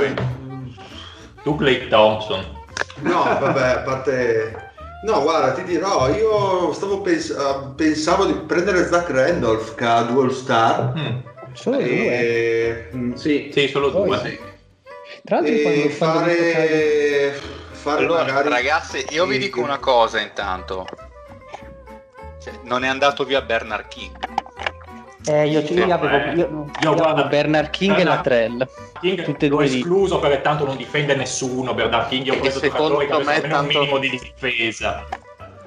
Tu 1.42 1.56
Clay 1.56 1.88
Thompson. 1.88 2.59
No, 3.00 3.22
vabbè, 3.22 3.68
a 3.68 3.78
parte... 3.78 4.68
No, 5.02 5.22
guarda, 5.22 5.52
ti 5.52 5.62
dirò, 5.64 6.08
io 6.10 6.72
stavo 6.74 7.00
pens- 7.00 7.30
eh, 7.30 7.72
pensavo 7.74 8.26
di 8.26 8.34
prendere 8.34 8.86
Zach 8.86 9.08
Randolph 9.10 9.74
che 9.74 9.84
ha 9.86 10.02
Dual 10.02 10.30
Star. 10.30 10.92
Mm. 10.94 11.18
Solo 11.52 11.76
due. 11.78 11.86
E, 11.88 12.88
mm, 12.94 13.12
Sì, 13.14 13.50
Sì, 13.52 13.68
solo 13.68 13.90
Poi 13.90 14.06
due. 14.06 14.18
sì. 14.18 14.38
Tra 15.24 15.36
l'altro 15.40 15.54
e 15.54 15.62
quando, 15.62 15.88
fare, 15.88 17.40
fare 17.70 18.04
Allora, 18.04 18.24
magari... 18.24 18.48
ragazzi, 18.50 19.06
io 19.10 19.26
vi 19.26 19.38
dico 19.38 19.60
una 19.60 19.78
cosa 19.78 20.20
intanto. 20.20 20.86
Cioè, 22.42 22.52
non 22.64 22.84
è 22.84 22.88
andato 22.88 23.24
via 23.24 23.40
Bernard 23.42 23.88
King. 23.88 24.16
Eh, 25.26 25.48
io, 25.48 25.64
Sì, 25.66 25.74
io 25.74 25.92
avevo, 25.94 26.16
eh. 26.16 26.34
io, 26.34 26.70
Io 26.80 26.94
guarda- 26.94 27.24
Bernard 27.24 27.70
King 27.70 27.98
e 27.98 28.04
la 28.04 28.20
Bernard- 28.20 28.22
Trell. 28.22 28.68
King 29.00 29.22
Tutte 29.22 29.46
e 29.46 29.48
l'ho 29.48 29.56
due 29.56 29.66
lì. 29.66 29.76
escluso 29.78 30.18
perché 30.18 30.40
tanto 30.40 30.64
non 30.64 30.76
difende 30.76 31.14
nessuno. 31.14 31.74
Bernard 31.74 32.08
King, 32.08 32.24
io 32.26 32.32
ho 32.32 32.36
E 32.36 32.40
preso 32.40 32.58
secondo 32.58 32.98
giocatori 33.00 33.06
che 33.06 33.12
avessero 33.12 33.34
almeno 33.56 33.58
un 33.58 33.64
tanto- 33.66 33.78
minimo 33.80 33.98
di 33.98 34.10
difesa. 34.10 35.06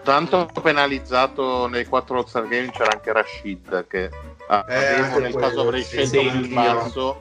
Tanto 0.04 0.50
penalizzato 0.62 1.68
nei 1.68 1.86
4 1.86 2.18
All-Star 2.18 2.48
Game 2.48 2.72
c'era 2.72 2.92
anche 2.92 3.14
Rashid 3.14 3.88
che 3.88 4.10
avevo 4.48 5.04
anche 5.04 5.20
nel 5.20 5.32
quello, 5.32 5.48
caso 5.48 5.62
avrei 5.62 5.82
sì, 5.84 6.06
scelto 6.06 6.20
sì, 6.20 6.28
più 6.30 6.44
in 6.46 6.54
basso 6.54 7.20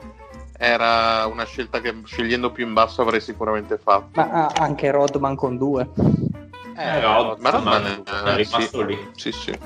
era 0.57 1.25
una 1.27 1.45
scelta 1.45 1.79
che 1.79 1.95
scegliendo 2.03 2.51
più 2.51 2.65
in 2.67 2.73
basso 2.73 3.01
avrei 3.01 3.21
sicuramente 3.21 3.77
fatto 3.81 4.09
Ma 4.13 4.29
ah, 4.29 4.51
anche 4.57 4.91
Rodman 4.91 5.35
con 5.35 5.57
due. 5.57 5.87
Eh, 6.75 6.99
Rod- 6.99 7.39
ma 7.39 7.49
Rodman 7.51 8.03
ma 8.05 8.27
è 8.27 8.33
eh, 8.33 8.35
rimasto 8.35 8.79
sì. 8.79 8.85
lì. 8.85 9.09
sì 9.15 9.31
sì 9.31 9.57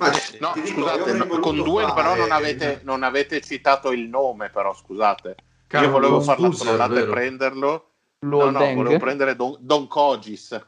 Ma 0.00 0.10
no 0.38 0.52
ti 0.52 0.62
dico, 0.62 0.80
scusate 0.80 1.12
no, 1.12 1.26
con 1.40 1.56
due 1.62 1.82
fare- 1.82 1.94
però 1.94 2.16
non 2.16 2.32
avete, 2.32 2.80
non 2.84 3.02
avete 3.02 3.40
citato 3.42 3.92
il 3.92 4.08
nome 4.08 4.48
però 4.48 4.74
scusate. 4.74 5.36
Cavolo, 5.66 5.86
io 5.86 5.92
volevo 5.92 6.20
far 6.20 6.40
la 6.40 6.48
Boozer, 6.48 6.66
trollata 6.66 6.98
e 7.00 7.04
prenderlo. 7.04 7.70
No 8.22 8.28
Luol 8.28 8.52
no 8.52 8.58
Deng. 8.58 8.76
volevo 8.76 8.98
prendere 8.98 9.36
Don, 9.36 9.56
Don 9.60 9.86
Cogis. 9.86 10.52
Eh. 10.52 10.62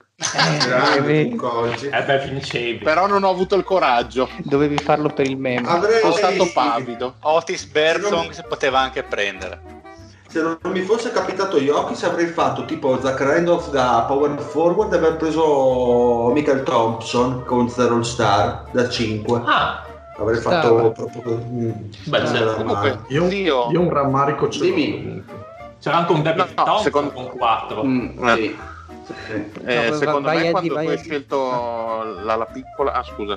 Eh 1.91 2.03
beh, 2.03 2.79
però 2.83 3.07
non 3.07 3.25
ho 3.25 3.31
avuto 3.31 3.57
il 3.57 3.65
coraggio. 3.65 4.29
Dovevi 4.39 4.79
farlo 4.79 5.09
per 5.09 5.27
il 5.27 5.37
meme. 5.37 5.69
Avrei 5.69 6.01
sono 6.01 6.13
stato 6.13 6.51
pavido. 6.53 7.17
Otis 7.21 7.65
Bertong 7.65 8.31
si 8.31 8.43
poteva 8.47 8.81
anche 8.81 9.03
prendere. 9.03 9.81
Se 10.33 10.41
non 10.41 10.57
mi 10.73 10.81
fosse 10.81 11.13
capitato 11.13 11.59
Jokic 11.59 12.03
avrei 12.05 12.27
fatto 12.27 12.65
tipo 12.65 12.99
Zach 13.03 13.21
Randolph 13.21 13.69
da 13.71 14.05
power 14.09 14.39
forward 14.41 14.91
e 14.95 14.97
aver 14.97 15.17
preso 15.17 16.31
Michael 16.33 16.63
Thompson 16.63 17.45
con 17.45 17.69
Zero 17.69 17.97
All 17.97 18.01
Star 18.01 18.65
da 18.71 18.89
5. 18.89 19.43
Ah, 19.45 19.85
Avrei 20.19 20.41
fatto 20.41 20.91
proprio 20.95 21.37
mm, 21.37 21.71
Beh, 22.07 22.19
era 22.19 22.53
comunque. 22.55 23.01
Io, 23.09 23.29
Zio- 23.29 23.69
io 23.71 23.81
un 23.81 23.91
rammarico 23.93 24.49
ce 24.49 24.61
Dimmi. 24.61 25.23
c'era 25.79 25.99
anche 25.99 26.13
un 26.13 26.23
David 26.23 26.47
No, 26.57 26.65
Thompson 26.65 26.83
secondo- 26.83 27.11
con 27.13 27.29
4. 27.37 27.85
Mm, 27.85 28.27
Eh. 28.29 28.35
sì. 28.37 28.57
Sì. 29.27 29.51
Eh, 29.67 29.91
No, 29.91 29.97
secondo 29.97 30.21
vai, 30.29 30.37
me 30.37 30.43
Eddie, 30.45 30.51
quando 30.53 30.75
vai, 30.75 30.85
tu 30.87 30.91
hai 30.93 30.99
scelto 30.99 32.05
la, 32.23 32.37
la 32.37 32.47
piccola 32.47 32.93
ah 32.93 33.03
scusa 33.03 33.37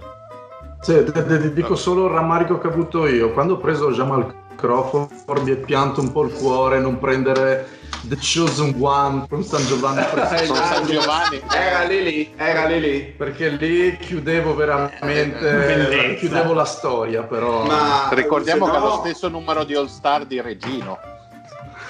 Sì, 0.79 1.03
te- 1.03 1.11
te- 1.11 1.25
te 1.25 1.53
dico 1.53 1.75
solo 1.75 2.05
il 2.05 2.11
rammarico 2.13 2.57
che 2.59 2.67
ho 2.67 2.69
avuto 2.69 3.05
io. 3.07 3.33
Quando 3.33 3.55
ho 3.55 3.57
preso 3.57 3.91
Jamal 3.91 4.33
Crawford 4.55 5.39
mi 5.43 5.51
è 5.51 5.55
pianto 5.57 6.01
un 6.01 6.11
po' 6.11 6.23
il 6.23 6.33
cuore 6.33 6.79
non 6.79 6.97
prendere 6.99 7.67
The 8.01 8.17
Chosen 8.17 8.75
One 8.79 9.25
con 9.29 9.43
San 9.43 9.65
Giovanni. 9.65 10.03
Eh, 10.35 10.45
San 10.45 10.85
Giovanni. 10.85 11.41
Era 11.51 11.83
lì 11.83 12.03
lì, 12.03 12.33
era 12.35 12.65
lì 12.65 12.79
lì. 12.79 13.01
perché 13.17 13.49
lì 13.49 13.97
chiudevo 13.97 14.53
veramente 14.55 15.39
Bellezza. 15.39 16.13
chiudevo 16.19 16.53
la 16.53 16.65
storia 16.65 17.23
però. 17.23 17.65
Ma 17.65 18.09
ricordiamo 18.11 18.65
che 18.69 18.75
ha 18.75 18.79
no- 18.79 18.85
lo 18.87 18.97
stesso 19.05 19.27
numero 19.29 19.63
di 19.63 19.75
All 19.75 19.87
Star 19.87 20.25
di 20.25 20.39
Regino 20.41 20.99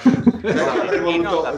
Ho 0.45 1.01
voluto, 1.01 1.57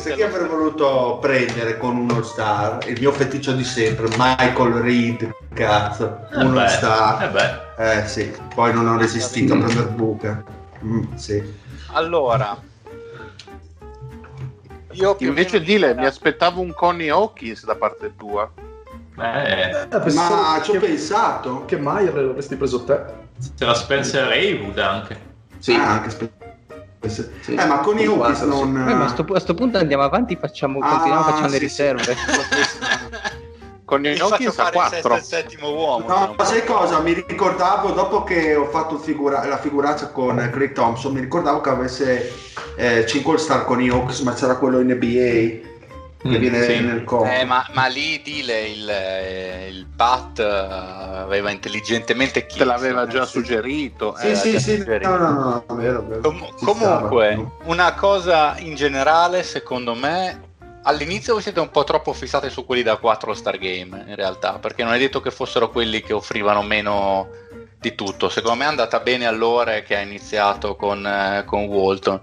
sai 0.00 0.14
chi 0.14 0.22
avrei 0.22 0.48
voluto 0.48 1.18
prendere 1.20 1.78
con 1.78 1.96
un 1.96 2.10
All 2.10 2.22
Star? 2.22 2.88
Il 2.88 2.98
mio 2.98 3.12
feticcio 3.12 3.52
di 3.52 3.62
sempre, 3.64 4.08
Michael 4.16 4.72
Reed, 4.72 5.30
cazzo, 5.52 6.26
Eh 6.32 6.36
un 6.38 6.46
All 6.56 6.64
beh, 6.64 6.68
Star. 6.68 7.22
eh 7.22 7.28
beh. 7.28 8.00
Eh 8.00 8.06
sì, 8.08 8.32
poi 8.54 8.72
non 8.72 8.88
ho 8.88 8.96
resistito 8.98 9.54
a 9.54 9.58
prendere 9.58 9.86
buca. 9.88 10.42
Mm, 10.84 11.14
sì. 11.14 11.42
Allora, 11.92 12.60
io 14.92 15.16
invece 15.20 15.60
Dile 15.60 15.94
mi 15.94 16.06
aspettavo 16.06 16.60
un 16.60 16.72
Connie 16.74 17.10
Hawkins 17.10 17.64
da 17.64 17.74
parte 17.76 18.14
tua 18.16 18.50
Eh, 19.16 19.70
Eh, 19.70 20.12
Ma 20.12 20.60
ci 20.62 20.76
ho 20.76 20.80
pensato. 20.80 21.64
che 21.66 21.76
mai 21.76 22.08
avresti 22.08 22.56
preso 22.56 22.82
te 22.84 23.00
c'era 23.56 23.74
Spencer 23.74 24.28
Haywood 24.30 24.78
anche. 24.78 25.32
Sì. 25.58 25.72
Ah, 25.74 25.90
anche 25.92 26.10
spe- 26.10 26.32
se- 26.38 26.43
Sì. 27.08 27.54
Eh, 27.54 27.64
ma 27.66 27.78
con 27.78 27.98
i 27.98 28.06
Guarda, 28.06 28.44
non... 28.44 28.68
Eh, 28.88 28.94
ma 28.94 29.04
a 29.04 29.08
sto, 29.08 29.24
a 29.32 29.40
sto 29.40 29.54
punto 29.54 29.78
andiamo 29.78 30.02
avanti, 30.02 30.36
facciamo, 30.36 30.78
Ah, 30.80 30.88
continuiamo, 30.88 31.22
facciamo 31.24 31.46
le 31.46 31.50
sì, 31.50 31.56
sì. 31.58 31.64
riserve. 31.64 32.16
Mi 33.86 34.16
faccio 34.16 34.32
Hawkins 34.32 34.58
a 34.58 34.70
fare 34.72 34.76
il 34.76 34.82
sesto 34.90 35.08
4 35.08 35.14
e 35.14 35.16
il 35.18 35.22
settimo 35.22 35.70
uomo. 35.72 36.08
No, 36.08 36.34
po'. 36.34 36.44
sai 36.44 36.64
cosa? 36.64 37.00
Mi 37.00 37.12
ricordavo 37.12 37.90
dopo 37.90 38.24
che 38.24 38.54
ho 38.56 38.64
fatto 38.66 38.98
figura- 38.98 39.44
la 39.46 39.58
figuraccia 39.58 40.08
con 40.08 40.36
Craig 40.52 40.72
Thompson, 40.72 41.12
mi 41.12 41.20
ricordavo 41.20 41.60
che 41.60 41.68
avesse 41.68 42.32
eh, 42.76 43.04
5 43.06 43.32
All 43.32 43.38
Star 43.38 43.64
con 43.64 43.80
i 43.82 43.88
Hawks, 43.90 44.20
ma 44.20 44.32
c'era 44.32 44.56
quello 44.56 44.80
in 44.80 44.88
NBA 44.88 45.73
che 46.24 46.38
Mm, 46.38 46.40
viene 46.40 46.62
sì. 46.62 46.80
nel 46.80 47.04
comp. 47.04 47.26
Eh, 47.30 47.44
ma, 47.44 47.66
ma 47.72 47.86
lì 47.86 48.22
Dile 48.22 48.62
il, 48.68 48.88
eh, 48.88 49.68
il 49.70 49.86
Pat 49.94 50.38
eh, 50.38 50.42
aveva 50.44 51.50
intelligentemente 51.50 52.46
te 52.46 52.64
l'aveva 52.64 53.02
chiesto. 53.02 53.18
già 53.18 53.26
suggerito 53.26 54.14
Sì, 54.18 54.30
eh, 54.30 54.34
sì, 54.34 54.58
sì, 54.58 54.76
suggerito. 54.78 55.08
no, 55.10 55.16
no, 55.18 55.30
no, 55.32 55.64
no, 55.68 55.74
vero, 55.76 56.02
vero. 56.06 56.20
Com- 56.22 56.54
comunque, 56.64 57.32
stava. 57.32 57.52
una 57.64 57.92
cosa 57.94 58.54
in 58.58 58.74
generale, 58.74 59.42
secondo 59.42 59.94
me, 59.94 60.52
all'inizio 60.84 61.34
voi 61.34 61.42
siete 61.42 61.60
un 61.60 61.70
po' 61.70 61.84
troppo 61.84 62.14
fissati 62.14 62.48
su 62.48 62.64
quelli 62.64 62.82
da 62.82 62.96
4 62.96 63.34
Star 63.34 63.58
Game, 63.58 64.04
in 64.08 64.14
realtà, 64.14 64.58
perché 64.58 64.82
non 64.82 64.94
è 64.94 64.98
detto 64.98 65.20
che 65.20 65.30
fossero 65.30 65.68
quelli 65.70 66.00
che 66.00 66.14
offrivano 66.14 66.62
meno 66.62 67.28
di 67.78 67.94
tutto. 67.94 68.30
Secondo 68.30 68.56
me 68.56 68.64
è 68.64 68.68
andata 68.68 68.98
bene 69.00 69.26
allora 69.26 69.80
che 69.80 69.94
ha 69.94 70.00
iniziato 70.00 70.74
con, 70.74 71.06
eh, 71.06 71.44
con 71.44 71.64
Walton. 71.64 72.18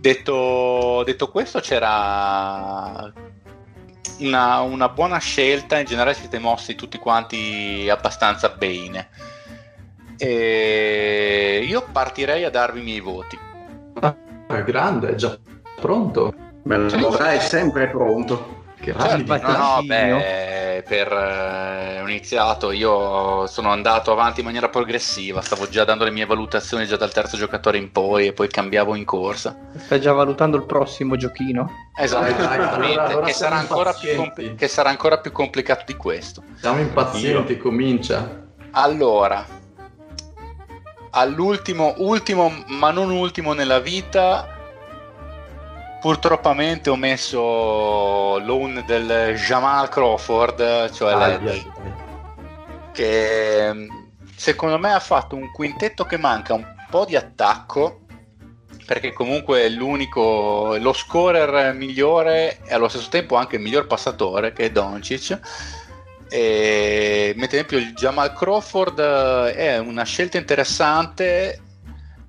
Detto, 0.00 1.02
detto 1.04 1.28
questo, 1.28 1.60
c'era 1.60 3.12
una, 4.20 4.60
una 4.60 4.88
buona 4.88 5.18
scelta, 5.18 5.78
in 5.78 5.84
generale 5.84 6.14
siete 6.14 6.38
mossi 6.38 6.74
tutti 6.74 6.96
quanti 6.96 7.86
abbastanza 7.90 8.48
bene. 8.48 9.10
E 10.16 11.66
io 11.68 11.86
partirei 11.92 12.44
a 12.44 12.50
darvi 12.50 12.80
i 12.80 12.82
miei 12.82 13.00
voti. 13.00 13.38
Ah, 14.00 14.16
è 14.48 14.62
grande, 14.64 15.10
è 15.10 15.14
già 15.16 15.38
pronto. 15.78 16.32
Beh, 16.62 16.74
allora 16.74 17.32
è 17.32 17.38
sempre 17.40 17.88
pronto. 17.88 18.59
Che 18.80 18.94
Certo, 18.98 19.06
no, 19.08 19.12
no, 19.18 19.26
patrocinio. 19.26 20.16
beh, 20.16 20.84
per 20.88 21.12
eh, 21.12 22.00
ho 22.00 22.08
iniziato 22.08 22.70
io 22.70 23.46
sono 23.46 23.70
andato 23.70 24.10
avanti 24.10 24.40
in 24.40 24.46
maniera 24.46 24.70
progressiva, 24.70 25.42
stavo 25.42 25.68
già 25.68 25.84
dando 25.84 26.04
le 26.04 26.10
mie 26.10 26.24
valutazioni 26.24 26.86
già 26.86 26.96
dal 26.96 27.12
terzo 27.12 27.36
giocatore 27.36 27.76
in 27.76 27.92
poi 27.92 28.28
e 28.28 28.32
poi 28.32 28.48
cambiavo 28.48 28.94
in 28.94 29.04
corsa. 29.04 29.54
Stai 29.76 30.00
già 30.00 30.12
valutando 30.12 30.56
il 30.56 30.64
prossimo 30.64 31.16
giochino? 31.16 31.70
Esatto, 31.94 32.42
allora- 32.42 33.04
allora 33.04 33.26
che, 33.26 33.32
sarà 33.34 33.66
compli- 33.66 34.54
che 34.54 34.68
sarà 34.68 34.88
ancora 34.88 35.18
più 35.18 35.30
complicato 35.32 35.84
di 35.86 35.94
questo. 35.96 36.42
Siamo 36.58 36.80
impazienti, 36.80 37.58
comincia. 37.58 38.46
Allora, 38.70 39.44
all'ultimo, 41.10 41.94
ultimo, 41.98 42.50
ma 42.68 42.90
non 42.90 43.10
ultimo 43.10 43.52
nella 43.52 43.78
vita, 43.80 44.59
purtroppamente 46.00 46.90
ho 46.90 46.96
messo 46.96 48.38
l'own 48.38 48.82
del 48.86 49.34
Jamal 49.36 49.88
Crawford, 49.88 50.90
cioè 50.92 51.14
Dai, 51.14 51.30
le- 51.32 51.38
dai, 51.44 51.72
dai. 51.82 51.92
che 52.92 53.72
mm, 53.74 53.88
secondo 54.34 54.78
me 54.78 54.92
ha 54.92 55.00
fatto 55.00 55.36
un 55.36 55.50
quintetto 55.52 56.04
che 56.04 56.16
manca 56.16 56.54
un 56.54 56.66
po' 56.90 57.04
di 57.04 57.16
attacco 57.16 58.00
perché 58.86 59.12
comunque 59.12 59.62
è 59.62 59.68
l'unico 59.68 60.76
lo 60.80 60.92
scorer 60.92 61.72
migliore 61.74 62.58
e 62.64 62.74
allo 62.74 62.88
stesso 62.88 63.08
tempo 63.08 63.36
anche 63.36 63.56
il 63.56 63.62
miglior 63.62 63.86
passatore 63.86 64.52
che 64.52 64.64
è 64.64 64.70
Doncic 64.72 65.38
e 66.28 67.32
mentre 67.36 67.58
ad 67.60 67.66
esempio 67.66 67.78
il 67.78 67.92
Jamal 67.94 68.32
Crawford 68.32 68.98
eh, 68.98 69.54
è 69.54 69.78
una 69.78 70.02
scelta 70.04 70.38
interessante 70.38 71.60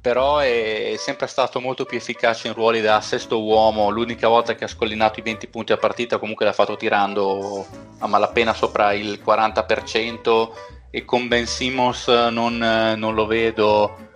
però 0.02 0.40
è 0.40 0.96
sempre 0.98 1.28
stato 1.28 1.62
molto 1.62 1.86
più 1.86 1.98
efficace 1.98 2.48
in 2.48 2.56
ruoli 2.56 2.82
da 2.82 3.00
sesto 3.02 3.44
uomo 3.44 3.92
l'unica 3.92 4.28
volta 4.28 4.56
che 4.56 4.64
ha 4.64 4.68
scollinato 4.68 5.20
i 5.20 5.24
20 5.24 5.48
punti 5.48 5.72
a 5.74 5.78
partita 5.78 6.18
comunque 6.18 6.44
l'ha 6.44 6.54
fatto 6.54 6.76
tirando 6.76 7.66
a 8.00 8.08
malapena 8.08 8.54
sopra 8.54 8.94
il 8.94 9.22
40% 9.24 10.50
e 10.90 11.06
con 11.06 11.28
Ben 11.28 11.46
Simmons 11.46 12.08
non, 12.08 12.58
non 12.58 13.14
lo 13.14 13.26
vedo 13.28 14.10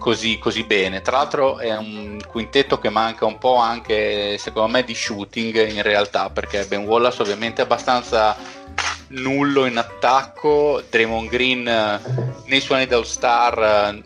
così, 0.00 0.38
così 0.38 0.64
bene. 0.64 1.02
Tra 1.02 1.18
l'altro 1.18 1.58
è 1.58 1.76
un 1.76 2.18
quintetto 2.26 2.78
che 2.78 2.88
manca 2.88 3.26
un 3.26 3.38
po' 3.38 3.56
anche 3.56 4.36
secondo 4.38 4.72
me 4.72 4.82
di 4.82 4.94
shooting 4.94 5.68
in 5.68 5.82
realtà 5.82 6.30
perché 6.30 6.64
Ben 6.64 6.84
Wallace 6.86 7.22
ovviamente 7.22 7.62
è 7.62 7.64
abbastanza 7.64 8.36
nullo 9.08 9.66
in 9.66 9.76
attacco, 9.76 10.82
Draymond 10.88 11.28
Green 11.28 11.68
eh, 11.68 12.00
nei 12.46 12.60
suoi 12.60 12.86
da 12.86 12.96
All-Star 12.96 13.94
eh, 13.94 14.04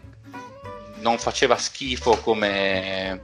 non 1.04 1.18
faceva 1.18 1.56
schifo 1.58 2.18
come 2.20 3.22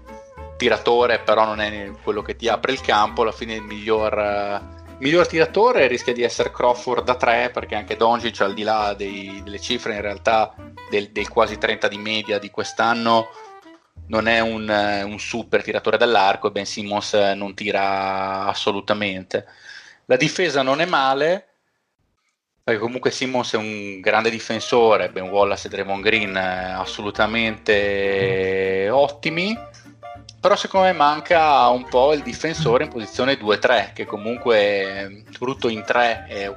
tiratore, 0.59 1.21
però 1.21 1.47
non 1.47 1.61
è 1.61 1.91
quello 2.03 2.21
che 2.21 2.37
ti 2.37 2.47
apre 2.47 2.73
il 2.73 2.83
campo. 2.83 3.23
Alla 3.23 3.33
fine 3.33 3.55
il 3.55 3.63
miglior, 3.63 4.19
eh, 4.19 4.61
miglior 4.99 5.27
tiratore 5.27 5.87
rischia 5.87 6.13
di 6.13 6.23
essere 6.23 6.53
Crawford 6.53 7.05
da 7.05 7.15
3, 7.15 7.51
perché 7.51 7.75
anche 7.75 7.97
Doncic, 7.97 8.43
al 8.43 8.53
di 8.53 8.63
là 8.63 8.93
dei- 8.95 9.41
delle 9.43 9.59
cifre, 9.59 9.95
in 9.95 10.03
realtà 10.03 10.55
del, 10.91 11.11
del 11.11 11.29
quasi 11.29 11.57
30 11.57 11.89
di 11.89 11.97
media 11.97 12.39
di 12.39 12.51
quest'anno, 12.51 13.29
non 14.09 14.29
è 14.29 14.41
un, 14.41 14.69
eh, 14.69 15.03
un 15.03 15.19
super 15.19 15.63
tiratore 15.63 15.97
dall'arco 15.97 16.49
e 16.49 16.51
Ben 16.51 16.67
Simmons 16.67 17.15
non 17.15 17.55
tira 17.55 18.45
assolutamente. 18.45 19.47
La 20.05 20.17
difesa 20.17 20.61
non 20.61 20.83
è 20.83 20.85
male, 20.85 21.50
perché 22.63 22.81
comunque 22.81 23.11
Simmons 23.11 23.55
è 23.55 23.57
un 23.57 24.01
grande 24.01 24.31
difensore, 24.31 25.11
Ben 25.11 25.29
Wallace 25.29 25.67
e 25.67 25.71
Draymond 25.71 26.03
Green 26.03 26.37
eh, 26.37 26.73
assolutamente 26.73 28.89
ottimi, 28.91 29.57
però 30.41 30.57
secondo 30.57 30.87
me 30.87 30.93
manca 30.93 31.69
un 31.69 31.89
po' 31.89 32.13
il 32.13 32.23
difensore 32.23 32.85
in 32.85 32.91
posizione 32.91 33.35
2-3, 33.35 33.93
che 33.93 34.07
comunque 34.07 34.59
eh, 35.03 35.25
brutto 35.39 35.69
in 35.69 35.83
3 35.85 36.27
è, 36.29 36.51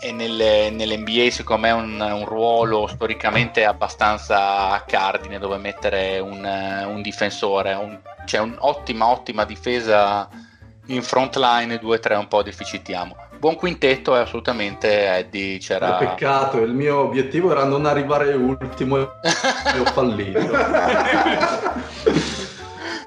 è 0.00 0.10
nelle- 0.12 0.70
nell'NBA 0.70 1.30
secondo 1.30 1.66
me 1.66 1.70
un, 1.72 2.00
un 2.00 2.24
ruolo 2.24 2.86
storicamente 2.86 3.64
abbastanza 3.64 4.82
cardine 4.86 5.38
dove 5.38 5.56
mettere 5.56 6.18
un, 6.18 6.44
eh, 6.44 6.84
un 6.84 7.02
difensore, 7.02 7.74
un- 7.74 7.98
c'è 8.24 8.38
un'ottima 8.38 9.08
ottima 9.08 9.44
difesa 9.44 10.28
in 10.86 11.02
front 11.02 11.36
line 11.36 11.80
2-3 11.80 12.16
un 12.18 12.28
po' 12.28 12.42
deficitiamo. 12.42 13.16
Buon 13.38 13.56
quintetto 13.56 14.16
e 14.16 14.20
assolutamente 14.20 15.14
Eddie 15.14 15.58
c'era... 15.58 15.98
È 15.98 16.06
peccato, 16.06 16.62
il 16.62 16.72
mio 16.72 17.00
obiettivo 17.00 17.50
era 17.50 17.64
non 17.64 17.84
arrivare 17.84 18.32
ultimo 18.32 18.98
e 18.98 19.08
ho 19.78 19.84
fallito. 19.92 20.40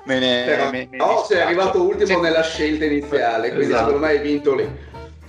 Me 0.06 0.18
ne- 0.20 0.44
Però, 0.46 0.72
me- 0.72 0.88
me 0.90 0.98
no, 0.98 1.24
sei 1.28 1.42
arrivato 1.42 1.84
ultimo 1.84 2.20
nella 2.20 2.42
scelta 2.42 2.86
iniziale, 2.86 3.50
quindi 3.50 3.66
Esatto. 3.66 3.86
secondo 3.86 4.06
me 4.06 4.12
hai 4.12 4.20
vinto 4.20 4.56
lì. 4.56 4.68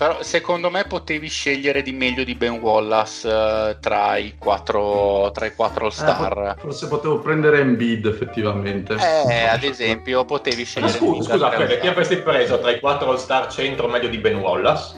Però 0.01 0.23
secondo 0.23 0.71
me 0.71 0.85
potevi 0.85 1.29
scegliere 1.29 1.83
di 1.83 1.93
meglio 1.93 2.25
di 2.25 2.35
Ben 2.35 2.53
Wallace 2.59 3.29
eh, 3.29 3.77
tra 3.81 4.17
i 4.17 4.35
quattro, 4.39 5.31
tra 5.35 5.45
i 5.45 5.55
quattro. 5.55 5.89
Eh, 5.89 6.55
forse 6.57 6.89
potevo 6.89 7.19
prendere 7.19 7.61
Embiid 7.61 8.07
effettivamente. 8.07 8.95
Eh, 8.95 9.45
ad 9.47 9.63
esempio, 9.63 10.25
potevi 10.25 10.63
Ma 10.63 10.67
scegliere 10.67 10.93
scusa, 10.95 11.13
di 11.13 11.23
scusa 11.23 11.37
dare 11.37 11.57
Fede, 11.67 11.81
chi 11.81 11.87
avresti 11.89 12.17
preso 12.17 12.59
tra 12.61 12.71
i 12.71 12.81
4 12.81 13.11
All-Star 13.11 13.53
centro 13.53 13.89
meglio 13.89 14.09
di 14.09 14.17
Ben 14.17 14.37
Wallace? 14.37 14.95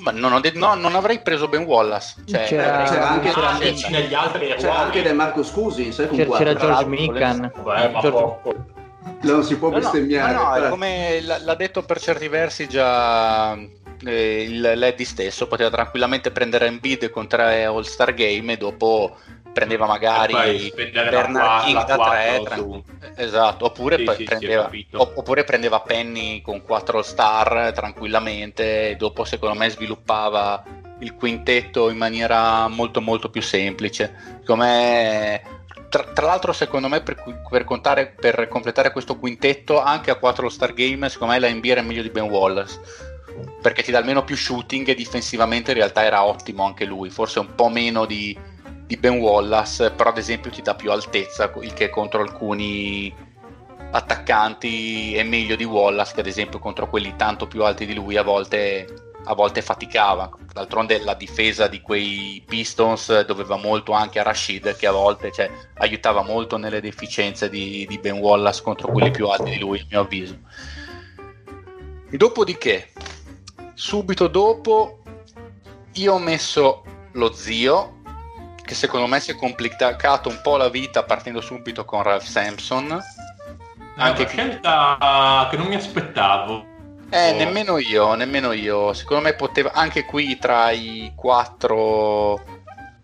Ma 0.00 0.10
non, 0.10 0.34
ho 0.34 0.40
detto- 0.40 0.58
no, 0.58 0.74
non 0.74 0.96
avrei 0.96 1.22
preso 1.22 1.48
Ben 1.48 1.62
Wallace. 1.62 2.16
Cioè, 2.26 2.44
C'era- 2.44 2.82
C'era 2.82 3.08
anche- 3.08 3.30
c'era- 3.30 3.56
dici 3.58 3.90
negli 3.90 4.12
altri 4.12 4.48
C'era 4.48 4.60
ruoli. 4.60 4.76
anche 4.82 5.02
De 5.02 5.12
Marco 5.14 5.42
Scusi, 5.42 5.92
sai 5.92 6.08
con 6.08 6.18
C'era, 6.18 6.36
c'era 6.36 6.52
quattro. 6.54 6.68
George 6.68 6.88
Mikan. 6.88 7.52
Vabbè, 7.56 7.88
ma 7.88 8.00
George- 8.00 8.18
poco. 8.18 8.54
Non 9.22 9.44
si 9.44 9.56
può 9.56 9.68
No, 9.70 9.76
no, 9.76 9.80
bestemmiare. 9.80 10.34
no, 10.34 10.58
no, 10.58 10.68
come 10.68 11.20
l'ha, 11.22 11.38
l'ha 11.42 11.54
detto 11.54 11.82
per 11.84 11.98
certi 12.00 12.28
versi 12.28 12.68
già 12.68 13.56
eh, 14.04 14.42
il 14.42 14.60
Leddy 14.60 15.04
stesso, 15.04 15.46
poteva 15.46 15.70
tranquillamente 15.70 16.30
prendere 16.30 16.66
Embiid 16.66 17.10
con 17.10 17.26
tre 17.26 17.64
All-Star 17.64 18.14
Game 18.14 18.52
e 18.52 18.56
dopo 18.56 19.16
prendeva 19.52 19.86
magari 19.86 20.72
Bernard 20.74 21.64
King 21.64 21.84
da 21.84 21.96
quattro 21.96 22.42
3 22.42 22.56
su- 22.56 22.82
esatto 23.16 23.66
oppure, 23.66 23.98
Sì, 23.98 24.14
sì, 24.16 24.24
prendeva, 24.24 24.70
oppure 24.92 25.44
prendeva 25.44 25.80
Penny 25.80 26.40
con 26.40 26.62
4 26.62 27.02
star 27.02 27.72
tranquillamente 27.72 28.90
e 28.90 28.96
dopo 28.96 29.24
secondo 29.24 29.58
me 29.58 29.68
sviluppava 29.68 30.64
il 31.00 31.14
quintetto 31.14 31.90
in 31.90 31.96
maniera 31.96 32.66
molto 32.68 33.00
molto 33.00 33.28
più 33.28 33.42
semplice. 33.42 34.40
Come 34.46 35.42
tra, 35.88 36.04
tra 36.04 36.26
l'altro 36.26 36.52
secondo 36.52 36.88
me 36.88 37.02
per, 37.02 37.22
per 37.50 37.64
contare, 37.64 38.06
per 38.18 38.48
completare 38.48 38.92
questo 38.92 39.18
quintetto 39.18 39.80
anche 39.80 40.10
a 40.10 40.14
4 40.14 40.48
star 40.48 40.72
game 40.72 41.08
secondo 41.10 41.34
me 41.34 41.38
la 41.38 41.50
NBA 41.50 41.68
era 41.68 41.82
meglio 41.82 42.02
di 42.02 42.08
Ben 42.08 42.24
Wallace 42.24 42.80
perché 43.60 43.82
ti 43.82 43.90
dà 43.90 43.98
almeno 43.98 44.24
più 44.24 44.36
shooting 44.36 44.88
e 44.88 44.94
difensivamente 44.94 45.70
in 45.70 45.76
realtà 45.78 46.04
era 46.04 46.24
ottimo 46.24 46.64
anche 46.64 46.84
lui 46.84 47.10
forse 47.10 47.38
un 47.38 47.54
po' 47.54 47.68
meno 47.68 48.04
di, 48.06 48.36
di 48.86 48.96
Ben 48.96 49.18
Wallace 49.18 49.90
però 49.90 50.10
ad 50.10 50.18
esempio 50.18 50.50
ti 50.50 50.62
dà 50.62 50.74
più 50.74 50.90
altezza 50.90 51.52
il 51.60 51.72
che 51.72 51.90
contro 51.90 52.22
alcuni 52.22 53.30
attaccanti 53.92 55.14
è 55.14 55.22
meglio 55.22 55.54
di 55.54 55.64
Wallace 55.64 56.14
che 56.14 56.20
ad 56.20 56.26
esempio 56.26 56.58
contro 56.58 56.88
quelli 56.88 57.14
tanto 57.16 57.46
più 57.46 57.62
alti 57.62 57.86
di 57.86 57.94
lui 57.94 58.16
a 58.16 58.22
volte, 58.22 58.86
a 59.24 59.34
volte 59.34 59.60
faticava. 59.62 60.30
D'altronde 60.52 61.02
la 61.02 61.14
difesa 61.14 61.68
di 61.68 61.80
quei 61.80 62.42
Pistons 62.46 63.24
doveva 63.24 63.56
molto 63.56 63.92
anche 63.92 64.18
a 64.18 64.22
Rashid 64.22 64.76
che 64.76 64.86
a 64.86 64.92
volte 64.92 65.30
cioè, 65.30 65.50
aiutava 65.74 66.22
molto 66.22 66.56
nelle 66.56 66.80
deficienze 66.80 67.48
di, 67.48 67.86
di 67.86 67.98
Ben 67.98 68.18
Wallace 68.18 68.62
contro 68.62 68.90
quelli 68.90 69.10
più 69.10 69.28
alti 69.28 69.50
di 69.50 69.58
lui 69.58 69.80
a 69.80 69.86
mio 69.88 70.00
avviso. 70.00 70.38
Dopodiché 72.10 72.92
subito 73.82 74.28
dopo 74.28 75.02
io 75.94 76.12
ho 76.14 76.18
messo 76.20 76.84
lo 77.14 77.32
zio 77.32 78.00
che 78.64 78.74
secondo 78.74 79.08
me 79.08 79.18
si 79.18 79.32
è 79.32 79.34
complicato 79.34 80.28
un 80.28 80.38
po' 80.40 80.56
la 80.56 80.68
vita 80.68 81.02
partendo 81.02 81.40
subito 81.40 81.84
con 81.84 82.00
Ralph 82.04 82.22
Sampson 82.22 82.96
È 83.96 84.00
anche 84.00 84.22
una 84.22 84.30
scelta 84.30 85.48
che 85.50 85.56
non 85.56 85.66
mi 85.66 85.74
aspettavo. 85.74 86.64
eh, 87.10 87.32
Oh. 87.32 87.36
nemmeno 87.36 87.78
io, 87.78 88.14
nemmeno 88.14 88.52
io. 88.52 88.92
Secondo 88.94 89.24
me 89.24 89.34
poteva 89.34 89.72
anche 89.72 90.04
qui 90.04 90.38
tra 90.38 90.70
i 90.70 91.12
quattro 91.16 92.40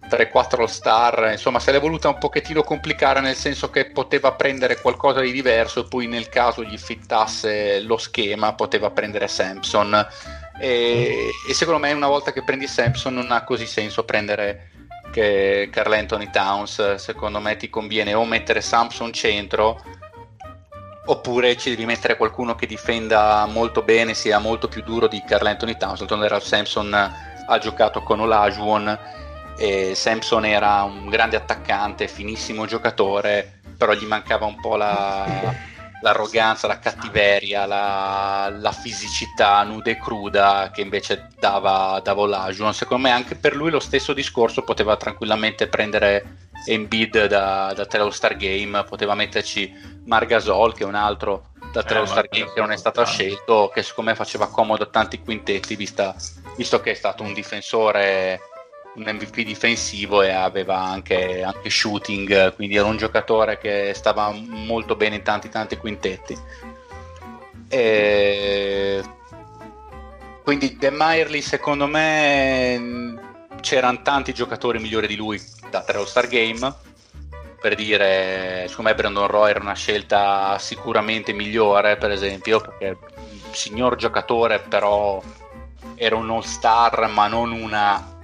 3-4 0.09 0.65
star, 0.65 1.29
insomma 1.33 1.59
se 1.59 1.73
l'è 1.73 1.81
voluta 1.81 2.09
un 2.09 2.19
pochettino 2.19 2.63
complicare 2.63 3.21
nel 3.21 3.35
senso 3.35 3.69
che 3.69 3.91
poteva 3.91 4.33
prendere 4.33 4.81
qualcosa 4.81 5.21
di 5.21 5.33
diverso 5.33 5.81
e 5.81 5.89
poi 5.89 6.07
nel 6.07 6.29
caso 6.31 6.63
gli 6.63 6.79
fittasse 6.79 7.81
lo 7.83 7.99
schema 7.99 8.55
poteva 8.55 8.91
prendere 8.91 9.29
Samson 9.29 10.07
e, 10.59 11.31
e 11.49 11.55
secondo 11.55 11.81
me 11.81 11.93
una 11.93 12.09
volta 12.09 12.33
che 12.33 12.43
prendi 12.43 12.67
Samson 12.67 13.15
non 13.15 13.31
ha 13.31 13.45
così 13.45 13.67
senso 13.67 14.05
prendere 14.05 14.71
che 15.11 15.69
Carl 15.73 15.93
Anthony 15.93 16.31
Towns, 16.31 16.97
secondo 16.97 17.41
me 17.41 17.57
ti 17.57 17.71
conviene 17.71 18.15
o 18.15 18.25
mettere 18.25 18.61
Samson 18.61 19.13
centro 19.13 19.81
oppure 21.07 21.57
ci 21.57 21.71
devi 21.71 21.87
mettere 21.87 22.17
qualcuno 22.17 22.55
che 22.55 22.67
difenda 22.67 23.47
molto 23.47 23.83
bene, 23.83 24.13
sia 24.15 24.39
molto 24.39 24.69
più 24.69 24.83
duro 24.83 25.09
di 25.09 25.23
Carl 25.27 25.47
Anthony 25.47 25.77
Towns. 25.77 26.07
Ralph 26.07 26.45
Sampson 26.45 26.93
ha 26.93 27.59
giocato 27.59 28.03
con 28.03 28.21
Olajuwon 28.21 28.99
e 29.57 29.95
Sampson 29.95 30.45
era 30.45 30.83
un 30.83 31.09
grande 31.09 31.37
attaccante, 31.37 32.09
finissimo 32.09 32.67
giocatore, 32.67 33.61
però 33.77 33.95
gli 33.95 34.05
mancava 34.05 34.45
un 34.45 34.61
po' 34.61 34.77
la, 34.77 35.25
l'arroganza, 36.01 36.67
la 36.67 36.79
cattiveria, 36.79 37.67
la, 37.67 38.53
la, 38.57 38.73
fisicità 38.73 39.63
nuda 39.65 39.91
e 39.91 39.99
cruda 39.99 40.71
che 40.73 40.81
invece 40.81 41.29
dava, 41.39 42.01
dava 42.03 42.21
Olajuwon. 42.23 42.75
Secondo 42.75 43.09
me 43.09 43.13
anche 43.13 43.35
per 43.35 43.57
lui 43.57 43.71
lo 43.71 43.81
stesso 43.81 44.13
discorso 44.13 44.63
poteva 44.63 44.97
tranquillamente 44.97 45.67
prendere 45.67 46.51
Embiid 46.67 47.27
da, 47.27 47.73
da 47.75 47.87
tre 47.87 48.01
All-Star 48.01 48.37
Game, 48.37 48.85
poteva 48.85 49.15
metterci 49.15 49.73
Margasol 50.05 50.75
che 50.75 50.85
è 50.85 50.87
un 50.87 50.95
altro 50.95 51.51
da 51.73 51.83
tre 51.83 51.97
eh, 51.97 51.99
All-Star 52.01 52.29
Game 52.29 52.53
che 52.53 52.61
non 52.61 52.73
è 52.73 52.77
stato 52.77 53.05
scelto, 53.05 53.71
che 53.73 53.83
secondo 53.83 54.11
me 54.11 54.17
faceva 54.17 54.49
comodo 54.49 54.85
a 54.85 54.89
tanti 54.89 55.21
quintetti 55.21 55.77
vista, 55.77 56.15
visto 56.57 56.81
che 56.81 56.93
è 56.93 56.95
stato 56.95 57.23
un 57.23 57.33
difensore 57.33 58.41
un 58.99 59.05
MVP 59.15 59.43
difensivo 59.43 60.23
e 60.23 60.31
aveva 60.31 60.79
anche, 60.79 61.43
anche, 61.43 61.71
shooting, 61.71 62.55
quindi 62.55 62.77
era 62.77 62.87
un 62.87 62.97
giocatore 62.97 63.59
che 63.59 63.93
stava 63.95 64.31
molto 64.33 64.97
bene 64.97 65.17
in 65.17 65.23
tanti 65.23 65.49
tanti 65.49 65.77
quintetti. 65.77 66.37
E... 67.69 69.03
Quindi 70.43 70.77
De 70.77 70.91
Maierly 70.91 71.43
secondo 71.43 71.87
me 71.87 73.17
c'erano 73.61 74.03
tanti 74.03 74.33
giocatori 74.33 74.79
migliori 74.79 75.07
di 75.07 75.17
lui 75.17 75.41
da 75.71 75.83
tre 75.83 75.99
All-Star 75.99 76.27
Game 76.27 76.75
per 77.61 77.75
dire 77.75 78.67
secondo 78.69 78.91
me 78.91 78.97
Brandon 78.97 79.27
Roy 79.27 79.51
era 79.51 79.61
una 79.61 79.75
scelta 79.75 80.57
sicuramente 80.59 81.33
migliore 81.33 81.97
per 81.97 82.13
esempio 82.13 82.61
perché 82.61 82.97
signor 83.51 83.97
giocatore 83.97 84.61
però 84.61 85.21
era 85.97 86.15
un 86.15 86.31
all-star 86.31 87.09
ma 87.11 87.27
non 87.27 87.51
una 87.51 88.18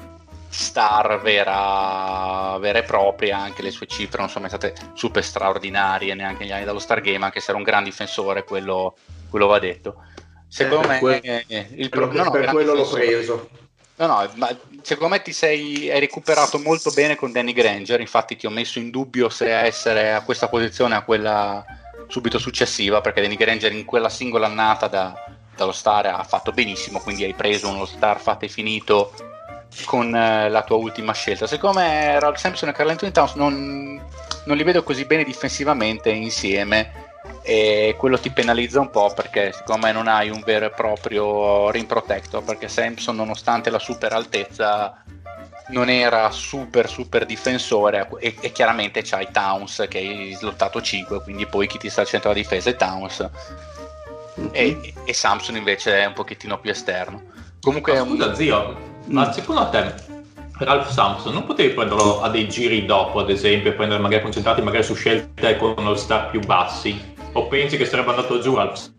star 0.55 1.21
vera, 1.21 2.57
vera, 2.59 2.79
e 2.79 2.85
propria, 2.85 3.39
anche 3.39 3.61
le 3.61 3.73
sue 3.73 3.87
cifre 3.87 4.21
non 4.21 4.29
sono 4.29 4.43
mai 4.43 4.51
state 4.51 4.75
super 4.95 5.25
straordinarie 5.25 6.15
neanche 6.15 6.45
negli 6.45 6.53
anni 6.53 6.65
dallo 6.65 6.79
Star 6.79 7.01
Game, 7.01 7.25
anche 7.25 7.41
se 7.41 7.51
era 7.51 7.59
un 7.59 7.65
gran 7.65 7.83
difensore, 7.83 8.45
quello, 8.45 8.97
quello 9.29 9.49
va 9.49 9.59
detto. 9.59 9.97
Secondo 10.47 10.87
eh, 10.93 11.01
me 11.03 11.21
que- 11.21 11.67
il 11.75 11.89
pro- 11.89 12.13
no, 12.13 12.23
no, 12.23 12.31
per 12.31 12.51
quello 12.51 12.73
difensore. 12.73 13.05
l'ho 13.05 13.11
preso. 13.11 13.49
No, 13.97 14.07
no, 14.07 14.31
ma 14.37 14.57
secondo 14.83 15.15
me 15.15 15.23
ti 15.23 15.33
sei 15.33 15.91
hai 15.91 16.01
recuperato 16.01 16.59
molto 16.59 16.91
bene 16.93 17.17
con 17.17 17.33
Danny 17.33 17.53
Granger, 17.53 18.01
infatti 18.01 18.37
ti 18.37 18.47
ho 18.47 18.51
messo 18.51 18.79
in 18.79 18.91
dubbio 18.91 19.29
se 19.29 19.53
essere 19.53 20.13
a 20.13 20.23
questa 20.23 20.49
posizione 20.49 20.95
o 20.95 20.99
a 20.99 21.03
quella 21.03 21.65
subito 22.07 22.39
successiva, 22.39 23.01
perché 23.01 23.21
Danny 23.23 23.37
Granger 23.37 23.73
in 23.73 23.85
quella 23.85 24.09
singola 24.09 24.47
annata 24.47 24.87
da, 24.87 25.15
dallo 25.57 25.73
Star 25.73 26.07
ha 26.07 26.23
fatto 26.23 26.53
benissimo, 26.53 27.01
quindi 27.01 27.25
hai 27.25 27.35
preso 27.35 27.69
uno 27.69 27.85
Star 27.85 28.21
fatto 28.21 28.45
e 28.45 28.49
finito 28.49 29.13
con 29.85 30.15
eh, 30.15 30.49
la 30.49 30.63
tua 30.63 30.77
ultima 30.77 31.13
scelta. 31.13 31.47
Secondo 31.47 31.81
me 31.81 32.19
Ralph 32.21 32.37
Sampson 32.37 32.69
e 32.69 32.73
Carl 32.73 32.91
Anthony 32.91 33.13
Towns 33.13 33.35
non, 33.35 34.01
non, 34.45 34.57
li 34.57 34.63
vedo 34.63 34.83
così 34.83 35.05
bene 35.05 35.25
difensivamente 35.25 36.11
insieme 36.11 37.03
e 37.43 37.95
quello 37.99 38.19
ti 38.19 38.31
penalizza 38.31 38.81
un 38.81 38.91
po' 38.91 39.13
perché 39.15 39.53
secondo 39.53 39.87
me 39.87 39.93
non 39.93 40.09
hai 40.09 40.31
un 40.31 40.43
vero 40.45 40.67
e 40.67 40.71
proprio 40.71 41.71
rim 41.71 41.87
protector 41.87 42.43
perché 42.43 42.69
Sampson 42.69 43.17
nonostante 43.17 43.71
la 43.71 43.79
super 43.79 44.13
altezza 44.13 45.03
non 45.69 45.89
era 45.89 46.31
super 46.31 46.89
super 46.89 47.25
difensore 47.25 48.09
e, 48.19 48.35
e 48.41 48.53
chiaramente 48.53 49.03
c'hai 49.03 49.29
Towns 49.31 49.87
che 49.89 49.99
hai 49.99 50.35
slottato 50.35 50.83
5 50.83 51.23
quindi 51.23 51.47
poi 51.47 51.67
chi 51.67 51.79
ti 51.79 51.89
sta 51.89 52.03
al 52.03 52.07
centro 52.07 52.31
della 52.31 52.43
difesa 52.43 52.69
è 52.69 52.77
Towns 52.77 53.31
mm-hmm. 54.41 54.49
e, 54.53 54.95
e 55.05 55.13
Samson 55.15 55.57
invece 55.57 56.01
è 56.01 56.05
un 56.05 56.13
pochettino 56.13 56.59
più 56.59 56.71
esterno 56.71 57.23
comunque 57.61 57.95
Ma 57.99 58.05
scusa 58.05 58.27
un... 58.27 58.35
zio 58.35 58.94
ma 59.07 59.29
mm. 59.29 59.31
secondo 59.31 59.69
te 59.69 59.95
Ralph 60.59 60.89
Sampson 60.89 61.33
non 61.33 61.45
potevi 61.45 61.75
prenderlo 61.75 62.23
a 62.23 62.29
dei 62.29 62.49
giri 62.49 62.87
dopo, 62.87 63.19
ad 63.19 63.31
esempio, 63.31 63.71
e 63.71 63.75
prendere 63.75 64.01
magari 64.01 64.23
concentrati 64.23 64.63
magari 64.63 64.85
su 64.85 64.95
scelte 64.95 65.57
con 65.57 65.75
uno 65.77 65.95
star 65.95 66.31
più 66.31 66.41
bassi? 66.41 67.13
O 67.33 67.49
pensi 67.49 67.77
che 67.77 67.85
sarebbe 67.85 68.11
andato 68.11 68.39
giù 68.39 68.55
Ralph 68.55 68.91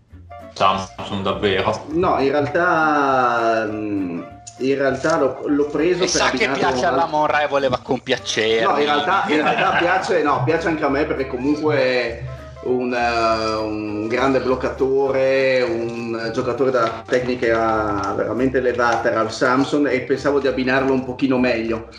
Sampson 0.53 1.23
davvero? 1.23 1.85
No, 1.91 2.19
in 2.19 2.29
realtà 2.29 3.67
mm, 3.69 4.21
in 4.57 4.77
realtà 4.77 5.17
l'ho, 5.17 5.41
l'ho 5.47 5.65
preso 5.65 6.03
e 6.03 6.07
sa 6.07 6.29
che 6.29 6.47
piace 6.49 6.85
alla 6.85 7.07
Monra 7.07 7.41
e 7.41 7.47
voleva 7.47 7.77
compiacere 7.81 8.63
no 8.63 8.77
in 8.77 8.85
realtà, 8.85 9.23
in 9.27 9.41
realtà 9.41 9.77
piace, 9.77 10.23
no, 10.23 10.43
piace 10.43 10.67
anche 10.69 10.83
a 10.83 10.89
me 10.89 11.05
perché 11.05 11.27
comunque 11.27 12.23
un, 12.65 12.91
uh, 12.91 13.63
un, 13.63 14.07
grande 14.07 14.39
bloccatore, 14.41 15.61
un 15.61 16.31
giocatore 16.33 16.71
da 16.71 17.03
tecnica 17.05 18.13
veramente 18.15 18.57
elevata 18.57 19.17
al 19.19 19.31
Samson 19.31 19.87
e 19.87 20.01
pensavo 20.01 20.39
di 20.39 20.47
abbinarlo 20.47 20.93
un 20.93 21.03
pochino 21.03 21.37
meglio. 21.37 21.89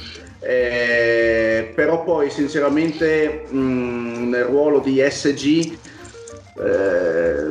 Eh, 0.40 1.72
però 1.74 2.05
poi 2.05 2.30
sinceramente 2.30 3.47
mh, 3.48 3.59
mm, 3.59 4.28
nel 4.28 4.44
ruolo 4.44 4.78
di 4.78 5.05
SG 5.09 5.76
eh, 6.58 7.46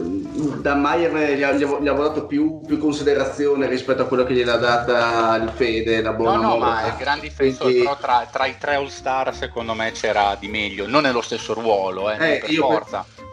da 0.62 0.74
Maier 0.74 1.38
gli, 1.38 1.44
avevo, 1.44 1.80
gli 1.80 1.88
avevo 1.88 2.08
dato 2.08 2.26
più, 2.26 2.62
più, 2.66 2.80
considerazione 2.80 3.68
rispetto 3.68 4.02
a 4.02 4.06
quello 4.06 4.24
che 4.24 4.34
gliel'ha 4.34 4.58
data 4.58 5.36
il 5.36 5.52
Fede 5.56 6.02
la 6.02 6.14
buona 6.14 6.42
no 6.42 6.50
no 6.50 6.58
ma 6.58 6.86
è 6.86 6.96
gran 6.98 7.20
difensore 7.20 7.70
Quindi... 7.70 7.84
però 7.84 7.98
tra, 8.00 8.28
tra, 8.32 8.46
i 8.48 8.56
tre 8.58 8.76
all 8.76 8.88
star 8.88 9.34
secondo 9.36 9.76
me 9.76 9.92
c'era 9.92 10.36
di 10.40 10.48
meglio. 10.48 10.88
Non 10.88 11.04
nello 11.04 11.22
stesso 11.22 11.54
ruolo 11.54 12.10
eh, 12.10 12.16
eh 12.16 12.40
per 12.40 12.54
forza. 12.54 13.06
Per... 13.16 13.24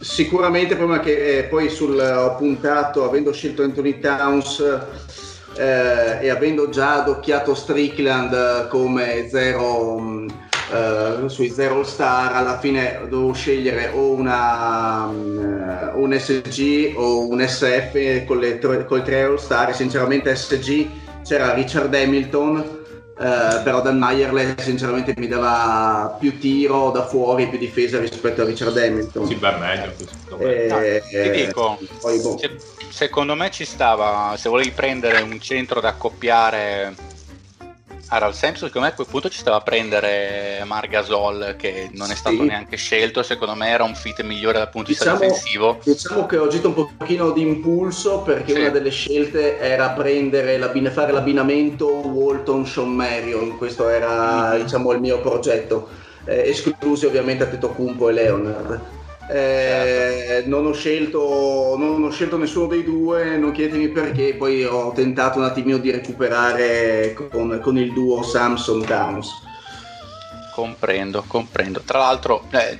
Sicuramente 0.00 0.76
prima 0.76 1.00
che 1.00 1.38
eh, 1.38 1.44
poi 1.44 1.70
sul, 1.70 1.98
ho 1.98 2.36
puntato, 2.36 3.04
avendo 3.04 3.32
scelto 3.32 3.62
Anthony 3.62 3.98
Towns 3.98 4.60
eh, 5.56 6.18
e 6.20 6.28
avendo 6.28 6.68
già 6.68 6.96
adocchiato 6.96 7.54
Strickland 7.54 8.68
come 8.68 9.28
zero 9.28 9.98
mm, 9.98 10.28
Uh, 10.68 11.28
sui 11.28 11.48
Zero 11.50 11.84
Star 11.84 12.34
alla 12.34 12.58
fine 12.58 13.06
dovevo 13.08 13.32
scegliere 13.32 13.92
o 13.94 14.10
una, 14.10 15.04
um, 15.04 15.92
un 15.94 16.18
SG 16.18 16.92
o 16.96 17.28
un 17.28 17.40
SF 17.46 18.24
con, 18.24 18.38
le, 18.38 18.58
con 18.58 18.98
i 18.98 19.02
tre 19.02 19.22
All 19.22 19.36
Star. 19.36 19.68
E 19.68 19.74
sinceramente 19.74 20.34
SG 20.34 20.88
c'era 21.22 21.54
Richard 21.54 21.94
Hamilton 21.94 22.84
uh, 23.16 23.62
però 23.62 23.80
Dan 23.80 23.98
Meyerle 23.98 24.56
sinceramente 24.58 25.14
mi 25.16 25.28
dava 25.28 26.16
più 26.18 26.38
tiro 26.38 26.90
da 26.90 27.06
fuori 27.06 27.48
più 27.48 27.58
difesa 27.58 27.98
rispetto 27.98 28.42
a 28.42 28.44
Richard 28.44 28.76
Hamilton. 28.76 29.26
Sì 29.26 29.34
beh 29.34 29.56
meglio 29.56 29.92
eh, 30.38 30.66
no, 30.68 31.22
ti 31.22 31.30
dico 31.30 31.78
poi, 32.00 32.20
boh. 32.20 32.38
se, 32.38 32.56
secondo 32.90 33.34
me 33.34 33.50
ci 33.50 33.64
stava 33.64 34.34
se 34.36 34.48
volevi 34.48 34.70
prendere 34.70 35.20
un 35.22 35.40
centro 35.40 35.80
da 35.80 35.88
accoppiare 35.88 36.94
allora, 38.08 38.28
il 38.28 38.34
senso 38.34 38.66
secondo 38.66 38.86
me 38.86 38.92
a 38.92 38.96
quel 38.96 39.06
punto 39.08 39.28
ci 39.28 39.38
stava 39.38 39.56
a 39.56 39.60
prendere 39.60 40.62
Margasol 40.64 41.56
che 41.58 41.90
non 41.92 42.10
è 42.10 42.14
stato 42.14 42.36
sì. 42.36 42.42
neanche 42.42 42.76
scelto, 42.76 43.22
secondo 43.22 43.54
me 43.54 43.68
era 43.68 43.84
un 43.84 43.94
fit 43.94 44.22
migliore 44.22 44.58
dal 44.58 44.70
punto 44.70 44.90
di 44.90 44.96
diciamo, 44.96 45.18
vista 45.18 45.34
difensivo. 45.34 45.78
Diciamo 45.82 46.26
che 46.26 46.36
ho 46.36 46.44
agito 46.44 46.68
un 46.68 46.96
pochino 46.96 47.30
di 47.32 47.42
impulso 47.42 48.20
perché 48.20 48.52
sì. 48.52 48.60
una 48.60 48.68
delle 48.68 48.90
scelte 48.90 49.58
era 49.58 49.90
prendere, 49.90 50.58
fare 50.90 51.12
l'abbinamento 51.12 51.86
Walton-Sean 51.86 52.88
Marion, 52.88 53.56
questo 53.56 53.88
era 53.88 54.50
mm-hmm. 54.50 54.62
diciamo, 54.62 54.92
il 54.92 55.00
mio 55.00 55.20
progetto, 55.20 55.88
eh, 56.24 56.48
esclusi 56.48 57.06
ovviamente 57.06 57.44
a 57.44 57.46
Teto 57.46 57.70
Cumpo 57.70 58.08
e 58.08 58.12
Leonard. 58.12 58.80
Eh, 59.28 60.44
non, 60.46 60.66
ho 60.66 60.72
scelto, 60.72 61.74
non, 61.76 62.02
ho 62.02 62.10
scelto, 62.10 62.38
nessuno 62.38 62.66
dei 62.66 62.84
due, 62.84 63.36
non 63.36 63.52
chiedetemi 63.52 63.88
perché, 63.88 64.34
poi 64.34 64.64
ho 64.64 64.92
tentato 64.92 65.38
un 65.38 65.44
attimino 65.44 65.78
di 65.78 65.90
recuperare 65.90 67.12
con, 67.14 67.60
con 67.62 67.76
il 67.76 67.92
duo 67.92 68.22
Samsung 68.22 68.84
Downs. 68.86 69.30
Comprendo, 70.54 71.24
comprendo. 71.26 71.80
Tra 71.84 71.98
l'altro, 71.98 72.44
eh, 72.50 72.78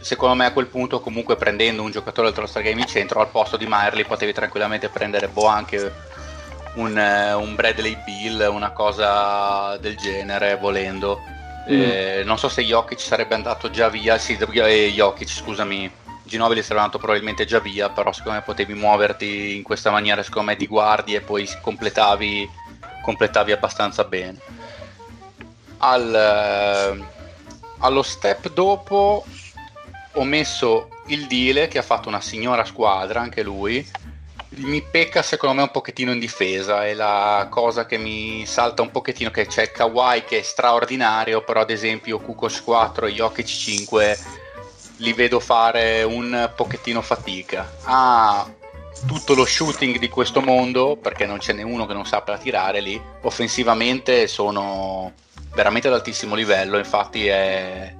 secondo 0.00 0.34
me 0.34 0.46
a 0.46 0.52
quel 0.52 0.66
punto 0.66 1.00
comunque 1.00 1.36
prendendo 1.36 1.82
un 1.82 1.90
giocatore 1.90 2.32
del 2.32 2.48
Star 2.48 2.62
Game 2.62 2.80
in 2.80 2.86
centro 2.86 3.20
al 3.20 3.28
posto 3.28 3.56
di 3.56 3.66
Marley 3.66 4.04
potevi 4.04 4.32
tranquillamente 4.32 4.88
prendere 4.88 5.28
boh 5.28 5.46
anche 5.46 5.92
un, 6.74 6.98
eh, 6.98 7.32
un 7.32 7.54
Bradley 7.54 7.96
Bill, 8.04 8.48
una 8.50 8.70
cosa 8.70 9.76
del 9.76 9.96
genere 9.96 10.56
volendo 10.56 11.20
Mm. 11.70 11.80
Eh, 11.80 12.22
non 12.24 12.38
so 12.38 12.48
se 12.48 12.62
Jokic 12.62 13.00
sarebbe 13.00 13.34
andato 13.34 13.70
già 13.70 13.88
via, 13.88 14.18
sì, 14.18 14.36
eh, 14.36 14.92
Jokic, 14.92 15.28
scusami, 15.28 15.90
Ginobili 16.24 16.62
sarebbe 16.62 16.80
andato 16.80 16.98
probabilmente 16.98 17.44
già 17.44 17.60
via, 17.60 17.88
però 17.90 18.12
secondo 18.12 18.38
me 18.38 18.44
potevi 18.44 18.74
muoverti 18.74 19.56
in 19.56 19.62
questa 19.62 19.90
maniera, 19.90 20.22
secondo 20.22 20.50
me, 20.50 20.56
di 20.56 20.66
guardie 20.66 21.18
e 21.18 21.20
poi 21.20 21.48
completavi, 21.60 22.50
completavi 23.02 23.52
abbastanza 23.52 24.04
bene. 24.04 24.38
Al, 25.78 26.14
eh, 26.14 27.04
allo 27.78 28.02
step 28.02 28.52
dopo 28.52 29.24
ho 30.12 30.24
messo 30.24 30.88
il 31.06 31.26
Dile 31.26 31.68
che 31.68 31.78
ha 31.78 31.82
fatto 31.82 32.08
una 32.08 32.20
signora 32.20 32.64
squadra, 32.64 33.20
anche 33.20 33.42
lui. 33.42 33.88
Mi 34.54 34.82
pecca 34.82 35.22
secondo 35.22 35.56
me 35.56 35.62
un 35.62 35.70
pochettino 35.70 36.12
in 36.12 36.18
difesa, 36.18 36.86
è 36.86 36.92
la 36.92 37.46
cosa 37.50 37.86
che 37.86 37.96
mi 37.96 38.44
salta 38.44 38.82
un 38.82 38.90
pochettino 38.90 39.30
che 39.30 39.46
c'è 39.46 39.70
Kawhi 39.70 40.24
che 40.24 40.40
è 40.40 40.42
straordinario, 40.42 41.42
però 41.42 41.60
ad 41.62 41.70
esempio 41.70 42.18
Kukoc 42.18 42.62
4 42.62 43.06
e 43.06 43.12
Jokic 43.12 43.46
5 43.46 44.18
li 44.98 45.12
vedo 45.14 45.40
fare 45.40 46.02
un 46.02 46.52
pochettino 46.54 47.00
fatica. 47.00 47.72
Ha 47.84 48.46
tutto 49.06 49.34
lo 49.34 49.46
shooting 49.46 49.98
di 49.98 50.08
questo 50.10 50.42
mondo, 50.42 50.96
perché 50.96 51.24
non 51.24 51.40
ce 51.40 51.54
n'è 51.54 51.62
uno 51.62 51.86
che 51.86 51.94
non 51.94 52.04
sappia 52.04 52.36
tirare 52.36 52.80
lì, 52.80 53.00
offensivamente 53.22 54.26
sono 54.26 55.12
veramente 55.54 55.88
ad 55.88 55.94
altissimo 55.94 56.34
livello, 56.34 56.76
infatti 56.76 57.26
è 57.26 57.94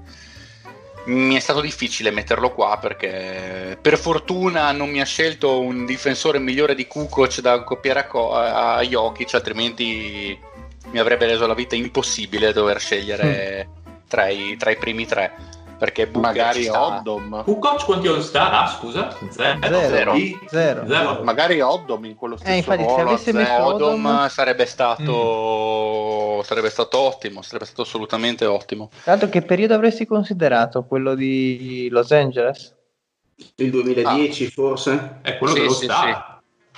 mi 1.05 1.35
è 1.35 1.41
stato 1.41 1.61
difficile 1.61 2.11
metterlo 2.11 2.53
qua 2.53 2.79
perché 2.81 3.77
per 3.81 3.99
fortuna 3.99 4.71
non 4.73 4.89
mi 4.89 5.01
ha 5.01 5.05
scelto 5.05 5.61
un 5.61 5.85
difensore 5.85 6.39
migliore 6.39 6.75
di 6.75 6.87
Kukoc 6.87 7.41
da 7.41 7.53
accoppiare 7.53 8.01
a, 8.01 8.07
Co- 8.07 8.33
a 8.33 8.81
Jokic, 8.83 9.35
altrimenti 9.35 10.39
mi 10.91 10.99
avrebbe 10.99 11.27
reso 11.27 11.47
la 11.47 11.55
vita 11.55 11.75
impossibile 11.75 12.53
dover 12.53 12.79
scegliere 12.79 13.69
tra, 14.07 14.29
i, 14.29 14.57
tra 14.57 14.71
i 14.71 14.77
primi 14.77 15.07
tre. 15.07 15.33
Perché 15.83 16.09
Magari 16.15 16.69
Oddom. 16.69 17.43
Kukoc 17.43 17.85
quanti 17.85 18.07
all 18.07 18.21
star? 18.21 18.55
Ah, 18.55 18.67
scusa, 18.69 19.19
zero. 19.31 19.59
Zero. 19.67 19.89
Zero. 19.89 20.15
Zero. 20.47 20.87
Zero. 20.87 21.21
Magari 21.25 21.61
Oddom 21.61 22.05
in 22.05 22.15
quello 22.15 22.37
stesso 22.37 22.53
Eh, 22.53 22.57
infatti, 22.59 22.83
se 22.85 22.87
ruolo. 23.03 23.17
zero. 23.17 23.39
messo- 23.39 23.65
Odom- 23.65 24.29
sarebbe 24.29 24.65
stato 24.67 26.41
sarebbe 26.45 26.71
stato 26.71 26.99
ottimo, 26.99 27.43
sarebbe 27.43 27.65
stato 27.65 27.83
assolutamente 27.83 28.45
ottimo. 28.47 28.91
L'altro, 29.07 29.29
che 29.29 29.43
periodo 29.43 29.75
avresti 29.75 30.07
considerato? 30.07 30.85
Quello 30.85 31.17
di 31.17 31.89
Los 31.91 32.13
Angeles? 32.13 32.77
Il 33.57 33.71
2010 33.71 34.51
forse? 34.53 35.19
È 35.23 35.37
quello 35.37 35.55
Sì, 35.55 35.59
dello 35.63 35.73
sì, 35.73 35.85
star. 35.87 36.15
Sì, 36.15 36.32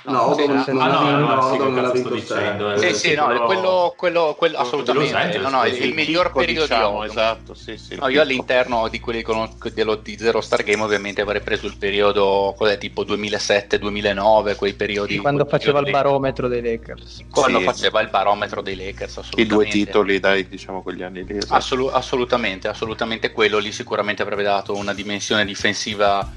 Odom 0.07 0.63
sì. 0.63 0.69
Ah, 0.69 0.73
no, 0.73 1.09
no, 1.09 1.17
no, 1.19 1.33
no, 1.35 1.51
sì, 1.51 1.57
non 1.57 1.75
l'ha 1.75 1.81
cazzo 1.81 1.97
sto 1.97 2.09
vinto 2.09 2.13
dicendo, 2.15 2.71
eh. 2.71 2.77
Sì, 2.77 2.93
sì, 2.93 3.13
no, 3.15 3.25
quello- 3.25 3.45
quello, 3.45 3.93
quello, 3.97 4.35
quello- 4.37 4.57
assolutamente. 4.57 5.15
Angeles, 5.15 5.49
No, 5.49 5.57
no, 5.57 5.65
il, 5.65 5.73
sì, 5.73 5.83
il 5.83 5.93
miglior 5.93 6.25
Picco, 6.27 6.39
periodo 6.39 6.61
diciamo, 6.61 6.89
di 6.89 6.95
Odom. 6.95 7.03
esatto, 7.05 7.53
sì, 7.53 7.77
sì. 7.77 7.95
No, 7.95 8.07
io 8.09 8.21
all'interno 8.21 8.87
di 8.87 8.99
quelli 8.99 9.21
con- 9.23 9.49
dello, 9.73 9.95
di 9.95 10.17
Zero 10.17 10.41
Star 10.41 10.63
Game 10.63 10.83
ovviamente 10.83 11.21
avrei 11.21 11.41
preso 11.41 11.65
il 11.65 11.75
periodo 11.77 12.53
cos'è, 12.57 12.77
tipo 12.77 13.03
2007-2009, 13.03 14.55
quei 14.55 14.73
periodi. 14.73 15.17
Quando 15.17 15.45
quei 15.45 15.59
faceva 15.59 15.79
il 15.79 15.89
barometro 15.91 16.47
dei 16.47 16.61
Lakers. 16.61 17.25
Quando 17.29 17.59
Sì. 17.59 17.63
faceva 17.65 18.01
il 18.01 18.09
barometro 18.09 18.61
dei 18.61 18.75
Lakers, 18.75 19.15
I 19.15 19.19
assolutamente. 19.19 19.53
due 19.55 19.65
titoli, 19.85 20.19
dai, 20.19 20.47
diciamo 20.47 20.81
quegli 20.81 21.03
anni 21.03 21.25
lì. 21.25 21.37
esatto. 21.37 21.53
Assolu- 21.55 21.89
assolutamente, 21.91 22.67
assolutamente 22.67 23.31
quello 23.31 23.57
lì 23.57 23.71
sicuramente 23.71 24.21
avrebbe 24.21 24.43
dato 24.43 24.75
una 24.75 24.93
dimensione 24.93 25.45
difensiva 25.45 26.29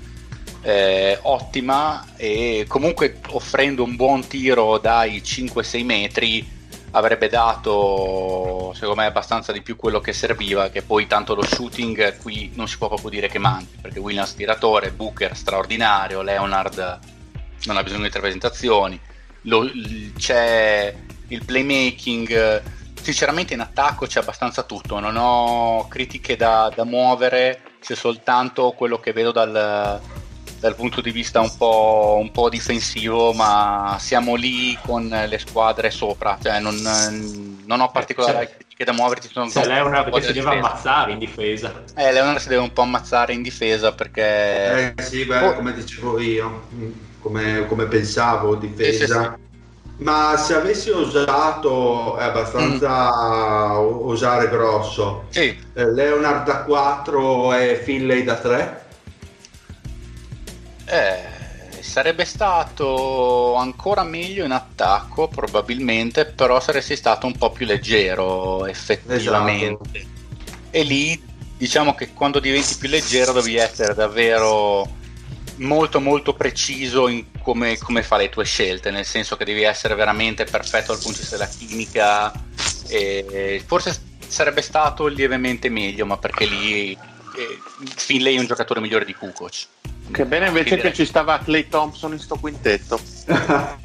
eh, 0.62 1.18
ottima 1.22 2.04
e 2.16 2.64
comunque 2.66 3.20
offrendo 3.30 3.84
un 3.84 3.96
buon 3.96 4.26
tiro 4.26 4.78
dai 4.78 5.22
5-6 5.24 5.84
metri 5.84 6.56
avrebbe 6.92 7.28
dato 7.28 8.72
secondo 8.74 9.00
me 9.00 9.06
abbastanza 9.06 9.52
di 9.52 9.62
più 9.62 9.76
quello 9.76 10.00
che 10.00 10.12
serviva 10.12 10.70
che 10.70 10.82
poi 10.82 11.06
tanto 11.06 11.34
lo 11.34 11.44
shooting 11.44 12.18
qui 12.18 12.50
non 12.54 12.66
si 12.66 12.78
può 12.78 12.88
proprio 12.88 13.10
dire 13.10 13.28
che 13.28 13.38
manchi 13.38 13.76
perché 13.80 13.98
Williams 13.98 14.34
tiratore, 14.34 14.90
Booker 14.90 15.36
straordinario, 15.36 16.22
Leonard 16.22 16.98
non 17.64 17.76
ha 17.76 17.82
bisogno 17.82 18.04
di 18.04 18.10
tre 18.10 18.20
presentazioni 18.20 18.98
Lo- 19.42 19.70
c'è 20.16 20.94
il 21.28 21.44
playmaking 21.44 22.62
sinceramente 23.00 23.54
in 23.54 23.60
attacco 23.60 24.06
c'è 24.06 24.20
abbastanza 24.20 24.62
tutto 24.62 24.98
non 24.98 25.16
ho 25.16 25.86
critiche 25.88 26.36
da, 26.36 26.72
da 26.74 26.84
muovere 26.84 27.60
c'è 27.80 27.94
soltanto 27.94 28.72
quello 28.72 28.98
che 28.98 29.12
vedo 29.12 29.30
dal, 29.30 30.00
dal 30.60 30.74
punto 30.74 31.00
di 31.00 31.10
vista 31.10 31.40
un 31.40 31.56
po', 31.56 32.18
un 32.20 32.30
po' 32.32 32.48
difensivo 32.48 33.32
ma 33.32 33.96
siamo 34.00 34.34
lì 34.34 34.76
con 34.82 35.06
le 35.08 35.38
squadre 35.38 35.90
sopra 35.90 36.38
cioè 36.42 36.58
non, 36.60 36.74
non 37.64 37.80
ho 37.80 37.90
particolari 37.90 38.46
Cioè, 38.46 38.54
critiche 38.56 38.84
da 38.84 38.92
muovere 38.92 39.20
ci 39.20 39.28
sono 39.28 39.48
Se 39.48 39.64
Leonard 39.64 40.12
che 40.12 40.20
si 40.20 40.32
deve 40.32 40.40
difesa. 40.40 40.66
ammazzare 40.66 41.12
in 41.12 41.18
difesa. 41.18 41.72
eh, 41.94 42.12
Leonard 42.12 42.38
si 42.38 42.48
deve 42.48 42.62
un 42.62 42.72
po' 42.72 42.82
ammazzare 42.82 43.32
in 43.32 43.42
difesa 43.42 43.92
perché 43.92 44.94
Eh 44.96 45.02
sì, 45.02 45.24
beh, 45.24 45.40
Oh. 45.46 45.54
come 45.54 45.72
dicevo 45.72 46.18
io, 46.20 46.62
mm, 46.74 46.90
come, 47.20 47.66
come 47.66 47.86
pensavo, 47.86 48.54
difesa. 48.56 49.34
Sì, 49.36 49.46
Ma 50.00 50.36
se 50.36 50.54
avessi 50.54 50.90
osato, 50.90 52.16
è 52.16 52.22
abbastanza 52.22 53.80
o- 53.80 54.06
osare 54.06 54.48
grosso, 54.48 55.24
sì, 55.30 55.56
eh, 55.74 55.92
Leonard 55.92 56.44
da 56.46 56.62
4 56.62 57.52
e 57.54 57.74
Finlay 57.82 58.22
da 58.22 58.36
3? 58.36 58.86
Eh, 60.90 61.82
sarebbe 61.82 62.24
stato 62.24 63.54
ancora 63.54 64.02
meglio 64.02 64.44
in 64.44 64.52
attacco, 64.52 65.28
probabilmente, 65.28 66.24
però 66.24 66.60
saresti 66.60 66.96
stato 66.96 67.26
un 67.26 67.36
po' 67.36 67.50
più 67.50 67.66
leggero, 67.66 68.66
effettivamente. 68.66 70.06
E 70.70 70.82
lì, 70.82 71.20
diciamo 71.56 71.94
che 71.94 72.12
quando 72.12 72.40
diventi 72.40 72.76
più 72.76 72.88
leggero 72.88 73.32
devi 73.32 73.56
essere 73.56 73.94
davvero 73.94 74.96
molto 75.56 76.00
molto 76.00 76.34
preciso 76.34 77.08
in 77.08 77.24
come, 77.40 77.78
come 77.78 78.02
fa 78.02 78.16
le 78.16 78.28
tue 78.28 78.44
scelte, 78.44 78.90
nel 78.90 79.04
senso 79.04 79.36
che 79.36 79.44
devi 79.44 79.62
essere 79.62 79.94
veramente 79.94 80.44
perfetto 80.44 80.92
dal 80.92 81.02
punto 81.02 81.18
di 81.18 81.26
vista 81.26 81.36
della 81.36 81.48
chimica. 81.48 82.32
E 82.88 83.62
forse 83.66 84.00
sarebbe 84.26 84.62
stato 84.62 85.06
lievemente 85.06 85.68
meglio, 85.68 86.06
ma 86.06 86.16
perché 86.16 86.46
lì 86.46 86.92
eh, 86.92 87.58
Finlay 87.96 88.36
è 88.36 88.38
un 88.38 88.46
giocatore 88.46 88.80
migliore 88.80 89.04
di 89.04 89.14
Kukoc. 89.14 89.66
Che 90.10 90.24
bene 90.24 90.46
invece 90.48 90.76
che 90.78 90.92
ci 90.92 91.04
stava 91.04 91.38
Clay 91.38 91.68
Thompson 91.68 92.12
in 92.12 92.18
sto 92.18 92.36
quintetto. 92.36 92.98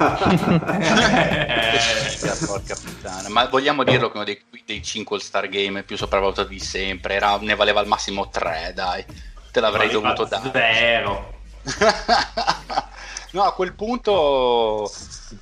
Eh, 2.26 2.46
porca 2.46 2.76
puttana. 2.76 3.28
Ma 3.30 3.48
vogliamo 3.48 3.84
dirlo 3.84 4.08
che 4.10 4.16
uno 4.16 4.26
dei, 4.26 4.42
dei 4.66 4.82
5 4.82 5.18
All-Star 5.18 5.50
Game 5.50 5.84
più 5.84 5.98
sopravvalutati 5.98 6.50
di 6.50 6.60
sempre, 6.60 7.16
era- 7.16 7.38
ne 7.38 7.56
valeva 7.56 7.82
al 7.82 7.88
massimo 7.88 8.30
3, 8.30 8.72
dai. 8.74 9.06
Te 9.52 9.60
l'avrei 9.60 9.88
Valeva 9.88 10.14
dovuto 10.14 10.26
dare. 10.26 10.52
Zero. 10.54 11.42
no, 13.32 13.44
a 13.44 13.54
quel 13.54 13.74
punto 13.74 14.90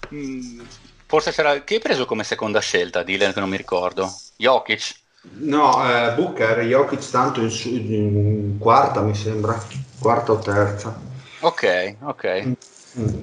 mh, 0.10 0.62
forse 1.06 1.32
c'era 1.32 1.60
chi 1.60 1.76
hai 1.76 1.80
preso 1.80 2.06
come 2.06 2.24
seconda 2.24 2.60
scelta, 2.60 3.04
Dylan 3.04 3.34
che 3.34 3.40
non 3.40 3.50
mi 3.50 3.58
ricordo. 3.58 4.12
Jokic. 4.38 4.96
No, 5.34 5.88
eh, 5.88 6.14
Booker, 6.14 6.60
Jokic 6.62 7.10
tanto 7.10 7.42
in, 7.42 7.50
su- 7.52 7.70
in 7.70 8.58
quarta 8.60 9.02
mi 9.02 9.16
sembra, 9.16 9.62
quarta 10.02 10.32
o 10.32 10.40
terza. 10.40 11.00
Ok, 11.42 11.96
ok. 12.02 12.54
Mm. 12.98 13.14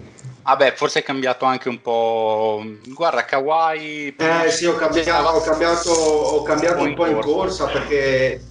Vabbè, 0.43 0.75
forse 0.77 1.01
è 1.01 1.03
cambiato 1.03 1.45
anche 1.45 1.69
un 1.69 1.83
po'. 1.83 2.65
Guarda, 2.87 3.25
Kawhi. 3.25 4.17
Eh 4.17 4.51
sì, 4.51 4.65
ho 4.65 4.77
cambiato, 4.77 5.29
ho 5.29 5.41
cambiato, 5.43 5.91
ho 5.91 6.43
cambiato 6.43 6.83
un 6.83 6.95
po' 6.95 7.07
in 7.07 7.21
corsa 7.21 7.67
perché, 7.67 8.45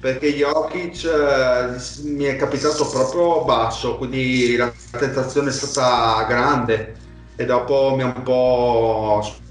perché 0.00 0.32
Jokic 0.32 1.04
eh, 1.04 2.08
mi 2.08 2.24
è 2.24 2.36
capitato 2.36 2.88
proprio 2.88 3.44
basso, 3.44 3.98
quindi 3.98 4.56
la 4.56 4.72
tentazione 4.90 5.50
è 5.50 5.52
stata 5.52 6.24
grande 6.24 6.96
e 7.36 7.44
dopo 7.44 7.94
mi 7.96 8.02
ha 8.02 8.06
un 8.06 8.22
po' 8.22 9.41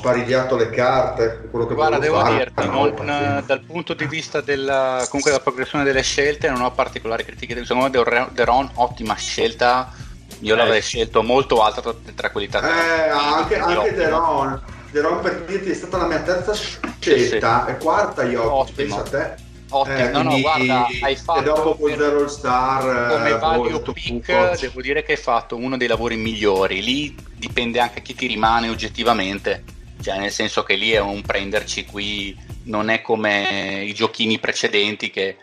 sparigliato 0.00 0.56
le 0.56 0.70
carte. 0.70 1.48
Quello 1.50 1.66
che 1.66 1.74
Guarda, 1.74 1.98
devo 1.98 2.20
fare. 2.20 2.36
dirti, 2.36 2.64
No, 2.66 2.72
non- 2.72 2.94
perché- 2.94 3.42
dal 3.46 3.60
punto 3.60 3.94
di 3.94 4.06
vista 4.06 4.40
della, 4.40 5.04
comunque 5.08 5.30
della 5.30 5.42
progressione 5.42 5.84
delle 5.84 6.02
scelte, 6.02 6.48
non 6.48 6.62
ho 6.62 6.70
particolari 6.72 7.24
critiche. 7.24 7.54
Secondo 7.64 7.84
me 7.84 7.90
Deron- 7.90 8.28
Deron, 8.32 8.70
ottima 8.74 9.14
scelta. 9.14 9.92
Io 10.40 10.54
Eh, 10.54 10.56
l'avrei 10.56 10.80
sì. 10.80 10.96
scelto 10.96 11.22
molto 11.22 11.62
alta 11.62 11.82
tra, 11.82 11.94
tra 12.14 12.30
quelli 12.30 12.48
tra 12.48 12.60
Eh, 12.60 13.08
anche, 13.10 13.58
anche. 13.58 13.92
Deron, 13.92 14.60
Deron 14.90 15.20
per 15.20 15.44
dirti 15.46 15.70
è 15.70 15.74
stata 15.74 15.98
la 15.98 16.06
mia 16.06 16.20
terza 16.20 16.54
scelta 16.54 17.66
e 17.66 17.76
quarta 17.76 18.22
Jokic, 18.24 18.50
Ottimo. 18.50 18.74
pensa 18.74 19.00
a 19.00 19.02
te. 19.20 19.48
Ottimo. 19.72 19.96
Eh, 19.98 20.08
no, 20.08 20.22
no, 20.22 20.40
guarda, 20.40 20.86
hai 21.02 21.12
e 21.12 21.16
fatto 21.16 21.40
dopo 21.42 21.76
col 21.76 21.90
per- 21.90 21.98
Zero 22.00 22.26
Star 22.28 23.08
come 23.08 23.28
eh, 23.28 23.38
value 23.38 23.80
pick 23.92 24.58
devo 24.58 24.80
dire 24.80 25.04
che 25.04 25.12
hai 25.12 25.18
fatto 25.18 25.54
uno 25.56 25.76
dei 25.76 25.86
lavori 25.86 26.16
migliori 26.16 26.82
lì 26.82 27.14
dipende 27.36 27.78
anche 27.78 28.02
chi 28.02 28.14
ti 28.16 28.26
rimane 28.26 28.68
oggettivamente 28.68 29.62
cioè 30.00 30.18
nel 30.18 30.30
senso 30.30 30.62
che 30.62 30.74
lì 30.74 30.92
è 30.92 31.00
un 31.00 31.22
prenderci 31.22 31.84
qui 31.84 32.36
non 32.64 32.88
è 32.90 33.00
come 33.02 33.82
i 33.84 33.92
giochini 33.94 34.38
precedenti 34.38 35.10
che 35.10 35.36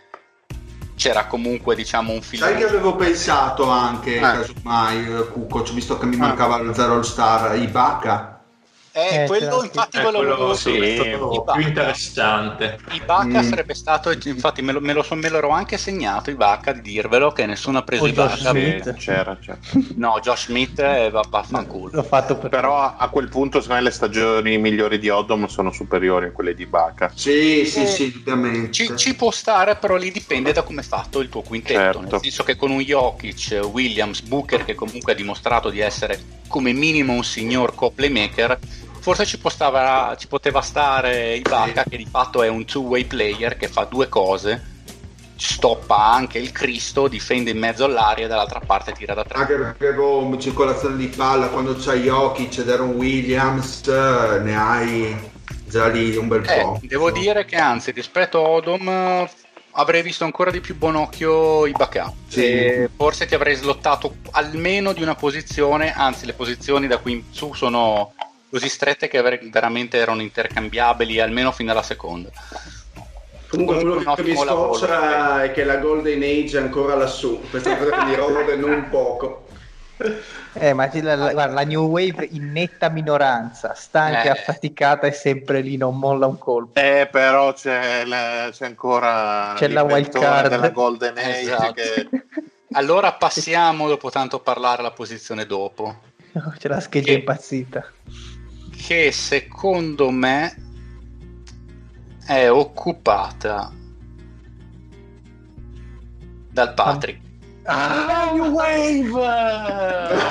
c'era 0.96 1.26
comunque 1.28 1.76
diciamo 1.76 2.12
un 2.12 2.22
Sai 2.22 2.56
che 2.58 2.66
avevo 2.66 2.96
pensato 2.96 3.70
anche, 3.70 4.16
Eh. 4.18 4.20
casomai, 4.20 5.06
Kukoc, 5.32 5.72
visto 5.74 5.98
che 5.98 6.08
mi 6.08 6.16
mancava 6.18 6.58
il 6.58 6.74
Zero 6.74 7.04
Star, 7.04 7.56
Ibaka. 7.56 8.37
Eh, 8.98 9.24
Eh, 9.24 9.28
quello 9.28 9.46
ce 9.46 9.56
l'ha 9.58 9.64
infatti 9.66 9.98
Eh, 9.98 10.02
quello, 10.02 10.18
quello 10.36 10.54
sì, 10.56 10.72
sì, 10.72 10.78
è 10.80 10.96
stato 10.96 11.32
Ibaka. 11.34 11.52
più 11.52 11.68
interessante. 11.68 12.80
Ibaka 12.94 13.40
Mm. 13.42 13.42
sarebbe 13.44 13.74
stato, 13.76 14.12
infatti 14.26 14.62
me 14.64 14.72
lo, 14.72 14.80
me 14.82 14.94
lo 14.94 15.04
son- 15.04 15.20
me 15.20 15.30
l'ero 15.30 15.50
anche 15.50 15.78
segnato 15.78 16.32
Ibaka 16.32 16.72
di 16.72 16.82
dirvelo 16.82 17.32
che 17.32 17.46
nessuno 17.46 17.78
ha 17.78 17.84
preso 17.84 18.06
O 18.06 18.08
Josh 18.10 18.40
Ibaka. 18.40 18.50
Smith. 18.50 18.94
c'era, 18.96 19.38
c'era. 19.40 19.60
No, 19.98 20.20
Josh 20.20 20.46
Smith 20.46 20.80
e 20.80 21.10
va 21.12 21.22
vaffanculo. 21.30 21.92
L'ho 21.94 22.02
fatto 22.04 22.38
per 22.38 22.50
Però 22.50 22.96
a- 22.98 23.08
quel 23.10 23.30
punto 23.30 23.60
secondo 23.62 23.82
me 23.84 23.88
le 23.88 23.94
stagioni 23.94 24.58
migliori 24.58 24.98
di 24.98 25.10
Oddom 25.10 25.46
sono 25.46 25.72
superiori 25.72 26.26
a 26.28 26.32
quelle 26.32 26.56
di 26.56 26.66
Baca. 26.66 27.12
Sì, 27.14 27.66
sì, 27.66 27.82
Eh, 27.82 27.86
sì, 27.86 28.14
ovviamente. 28.18 28.72
Ci, 28.72 28.98
ci 28.98 29.16
può 29.16 29.30
stare, 29.30 29.76
però 29.76 29.96
lì 29.96 30.12
dipende 30.12 30.54
da 30.54 30.64
come 30.64 30.82
è 30.82 30.84
fatto 30.84 31.20
il 31.20 31.30
tuo 31.30 31.42
quintetto. 31.44 31.80
Certo. 31.80 32.00
Nel 32.02 32.20
senso 32.22 32.44
che 32.44 32.56
con 32.56 32.72
un 32.72 32.80
Jokic, 32.82 33.60
Williams, 33.72 34.22
Booker, 34.22 34.66
che 34.66 34.74
comunque 34.74 35.12
ha 35.12 35.16
dimostrato 35.16 35.70
di 35.70 35.80
essere 35.82 36.20
come 36.48 36.72
minimo 36.74 37.14
un 37.14 37.24
signor 37.26 37.76
co-playmaker, 37.76 38.58
forse 39.08 39.26
ci, 39.26 39.38
può 39.40 39.50
stava- 39.50 40.18
ci 40.20 40.28
poteva 40.28 40.60
stare 40.60 41.36
Ibaka, 41.36 41.86
che 41.86 41.96
di 41.96 42.06
fatto 42.06 42.44
è 42.44 42.50
un 42.50 42.66
two-way 42.66 43.06
player 43.06 43.56
che 43.56 43.70
fa 43.70 43.86
due 43.86 44.10
cose. 44.10 44.76
Stoppa 45.38 46.12
anche 46.12 46.40
il 46.40 46.52
Cristo, 46.52 47.08
difende 47.08 47.52
in 47.52 47.58
mezzo 47.58 47.86
all'aria 47.86 48.26
e 48.26 48.28
dall'altra 48.28 48.60
parte 48.60 48.92
tira 48.92 49.14
da 49.14 49.24
tre. 49.24 49.38
Anche 49.38 49.56
perché 49.56 49.96
con 49.96 50.38
circolazione 50.42 50.98
di 50.98 51.08
palla, 51.08 51.48
quando 51.48 51.78
c'hai 51.80 52.02
Jokic 52.02 52.58
ed 52.58 52.70
Aaron 52.70 52.90
Williams, 52.96 53.88
ne 53.88 54.58
hai 54.58 55.18
già 55.66 55.88
lì 55.88 56.18
un 56.18 56.28
bel 56.28 56.44
Eh, 56.46 56.62
po'. 56.62 56.80
devo 56.82 57.10
dire 57.10 57.46
che 57.46 57.56
anzi, 57.56 57.92
rispetto 57.92 58.44
a 58.44 58.50
Odom, 58.50 59.26
avrei 59.72 60.02
visto 60.02 60.26
ancora 60.26 60.52
di 60.52 60.60
più 60.60 60.76
buon 60.76 60.96
occhio 60.98 61.66
Ibaka. 61.66 62.12
Sì. 62.28 62.86
Forse 62.94 63.26
ti 63.26 63.36
avrei 63.36 63.56
slottato 63.56 64.18
almeno 64.32 64.92
di 64.92 65.02
una 65.02 65.16
posizione, 65.16 65.94
anzi, 65.94 66.26
le 66.26 66.34
posizioni 66.34 66.88
da 66.88 66.98
qui 66.98 67.12
in 67.14 67.24
su 67.32 67.54
sono 67.54 68.12
così 68.50 68.70
strette 68.70 69.08
che 69.08 69.22
ver- 69.22 69.50
veramente 69.50 69.98
erano 69.98 70.22
intercambiabili 70.22 71.20
almeno 71.20 71.52
fino 71.52 71.72
alla 71.72 71.84
seconda. 71.84 72.30
Comunque 73.50 73.76
quello 73.82 74.14
che 74.14 74.24
mi 74.24 74.36
scoccia 74.36 75.44
è 75.44 75.52
che 75.52 75.64
la 75.64 75.78
Golden 75.78 76.22
Age 76.22 76.58
è 76.58 76.62
ancora 76.62 76.96
lassù, 76.96 77.40
questa 77.50 77.78
cosa 77.78 77.92
che 77.98 78.04
mi 78.06 78.16
rode 78.16 78.56
non 78.58 78.88
poco. 78.90 79.46
Eh, 80.54 80.74
ma 80.74 80.90
la, 80.94 81.16
la- 81.16 81.32
guarda, 81.32 81.54
la 81.54 81.64
New 81.64 81.86
Wave 81.88 82.28
in 82.32 82.52
netta 82.52 82.90
minoranza, 82.90 83.74
stanca, 83.74 84.24
Eh. 84.24 84.30
affaticata 84.30 85.08
e 85.08 85.12
sempre 85.12 85.62
lì, 85.62 85.78
non 85.78 85.98
molla 85.98 86.28
un 86.28 86.38
colpo. 86.38 86.80
Eh, 86.80 87.08
però 87.12 87.54
c'è, 87.54 88.04
la- 88.06 88.50
c'è 88.52 88.66
ancora 88.66 89.54
C'è 89.56 89.70
la 89.70 89.84
wild 89.84 90.10
card. 90.12 90.50
della 90.50 90.70
Golden 90.70 91.18
Age 91.18 91.40
Esatto. 91.40 91.74
che 91.74 92.10
Allora 92.74 93.14
passiamo, 93.14 93.88
dopo 93.88 94.10
tanto 94.12 94.40
parlare, 94.40 94.82
alla 94.82 94.92
posizione 94.92 95.46
dopo, 95.46 95.96
C'è 96.60 96.68
la 96.68 96.80
scheggia 96.82 97.08
Che- 97.08 97.14
impazzita. 97.14 97.92
Che 98.78 99.12
secondo 99.12 100.10
me 100.12 100.56
è 102.26 102.50
occupata 102.50 103.72
dal 106.52 106.74
Patrick. 106.74 107.26
Ah, 107.64 108.32
New 108.34 108.46
Wave! 108.52 109.10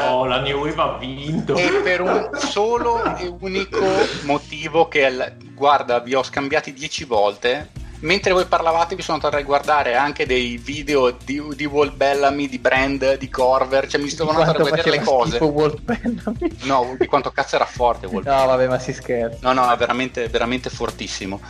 No, 0.09 0.24
la 0.24 0.40
New 0.40 0.59
Wave 0.64 0.81
ha 0.81 0.97
vinto. 0.97 1.55
e 1.55 1.81
per 1.82 2.01
un 2.01 2.31
solo 2.39 3.05
e 3.16 3.27
unico 3.40 3.85
motivo 4.24 4.89
che 4.89 5.05
al- 5.05 5.36
guarda 5.55 6.01
vi 6.01 6.14
ho 6.14 6.23
scambiati 6.23 6.73
dieci 6.73 7.05
volte 7.05 7.70
mentre 8.07 8.33
voi 8.33 8.47
parlavate 8.47 8.95
vi 8.95 9.03
sono 9.03 9.16
andato 9.16 9.37
a 9.37 9.43
guardare 9.43 9.97
anche 9.97 10.27
dei 10.27 10.57
video 10.57 11.11
di, 11.11 11.43
di 11.55 11.65
Walt 11.65 11.95
Bellamy 11.95 12.49
di 12.49 12.59
Brand 12.59 13.19
di 13.19 13.28
Corver 13.28 13.89
cioè 13.89 14.01
mi 14.01 14.09
sto 14.09 14.28
andando 14.28 14.62
a 14.62 14.65
vedere 14.65 14.91
le 14.91 15.01
cose 15.01 15.39
Walt 15.39 15.81
Bellamy. 15.81 16.57
no 16.62 16.97
di 16.99 17.07
quanto 17.07 17.31
cazzo 17.31 17.57
era 17.57 17.66
forte 17.66 18.07
Walt 18.07 18.27
No, 18.27 18.47
vabbè, 18.47 18.66
ma 18.66 18.78
si 18.78 18.93
scherza. 18.93 19.39
No, 19.41 19.53
no, 19.53 19.73
è 19.73 19.77
veramente, 19.77 20.28
veramente 20.28 20.69
fortissimo. 20.69 21.41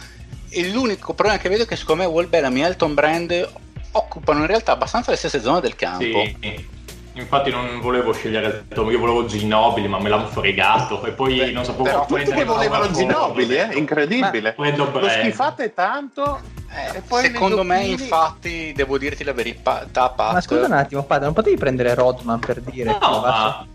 E 0.49 0.69
l'unico 0.69 1.15
problema 1.15 1.41
che 1.41 1.49
vedo 1.49 1.65
è 1.65 1.67
che 1.67 1.77
secondo 1.77 2.03
me 2.03 2.09
Wall 2.09 2.29
Bellamy 2.29 2.61
e 2.61 2.65
Elton 2.65 2.95
Brand 2.95 3.49
occupano 3.93 4.41
in 4.41 4.47
realtà 4.47 4.73
abbastanza 4.73 5.11
le 5.11 5.17
stesse 5.17 5.41
zone 5.41 5.61
del 5.61 5.75
campo. 5.75 6.05
Sì. 6.05 6.75
Infatti 7.17 7.51
non 7.51 7.81
volevo 7.81 8.13
scegliere 8.13 8.47
il 8.47 8.69
Tom, 8.69 8.91
io 8.91 8.99
volevo 8.99 9.25
Ginobili, 9.25 9.89
ma 9.89 9.99
me 9.99 10.11
l'hanno 10.11 10.27
fregato 10.27 11.03
e 11.05 11.13
poi 11.13 11.39
Beh, 11.39 11.51
non 11.53 11.65
sapevo 11.65 11.83
però 11.85 12.07
Tutti 12.07 12.25
che 12.31 12.45
volevano 12.45 12.91
Ginobili, 12.91 13.57
eh? 13.57 13.75
incredibile. 13.79 14.53
Prendo 14.53 14.85
Lo 14.85 14.91
Brand. 14.91 15.11
schifate 15.23 15.73
tanto 15.73 16.41
Eh, 16.69 16.99
e 16.99 17.01
poi 17.01 17.25
secondo 17.25 17.63
me, 17.65 17.77
giochini- 17.81 18.03
infatti, 18.03 18.73
devo 18.75 18.99
dirti 18.99 19.25
la 19.25 19.33
verità, 19.33 19.89
Pat. 19.91 20.33
Ma 20.33 20.41
scusa 20.43 20.67
un 20.67 20.73
attimo, 20.73 21.05
padre, 21.05 21.25
non 21.25 21.33
potevi 21.35 21.57
prendere 21.57 21.95
Rodman 21.95 22.39
per 22.39 22.61
dire 22.61 22.99
No, 23.01 23.21
ma... 23.21 23.67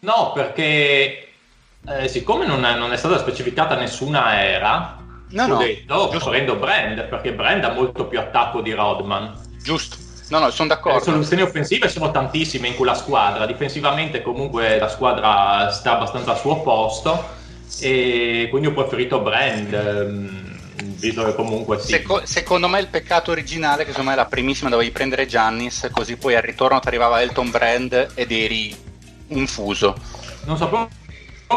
no 0.00 0.32
perché 0.34 1.28
eh, 1.86 2.08
siccome 2.08 2.44
non 2.46 2.64
è, 2.64 2.76
non 2.76 2.92
è 2.92 2.96
stata 2.96 3.18
specificata 3.18 3.76
nessuna 3.76 4.40
era, 4.42 4.96
No, 5.30 5.42
ho 5.44 5.46
no, 5.46 5.56
detto 5.58 6.08
giusto. 6.10 6.30
prendo 6.30 6.56
Brand 6.56 7.04
perché 7.04 7.32
Brand 7.32 7.62
ha 7.64 7.72
molto 7.72 8.06
più 8.06 8.18
attacco 8.18 8.60
di 8.60 8.72
Rodman. 8.72 9.32
Giusto. 9.62 9.96
No, 10.28 10.38
no, 10.38 10.50
sono 10.50 10.68
Le 10.68 10.74
d'accordo. 10.74 11.00
soluzioni 11.04 11.42
offensive 11.42 11.88
sono 11.88 12.10
tantissime 12.10 12.68
in 12.68 12.76
quella 12.76 12.94
squadra, 12.94 13.44
difensivamente 13.46 14.22
comunque 14.22 14.78
la 14.78 14.88
squadra 14.88 15.70
sta 15.70 15.96
abbastanza 15.96 16.30
al 16.32 16.38
suo 16.38 16.62
posto 16.62 17.42
e 17.80 18.46
quindi 18.50 18.68
ho 18.68 18.72
preferito 18.72 19.20
Brand, 19.20 19.72
ehm, 19.72 20.58
visto 20.96 21.24
che 21.24 21.34
comunque 21.34 21.78
sì. 21.78 21.92
Seco- 21.92 22.24
secondo 22.24 22.68
me 22.68 22.80
il 22.80 22.88
peccato 22.88 23.32
originale, 23.32 23.84
che 23.84 23.90
secondo 23.90 24.10
me 24.10 24.16
la 24.16 24.26
primissima 24.26 24.70
dovevi 24.70 24.90
prendere 24.90 25.26
Giannis, 25.26 25.88
così 25.92 26.16
poi 26.16 26.34
al 26.36 26.42
ritorno 26.42 26.80
ti 26.80 26.88
arrivava 26.88 27.20
Elton 27.20 27.50
Brand 27.50 28.12
ed 28.14 28.32
eri 28.32 28.74
un 29.28 29.46
fuso. 29.46 29.94
Non 30.46 30.56
sapevo 30.56 30.88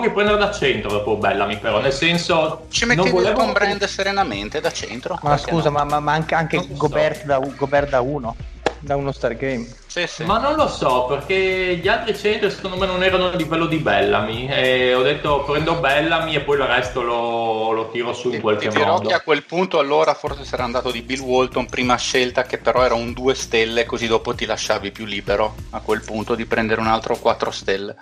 che 0.02 0.12
prendere 0.12 0.38
da 0.38 0.52
centro 0.52 0.92
dopo 0.92 1.16
Bellamy 1.16 1.58
però, 1.58 1.80
nel 1.80 1.94
senso 1.94 2.66
Ci 2.70 2.86
non 2.86 2.96
mettevi 2.96 3.16
volevo 3.16 3.40
Elton 3.40 3.54
Brand 3.54 3.84
serenamente 3.86 4.60
da 4.60 4.72
centro. 4.72 5.18
Ma 5.24 5.38
scusa, 5.38 5.70
no? 5.70 5.78
ma, 5.78 5.84
ma, 5.86 6.00
ma 6.00 6.12
anche, 6.14 6.36
anche 6.36 6.58
Non 6.58 6.66
so. 6.68 6.74
Gobert, 6.74 7.24
da, 7.24 7.40
Gobert 7.40 7.90
da 7.90 8.02
uno, 8.02 8.36
da 8.80 8.96
uno 8.96 9.12
Star 9.12 9.36
Game. 9.36 9.68
Sì, 9.88 10.06
sì. 10.08 10.24
Ma 10.26 10.38
non 10.40 10.56
lo 10.56 10.68
so, 10.68 11.06
perché 11.06 11.78
gli 11.78 11.88
altri 11.88 12.16
centri 12.18 12.52
secondo 12.52 12.78
me 12.78 12.86
non 12.86 13.04
erano 13.04 13.30
a 13.30 13.36
livello 13.36 13.66
di 13.66 13.78
Bellamy. 13.78 14.48
E 14.48 14.94
ho 14.94 15.02
detto 15.02 15.44
prendo 15.44 15.80
Bellamy 15.80 16.36
e 16.36 16.42
poi 16.42 16.58
il 16.58 16.66
resto 16.66 17.02
lo, 17.02 17.72
lo 17.72 17.90
tiro 17.90 18.14
su 18.14 18.32
in 18.32 18.40
qualche 18.42 18.70
ti 18.70 18.78
dirò 18.78 18.94
modo. 18.94 19.08
che 19.08 19.14
a 19.14 19.22
quel 19.22 19.44
punto 19.46 19.80
allora 19.80 20.14
forse 20.14 20.44
sarà 20.46 20.64
andato 20.64 20.92
di 20.92 21.02
Bill 21.02 21.22
Walton 21.22 21.66
prima 21.68 21.96
scelta 21.98 22.44
che 22.44 22.58
però 22.60 22.84
era 22.84 22.94
un 22.96 23.14
2 23.14 23.34
stelle 23.34 23.86
così 23.86 24.08
dopo 24.08 24.36
ti 24.36 24.46
lasciavi 24.46 24.92
più 24.92 25.06
libero 25.06 25.56
a 25.72 25.80
quel 25.82 26.04
punto 26.04 26.36
di 26.36 26.46
prendere 26.46 26.82
un 26.82 26.88
altro 26.88 27.18
4 27.18 27.52
stelle 27.52 27.96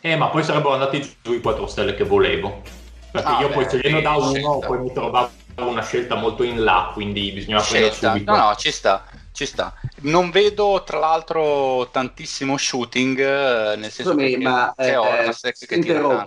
Eh, 0.00 0.16
ma 0.16 0.28
poi 0.28 0.42
sarebbero 0.44 0.74
andati 0.74 1.16
giù 1.22 1.32
i 1.32 1.40
4 1.40 1.66
stelle 1.66 1.94
che 1.94 2.04
volevo. 2.04 2.62
Perché 3.10 3.34
Ah, 3.34 3.36
io 3.36 3.48
beh, 3.48 3.52
poi 3.52 3.64
scegliendo 3.66 4.00
da 4.00 4.16
uno, 4.16 4.32
scelta. 4.32 4.66
poi 4.66 4.78
mi 4.80 4.92
trovavo 4.92 5.30
una 5.56 5.82
scelta 5.82 6.14
molto 6.16 6.42
in 6.42 6.62
là, 6.64 6.90
quindi 6.92 7.30
bisognava 7.32 7.64
prendere 7.64 7.92
scelta 7.92 8.12
subito. 8.12 8.36
no 8.36 8.36
no 8.36 8.54
ci 8.56 8.70
sta 8.72 9.04
ci 9.34 9.46
sta 9.46 9.74
non 10.02 10.30
vedo 10.30 10.82
tra 10.84 10.98
l'altro 10.98 11.88
tantissimo 11.90 12.56
shooting 12.56 13.18
eh, 13.18 13.76
nel 13.76 13.90
senso 13.90 14.12
Scusami, 14.12 14.30
che 14.30 14.38
ma 14.38 14.72
c'è 14.76 14.90
eh, 14.90 14.96
Hornacek 14.96 15.56
ti 15.56 15.66
che 15.66 15.78
tira. 15.80 16.24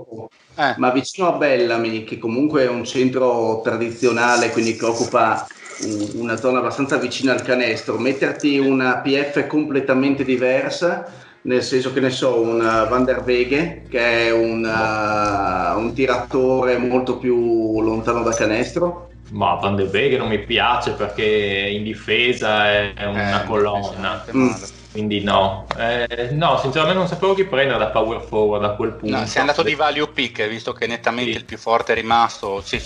Eh, 0.59 0.75
Ma 0.77 0.91
vicino 0.91 1.27
a 1.27 1.37
Bellamy, 1.37 2.03
che 2.03 2.17
comunque 2.17 2.63
è 2.63 2.67
un 2.67 2.83
centro 2.83 3.61
tradizionale, 3.63 4.49
quindi 4.51 4.75
che 4.75 4.85
occupa 4.85 5.45
un- 5.83 6.11
una 6.15 6.35
zona 6.35 6.59
abbastanza 6.59 6.97
vicina 6.97 7.31
al 7.33 7.43
canestro, 7.43 7.97
metterti 7.99 8.57
una 8.57 8.97
PF 8.99 9.45
completamente 9.47 10.23
diversa, 10.23 11.05
nel 11.43 11.63
senso 11.63 11.93
che 11.93 11.99
ne 11.99 12.09
so, 12.09 12.41
un 12.41 12.55
uh, 12.59 12.87
Van 12.89 13.05
der 13.05 13.21
Wege, 13.23 13.85
che 13.87 14.27
è 14.27 14.31
un, 14.31 14.63
uh, 14.65 15.77
un 15.79 15.93
tiratore 15.93 16.77
molto 16.77 17.17
più 17.17 17.81
lontano 17.81 18.23
da 18.23 18.33
canestro. 18.33 19.11
Ma 19.29 19.55
Van 19.55 19.75
de 19.75 19.85
Beek 19.85 20.17
non 20.17 20.29
mi 20.29 20.39
piace 20.39 20.91
perché 20.91 21.23
in 21.23 21.83
difesa 21.83 22.69
è 22.69 22.93
è 22.93 23.05
una 23.05 23.43
eh, 23.43 23.45
colonna. 23.45 24.25
Mm. 24.33 24.49
Quindi 24.91 25.21
no. 25.21 25.67
Eh, 25.77 26.29
no, 26.31 26.57
sinceramente 26.59 26.97
non 26.97 27.07
sapevo 27.07 27.33
chi 27.33 27.43
prendere 27.43 27.77
da 27.77 27.87
power 27.87 28.21
forward 28.21 28.63
a 28.63 28.69
quel 28.71 28.93
punto. 28.93 29.17
No, 29.17 29.25
sei 29.25 29.41
andato 29.41 29.61
di 29.61 29.75
value 29.75 30.07
pick, 30.07 30.47
visto 30.47 30.73
che 30.73 30.87
nettamente 30.87 31.31
Sì. 31.31 31.37
il 31.37 31.45
più 31.45 31.57
forte 31.57 31.91
è 31.91 31.95
rimasto, 31.95 32.63
ci, 32.63 32.81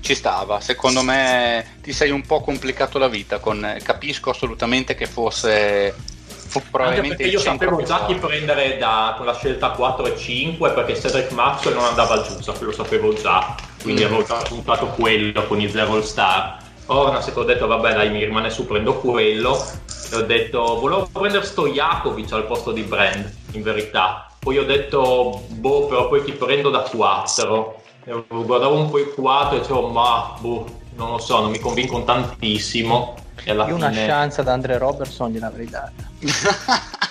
ci 0.00 0.14
stava. 0.14 0.60
Secondo 0.60 1.02
me 1.02 1.78
ti 1.82 1.92
sei 1.92 2.10
un 2.10 2.22
po' 2.22 2.40
complicato 2.40 2.98
la 2.98 3.08
vita. 3.08 3.38
Con, 3.38 3.76
capisco 3.82 4.30
assolutamente 4.30 4.94
che 4.94 5.06
fosse 5.06 5.94
Anche 6.56 6.70
probabilmente 6.70 7.08
perché 7.16 7.22
il 7.24 7.32
io 7.32 7.38
sapevo 7.40 7.82
già 7.82 8.04
chi 8.06 8.14
prendere 8.14 8.78
da- 8.78 9.14
con 9.16 9.26
la 9.26 9.34
scelta 9.34 9.70
4 9.70 10.06
e 10.06 10.16
5 10.16 10.70
perché 10.70 10.98
Cedric 11.00 11.30
Maxwell 11.32 11.74
non 11.74 11.84
andava 11.84 12.22
giù, 12.22 12.34
lo 12.60 12.72
sapevo 12.72 13.12
già, 13.14 13.54
quindi 13.82 14.02
Mm. 14.02 14.06
avevo 14.06 14.22
già 14.24 14.36
puntato 14.48 14.86
quello 14.86 15.44
con 15.46 15.60
i 15.60 15.68
zero 15.70 15.92
all 15.94 16.02
star. 16.02 16.58
Ora 16.86 17.20
se 17.20 17.32
ho 17.34 17.42
detto 17.42 17.66
vabbè 17.66 17.94
dai 17.94 18.10
mi 18.10 18.24
rimane 18.24 18.48
su 18.50 18.64
prendo 18.64 18.94
quello 18.94 19.60
e 20.12 20.16
ho 20.16 20.22
detto 20.22 20.78
volevo 20.78 21.08
prendere 21.12 21.44
Stojakovic 21.44 22.30
al 22.32 22.44
posto 22.46 22.70
di 22.70 22.82
Brand 22.82 23.28
in 23.52 23.62
verità 23.62 24.28
poi 24.38 24.58
ho 24.58 24.64
detto 24.64 25.42
boh 25.48 25.86
però 25.86 26.06
poi 26.08 26.22
chi 26.22 26.30
prendo 26.30 26.70
da 26.70 26.82
4 26.82 27.82
e 28.04 28.22
guardavo 28.28 28.76
un 28.76 28.88
po' 28.88 28.98
i 29.00 29.10
4 29.12 29.56
e 29.56 29.60
dicevo 29.62 29.88
ma 29.88 30.36
boh 30.38 30.64
non 30.94 31.10
lo 31.10 31.18
so 31.18 31.40
non 31.40 31.50
mi 31.50 31.58
convincono 31.58 32.04
tantissimo 32.04 33.16
e 33.44 33.50
alla 33.50 33.66
Io 33.66 33.74
una 33.74 33.90
fine 33.90 34.06
chance 34.06 34.40
ad 34.40 34.48
Andre 34.48 34.78
Robertson 34.78 35.30
gliel'avrei 35.30 35.66
data. 35.66 35.92
Ci 36.18 36.28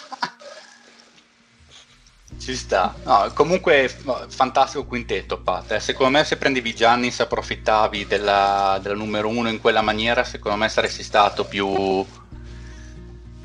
Ci 2.37 2.55
sta. 2.55 2.93
No, 3.03 3.31
comunque 3.33 3.87
fantastico 4.27 4.85
quintetto, 4.85 5.39
Pat. 5.39 5.71
Eh, 5.71 5.79
Secondo 5.79 6.17
me 6.17 6.23
se 6.25 6.37
prendevi 6.37 6.75
Giannis 6.75 7.19
approfittavi 7.21 8.05
della, 8.05 8.77
della 8.81 8.93
numero 8.95 9.29
uno 9.29 9.49
in 9.49 9.59
quella 9.61 9.81
maniera, 9.81 10.23
secondo 10.23 10.57
me 10.57 10.67
saresti 10.69 11.01
stato 11.01 11.45
più, 11.45 12.05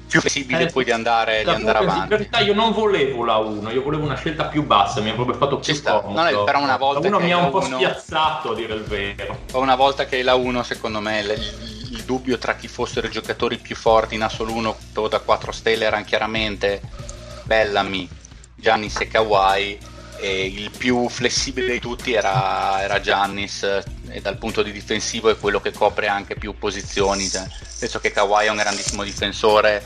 più 0.09 0.21
flessibile 0.21 0.65
Eh, 0.65 0.73
poi 0.73 0.85
di 0.85 0.91
andare, 0.91 1.45
di 1.45 1.51
andare 1.51 1.83
In 1.85 1.89
avanti. 1.89 2.09
verità 2.09 2.41
io 2.41 2.53
non 2.53 2.73
volevo 2.73 3.25
la 3.25 3.37
1, 3.37 3.71
io 3.71 3.83
volevo 3.83 4.05
una 4.05 4.17
scelta 4.17 4.47
più 4.47 4.65
bassa, 4.67 5.01
mi 5.01 5.11
ha 5.11 5.15
proprio 5.15 5.37
fatto 5.37 5.57
più 5.61 5.73
Ci 5.73 5.79
sta. 5.79 6.01
comodo. 6.01 6.29
No, 6.31 6.45
però 6.45 6.61
una 6.61 6.77
volta 6.77 7.01
la 7.01 7.07
1 7.09 7.19
che 7.19 7.25
mi 7.25 7.33
ha 7.33 7.37
la 7.39 7.45
un 7.45 7.51
po' 7.51 7.59
uno- 7.59 7.77
spiazzato 7.79 8.51
a 8.51 8.55
dire 8.55 8.75
il 8.75 8.83
vero. 8.83 9.39
Una 9.53 9.77
volta 9.77 10.05
che 10.05 10.17
hai 10.17 10.23
la 10.23 10.35
1, 10.35 10.63
secondo 10.65 11.01
me 11.01 11.21
il, 11.21 11.80
il- 12.01 12.05
dubbio 12.07 12.39
tra 12.39 12.57
chi 12.57 12.69
fossero 12.69 13.07
i 13.07 13.11
giocatori 13.11 13.59
più 13.59 13.77
forti 13.77 14.15
in 14.15 14.23
assoluto 14.23 15.09
da 15.09 15.21
4 15.21 15.53
stelle 15.53 15.85
erano 15.85 16.05
chiaramente 16.05 16.81
Bellamy, 17.45 18.09
Giannis 18.55 19.01
e 19.01 19.09
Kawhi 19.09 19.79
e 20.19 20.47
il 20.47 20.71
più 20.77 21.09
flessibile 21.09 21.73
di 21.73 21.81
tutti 21.81 22.13
era, 22.13 22.83
era 22.83 23.01
Giannis 23.01 23.63
e 24.09 24.21
dal 24.21 24.37
punto 24.39 24.63
di 24.63 24.71
difensivo 24.73 25.31
è 25.31 25.39
quello 25.39 25.61
che 25.61 25.73
copre 25.73 26.09
anche 26.09 26.35
più 26.35 26.57
posizioni. 26.59 27.29
Cioè, 27.29 27.47
penso 27.79 28.01
che 28.01 28.11
Kawhi 28.11 28.47
è 28.47 28.51
un 28.51 28.57
grandissimo 28.57 29.03
difensore 29.03 29.83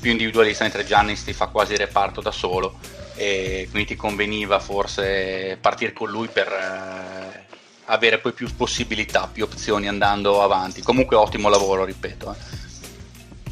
più 0.00 0.10
individualista 0.10 0.64
mentre 0.64 0.84
Giannis 0.84 1.24
ti 1.24 1.32
fa 1.32 1.46
quasi 1.46 1.76
reparto 1.76 2.20
da 2.20 2.30
solo 2.32 2.78
e 3.14 3.68
quindi 3.70 3.88
ti 3.88 3.96
conveniva 3.96 4.58
forse 4.58 5.56
partire 5.60 5.92
con 5.92 6.10
lui 6.10 6.28
per 6.28 6.48
eh, 6.48 7.49
avere 7.90 8.18
poi 8.18 8.32
più 8.32 8.48
possibilità, 8.56 9.28
più 9.30 9.44
opzioni 9.44 9.88
andando 9.88 10.42
avanti. 10.42 10.82
Comunque 10.82 11.16
ottimo 11.16 11.48
lavoro, 11.48 11.84
ripeto. 11.84 12.34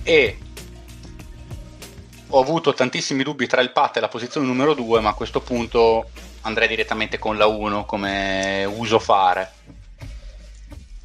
eh. 0.03 0.13
E 0.13 0.39
ho 2.31 2.41
avuto 2.41 2.75
tantissimi 2.75 3.23
dubbi 3.23 3.47
tra 3.47 3.61
il 3.61 3.73
Pat 3.73 3.97
e 3.97 4.01
la 4.01 4.09
posizione 4.09 4.47
numero 4.47 4.75
2, 4.75 5.01
ma 5.01 5.11
a 5.11 5.15
questo 5.15 5.41
punto 5.41 6.11
andrei 6.43 6.69
direttamente 6.69 7.19
con 7.19 7.37
la 7.37 7.47
1 7.47 7.85
come 7.85 8.65
uso 8.65 8.99
fare. 8.99 9.53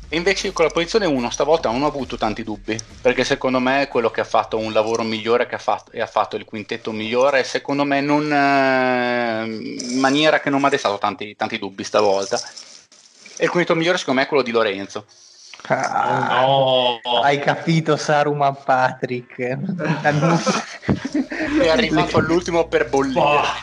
E 0.09 0.15
invece 0.15 0.53
con 0.53 0.65
la 0.65 0.71
posizione 0.71 1.07
1 1.07 1.29
stavolta 1.31 1.71
non 1.71 1.81
ho 1.81 1.87
avuto 1.87 2.17
tanti 2.17 2.43
dubbi, 2.43 2.77
perché 3.01 3.23
secondo 3.23 3.59
me 3.59 3.81
è 3.81 3.87
quello 3.87 4.11
che 4.11 4.21
ha 4.21 4.25
fatto 4.25 4.57
un 4.57 4.71
lavoro 4.71 5.01
migliore 5.01 5.47
che 5.47 5.55
ha 5.55 5.59
fatto, 5.59 5.91
e 5.91 6.01
ha 6.01 6.05
fatto 6.07 6.35
il 6.35 6.45
quintetto 6.45 6.91
migliore, 6.91 7.43
secondo 7.43 7.83
me 7.83 7.99
non, 7.99 8.31
eh, 8.31 9.43
in 9.45 9.99
maniera 9.99 10.39
che 10.39 10.51
non 10.51 10.59
mi 10.59 10.67
ha 10.67 10.69
destato 10.69 10.97
tanti, 10.99 11.35
tanti 11.35 11.57
dubbi 11.57 11.83
stavolta. 11.83 12.39
E 13.37 13.45
il 13.45 13.49
quintetto 13.49 13.75
migliore 13.75 13.97
secondo 13.97 14.19
me 14.19 14.25
è 14.25 14.29
quello 14.29 14.43
di 14.43 14.51
Lorenzo. 14.51 15.05
Ah, 15.67 16.41
No, 16.45 16.99
Hai 17.21 17.39
capito 17.39 17.95
Saruman 17.95 18.57
Patrick? 18.63 19.39
È 21.59 21.67
arrivato 21.67 22.17
all'ultimo 22.17 22.67
per 22.67 22.89
bollire. 22.89 23.19
bah, 23.19 23.53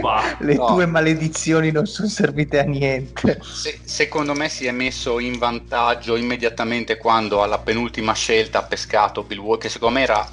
bah. 0.00 0.36
Le 0.40 0.54
No. 0.54 0.66
tue 0.66 0.86
maledizioni 0.86 1.70
non 1.70 1.86
sono 1.86 2.08
servite 2.08 2.58
a 2.58 2.62
niente. 2.62 3.38
Se- 3.42 3.80
secondo 3.84 4.34
me 4.34 4.48
si 4.48 4.66
è 4.66 4.70
messo 4.70 5.18
in 5.18 5.38
vantaggio 5.38 6.16
immediatamente 6.16 6.96
quando 6.96 7.42
alla 7.42 7.58
penultima 7.58 8.12
scelta 8.14 8.60
ha 8.60 8.62
pescato 8.62 9.22
Bill 9.22 9.38
Walker, 9.38 9.62
che 9.62 9.68
secondo 9.68 9.98
me 9.98 10.02
era 10.02 10.26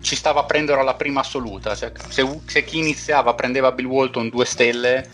ci 0.00 0.14
stava 0.16 0.40
a 0.40 0.44
prendere 0.44 0.80
alla 0.80 0.94
prima 0.94 1.20
assoluta. 1.20 1.74
Cioè, 1.74 1.92
se, 2.08 2.40
se 2.46 2.64
chi 2.64 2.78
iniziava 2.78 3.34
prendeva 3.34 3.72
Bill 3.72 3.86
Walton 3.86 4.28
due 4.28 4.44
stelle, 4.44 5.08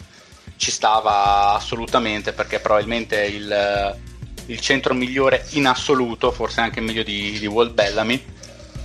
ci 0.62 0.70
stava 0.70 1.54
assolutamente 1.54 2.32
perché 2.32 2.60
probabilmente 2.60 3.20
il, 3.24 3.98
il 4.46 4.60
centro 4.60 4.94
migliore 4.94 5.44
in 5.50 5.66
assoluto, 5.66 6.30
forse 6.30 6.60
anche 6.60 6.80
meglio 6.80 7.02
di, 7.02 7.36
di 7.36 7.46
Walt 7.48 7.72
Bellamy, 7.72 8.24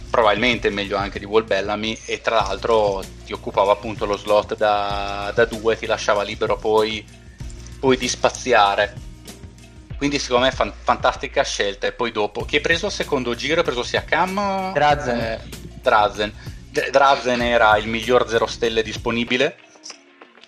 probabilmente 0.10 0.72
meglio 0.72 0.98
anche 0.98 1.20
di 1.20 1.26
Walt 1.26 1.46
Bellamy 1.46 1.96
e 2.06 2.20
tra 2.20 2.38
l'altro 2.38 3.04
ti 3.24 3.32
occupava 3.32 3.74
appunto 3.74 4.08
lo 4.08 4.18
slot 4.18 4.58
da, 4.58 5.32
da 5.36 5.46
due, 5.46 5.78
ti 5.78 5.86
lasciava 5.86 6.24
libero 6.24 6.58
poi, 6.58 7.06
poi 7.80 7.96
di 7.96 8.08
spaziare. 8.08 8.96
Quindi 9.98 10.18
secondo 10.18 10.46
me 10.46 10.52
fan- 10.52 10.74
fantastica 10.82 11.44
scelta 11.44 11.86
e 11.86 11.92
poi 11.92 12.12
dopo 12.12 12.44
chi 12.44 12.56
hai 12.56 12.62
preso 12.62 12.88
al 12.88 12.92
secondo 12.92 13.36
giro? 13.36 13.60
Hai 13.60 13.66
preso 13.66 13.84
sia 13.84 14.04
Cam 14.04 14.74
Drazen. 14.74 15.20
eh, 15.20 15.40
Drazen. 15.80 16.34
D- 16.72 16.90
Drazen 16.90 17.42
era 17.44 17.78
il 17.78 17.88
miglior 17.88 18.28
0 18.28 18.48
stelle 18.48 18.82
disponibile 18.82 19.58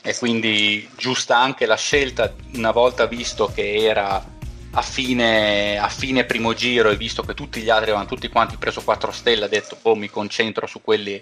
e 0.01 0.15
quindi 0.17 0.87
giusta 0.95 1.37
anche 1.37 1.65
la 1.65 1.75
scelta 1.75 2.33
una 2.53 2.71
volta 2.71 3.05
visto 3.05 3.51
che 3.53 3.75
era 3.75 4.23
a 4.71 4.81
fine, 4.81 5.77
a 5.77 5.89
fine 5.89 6.25
primo 6.25 6.53
giro 6.53 6.89
e 6.89 6.97
visto 6.97 7.23
che 7.23 7.33
tutti 7.33 7.61
gli 7.61 7.69
altri 7.69 7.89
avevano 7.89 8.07
tutti 8.07 8.29
quanti 8.29 8.57
preso 8.57 8.81
4 8.81 9.11
stelle 9.11 9.45
ha 9.45 9.49
detto 9.49 9.77
boh 9.81 9.95
mi 9.95 10.09
concentro 10.09 10.67
su 10.67 10.81
quelli 10.81 11.21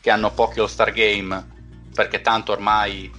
che 0.00 0.10
hanno 0.10 0.32
pochi 0.32 0.60
all 0.60 0.66
star 0.66 0.92
game 0.92 1.54
perché 1.94 2.20
tanto 2.20 2.52
ormai 2.52 3.10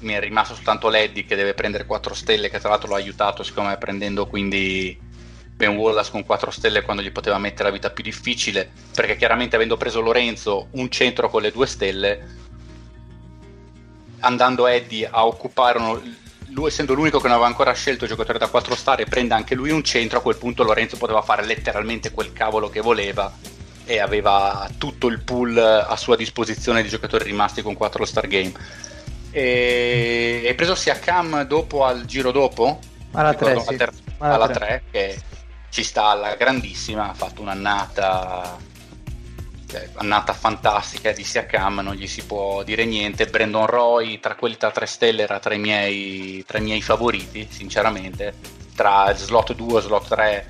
mi 0.00 0.12
è 0.12 0.20
rimasto 0.20 0.54
soltanto 0.54 0.88
Leddy 0.88 1.24
che 1.24 1.36
deve 1.36 1.54
prendere 1.54 1.84
4 1.84 2.14
stelle 2.14 2.48
che 2.48 2.60
tra 2.60 2.70
l'altro 2.70 2.90
l'ha 2.90 2.96
aiutato 2.96 3.42
siccome 3.42 3.68
me 3.68 3.78
prendendo 3.78 4.26
quindi 4.26 4.98
Ben 5.56 5.76
Wallace 5.76 6.10
con 6.10 6.24
4 6.24 6.50
stelle 6.50 6.82
quando 6.82 7.02
gli 7.02 7.12
poteva 7.12 7.38
mettere 7.38 7.64
la 7.64 7.74
vita 7.74 7.90
più 7.90 8.02
difficile 8.02 8.70
perché 8.94 9.16
chiaramente 9.16 9.56
avendo 9.56 9.76
preso 9.76 10.00
Lorenzo 10.00 10.68
un 10.72 10.88
centro 10.90 11.28
con 11.28 11.42
le 11.42 11.50
2 11.50 11.66
stelle 11.66 12.42
andando 14.24 14.66
Eddie 14.66 15.08
a 15.10 15.26
occupare 15.26 15.78
uno- 15.78 16.02
lui 16.48 16.68
essendo 16.68 16.94
l'unico 16.94 17.18
che 17.18 17.24
non 17.26 17.32
aveva 17.32 17.48
ancora 17.48 17.72
scelto 17.72 18.04
il 18.04 18.10
giocatore 18.10 18.38
da 18.38 18.46
4 18.48 18.74
star 18.76 19.00
e 19.00 19.06
prende 19.06 19.34
anche 19.34 19.54
lui 19.54 19.70
un 19.70 19.82
centro 19.82 20.18
a 20.18 20.22
quel 20.22 20.36
punto 20.36 20.62
Lorenzo 20.62 20.96
poteva 20.96 21.20
fare 21.22 21.44
letteralmente 21.44 22.12
quel 22.12 22.32
cavolo 22.32 22.68
che 22.70 22.80
voleva 22.80 23.32
e 23.84 23.98
aveva 23.98 24.68
tutto 24.78 25.08
il 25.08 25.20
pool 25.22 25.56
a 25.58 25.96
sua 25.96 26.16
disposizione 26.16 26.82
di 26.82 26.88
giocatori 26.88 27.24
rimasti 27.24 27.60
con 27.60 27.74
4 27.74 28.04
star 28.04 28.26
game 28.28 28.52
e 29.30 30.44
hai 30.46 30.54
preso 30.54 30.74
sia 30.76 30.96
Cam 30.98 31.42
dopo 31.42 31.84
al 31.84 32.04
giro 32.04 32.30
dopo 32.30 32.78
Alla 33.12 33.30
Ricordo 33.30 33.64
3, 33.64 33.76
sì. 33.76 33.82
Alla 34.18 34.34
alla 34.34 34.48
tre. 34.48 34.54
3 34.54 34.82
che 34.90 35.22
ci 35.70 35.82
sta 35.82 36.04
alla 36.06 36.34
grandissima 36.36 37.10
ha 37.10 37.14
fatto 37.14 37.42
un'annata 37.42 38.56
cioè, 39.74 39.88
annata 39.94 40.32
fantastica 40.32 41.10
di 41.10 41.24
Siakam 41.24 41.80
non 41.80 41.94
gli 41.96 42.06
si 42.06 42.24
può 42.24 42.62
dire 42.62 42.84
niente. 42.84 43.26
Brandon 43.26 43.66
Roy 43.66 44.20
tra 44.20 44.36
quelli 44.36 44.54
da 44.56 44.70
3 44.70 44.86
stelle 44.86 45.22
era 45.22 45.40
tra 45.40 45.52
i 45.52 45.58
miei, 45.58 46.44
tra 46.46 46.58
i 46.58 46.62
miei 46.62 46.80
favoriti 46.80 47.48
sinceramente. 47.50 48.34
Tra 48.76 49.12
slot 49.12 49.52
2 49.52 49.78
e 49.78 49.82
slot 49.82 50.08
3 50.08 50.46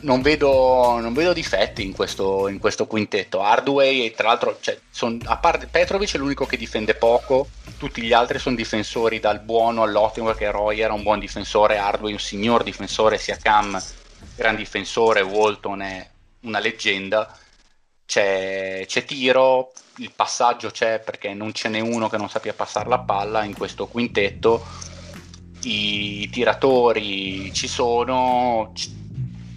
non 0.00 0.22
vedo, 0.22 1.00
non 1.00 1.12
vedo 1.14 1.32
difetti 1.32 1.82
in 1.82 1.92
questo, 1.92 2.46
in 2.46 2.60
questo 2.60 2.86
quintetto. 2.86 3.42
Hardway 3.42 4.12
tra 4.12 4.28
l'altro 4.28 4.56
cioè, 4.60 4.78
son- 4.88 5.20
a 5.24 5.36
parte 5.38 5.66
Petrovic 5.66 6.14
è 6.14 6.18
l'unico 6.18 6.46
che 6.46 6.56
difende 6.56 6.94
poco. 6.94 7.48
Tutti 7.76 8.02
gli 8.02 8.12
altri 8.12 8.38
sono 8.38 8.54
difensori 8.54 9.18
dal 9.18 9.40
buono 9.40 9.82
all'ottimo 9.82 10.26
perché 10.26 10.48
Roy 10.52 10.80
era 10.80 10.92
un 10.92 11.02
buon 11.02 11.18
difensore 11.18 11.76
Hardway 11.76 12.12
un 12.12 12.18
signor 12.18 12.62
difensore 12.62 13.18
Siakam 13.18 13.80
gran 14.34 14.56
difensore 14.56 15.20
Walton 15.20 15.82
è 15.82 16.08
una 16.40 16.58
leggenda 16.58 17.36
c'è, 18.08 18.84
c'è 18.86 19.04
tiro, 19.04 19.72
il 19.98 20.12
passaggio 20.16 20.70
c'è 20.70 20.98
perché 20.98 21.34
non 21.34 21.52
ce 21.52 21.68
n'è 21.68 21.80
uno 21.80 22.08
che 22.08 22.16
non 22.16 22.30
sappia 22.30 22.54
passare 22.54 22.88
la 22.88 23.00
palla 23.00 23.44
in 23.44 23.52
questo 23.52 23.86
quintetto, 23.86 24.64
i 25.64 26.26
tiratori 26.30 27.52
ci 27.52 27.68
sono, 27.68 28.72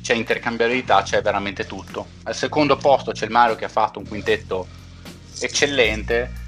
c'è 0.02 0.14
intercambiabilità, 0.14 1.02
c'è 1.02 1.22
veramente 1.22 1.66
tutto. 1.66 2.06
Al 2.24 2.36
secondo 2.36 2.76
posto 2.76 3.14
c'è 3.14 3.24
il 3.24 3.32
Mario 3.32 3.56
che 3.56 3.66
ha 3.66 3.70
fatto 3.70 4.00
un 4.00 4.08
quintetto 4.08 4.68
eccellente 5.40 6.40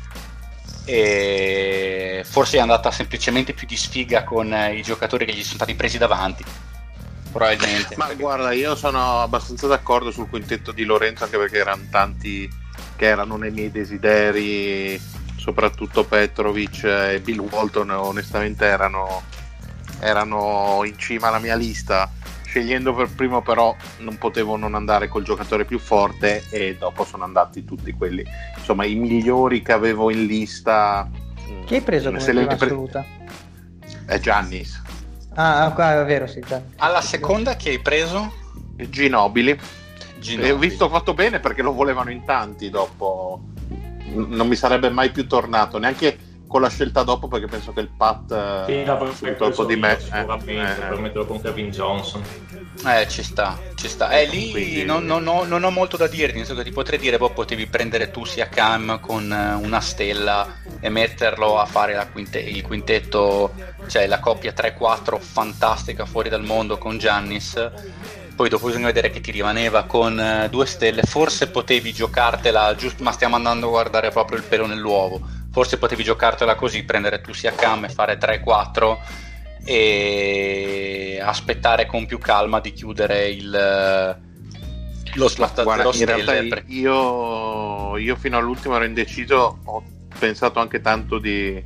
e 0.84 2.26
forse 2.30 2.58
è 2.58 2.60
andata 2.60 2.92
semplicemente 2.92 3.54
più 3.54 3.66
di 3.66 3.78
sfiga 3.78 4.26
con 4.26 4.54
i 4.74 4.82
giocatori 4.82 5.26
che 5.26 5.34
gli 5.34 5.42
sono 5.42 5.56
stati 5.56 5.74
presi 5.74 5.98
davanti. 5.98 6.44
Probabilmente. 7.34 7.96
Ma 7.98 8.14
guarda, 8.14 8.52
io 8.52 8.76
sono 8.76 9.22
abbastanza 9.22 9.66
d'accordo 9.66 10.12
sul 10.12 10.30
quintetto 10.30 10.72
di 10.72 10.86
Lorenzo, 10.86 11.24
anche 11.24 11.38
perché 11.38 11.58
erano 11.58 11.84
tanti 11.90 12.48
che 12.96 13.06
erano 13.06 13.38
nei 13.38 13.50
miei 13.50 13.72
desideri, 13.72 15.02
soprattutto 15.36 16.06
Petrovic 16.06 16.84
e 16.84 17.20
Bill 17.22 17.40
Walton, 17.40 17.90
onestamente 17.90 18.66
erano, 18.66 19.24
erano 20.00 20.84
in 20.86 20.98
cima 20.98 21.28
alla 21.28 21.40
mia 21.40 21.56
lista. 21.56 22.10
Scegliendo 22.46 22.94
per 22.94 23.10
primo, 23.16 23.42
però, 23.42 23.76
non 23.98 24.20
potevo 24.20 24.56
non 24.58 24.76
andare 24.76 25.08
col 25.08 25.24
giocatore 25.24 25.66
più 25.66 25.80
forte, 25.80 26.44
e 26.52 26.78
dopo 26.78 27.04
sono 27.04 27.24
andati 27.24 27.66
tutti 27.66 27.92
quelli, 27.94 28.24
insomma, 28.56 28.86
i 28.86 28.94
migliori 28.94 29.64
che 29.64 29.72
avevo 29.72 30.12
in 30.12 30.28
lista. 30.28 31.10
Chi 31.66 31.74
hai 31.74 31.82
preso 31.82 32.12
Mm, 32.12 32.18
come 32.18 32.34
prima 32.34 32.52
assoluta? 32.52 33.04
È 34.06 34.20
Giannis, 34.20 34.83
Ah, 35.36 35.72
qua 35.74 36.02
è 36.02 36.06
vero, 36.06 36.28
sì. 36.28 36.42
già. 36.46 36.62
Alla 36.78 37.02
seconda 37.02 37.56
che 37.56 37.70
hai 37.70 37.80
preso? 37.80 38.32
Ginobili. 38.76 39.60
Ginobili. 40.20 40.48
E 40.50 40.52
ho 40.52 40.58
visto 40.58 40.90
fatto 40.90 41.14
bene 41.14 41.40
perché 41.40 41.62
lo 41.62 41.74
volevano 41.74 42.12
in 42.12 42.24
tanti 42.24 42.70
dopo. 42.70 43.42
N- 44.14 44.28
Non 44.30 44.48
mi 44.48 44.56
sarebbe 44.56 44.90
mai 44.90 45.12
più 45.12 45.28
tornato, 45.28 45.78
neanche 45.80 46.18
con 46.54 46.62
la 46.62 46.70
scelta 46.70 47.02
dopo 47.02 47.28
perché 47.28 47.48
penso 47.48 47.74
che 47.74 47.80
il 47.80 47.90
Pat 47.90 48.66
Sì, 48.68 48.74
eh, 48.74 48.86
l'avrei 48.86 49.12
sul 49.16 49.30
preso 49.34 49.50
dopo 49.50 49.66
di 49.66 49.76
me. 49.76 49.98
sicuramente 50.00 50.52
eh, 50.52 50.72
eh, 50.72 50.88
per 50.88 51.00
metterlo 51.00 51.26
con 51.26 51.42
Kevin 51.42 51.72
Johnson. 51.72 52.22
Eh, 52.86 53.08
ci 53.08 53.24
sta, 53.24 53.58
ci 53.74 53.88
sta. 53.88 54.12
Eh, 54.12 54.26
lì 54.28 54.52
Quindi- 54.52 54.86
non, 54.86 55.04
non 55.04 55.26
ho, 55.26 55.46
non 55.46 55.64
ho 55.64 55.72
molto 55.72 55.98
da 55.98 56.06
dirti, 56.06 56.38
nel 56.38 56.46
senso 56.46 56.62
che 56.62 56.68
ti 56.70 56.74
potrei 56.74 57.00
dire, 57.00 57.18
boh, 57.18 57.32
potevi 57.32 57.66
prendere 57.66 58.12
tu 58.12 58.24
sia 58.24 58.50
Cam 58.50 59.00
con 59.00 59.32
eh, 59.32 59.54
una 59.66 59.80
stella 59.80 60.48
e 60.80 60.90
metterlo 60.90 61.58
a 61.58 61.66
fare 61.66 61.96
la 61.96 62.06
quinte- 62.06 62.40
il 62.40 62.62
quintetto, 62.62 63.52
cioè 63.88 64.06
la 64.06 64.20
coppia 64.20 64.54
3-4 64.54 65.18
fantastica 65.20 66.06
fuori 66.06 66.30
dal 66.30 66.44
mondo 66.44 66.78
con 66.78 67.00
Giannis. 67.00 67.72
Poi 68.36 68.50
dopo 68.50 68.68
bisogna 68.68 68.88
vedere 68.88 69.10
che 69.10 69.22
ti 69.22 69.32
rimaneva 69.32 69.84
con 69.86 70.20
eh, 70.20 70.50
due 70.52 70.66
stelle, 70.68 71.02
forse 71.04 71.48
potevi 71.50 71.94
giocartela, 71.94 72.76
giusto, 72.76 73.02
ma 73.04 73.12
stiamo 73.12 73.36
andando 73.36 73.68
a 73.68 73.70
guardare 73.70 74.10
proprio 74.12 74.38
il 74.38 74.44
pelo 74.44 74.66
nell'uovo, 74.68 75.22
forse 75.54 75.78
potevi 75.78 76.04
giocartela 76.04 76.56
così, 76.56 76.84
prendere 76.84 77.22
tu 77.22 77.32
sia 77.32 77.54
Cam 77.54 77.86
e 77.86 77.90
fare 77.90 78.18
3-4 78.18 78.98
e 79.64 81.22
aspettare 81.24 81.86
con 81.86 82.08
più 82.08 82.18
calma 82.18 82.60
di 82.60 82.74
chiudere 82.74 83.30
il, 83.30 83.52
lo 85.14 85.30
slot 85.30 85.60
a 85.60 85.64
Guarda, 85.64 85.92
in 85.94 86.06
realtà 86.06 86.64
io, 86.66 87.98
io 87.98 88.16
fino 88.16 88.38
all'ultimo 88.40 88.76
ero 88.78 88.86
indeciso, 88.86 89.60
ho 89.64 89.84
pensato 90.18 90.60
anche 90.60 90.82
tanto 90.82 91.20
di, 91.20 91.64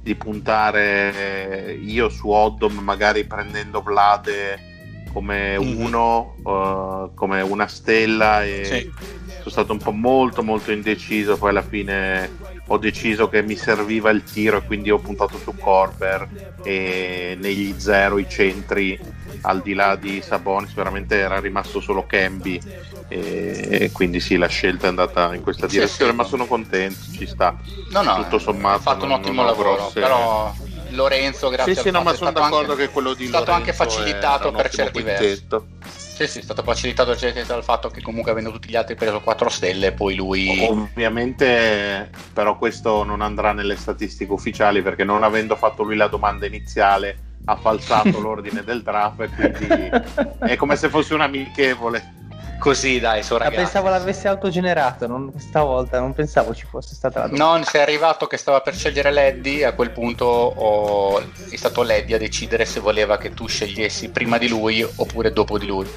di 0.00 0.14
puntare 0.14 1.76
io 1.82 2.08
su 2.10 2.28
Oddom, 2.28 2.78
magari 2.78 3.24
prendendo 3.24 3.82
Vlade 3.82 4.73
come 5.14 5.56
Mhm. 5.56 5.80
uno, 5.80 6.34
eh, 6.44 7.10
come 7.14 7.40
una 7.40 7.68
stella 7.68 8.42
e 8.44 8.60
Sì. 8.64 8.92
sono 9.38 9.50
stato 9.50 9.72
un 9.72 9.78
po' 9.78 9.92
molto 9.92 10.42
molto 10.42 10.72
indeciso, 10.72 11.38
poi 11.38 11.50
alla 11.50 11.62
fine 11.62 12.32
ho 12.66 12.78
deciso 12.78 13.28
che 13.28 13.40
mi 13.42 13.54
serviva 13.54 14.10
il 14.10 14.24
tiro 14.24 14.56
e 14.56 14.64
quindi 14.64 14.90
ho 14.90 14.98
puntato 14.98 15.38
su 15.38 15.54
Corber 15.56 16.28
e 16.62 17.36
negli 17.38 17.78
zero 17.78 18.18
i 18.18 18.26
centri 18.26 18.98
al 19.42 19.60
di 19.60 19.74
là 19.74 19.94
di 19.96 20.20
Sabonis 20.22 20.74
veramente 20.74 21.16
era 21.18 21.38
rimasto 21.38 21.78
solo 21.80 22.06
Camby 22.06 22.60
e, 23.06 23.68
e 23.82 23.92
quindi 23.92 24.18
sì 24.18 24.36
la 24.38 24.46
scelta 24.48 24.86
è 24.86 24.88
andata 24.88 25.34
in 25.34 25.42
questa 25.42 25.68
Sì, 25.68 25.74
direzione 25.74 26.10
sì. 26.12 26.16
ma 26.16 26.24
sono 26.24 26.46
contento 26.46 27.04
ci 27.10 27.26
sta 27.26 27.54
No, 27.88 28.00
no, 28.02 28.14
tutto 28.14 28.38
sommato 28.38 28.76
ha 28.76 28.80
fatto 28.80 29.04
un 29.04 29.10
non- 29.10 29.20
ottimo 29.20 29.42
non 29.42 29.44
ho 29.44 29.48
lavoro, 29.50 29.74
grosse- 29.74 30.00
però 30.00 30.54
Lorenzo 30.94 31.48
grazie 31.48 31.74
sì 31.74 31.80
sì 31.82 31.90
no 31.90 32.02
ma 32.02 32.14
sono 32.14 32.32
d'accordo 32.32 32.72
anche- 32.72 32.86
che 32.86 32.92
quello 32.92 33.14
di 33.14 33.24
è 33.24 33.28
stato 33.28 33.50
anche 33.50 33.72
Lorenzo 33.72 33.84
facilitato 33.84 34.50
per 34.52 34.70
certi 34.70 35.02
versi. 35.02 35.24
quintetto. 35.24 35.66
Sì, 36.14 36.28
sì, 36.28 36.38
è 36.38 36.42
stato 36.42 36.62
facilitato 36.62 37.16
versi 37.16 37.44
dal 37.44 37.64
fatto 37.64 37.88
che 37.88 38.00
comunque 38.00 38.30
avendo 38.30 38.52
tutti 38.52 38.68
gli 38.68 38.76
altri 38.76 38.94
preso 38.94 39.20
4 39.20 39.48
stelle, 39.48 39.90
poi 39.90 40.14
lui... 40.14 40.64
Ovviamente, 40.64 42.08
però, 42.32 42.56
questo 42.56 43.02
non 43.02 43.20
andrà 43.20 43.52
nelle 43.52 43.74
statistiche 43.74 44.30
ufficiali 44.30 44.80
perché 44.80 45.02
non 45.02 45.24
avendo 45.24 45.56
fatto 45.56 45.82
lui 45.82 45.96
la 45.96 46.06
domanda 46.06 46.46
iniziale 46.46 47.18
ha 47.46 47.56
falsato 47.56 48.20
l'ordine 48.22 48.62
del 48.62 48.84
draft 48.84 49.20
e 49.22 49.28
quindi 49.28 49.90
è 50.38 50.54
come 50.54 50.76
se 50.76 50.88
fosse 50.88 51.14
un 51.14 51.22
amichevole. 51.22 52.23
Così 52.58 52.98
dai, 52.98 53.22
sono 53.22 53.40
Ma 53.40 53.44
ragazzi. 53.46 53.62
pensavo 53.64 53.88
l'avesse 53.90 54.26
autogenerato, 54.28 55.06
non, 55.06 55.30
stavolta 55.38 55.98
non 56.00 56.14
pensavo 56.14 56.54
ci 56.54 56.64
fosse 56.68 56.94
stata 56.94 57.20
la 57.20 57.26
domanda. 57.26 57.44
Non, 57.44 57.64
se 57.64 57.78
è 57.78 57.82
arrivato 57.82 58.26
che 58.26 58.36
stava 58.38 58.60
per 58.62 58.74
scegliere 58.74 59.10
Leddy, 59.12 59.62
a 59.64 59.72
quel 59.74 59.90
punto 59.90 60.24
ho- 60.24 61.20
è 61.50 61.56
stato 61.56 61.82
Leddy 61.82 62.14
a 62.14 62.18
decidere 62.18 62.64
se 62.64 62.80
voleva 62.80 63.18
che 63.18 63.34
tu 63.34 63.46
scegliessi 63.46 64.08
prima 64.08 64.38
di 64.38 64.48
lui 64.48 64.82
oppure 64.96 65.32
dopo 65.32 65.58
di 65.58 65.66
lui. 65.66 65.90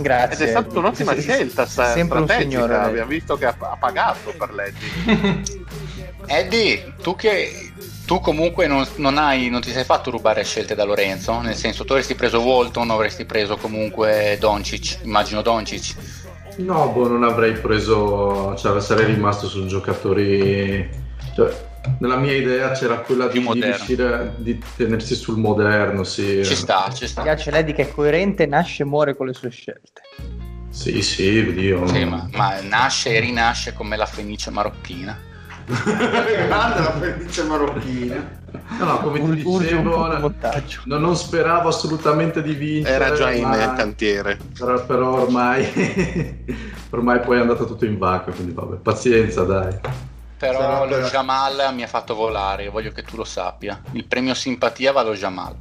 Grazie. 0.00 0.34
Ed 0.34 0.40
è 0.42 0.50
stata 0.50 0.78
un'ottima 0.78 1.14
Sì, 1.14 1.20
scelta, 1.22 1.66
sì, 1.66 1.72
sempre 1.82 2.18
un 2.18 2.24
strategica. 2.24 2.50
signore. 2.62 2.74
Abbiamo 2.76 3.08
visto 3.08 3.36
che 3.36 3.46
ha, 3.46 3.54
ha 3.58 3.76
pagato 3.78 4.32
per 4.36 4.52
Leddy. 4.52 5.66
Eddie, 6.26 6.94
tu 7.02 7.14
che 7.16 7.72
tu 8.08 8.20
comunque 8.20 8.66
non, 8.66 8.88
non 8.96 9.18
hai, 9.18 9.50
non 9.50 9.60
ti 9.60 9.70
sei 9.70 9.84
fatto 9.84 10.10
rubare 10.10 10.42
scelte 10.42 10.74
da 10.74 10.84
Lorenzo, 10.84 11.42
nel 11.42 11.54
senso 11.54 11.84
tu 11.84 11.92
avresti 11.92 12.14
preso 12.14 12.40
Walton 12.40 12.88
o 12.88 12.94
avresti 12.94 13.26
preso 13.26 13.58
comunque 13.58 14.38
Doncic, 14.40 15.00
immagino 15.02 15.42
Doncic. 15.42 15.94
No, 16.56 16.88
boh, 16.88 17.06
non 17.06 17.22
avrei 17.22 17.52
preso, 17.52 18.56
cioè 18.56 18.80
sarei 18.80 19.04
rimasto 19.04 19.46
su 19.46 19.66
giocatori, 19.66 20.88
cioè, 21.34 21.54
nella 21.98 22.16
mia 22.16 22.32
idea 22.32 22.70
c'era 22.70 23.00
quella 23.00 23.26
di, 23.26 23.46
di 23.46 23.60
riuscire 23.60 24.32
di 24.38 24.58
tenersi 24.74 25.14
sul 25.14 25.36
moderno, 25.36 26.02
sì. 26.02 26.42
Ci 26.42 26.56
sta, 26.56 26.90
ci 26.90 27.02
Mi 27.02 27.08
sta. 27.10 27.20
piace 27.20 27.50
Lady 27.50 27.74
che 27.74 27.82
è 27.82 27.92
coerente, 27.92 28.46
nasce 28.46 28.84
e 28.84 28.86
muore 28.86 29.14
con 29.14 29.26
le 29.26 29.34
sue 29.34 29.50
scelte. 29.50 30.00
Sì, 30.70 31.02
sì, 31.02 31.52
Dio. 31.52 31.86
Sì, 31.88 32.04
ma, 32.06 32.26
ma 32.32 32.58
nasce 32.62 33.14
e 33.14 33.20
rinasce 33.20 33.74
come 33.74 33.98
la 33.98 34.06
fenice 34.06 34.48
marocchina. 34.48 35.26
Grande 35.68 36.80
la 36.80 36.92
felice 36.98 37.44
marocchina. 37.44 38.36
No, 38.78 38.84
no, 38.84 38.98
come 39.00 39.20
ti 39.20 39.42
dicevo, 39.42 40.06
un 40.06 40.34
no, 40.84 40.98
non 40.98 41.16
speravo 41.16 41.68
assolutamente 41.68 42.42
di 42.42 42.54
vincere. 42.54 42.94
Era 42.94 43.12
già 43.14 43.30
in 43.32 43.46
ma- 43.46 43.74
cantiere. 43.74 44.38
Però, 44.56 44.84
però 44.86 45.20
ormai, 45.22 46.44
ormai 46.90 47.20
poi 47.20 47.36
è 47.36 47.40
andato 47.40 47.66
tutto 47.66 47.84
in 47.84 47.98
vacca, 47.98 48.32
quindi 48.32 48.52
vabbè, 48.52 48.76
pazienza 48.76 49.44
dai. 49.44 49.78
Però 50.38 50.60
Sarà 50.60 50.84
lo 50.84 50.96
per- 50.96 51.10
Jamal 51.10 51.74
mi 51.74 51.82
ha 51.82 51.88
fatto 51.88 52.14
volare, 52.14 52.68
voglio 52.68 52.92
che 52.92 53.02
tu 53.02 53.16
lo 53.16 53.24
sappia. 53.24 53.80
Il 53.92 54.06
premio 54.06 54.34
simpatia 54.34 54.92
va 54.92 55.00
allo 55.00 55.14
Jamal. 55.14 55.56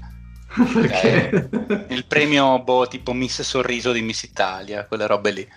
Perché? 0.74 1.50
Il 1.90 2.06
premio 2.06 2.62
boh, 2.64 2.88
tipo 2.88 3.12
Miss 3.12 3.42
Sorriso 3.42 3.92
di 3.92 4.02
Miss 4.02 4.24
Italia, 4.24 4.86
quelle 4.86 5.08
robe 5.08 5.32
lì. 5.32 5.50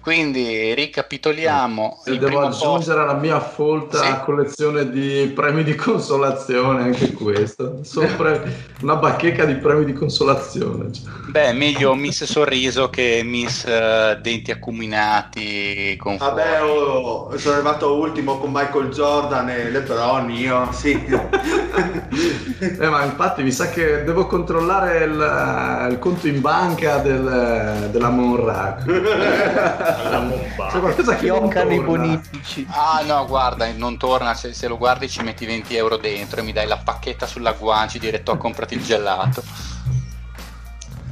Quindi 0.00 0.72
ricapitoliamo. 0.74 2.00
Se 2.04 2.10
il 2.10 2.18
devo 2.18 2.30
primo 2.30 2.46
posto- 2.46 2.68
aggiungere 2.70 3.00
alla 3.02 3.14
mia 3.14 3.38
folta 3.38 3.98
Sì. 4.02 4.16
collezione 4.24 4.88
di 4.90 5.30
premi 5.34 5.62
di 5.62 5.74
consolazione 5.74 6.82
anche 6.84 7.12
questo. 7.12 7.80
Sopra 7.82 8.40
una 8.80 8.96
bacheca 8.96 9.44
di 9.44 9.54
premi 9.56 9.84
di 9.84 9.92
consolazione. 9.92 10.88
Beh, 11.28 11.52
meglio 11.52 11.94
Miss 11.94 12.24
Sorriso 12.24 12.88
che 12.88 13.20
Miss 13.24 13.64
eh, 13.66 14.18
Denti 14.22 14.50
Acuminati 14.50 15.96
con 15.98 16.16
Vabbè, 16.16 16.62
oh, 16.62 17.36
sono 17.36 17.54
arrivato 17.56 17.94
ultimo 17.94 18.38
con 18.38 18.50
Michael 18.52 18.88
Jordan 18.88 19.48
e 19.50 19.70
LeBron, 19.70 20.30
io 20.30 20.68
sì. 20.72 20.98
Eh, 22.60 22.88
ma 22.88 23.04
infatti 23.04 23.42
mi 23.42 23.52
sa 23.52 23.70
che 23.70 24.04
devo 24.04 24.26
controllare 24.26 25.04
il, 25.04 25.88
il 25.92 25.98
conto 25.98 26.28
in 26.28 26.40
banca 26.42 26.98
del, 26.98 27.88
della 27.90 28.10
Monrac. 28.10 28.84
Alla 29.96 30.18
bomba. 30.20 30.68
C'è 30.68 30.80
qualcosa 30.80 31.16
che 31.16 31.26
non 31.26 31.40
Fioccano 31.40 31.72
i 31.72 31.80
bonifici. 31.80 32.66
Ah 32.70 33.02
no, 33.04 33.26
guarda, 33.26 33.70
non 33.72 33.98
torna, 33.98 34.34
se, 34.34 34.52
se 34.52 34.68
lo 34.68 34.76
guardi 34.76 35.08
ci 35.08 35.22
metti 35.22 35.46
20 35.46 35.76
euro 35.76 35.96
dentro 35.96 36.40
e 36.40 36.42
mi 36.42 36.52
dai 36.52 36.66
la 36.66 36.78
pacchetta 36.78 37.26
sulla 37.26 37.52
guanci 37.52 37.98
diretto 37.98 38.30
a 38.30 38.36
comprati 38.36 38.74
il 38.74 38.84
gelato. 38.84 39.42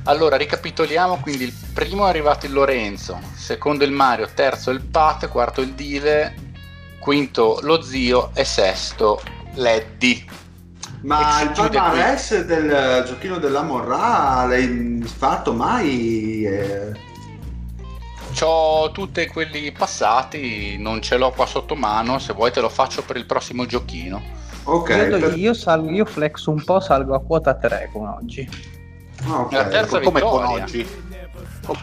Allora, 0.04 0.36
ricapitoliamo, 0.36 1.18
quindi 1.20 1.44
il 1.44 1.52
primo 1.74 2.06
è 2.06 2.08
arrivato 2.08 2.46
il 2.46 2.52
Lorenzo, 2.52 3.20
secondo 3.34 3.84
il 3.84 3.92
Mario, 3.92 4.28
terzo 4.32 4.70
il 4.70 4.80
Pat, 4.80 5.28
quarto 5.28 5.60
il 5.60 5.74
Dive, 5.74 6.34
quinto 6.98 7.58
lo 7.62 7.82
zio 7.82 8.30
e 8.32 8.44
sesto 8.44 9.20
l'Eddy. 9.54 10.24
Ma 11.02 11.42
il 11.42 11.50
palmarès 11.50 12.44
del 12.44 13.04
giochino 13.06 13.38
della 13.38 13.62
Morra 13.62 14.46
l'hai 14.46 15.02
fatto 15.04 15.52
mai? 15.52 16.44
Eh, 16.44 16.92
C'ho 18.34 18.90
tutti 18.92 19.26
quelli 19.26 19.72
passati, 19.72 20.76
non 20.78 21.00
ce 21.02 21.16
l'ho 21.16 21.30
qua 21.32 21.46
sotto 21.46 21.74
mano, 21.74 22.18
se 22.18 22.32
vuoi 22.32 22.52
te 22.52 22.60
lo 22.60 22.68
faccio 22.68 23.02
per 23.02 23.16
il 23.16 23.26
prossimo 23.26 23.66
giochino. 23.66 24.22
Ok, 24.64 24.88
Io, 24.90 25.18
per- 25.18 25.36
io 25.38 25.54
salgo, 25.54 25.90
io 25.90 26.04
flexo 26.04 26.50
un 26.50 26.62
po', 26.62 26.78
salgo 26.78 27.14
a 27.14 27.20
quota 27.20 27.54
3 27.54 27.88
come 27.92 28.08
oggi. 28.10 28.48
ah, 29.26 29.40
ok. 29.40 29.52
La 29.52 29.66
terza 29.68 30.00
come 30.00 30.20
con 30.20 30.44
oggi. 30.44 30.86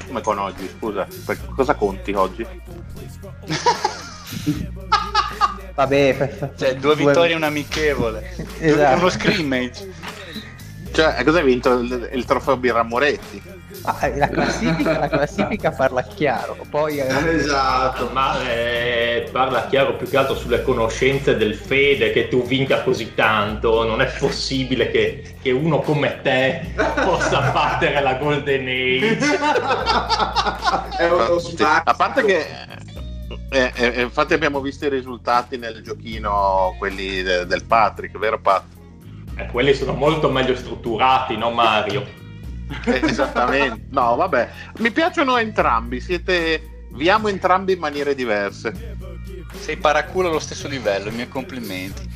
Come 0.08 0.22
con 0.22 0.40
oggi, 0.40 0.70
scusa. 0.78 1.08
Per 1.26 1.46
cosa 1.56 1.76
conti 1.76 2.12
oggi? 2.14 2.46
Vabbè, 5.76 6.52
Cioè, 6.58 6.76
due 6.76 6.96
vittorie 6.96 7.34
e 7.34 7.36
un 7.36 7.44
amichevole. 7.44 8.34
È 8.58 8.66
Esatto. 8.68 8.98
uno 9.00 9.10
scrimmage. 9.10 9.94
Cioè, 10.92 11.22
cosa 11.24 11.40
hai 11.40 11.44
vinto? 11.44 11.74
Il, 11.80 12.10
il 12.14 12.26
trofeo 12.26 12.56
Birra 12.56 12.84
Moretti? 12.84 13.42
Ah, 13.84 14.10
la, 14.16 14.28
classifica, 14.30 14.98
la 14.98 15.08
classifica 15.08 15.72
parla 15.72 16.02
chiaro, 16.02 16.58
poi 16.70 17.00
eh, 17.00 17.36
Esatto. 17.36 18.10
Ma 18.12 18.42
eh, 18.50 19.30
parla 19.32 19.68
chiaro 19.68 19.96
più 19.96 20.08
che 20.08 20.18
altro 20.18 20.36
sulle 20.36 20.62
conoscenze 20.64 21.38
del 21.38 21.56
Fede 21.56 22.12
che 22.12 22.28
tu 22.28 22.44
vinca 22.44 22.82
così 22.82 23.14
tanto. 23.14 23.86
Non 23.86 24.02
è 24.02 24.12
possibile 24.18 24.90
che, 24.90 25.36
che 25.42 25.52
uno 25.52 25.80
come 25.82 26.22
te 26.22 26.74
possa 27.04 27.52
battere 27.52 28.02
la 28.02 28.16
Golden 28.16 28.68
Age. 28.68 29.40
È 30.98 31.10
uno 31.10 31.40
spazio. 31.40 31.82
a 31.84 31.94
parte 31.94 32.24
che 32.24 32.48
eh, 33.50 33.72
eh, 33.76 34.02
infatti 34.02 34.34
abbiamo 34.34 34.60
visto 34.60 34.86
i 34.86 34.90
risultati 34.90 35.58
nel 35.58 35.82
giochino 35.82 36.76
quelli 36.78 37.22
de- 37.22 37.46
del 37.46 37.64
Patrick, 37.66 38.18
vero 38.18 38.40
Pat? 38.40 38.64
Eh, 39.38 39.46
quelli 39.48 39.74
sono 39.74 39.94
molto 39.94 40.30
meglio 40.30 40.56
strutturati, 40.56 41.38
no 41.38 41.52
Mario? 41.52 42.24
Eh, 42.86 43.02
Esattamente. 43.04 43.86
No, 43.92 44.16
vabbè, 44.16 44.50
mi 44.78 44.92
piacciono 44.92 45.38
entrambi, 45.38 46.00
siete 46.02 46.86
vi 46.92 47.10
amo 47.10 47.28
entrambi 47.28 47.74
in 47.74 47.80
maniere 47.80 48.16
diverse. 48.16 48.96
Sei 49.60 49.78
paraculo 49.78 50.30
allo 50.30 50.40
stesso 50.40 50.68
livello, 50.68 51.10
i 51.10 51.14
miei 51.14 51.28
complimenti. 51.30 52.14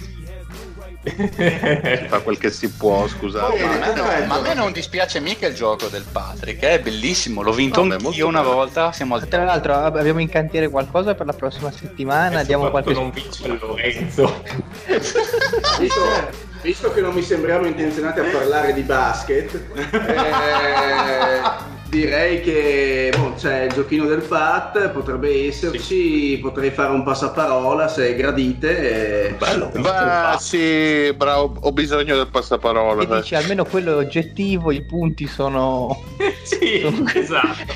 Si 1.10 2.06
fa 2.08 2.20
quel 2.20 2.38
che 2.38 2.50
si 2.52 2.70
può, 2.70 3.08
scusate. 3.08 3.58
Ma 3.64 3.72
a, 3.72 3.78
me 3.78 3.86
non, 3.96 4.06
perfetto. 4.06 4.28
ma 4.28 4.36
a 4.36 4.42
me 4.42 4.54
non 4.54 4.72
dispiace 4.74 5.20
mica 5.22 5.48
il 5.48 5.56
gioco 5.56 5.88
del 5.88 6.04
Patrick, 6.12 6.62
è 6.62 6.82
bellissimo, 6.82 7.42
l'ho 7.42 7.54
vinto 7.54 7.84
No, 7.84 7.94
anch'io 7.94 8.04
molto 8.10 8.28
una 8.28 8.42
bello. 8.42 8.54
volta, 8.54 8.92
siamo 8.92 9.16
al 9.16 9.26
Tra 9.28 9.46
l'altro 9.46 9.76
ab- 9.76 9.96
abbiamo 9.96 10.20
in 10.20 10.28
cantiere 10.30 10.68
qualcosa 10.70 11.16
per 11.16 11.26
la 11.26 11.32
prossima 11.34 11.72
settimana, 11.72 12.44
diamo 12.44 12.70
qualche... 12.70 12.92
non 12.94 13.12
vince 13.12 13.48
Lorenzo. 13.48 14.44
Visto, 16.62 16.92
che 16.92 17.00
non 17.00 17.14
mi 17.14 17.22
sembriamo 17.22 17.66
intenzionati 17.66 18.20
a 18.20 18.24
parlare 18.26 18.74
di 18.74 18.82
basket, 18.82 19.54
eh, 19.76 21.42
direi 21.88 22.42
che 22.42 23.14
boh, 23.18 23.34
c'è 23.36 23.62
il 23.64 23.72
giochino 23.72 24.06
del 24.06 24.22
PAT, 24.22 24.90
potrebbe 24.90 25.48
esserci, 25.48 26.38
potrei 26.42 26.72
fare 26.72 26.92
un 26.92 27.04
passaparola 27.04 27.88
se 27.88 28.14
gradite. 28.14 29.28
eh. 29.28 29.34
Bello. 29.36 29.72
Va, 29.76 30.38
sì, 30.38 31.14
bravo, 31.16 31.56
ho 31.62 31.72
bisogno 31.72 32.18
del 32.18 32.28
passaparola. 32.28 33.04
E 33.04 33.22
dici 33.22 33.36
almeno 33.36 33.64
quello 33.64 33.94
è 33.94 33.96
oggettivo, 33.96 34.72
i 34.72 34.84
punti 34.84 35.28
sono... 35.28 36.04
sì, 36.44 36.82
esatto. 37.16 37.74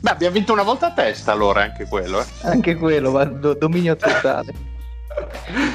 Beh, 0.00 0.10
abbiamo 0.10 0.34
vinto 0.34 0.52
una 0.52 0.62
volta 0.62 0.86
a 0.86 0.92
testa 0.92 1.32
allora, 1.32 1.62
anche 1.62 1.84
quello. 1.88 2.20
Eh. 2.20 2.24
Anche 2.42 2.76
quello, 2.76 3.10
ma 3.10 3.24
do- 3.24 3.54
dominio 3.54 3.96
totale. 3.96 4.76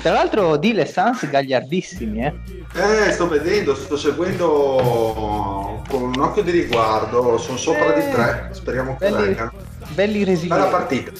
Tra 0.01 0.11
l'altro 0.11 0.57
Dile 0.57 0.85
Sans 0.85 1.29
gagliardissimi, 1.29 2.23
eh. 2.23 2.33
Eh, 2.75 3.11
sto 3.11 3.27
vedendo, 3.27 3.75
sto 3.75 3.97
seguendo 3.97 5.81
con 5.89 6.01
un 6.03 6.19
occhio 6.19 6.41
di 6.43 6.51
riguardo, 6.51 7.37
sono 7.37 7.57
sopra 7.57 7.91
di 7.91 8.09
tre, 8.11 8.49
speriamo 8.51 8.95
che 8.97 9.09
Belli, 9.09 9.25
vengano. 9.25 9.51
belli 9.89 10.19
Bella 10.19 10.31
resilienti. 10.31 10.69
partita. 10.69 11.11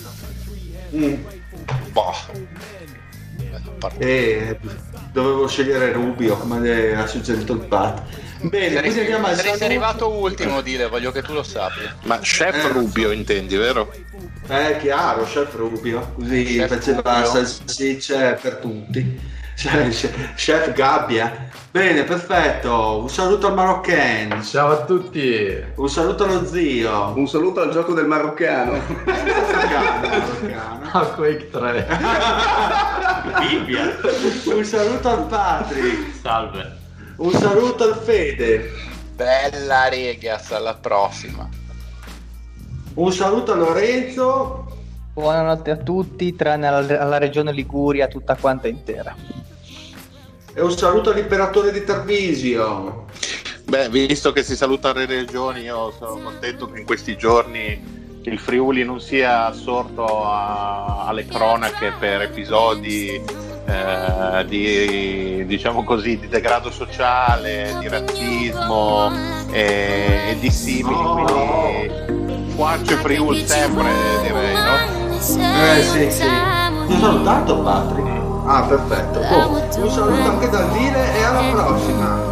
Mm. 0.95 1.13
Boh. 1.91 2.13
Bella 3.37 3.59
partita. 3.79 4.03
E 4.05 4.57
dovevo 5.11 5.47
scegliere 5.47 5.91
Rubio, 5.91 6.37
come 6.37 6.93
ha 6.95 7.05
suggerito 7.07 7.53
il 7.53 7.59
Pat. 7.59 8.01
Bene, 8.43 8.73
Saresti, 8.75 8.81
quindi 8.81 8.99
andiamo 8.99 9.27
al 9.27 9.35
saresti 9.35 9.57
saluto. 9.57 9.65
arrivato 9.65 10.09
ultimo, 10.11 10.61
Dile, 10.61 10.87
voglio 10.87 11.11
che 11.11 11.21
tu 11.21 11.33
lo 11.33 11.43
sappia. 11.43 11.95
Ma 12.03 12.19
chef 12.19 12.65
Eh, 12.65 12.67
Rubio 12.69 13.11
intendi, 13.11 13.55
vero? 13.55 13.91
Eh, 14.47 14.77
chiaro, 14.81 15.23
chef 15.23 15.53
Rubio, 15.55 16.11
così 16.15 16.43
Chef 16.57 16.67
faceva 16.67 17.01
Rubio. 17.13 17.25
salsicce 17.25 18.37
per 18.41 18.55
tutti. 18.55 19.31
Cioè, 19.55 19.87
chef- 19.89 20.33
chef 20.35 20.73
Gabbia. 20.73 21.47
Bene, 21.71 22.03
perfetto. 22.03 22.99
Un 23.01 23.09
saluto 23.09 23.47
al 23.47 23.53
Maroccan. 23.53 24.43
Ciao 24.43 24.71
a 24.71 24.83
tutti. 24.83 25.63
Un 25.75 25.89
saluto 25.89 26.23
allo 26.25 26.45
zio. 26.45 27.13
Un 27.15 27.27
saluto 27.27 27.61
al 27.61 27.71
gioco 27.71 27.93
del 27.93 28.05
maroccano. 28.07 28.81
Maroccan, 29.05 30.01
Maroccan. 30.01 30.89
A 30.91 30.99
Quake 31.15 31.49
3. 31.49 31.87
Bibbia. 33.39 33.95
Un 34.45 34.63
saluto 34.65 35.09
al 35.09 35.25
Patrick. 35.27 36.11
Salve. 36.21 36.81
Un 37.18 37.31
saluto 37.31 37.84
al 37.84 37.95
Fede. 37.95 38.72
Bella 39.15 39.88
Regas, 39.88 40.52
alla 40.52 40.73
prossima. 40.73 41.48
Un 42.95 43.11
saluto 43.11 43.52
a 43.52 43.56
Lorenzo. 43.56 44.65
Buonanotte 45.14 45.72
a 45.72 45.77
tutti, 45.77 46.35
tranne 46.35 46.68
alla, 46.68 46.99
alla 46.99 47.18
regione 47.19 47.52
Liguria 47.52 48.07
tutta 48.07 48.35
quanta 48.35 48.68
intera. 48.68 49.15
E 50.56 50.61
un 50.61 50.72
saluto 50.72 51.11
all'imperatore 51.11 51.72
di 51.72 51.84
Tarvisio. 51.84 53.06
Beh, 53.65 53.90
visto 53.90 54.31
che 54.31 54.44
si 54.44 54.56
salutano 54.56 54.99
le 54.99 55.06
regioni, 55.06 55.61
io 55.61 55.91
sono 55.91 56.19
contento 56.19 56.69
che 56.69 56.80
in 56.80 56.85
questi 56.85 57.15
giorni 57.15 58.19
il 58.23 58.40
Friuli 58.40 58.84
non 58.84 58.99
sia 58.99 59.45
assorto 59.45 60.26
a- 60.26 61.06
alle 61.07 61.26
cronache 61.26 61.94
per 61.99 62.22
episodi 62.22 63.22
eh, 63.65 64.45
di, 64.45 65.45
diciamo 65.45 65.84
così, 65.84 66.19
di 66.19 66.27
degrado 66.27 66.72
sociale, 66.72 67.76
di 67.80 67.88
razzismo 67.88 69.11
e, 69.52 70.30
e 70.30 70.40
di 70.40 70.49
simili. 70.49 70.95
Quindi 70.95 72.52
Fuaccio 72.56 72.98
Friuli 72.98 73.48
sempre, 73.48 73.91
direi, 74.22 74.53
no? 74.53 75.02
Eh 75.15 75.81
sì, 75.81 76.11
sì. 76.11 76.26
Ti 76.88 76.94
ho 76.94 76.99
salutato 76.99 77.57
Patrick. 77.61 78.22
Ah, 78.45 78.64
perfetto. 78.64 79.19
Oh, 79.19 79.84
un 79.84 79.90
saluto 79.90 80.30
anche 80.30 80.49
dal 80.49 80.69
dire 80.72 81.15
e 81.15 81.23
alla 81.23 81.41
prossima. 81.52 82.31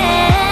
I 0.00 0.43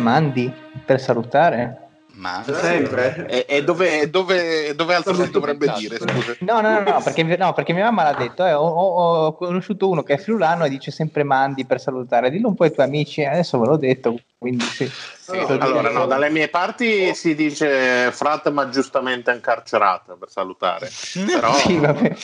mandi 0.00 0.52
per 0.84 1.00
salutare? 1.00 1.88
Ma 2.20 2.44
Sempre. 2.44 3.26
E, 3.28 3.46
e 3.48 3.64
dove, 3.64 4.10
dove, 4.10 4.74
dove 4.74 4.94
altro 4.94 5.14
si 5.14 5.30
dovrebbe 5.30 5.72
dire? 5.78 5.98
Scusa. 5.98 6.36
No, 6.40 6.60
no, 6.60 6.70
no, 6.70 6.80
no, 6.80 7.02
perché, 7.02 7.22
no, 7.22 7.52
perché 7.54 7.72
mia 7.72 7.84
mamma 7.84 8.02
l'ha 8.02 8.14
detto. 8.14 8.44
eh, 8.44 8.52
ho, 8.52 8.66
ho- 8.66 9.32
conosciuto 9.34 9.88
uno 9.88 10.02
che 10.02 10.14
è 10.14 10.18
friulano 10.18 10.64
e 10.64 10.68
dice 10.68 10.90
sempre 10.90 11.22
mandi 11.22 11.64
per 11.64 11.80
salutare. 11.80 12.30
Dillo 12.30 12.48
un 12.48 12.54
po' 12.54 12.64
ai 12.64 12.72
tuoi 12.72 12.86
amici, 12.86 13.24
adesso 13.24 13.58
ve 13.58 13.66
l'ho 13.66 13.76
detto, 13.78 14.20
quindi 14.36 14.64
sì. 14.64 14.90
sì. 15.18 15.30
Allora, 15.38 15.64
Allora, 15.64 15.90
no, 15.90 16.06
dalle 16.06 16.28
mie 16.28 16.48
parti 16.48 17.14
si 17.14 17.34
dice 17.34 18.10
frat 18.12 18.50
ma 18.50 18.68
giustamente 18.68 19.30
incarcerato 19.32 20.16
per 20.16 20.28
salutare. 20.28 20.90
Però 21.26 21.52
Sì, 21.54 21.78
vabbè. 21.78 22.16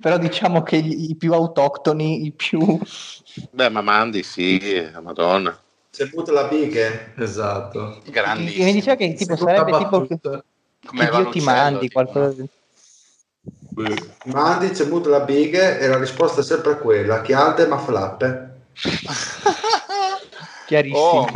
Però 0.00 0.18
diciamo 0.18 0.62
che 0.62 0.76
i 0.76 1.16
più 1.18 1.32
autoctoni, 1.32 2.26
i 2.26 2.30
più... 2.30 2.78
beh, 3.50 3.70
ma 3.70 3.80
mandi 3.80 4.22
sì, 4.22 4.88
madonna. 5.02 5.58
C'è 5.90 6.06
butta 6.06 6.32
la 6.32 6.44
bighe. 6.44 7.14
Esatto. 7.16 8.00
Mi 8.04 8.10
grandissimo. 8.10 8.72
diceva 8.72 8.96
che 8.96 9.14
tipo 9.14 9.36
sarebbe 9.36 9.76
tipo. 9.78 10.06
Come 10.86 11.08
che 11.08 11.16
Dio 11.16 11.28
ti 11.30 11.40
mandi, 11.40 11.88
tipo, 11.88 12.02
qualcosa 12.02 12.44
Mandi, 14.24 14.70
c'è 14.70 14.86
butta 14.86 15.08
la 15.08 15.20
bighe 15.20 15.78
e 15.78 15.86
la 15.86 15.98
risposta 15.98 16.40
è 16.40 16.44
sempre 16.44 16.78
quella. 16.78 17.22
Chialde 17.22 17.66
ma 17.66 17.78
flappe. 17.78 18.60
chiarissimo. 20.66 21.00
Oh, 21.00 21.26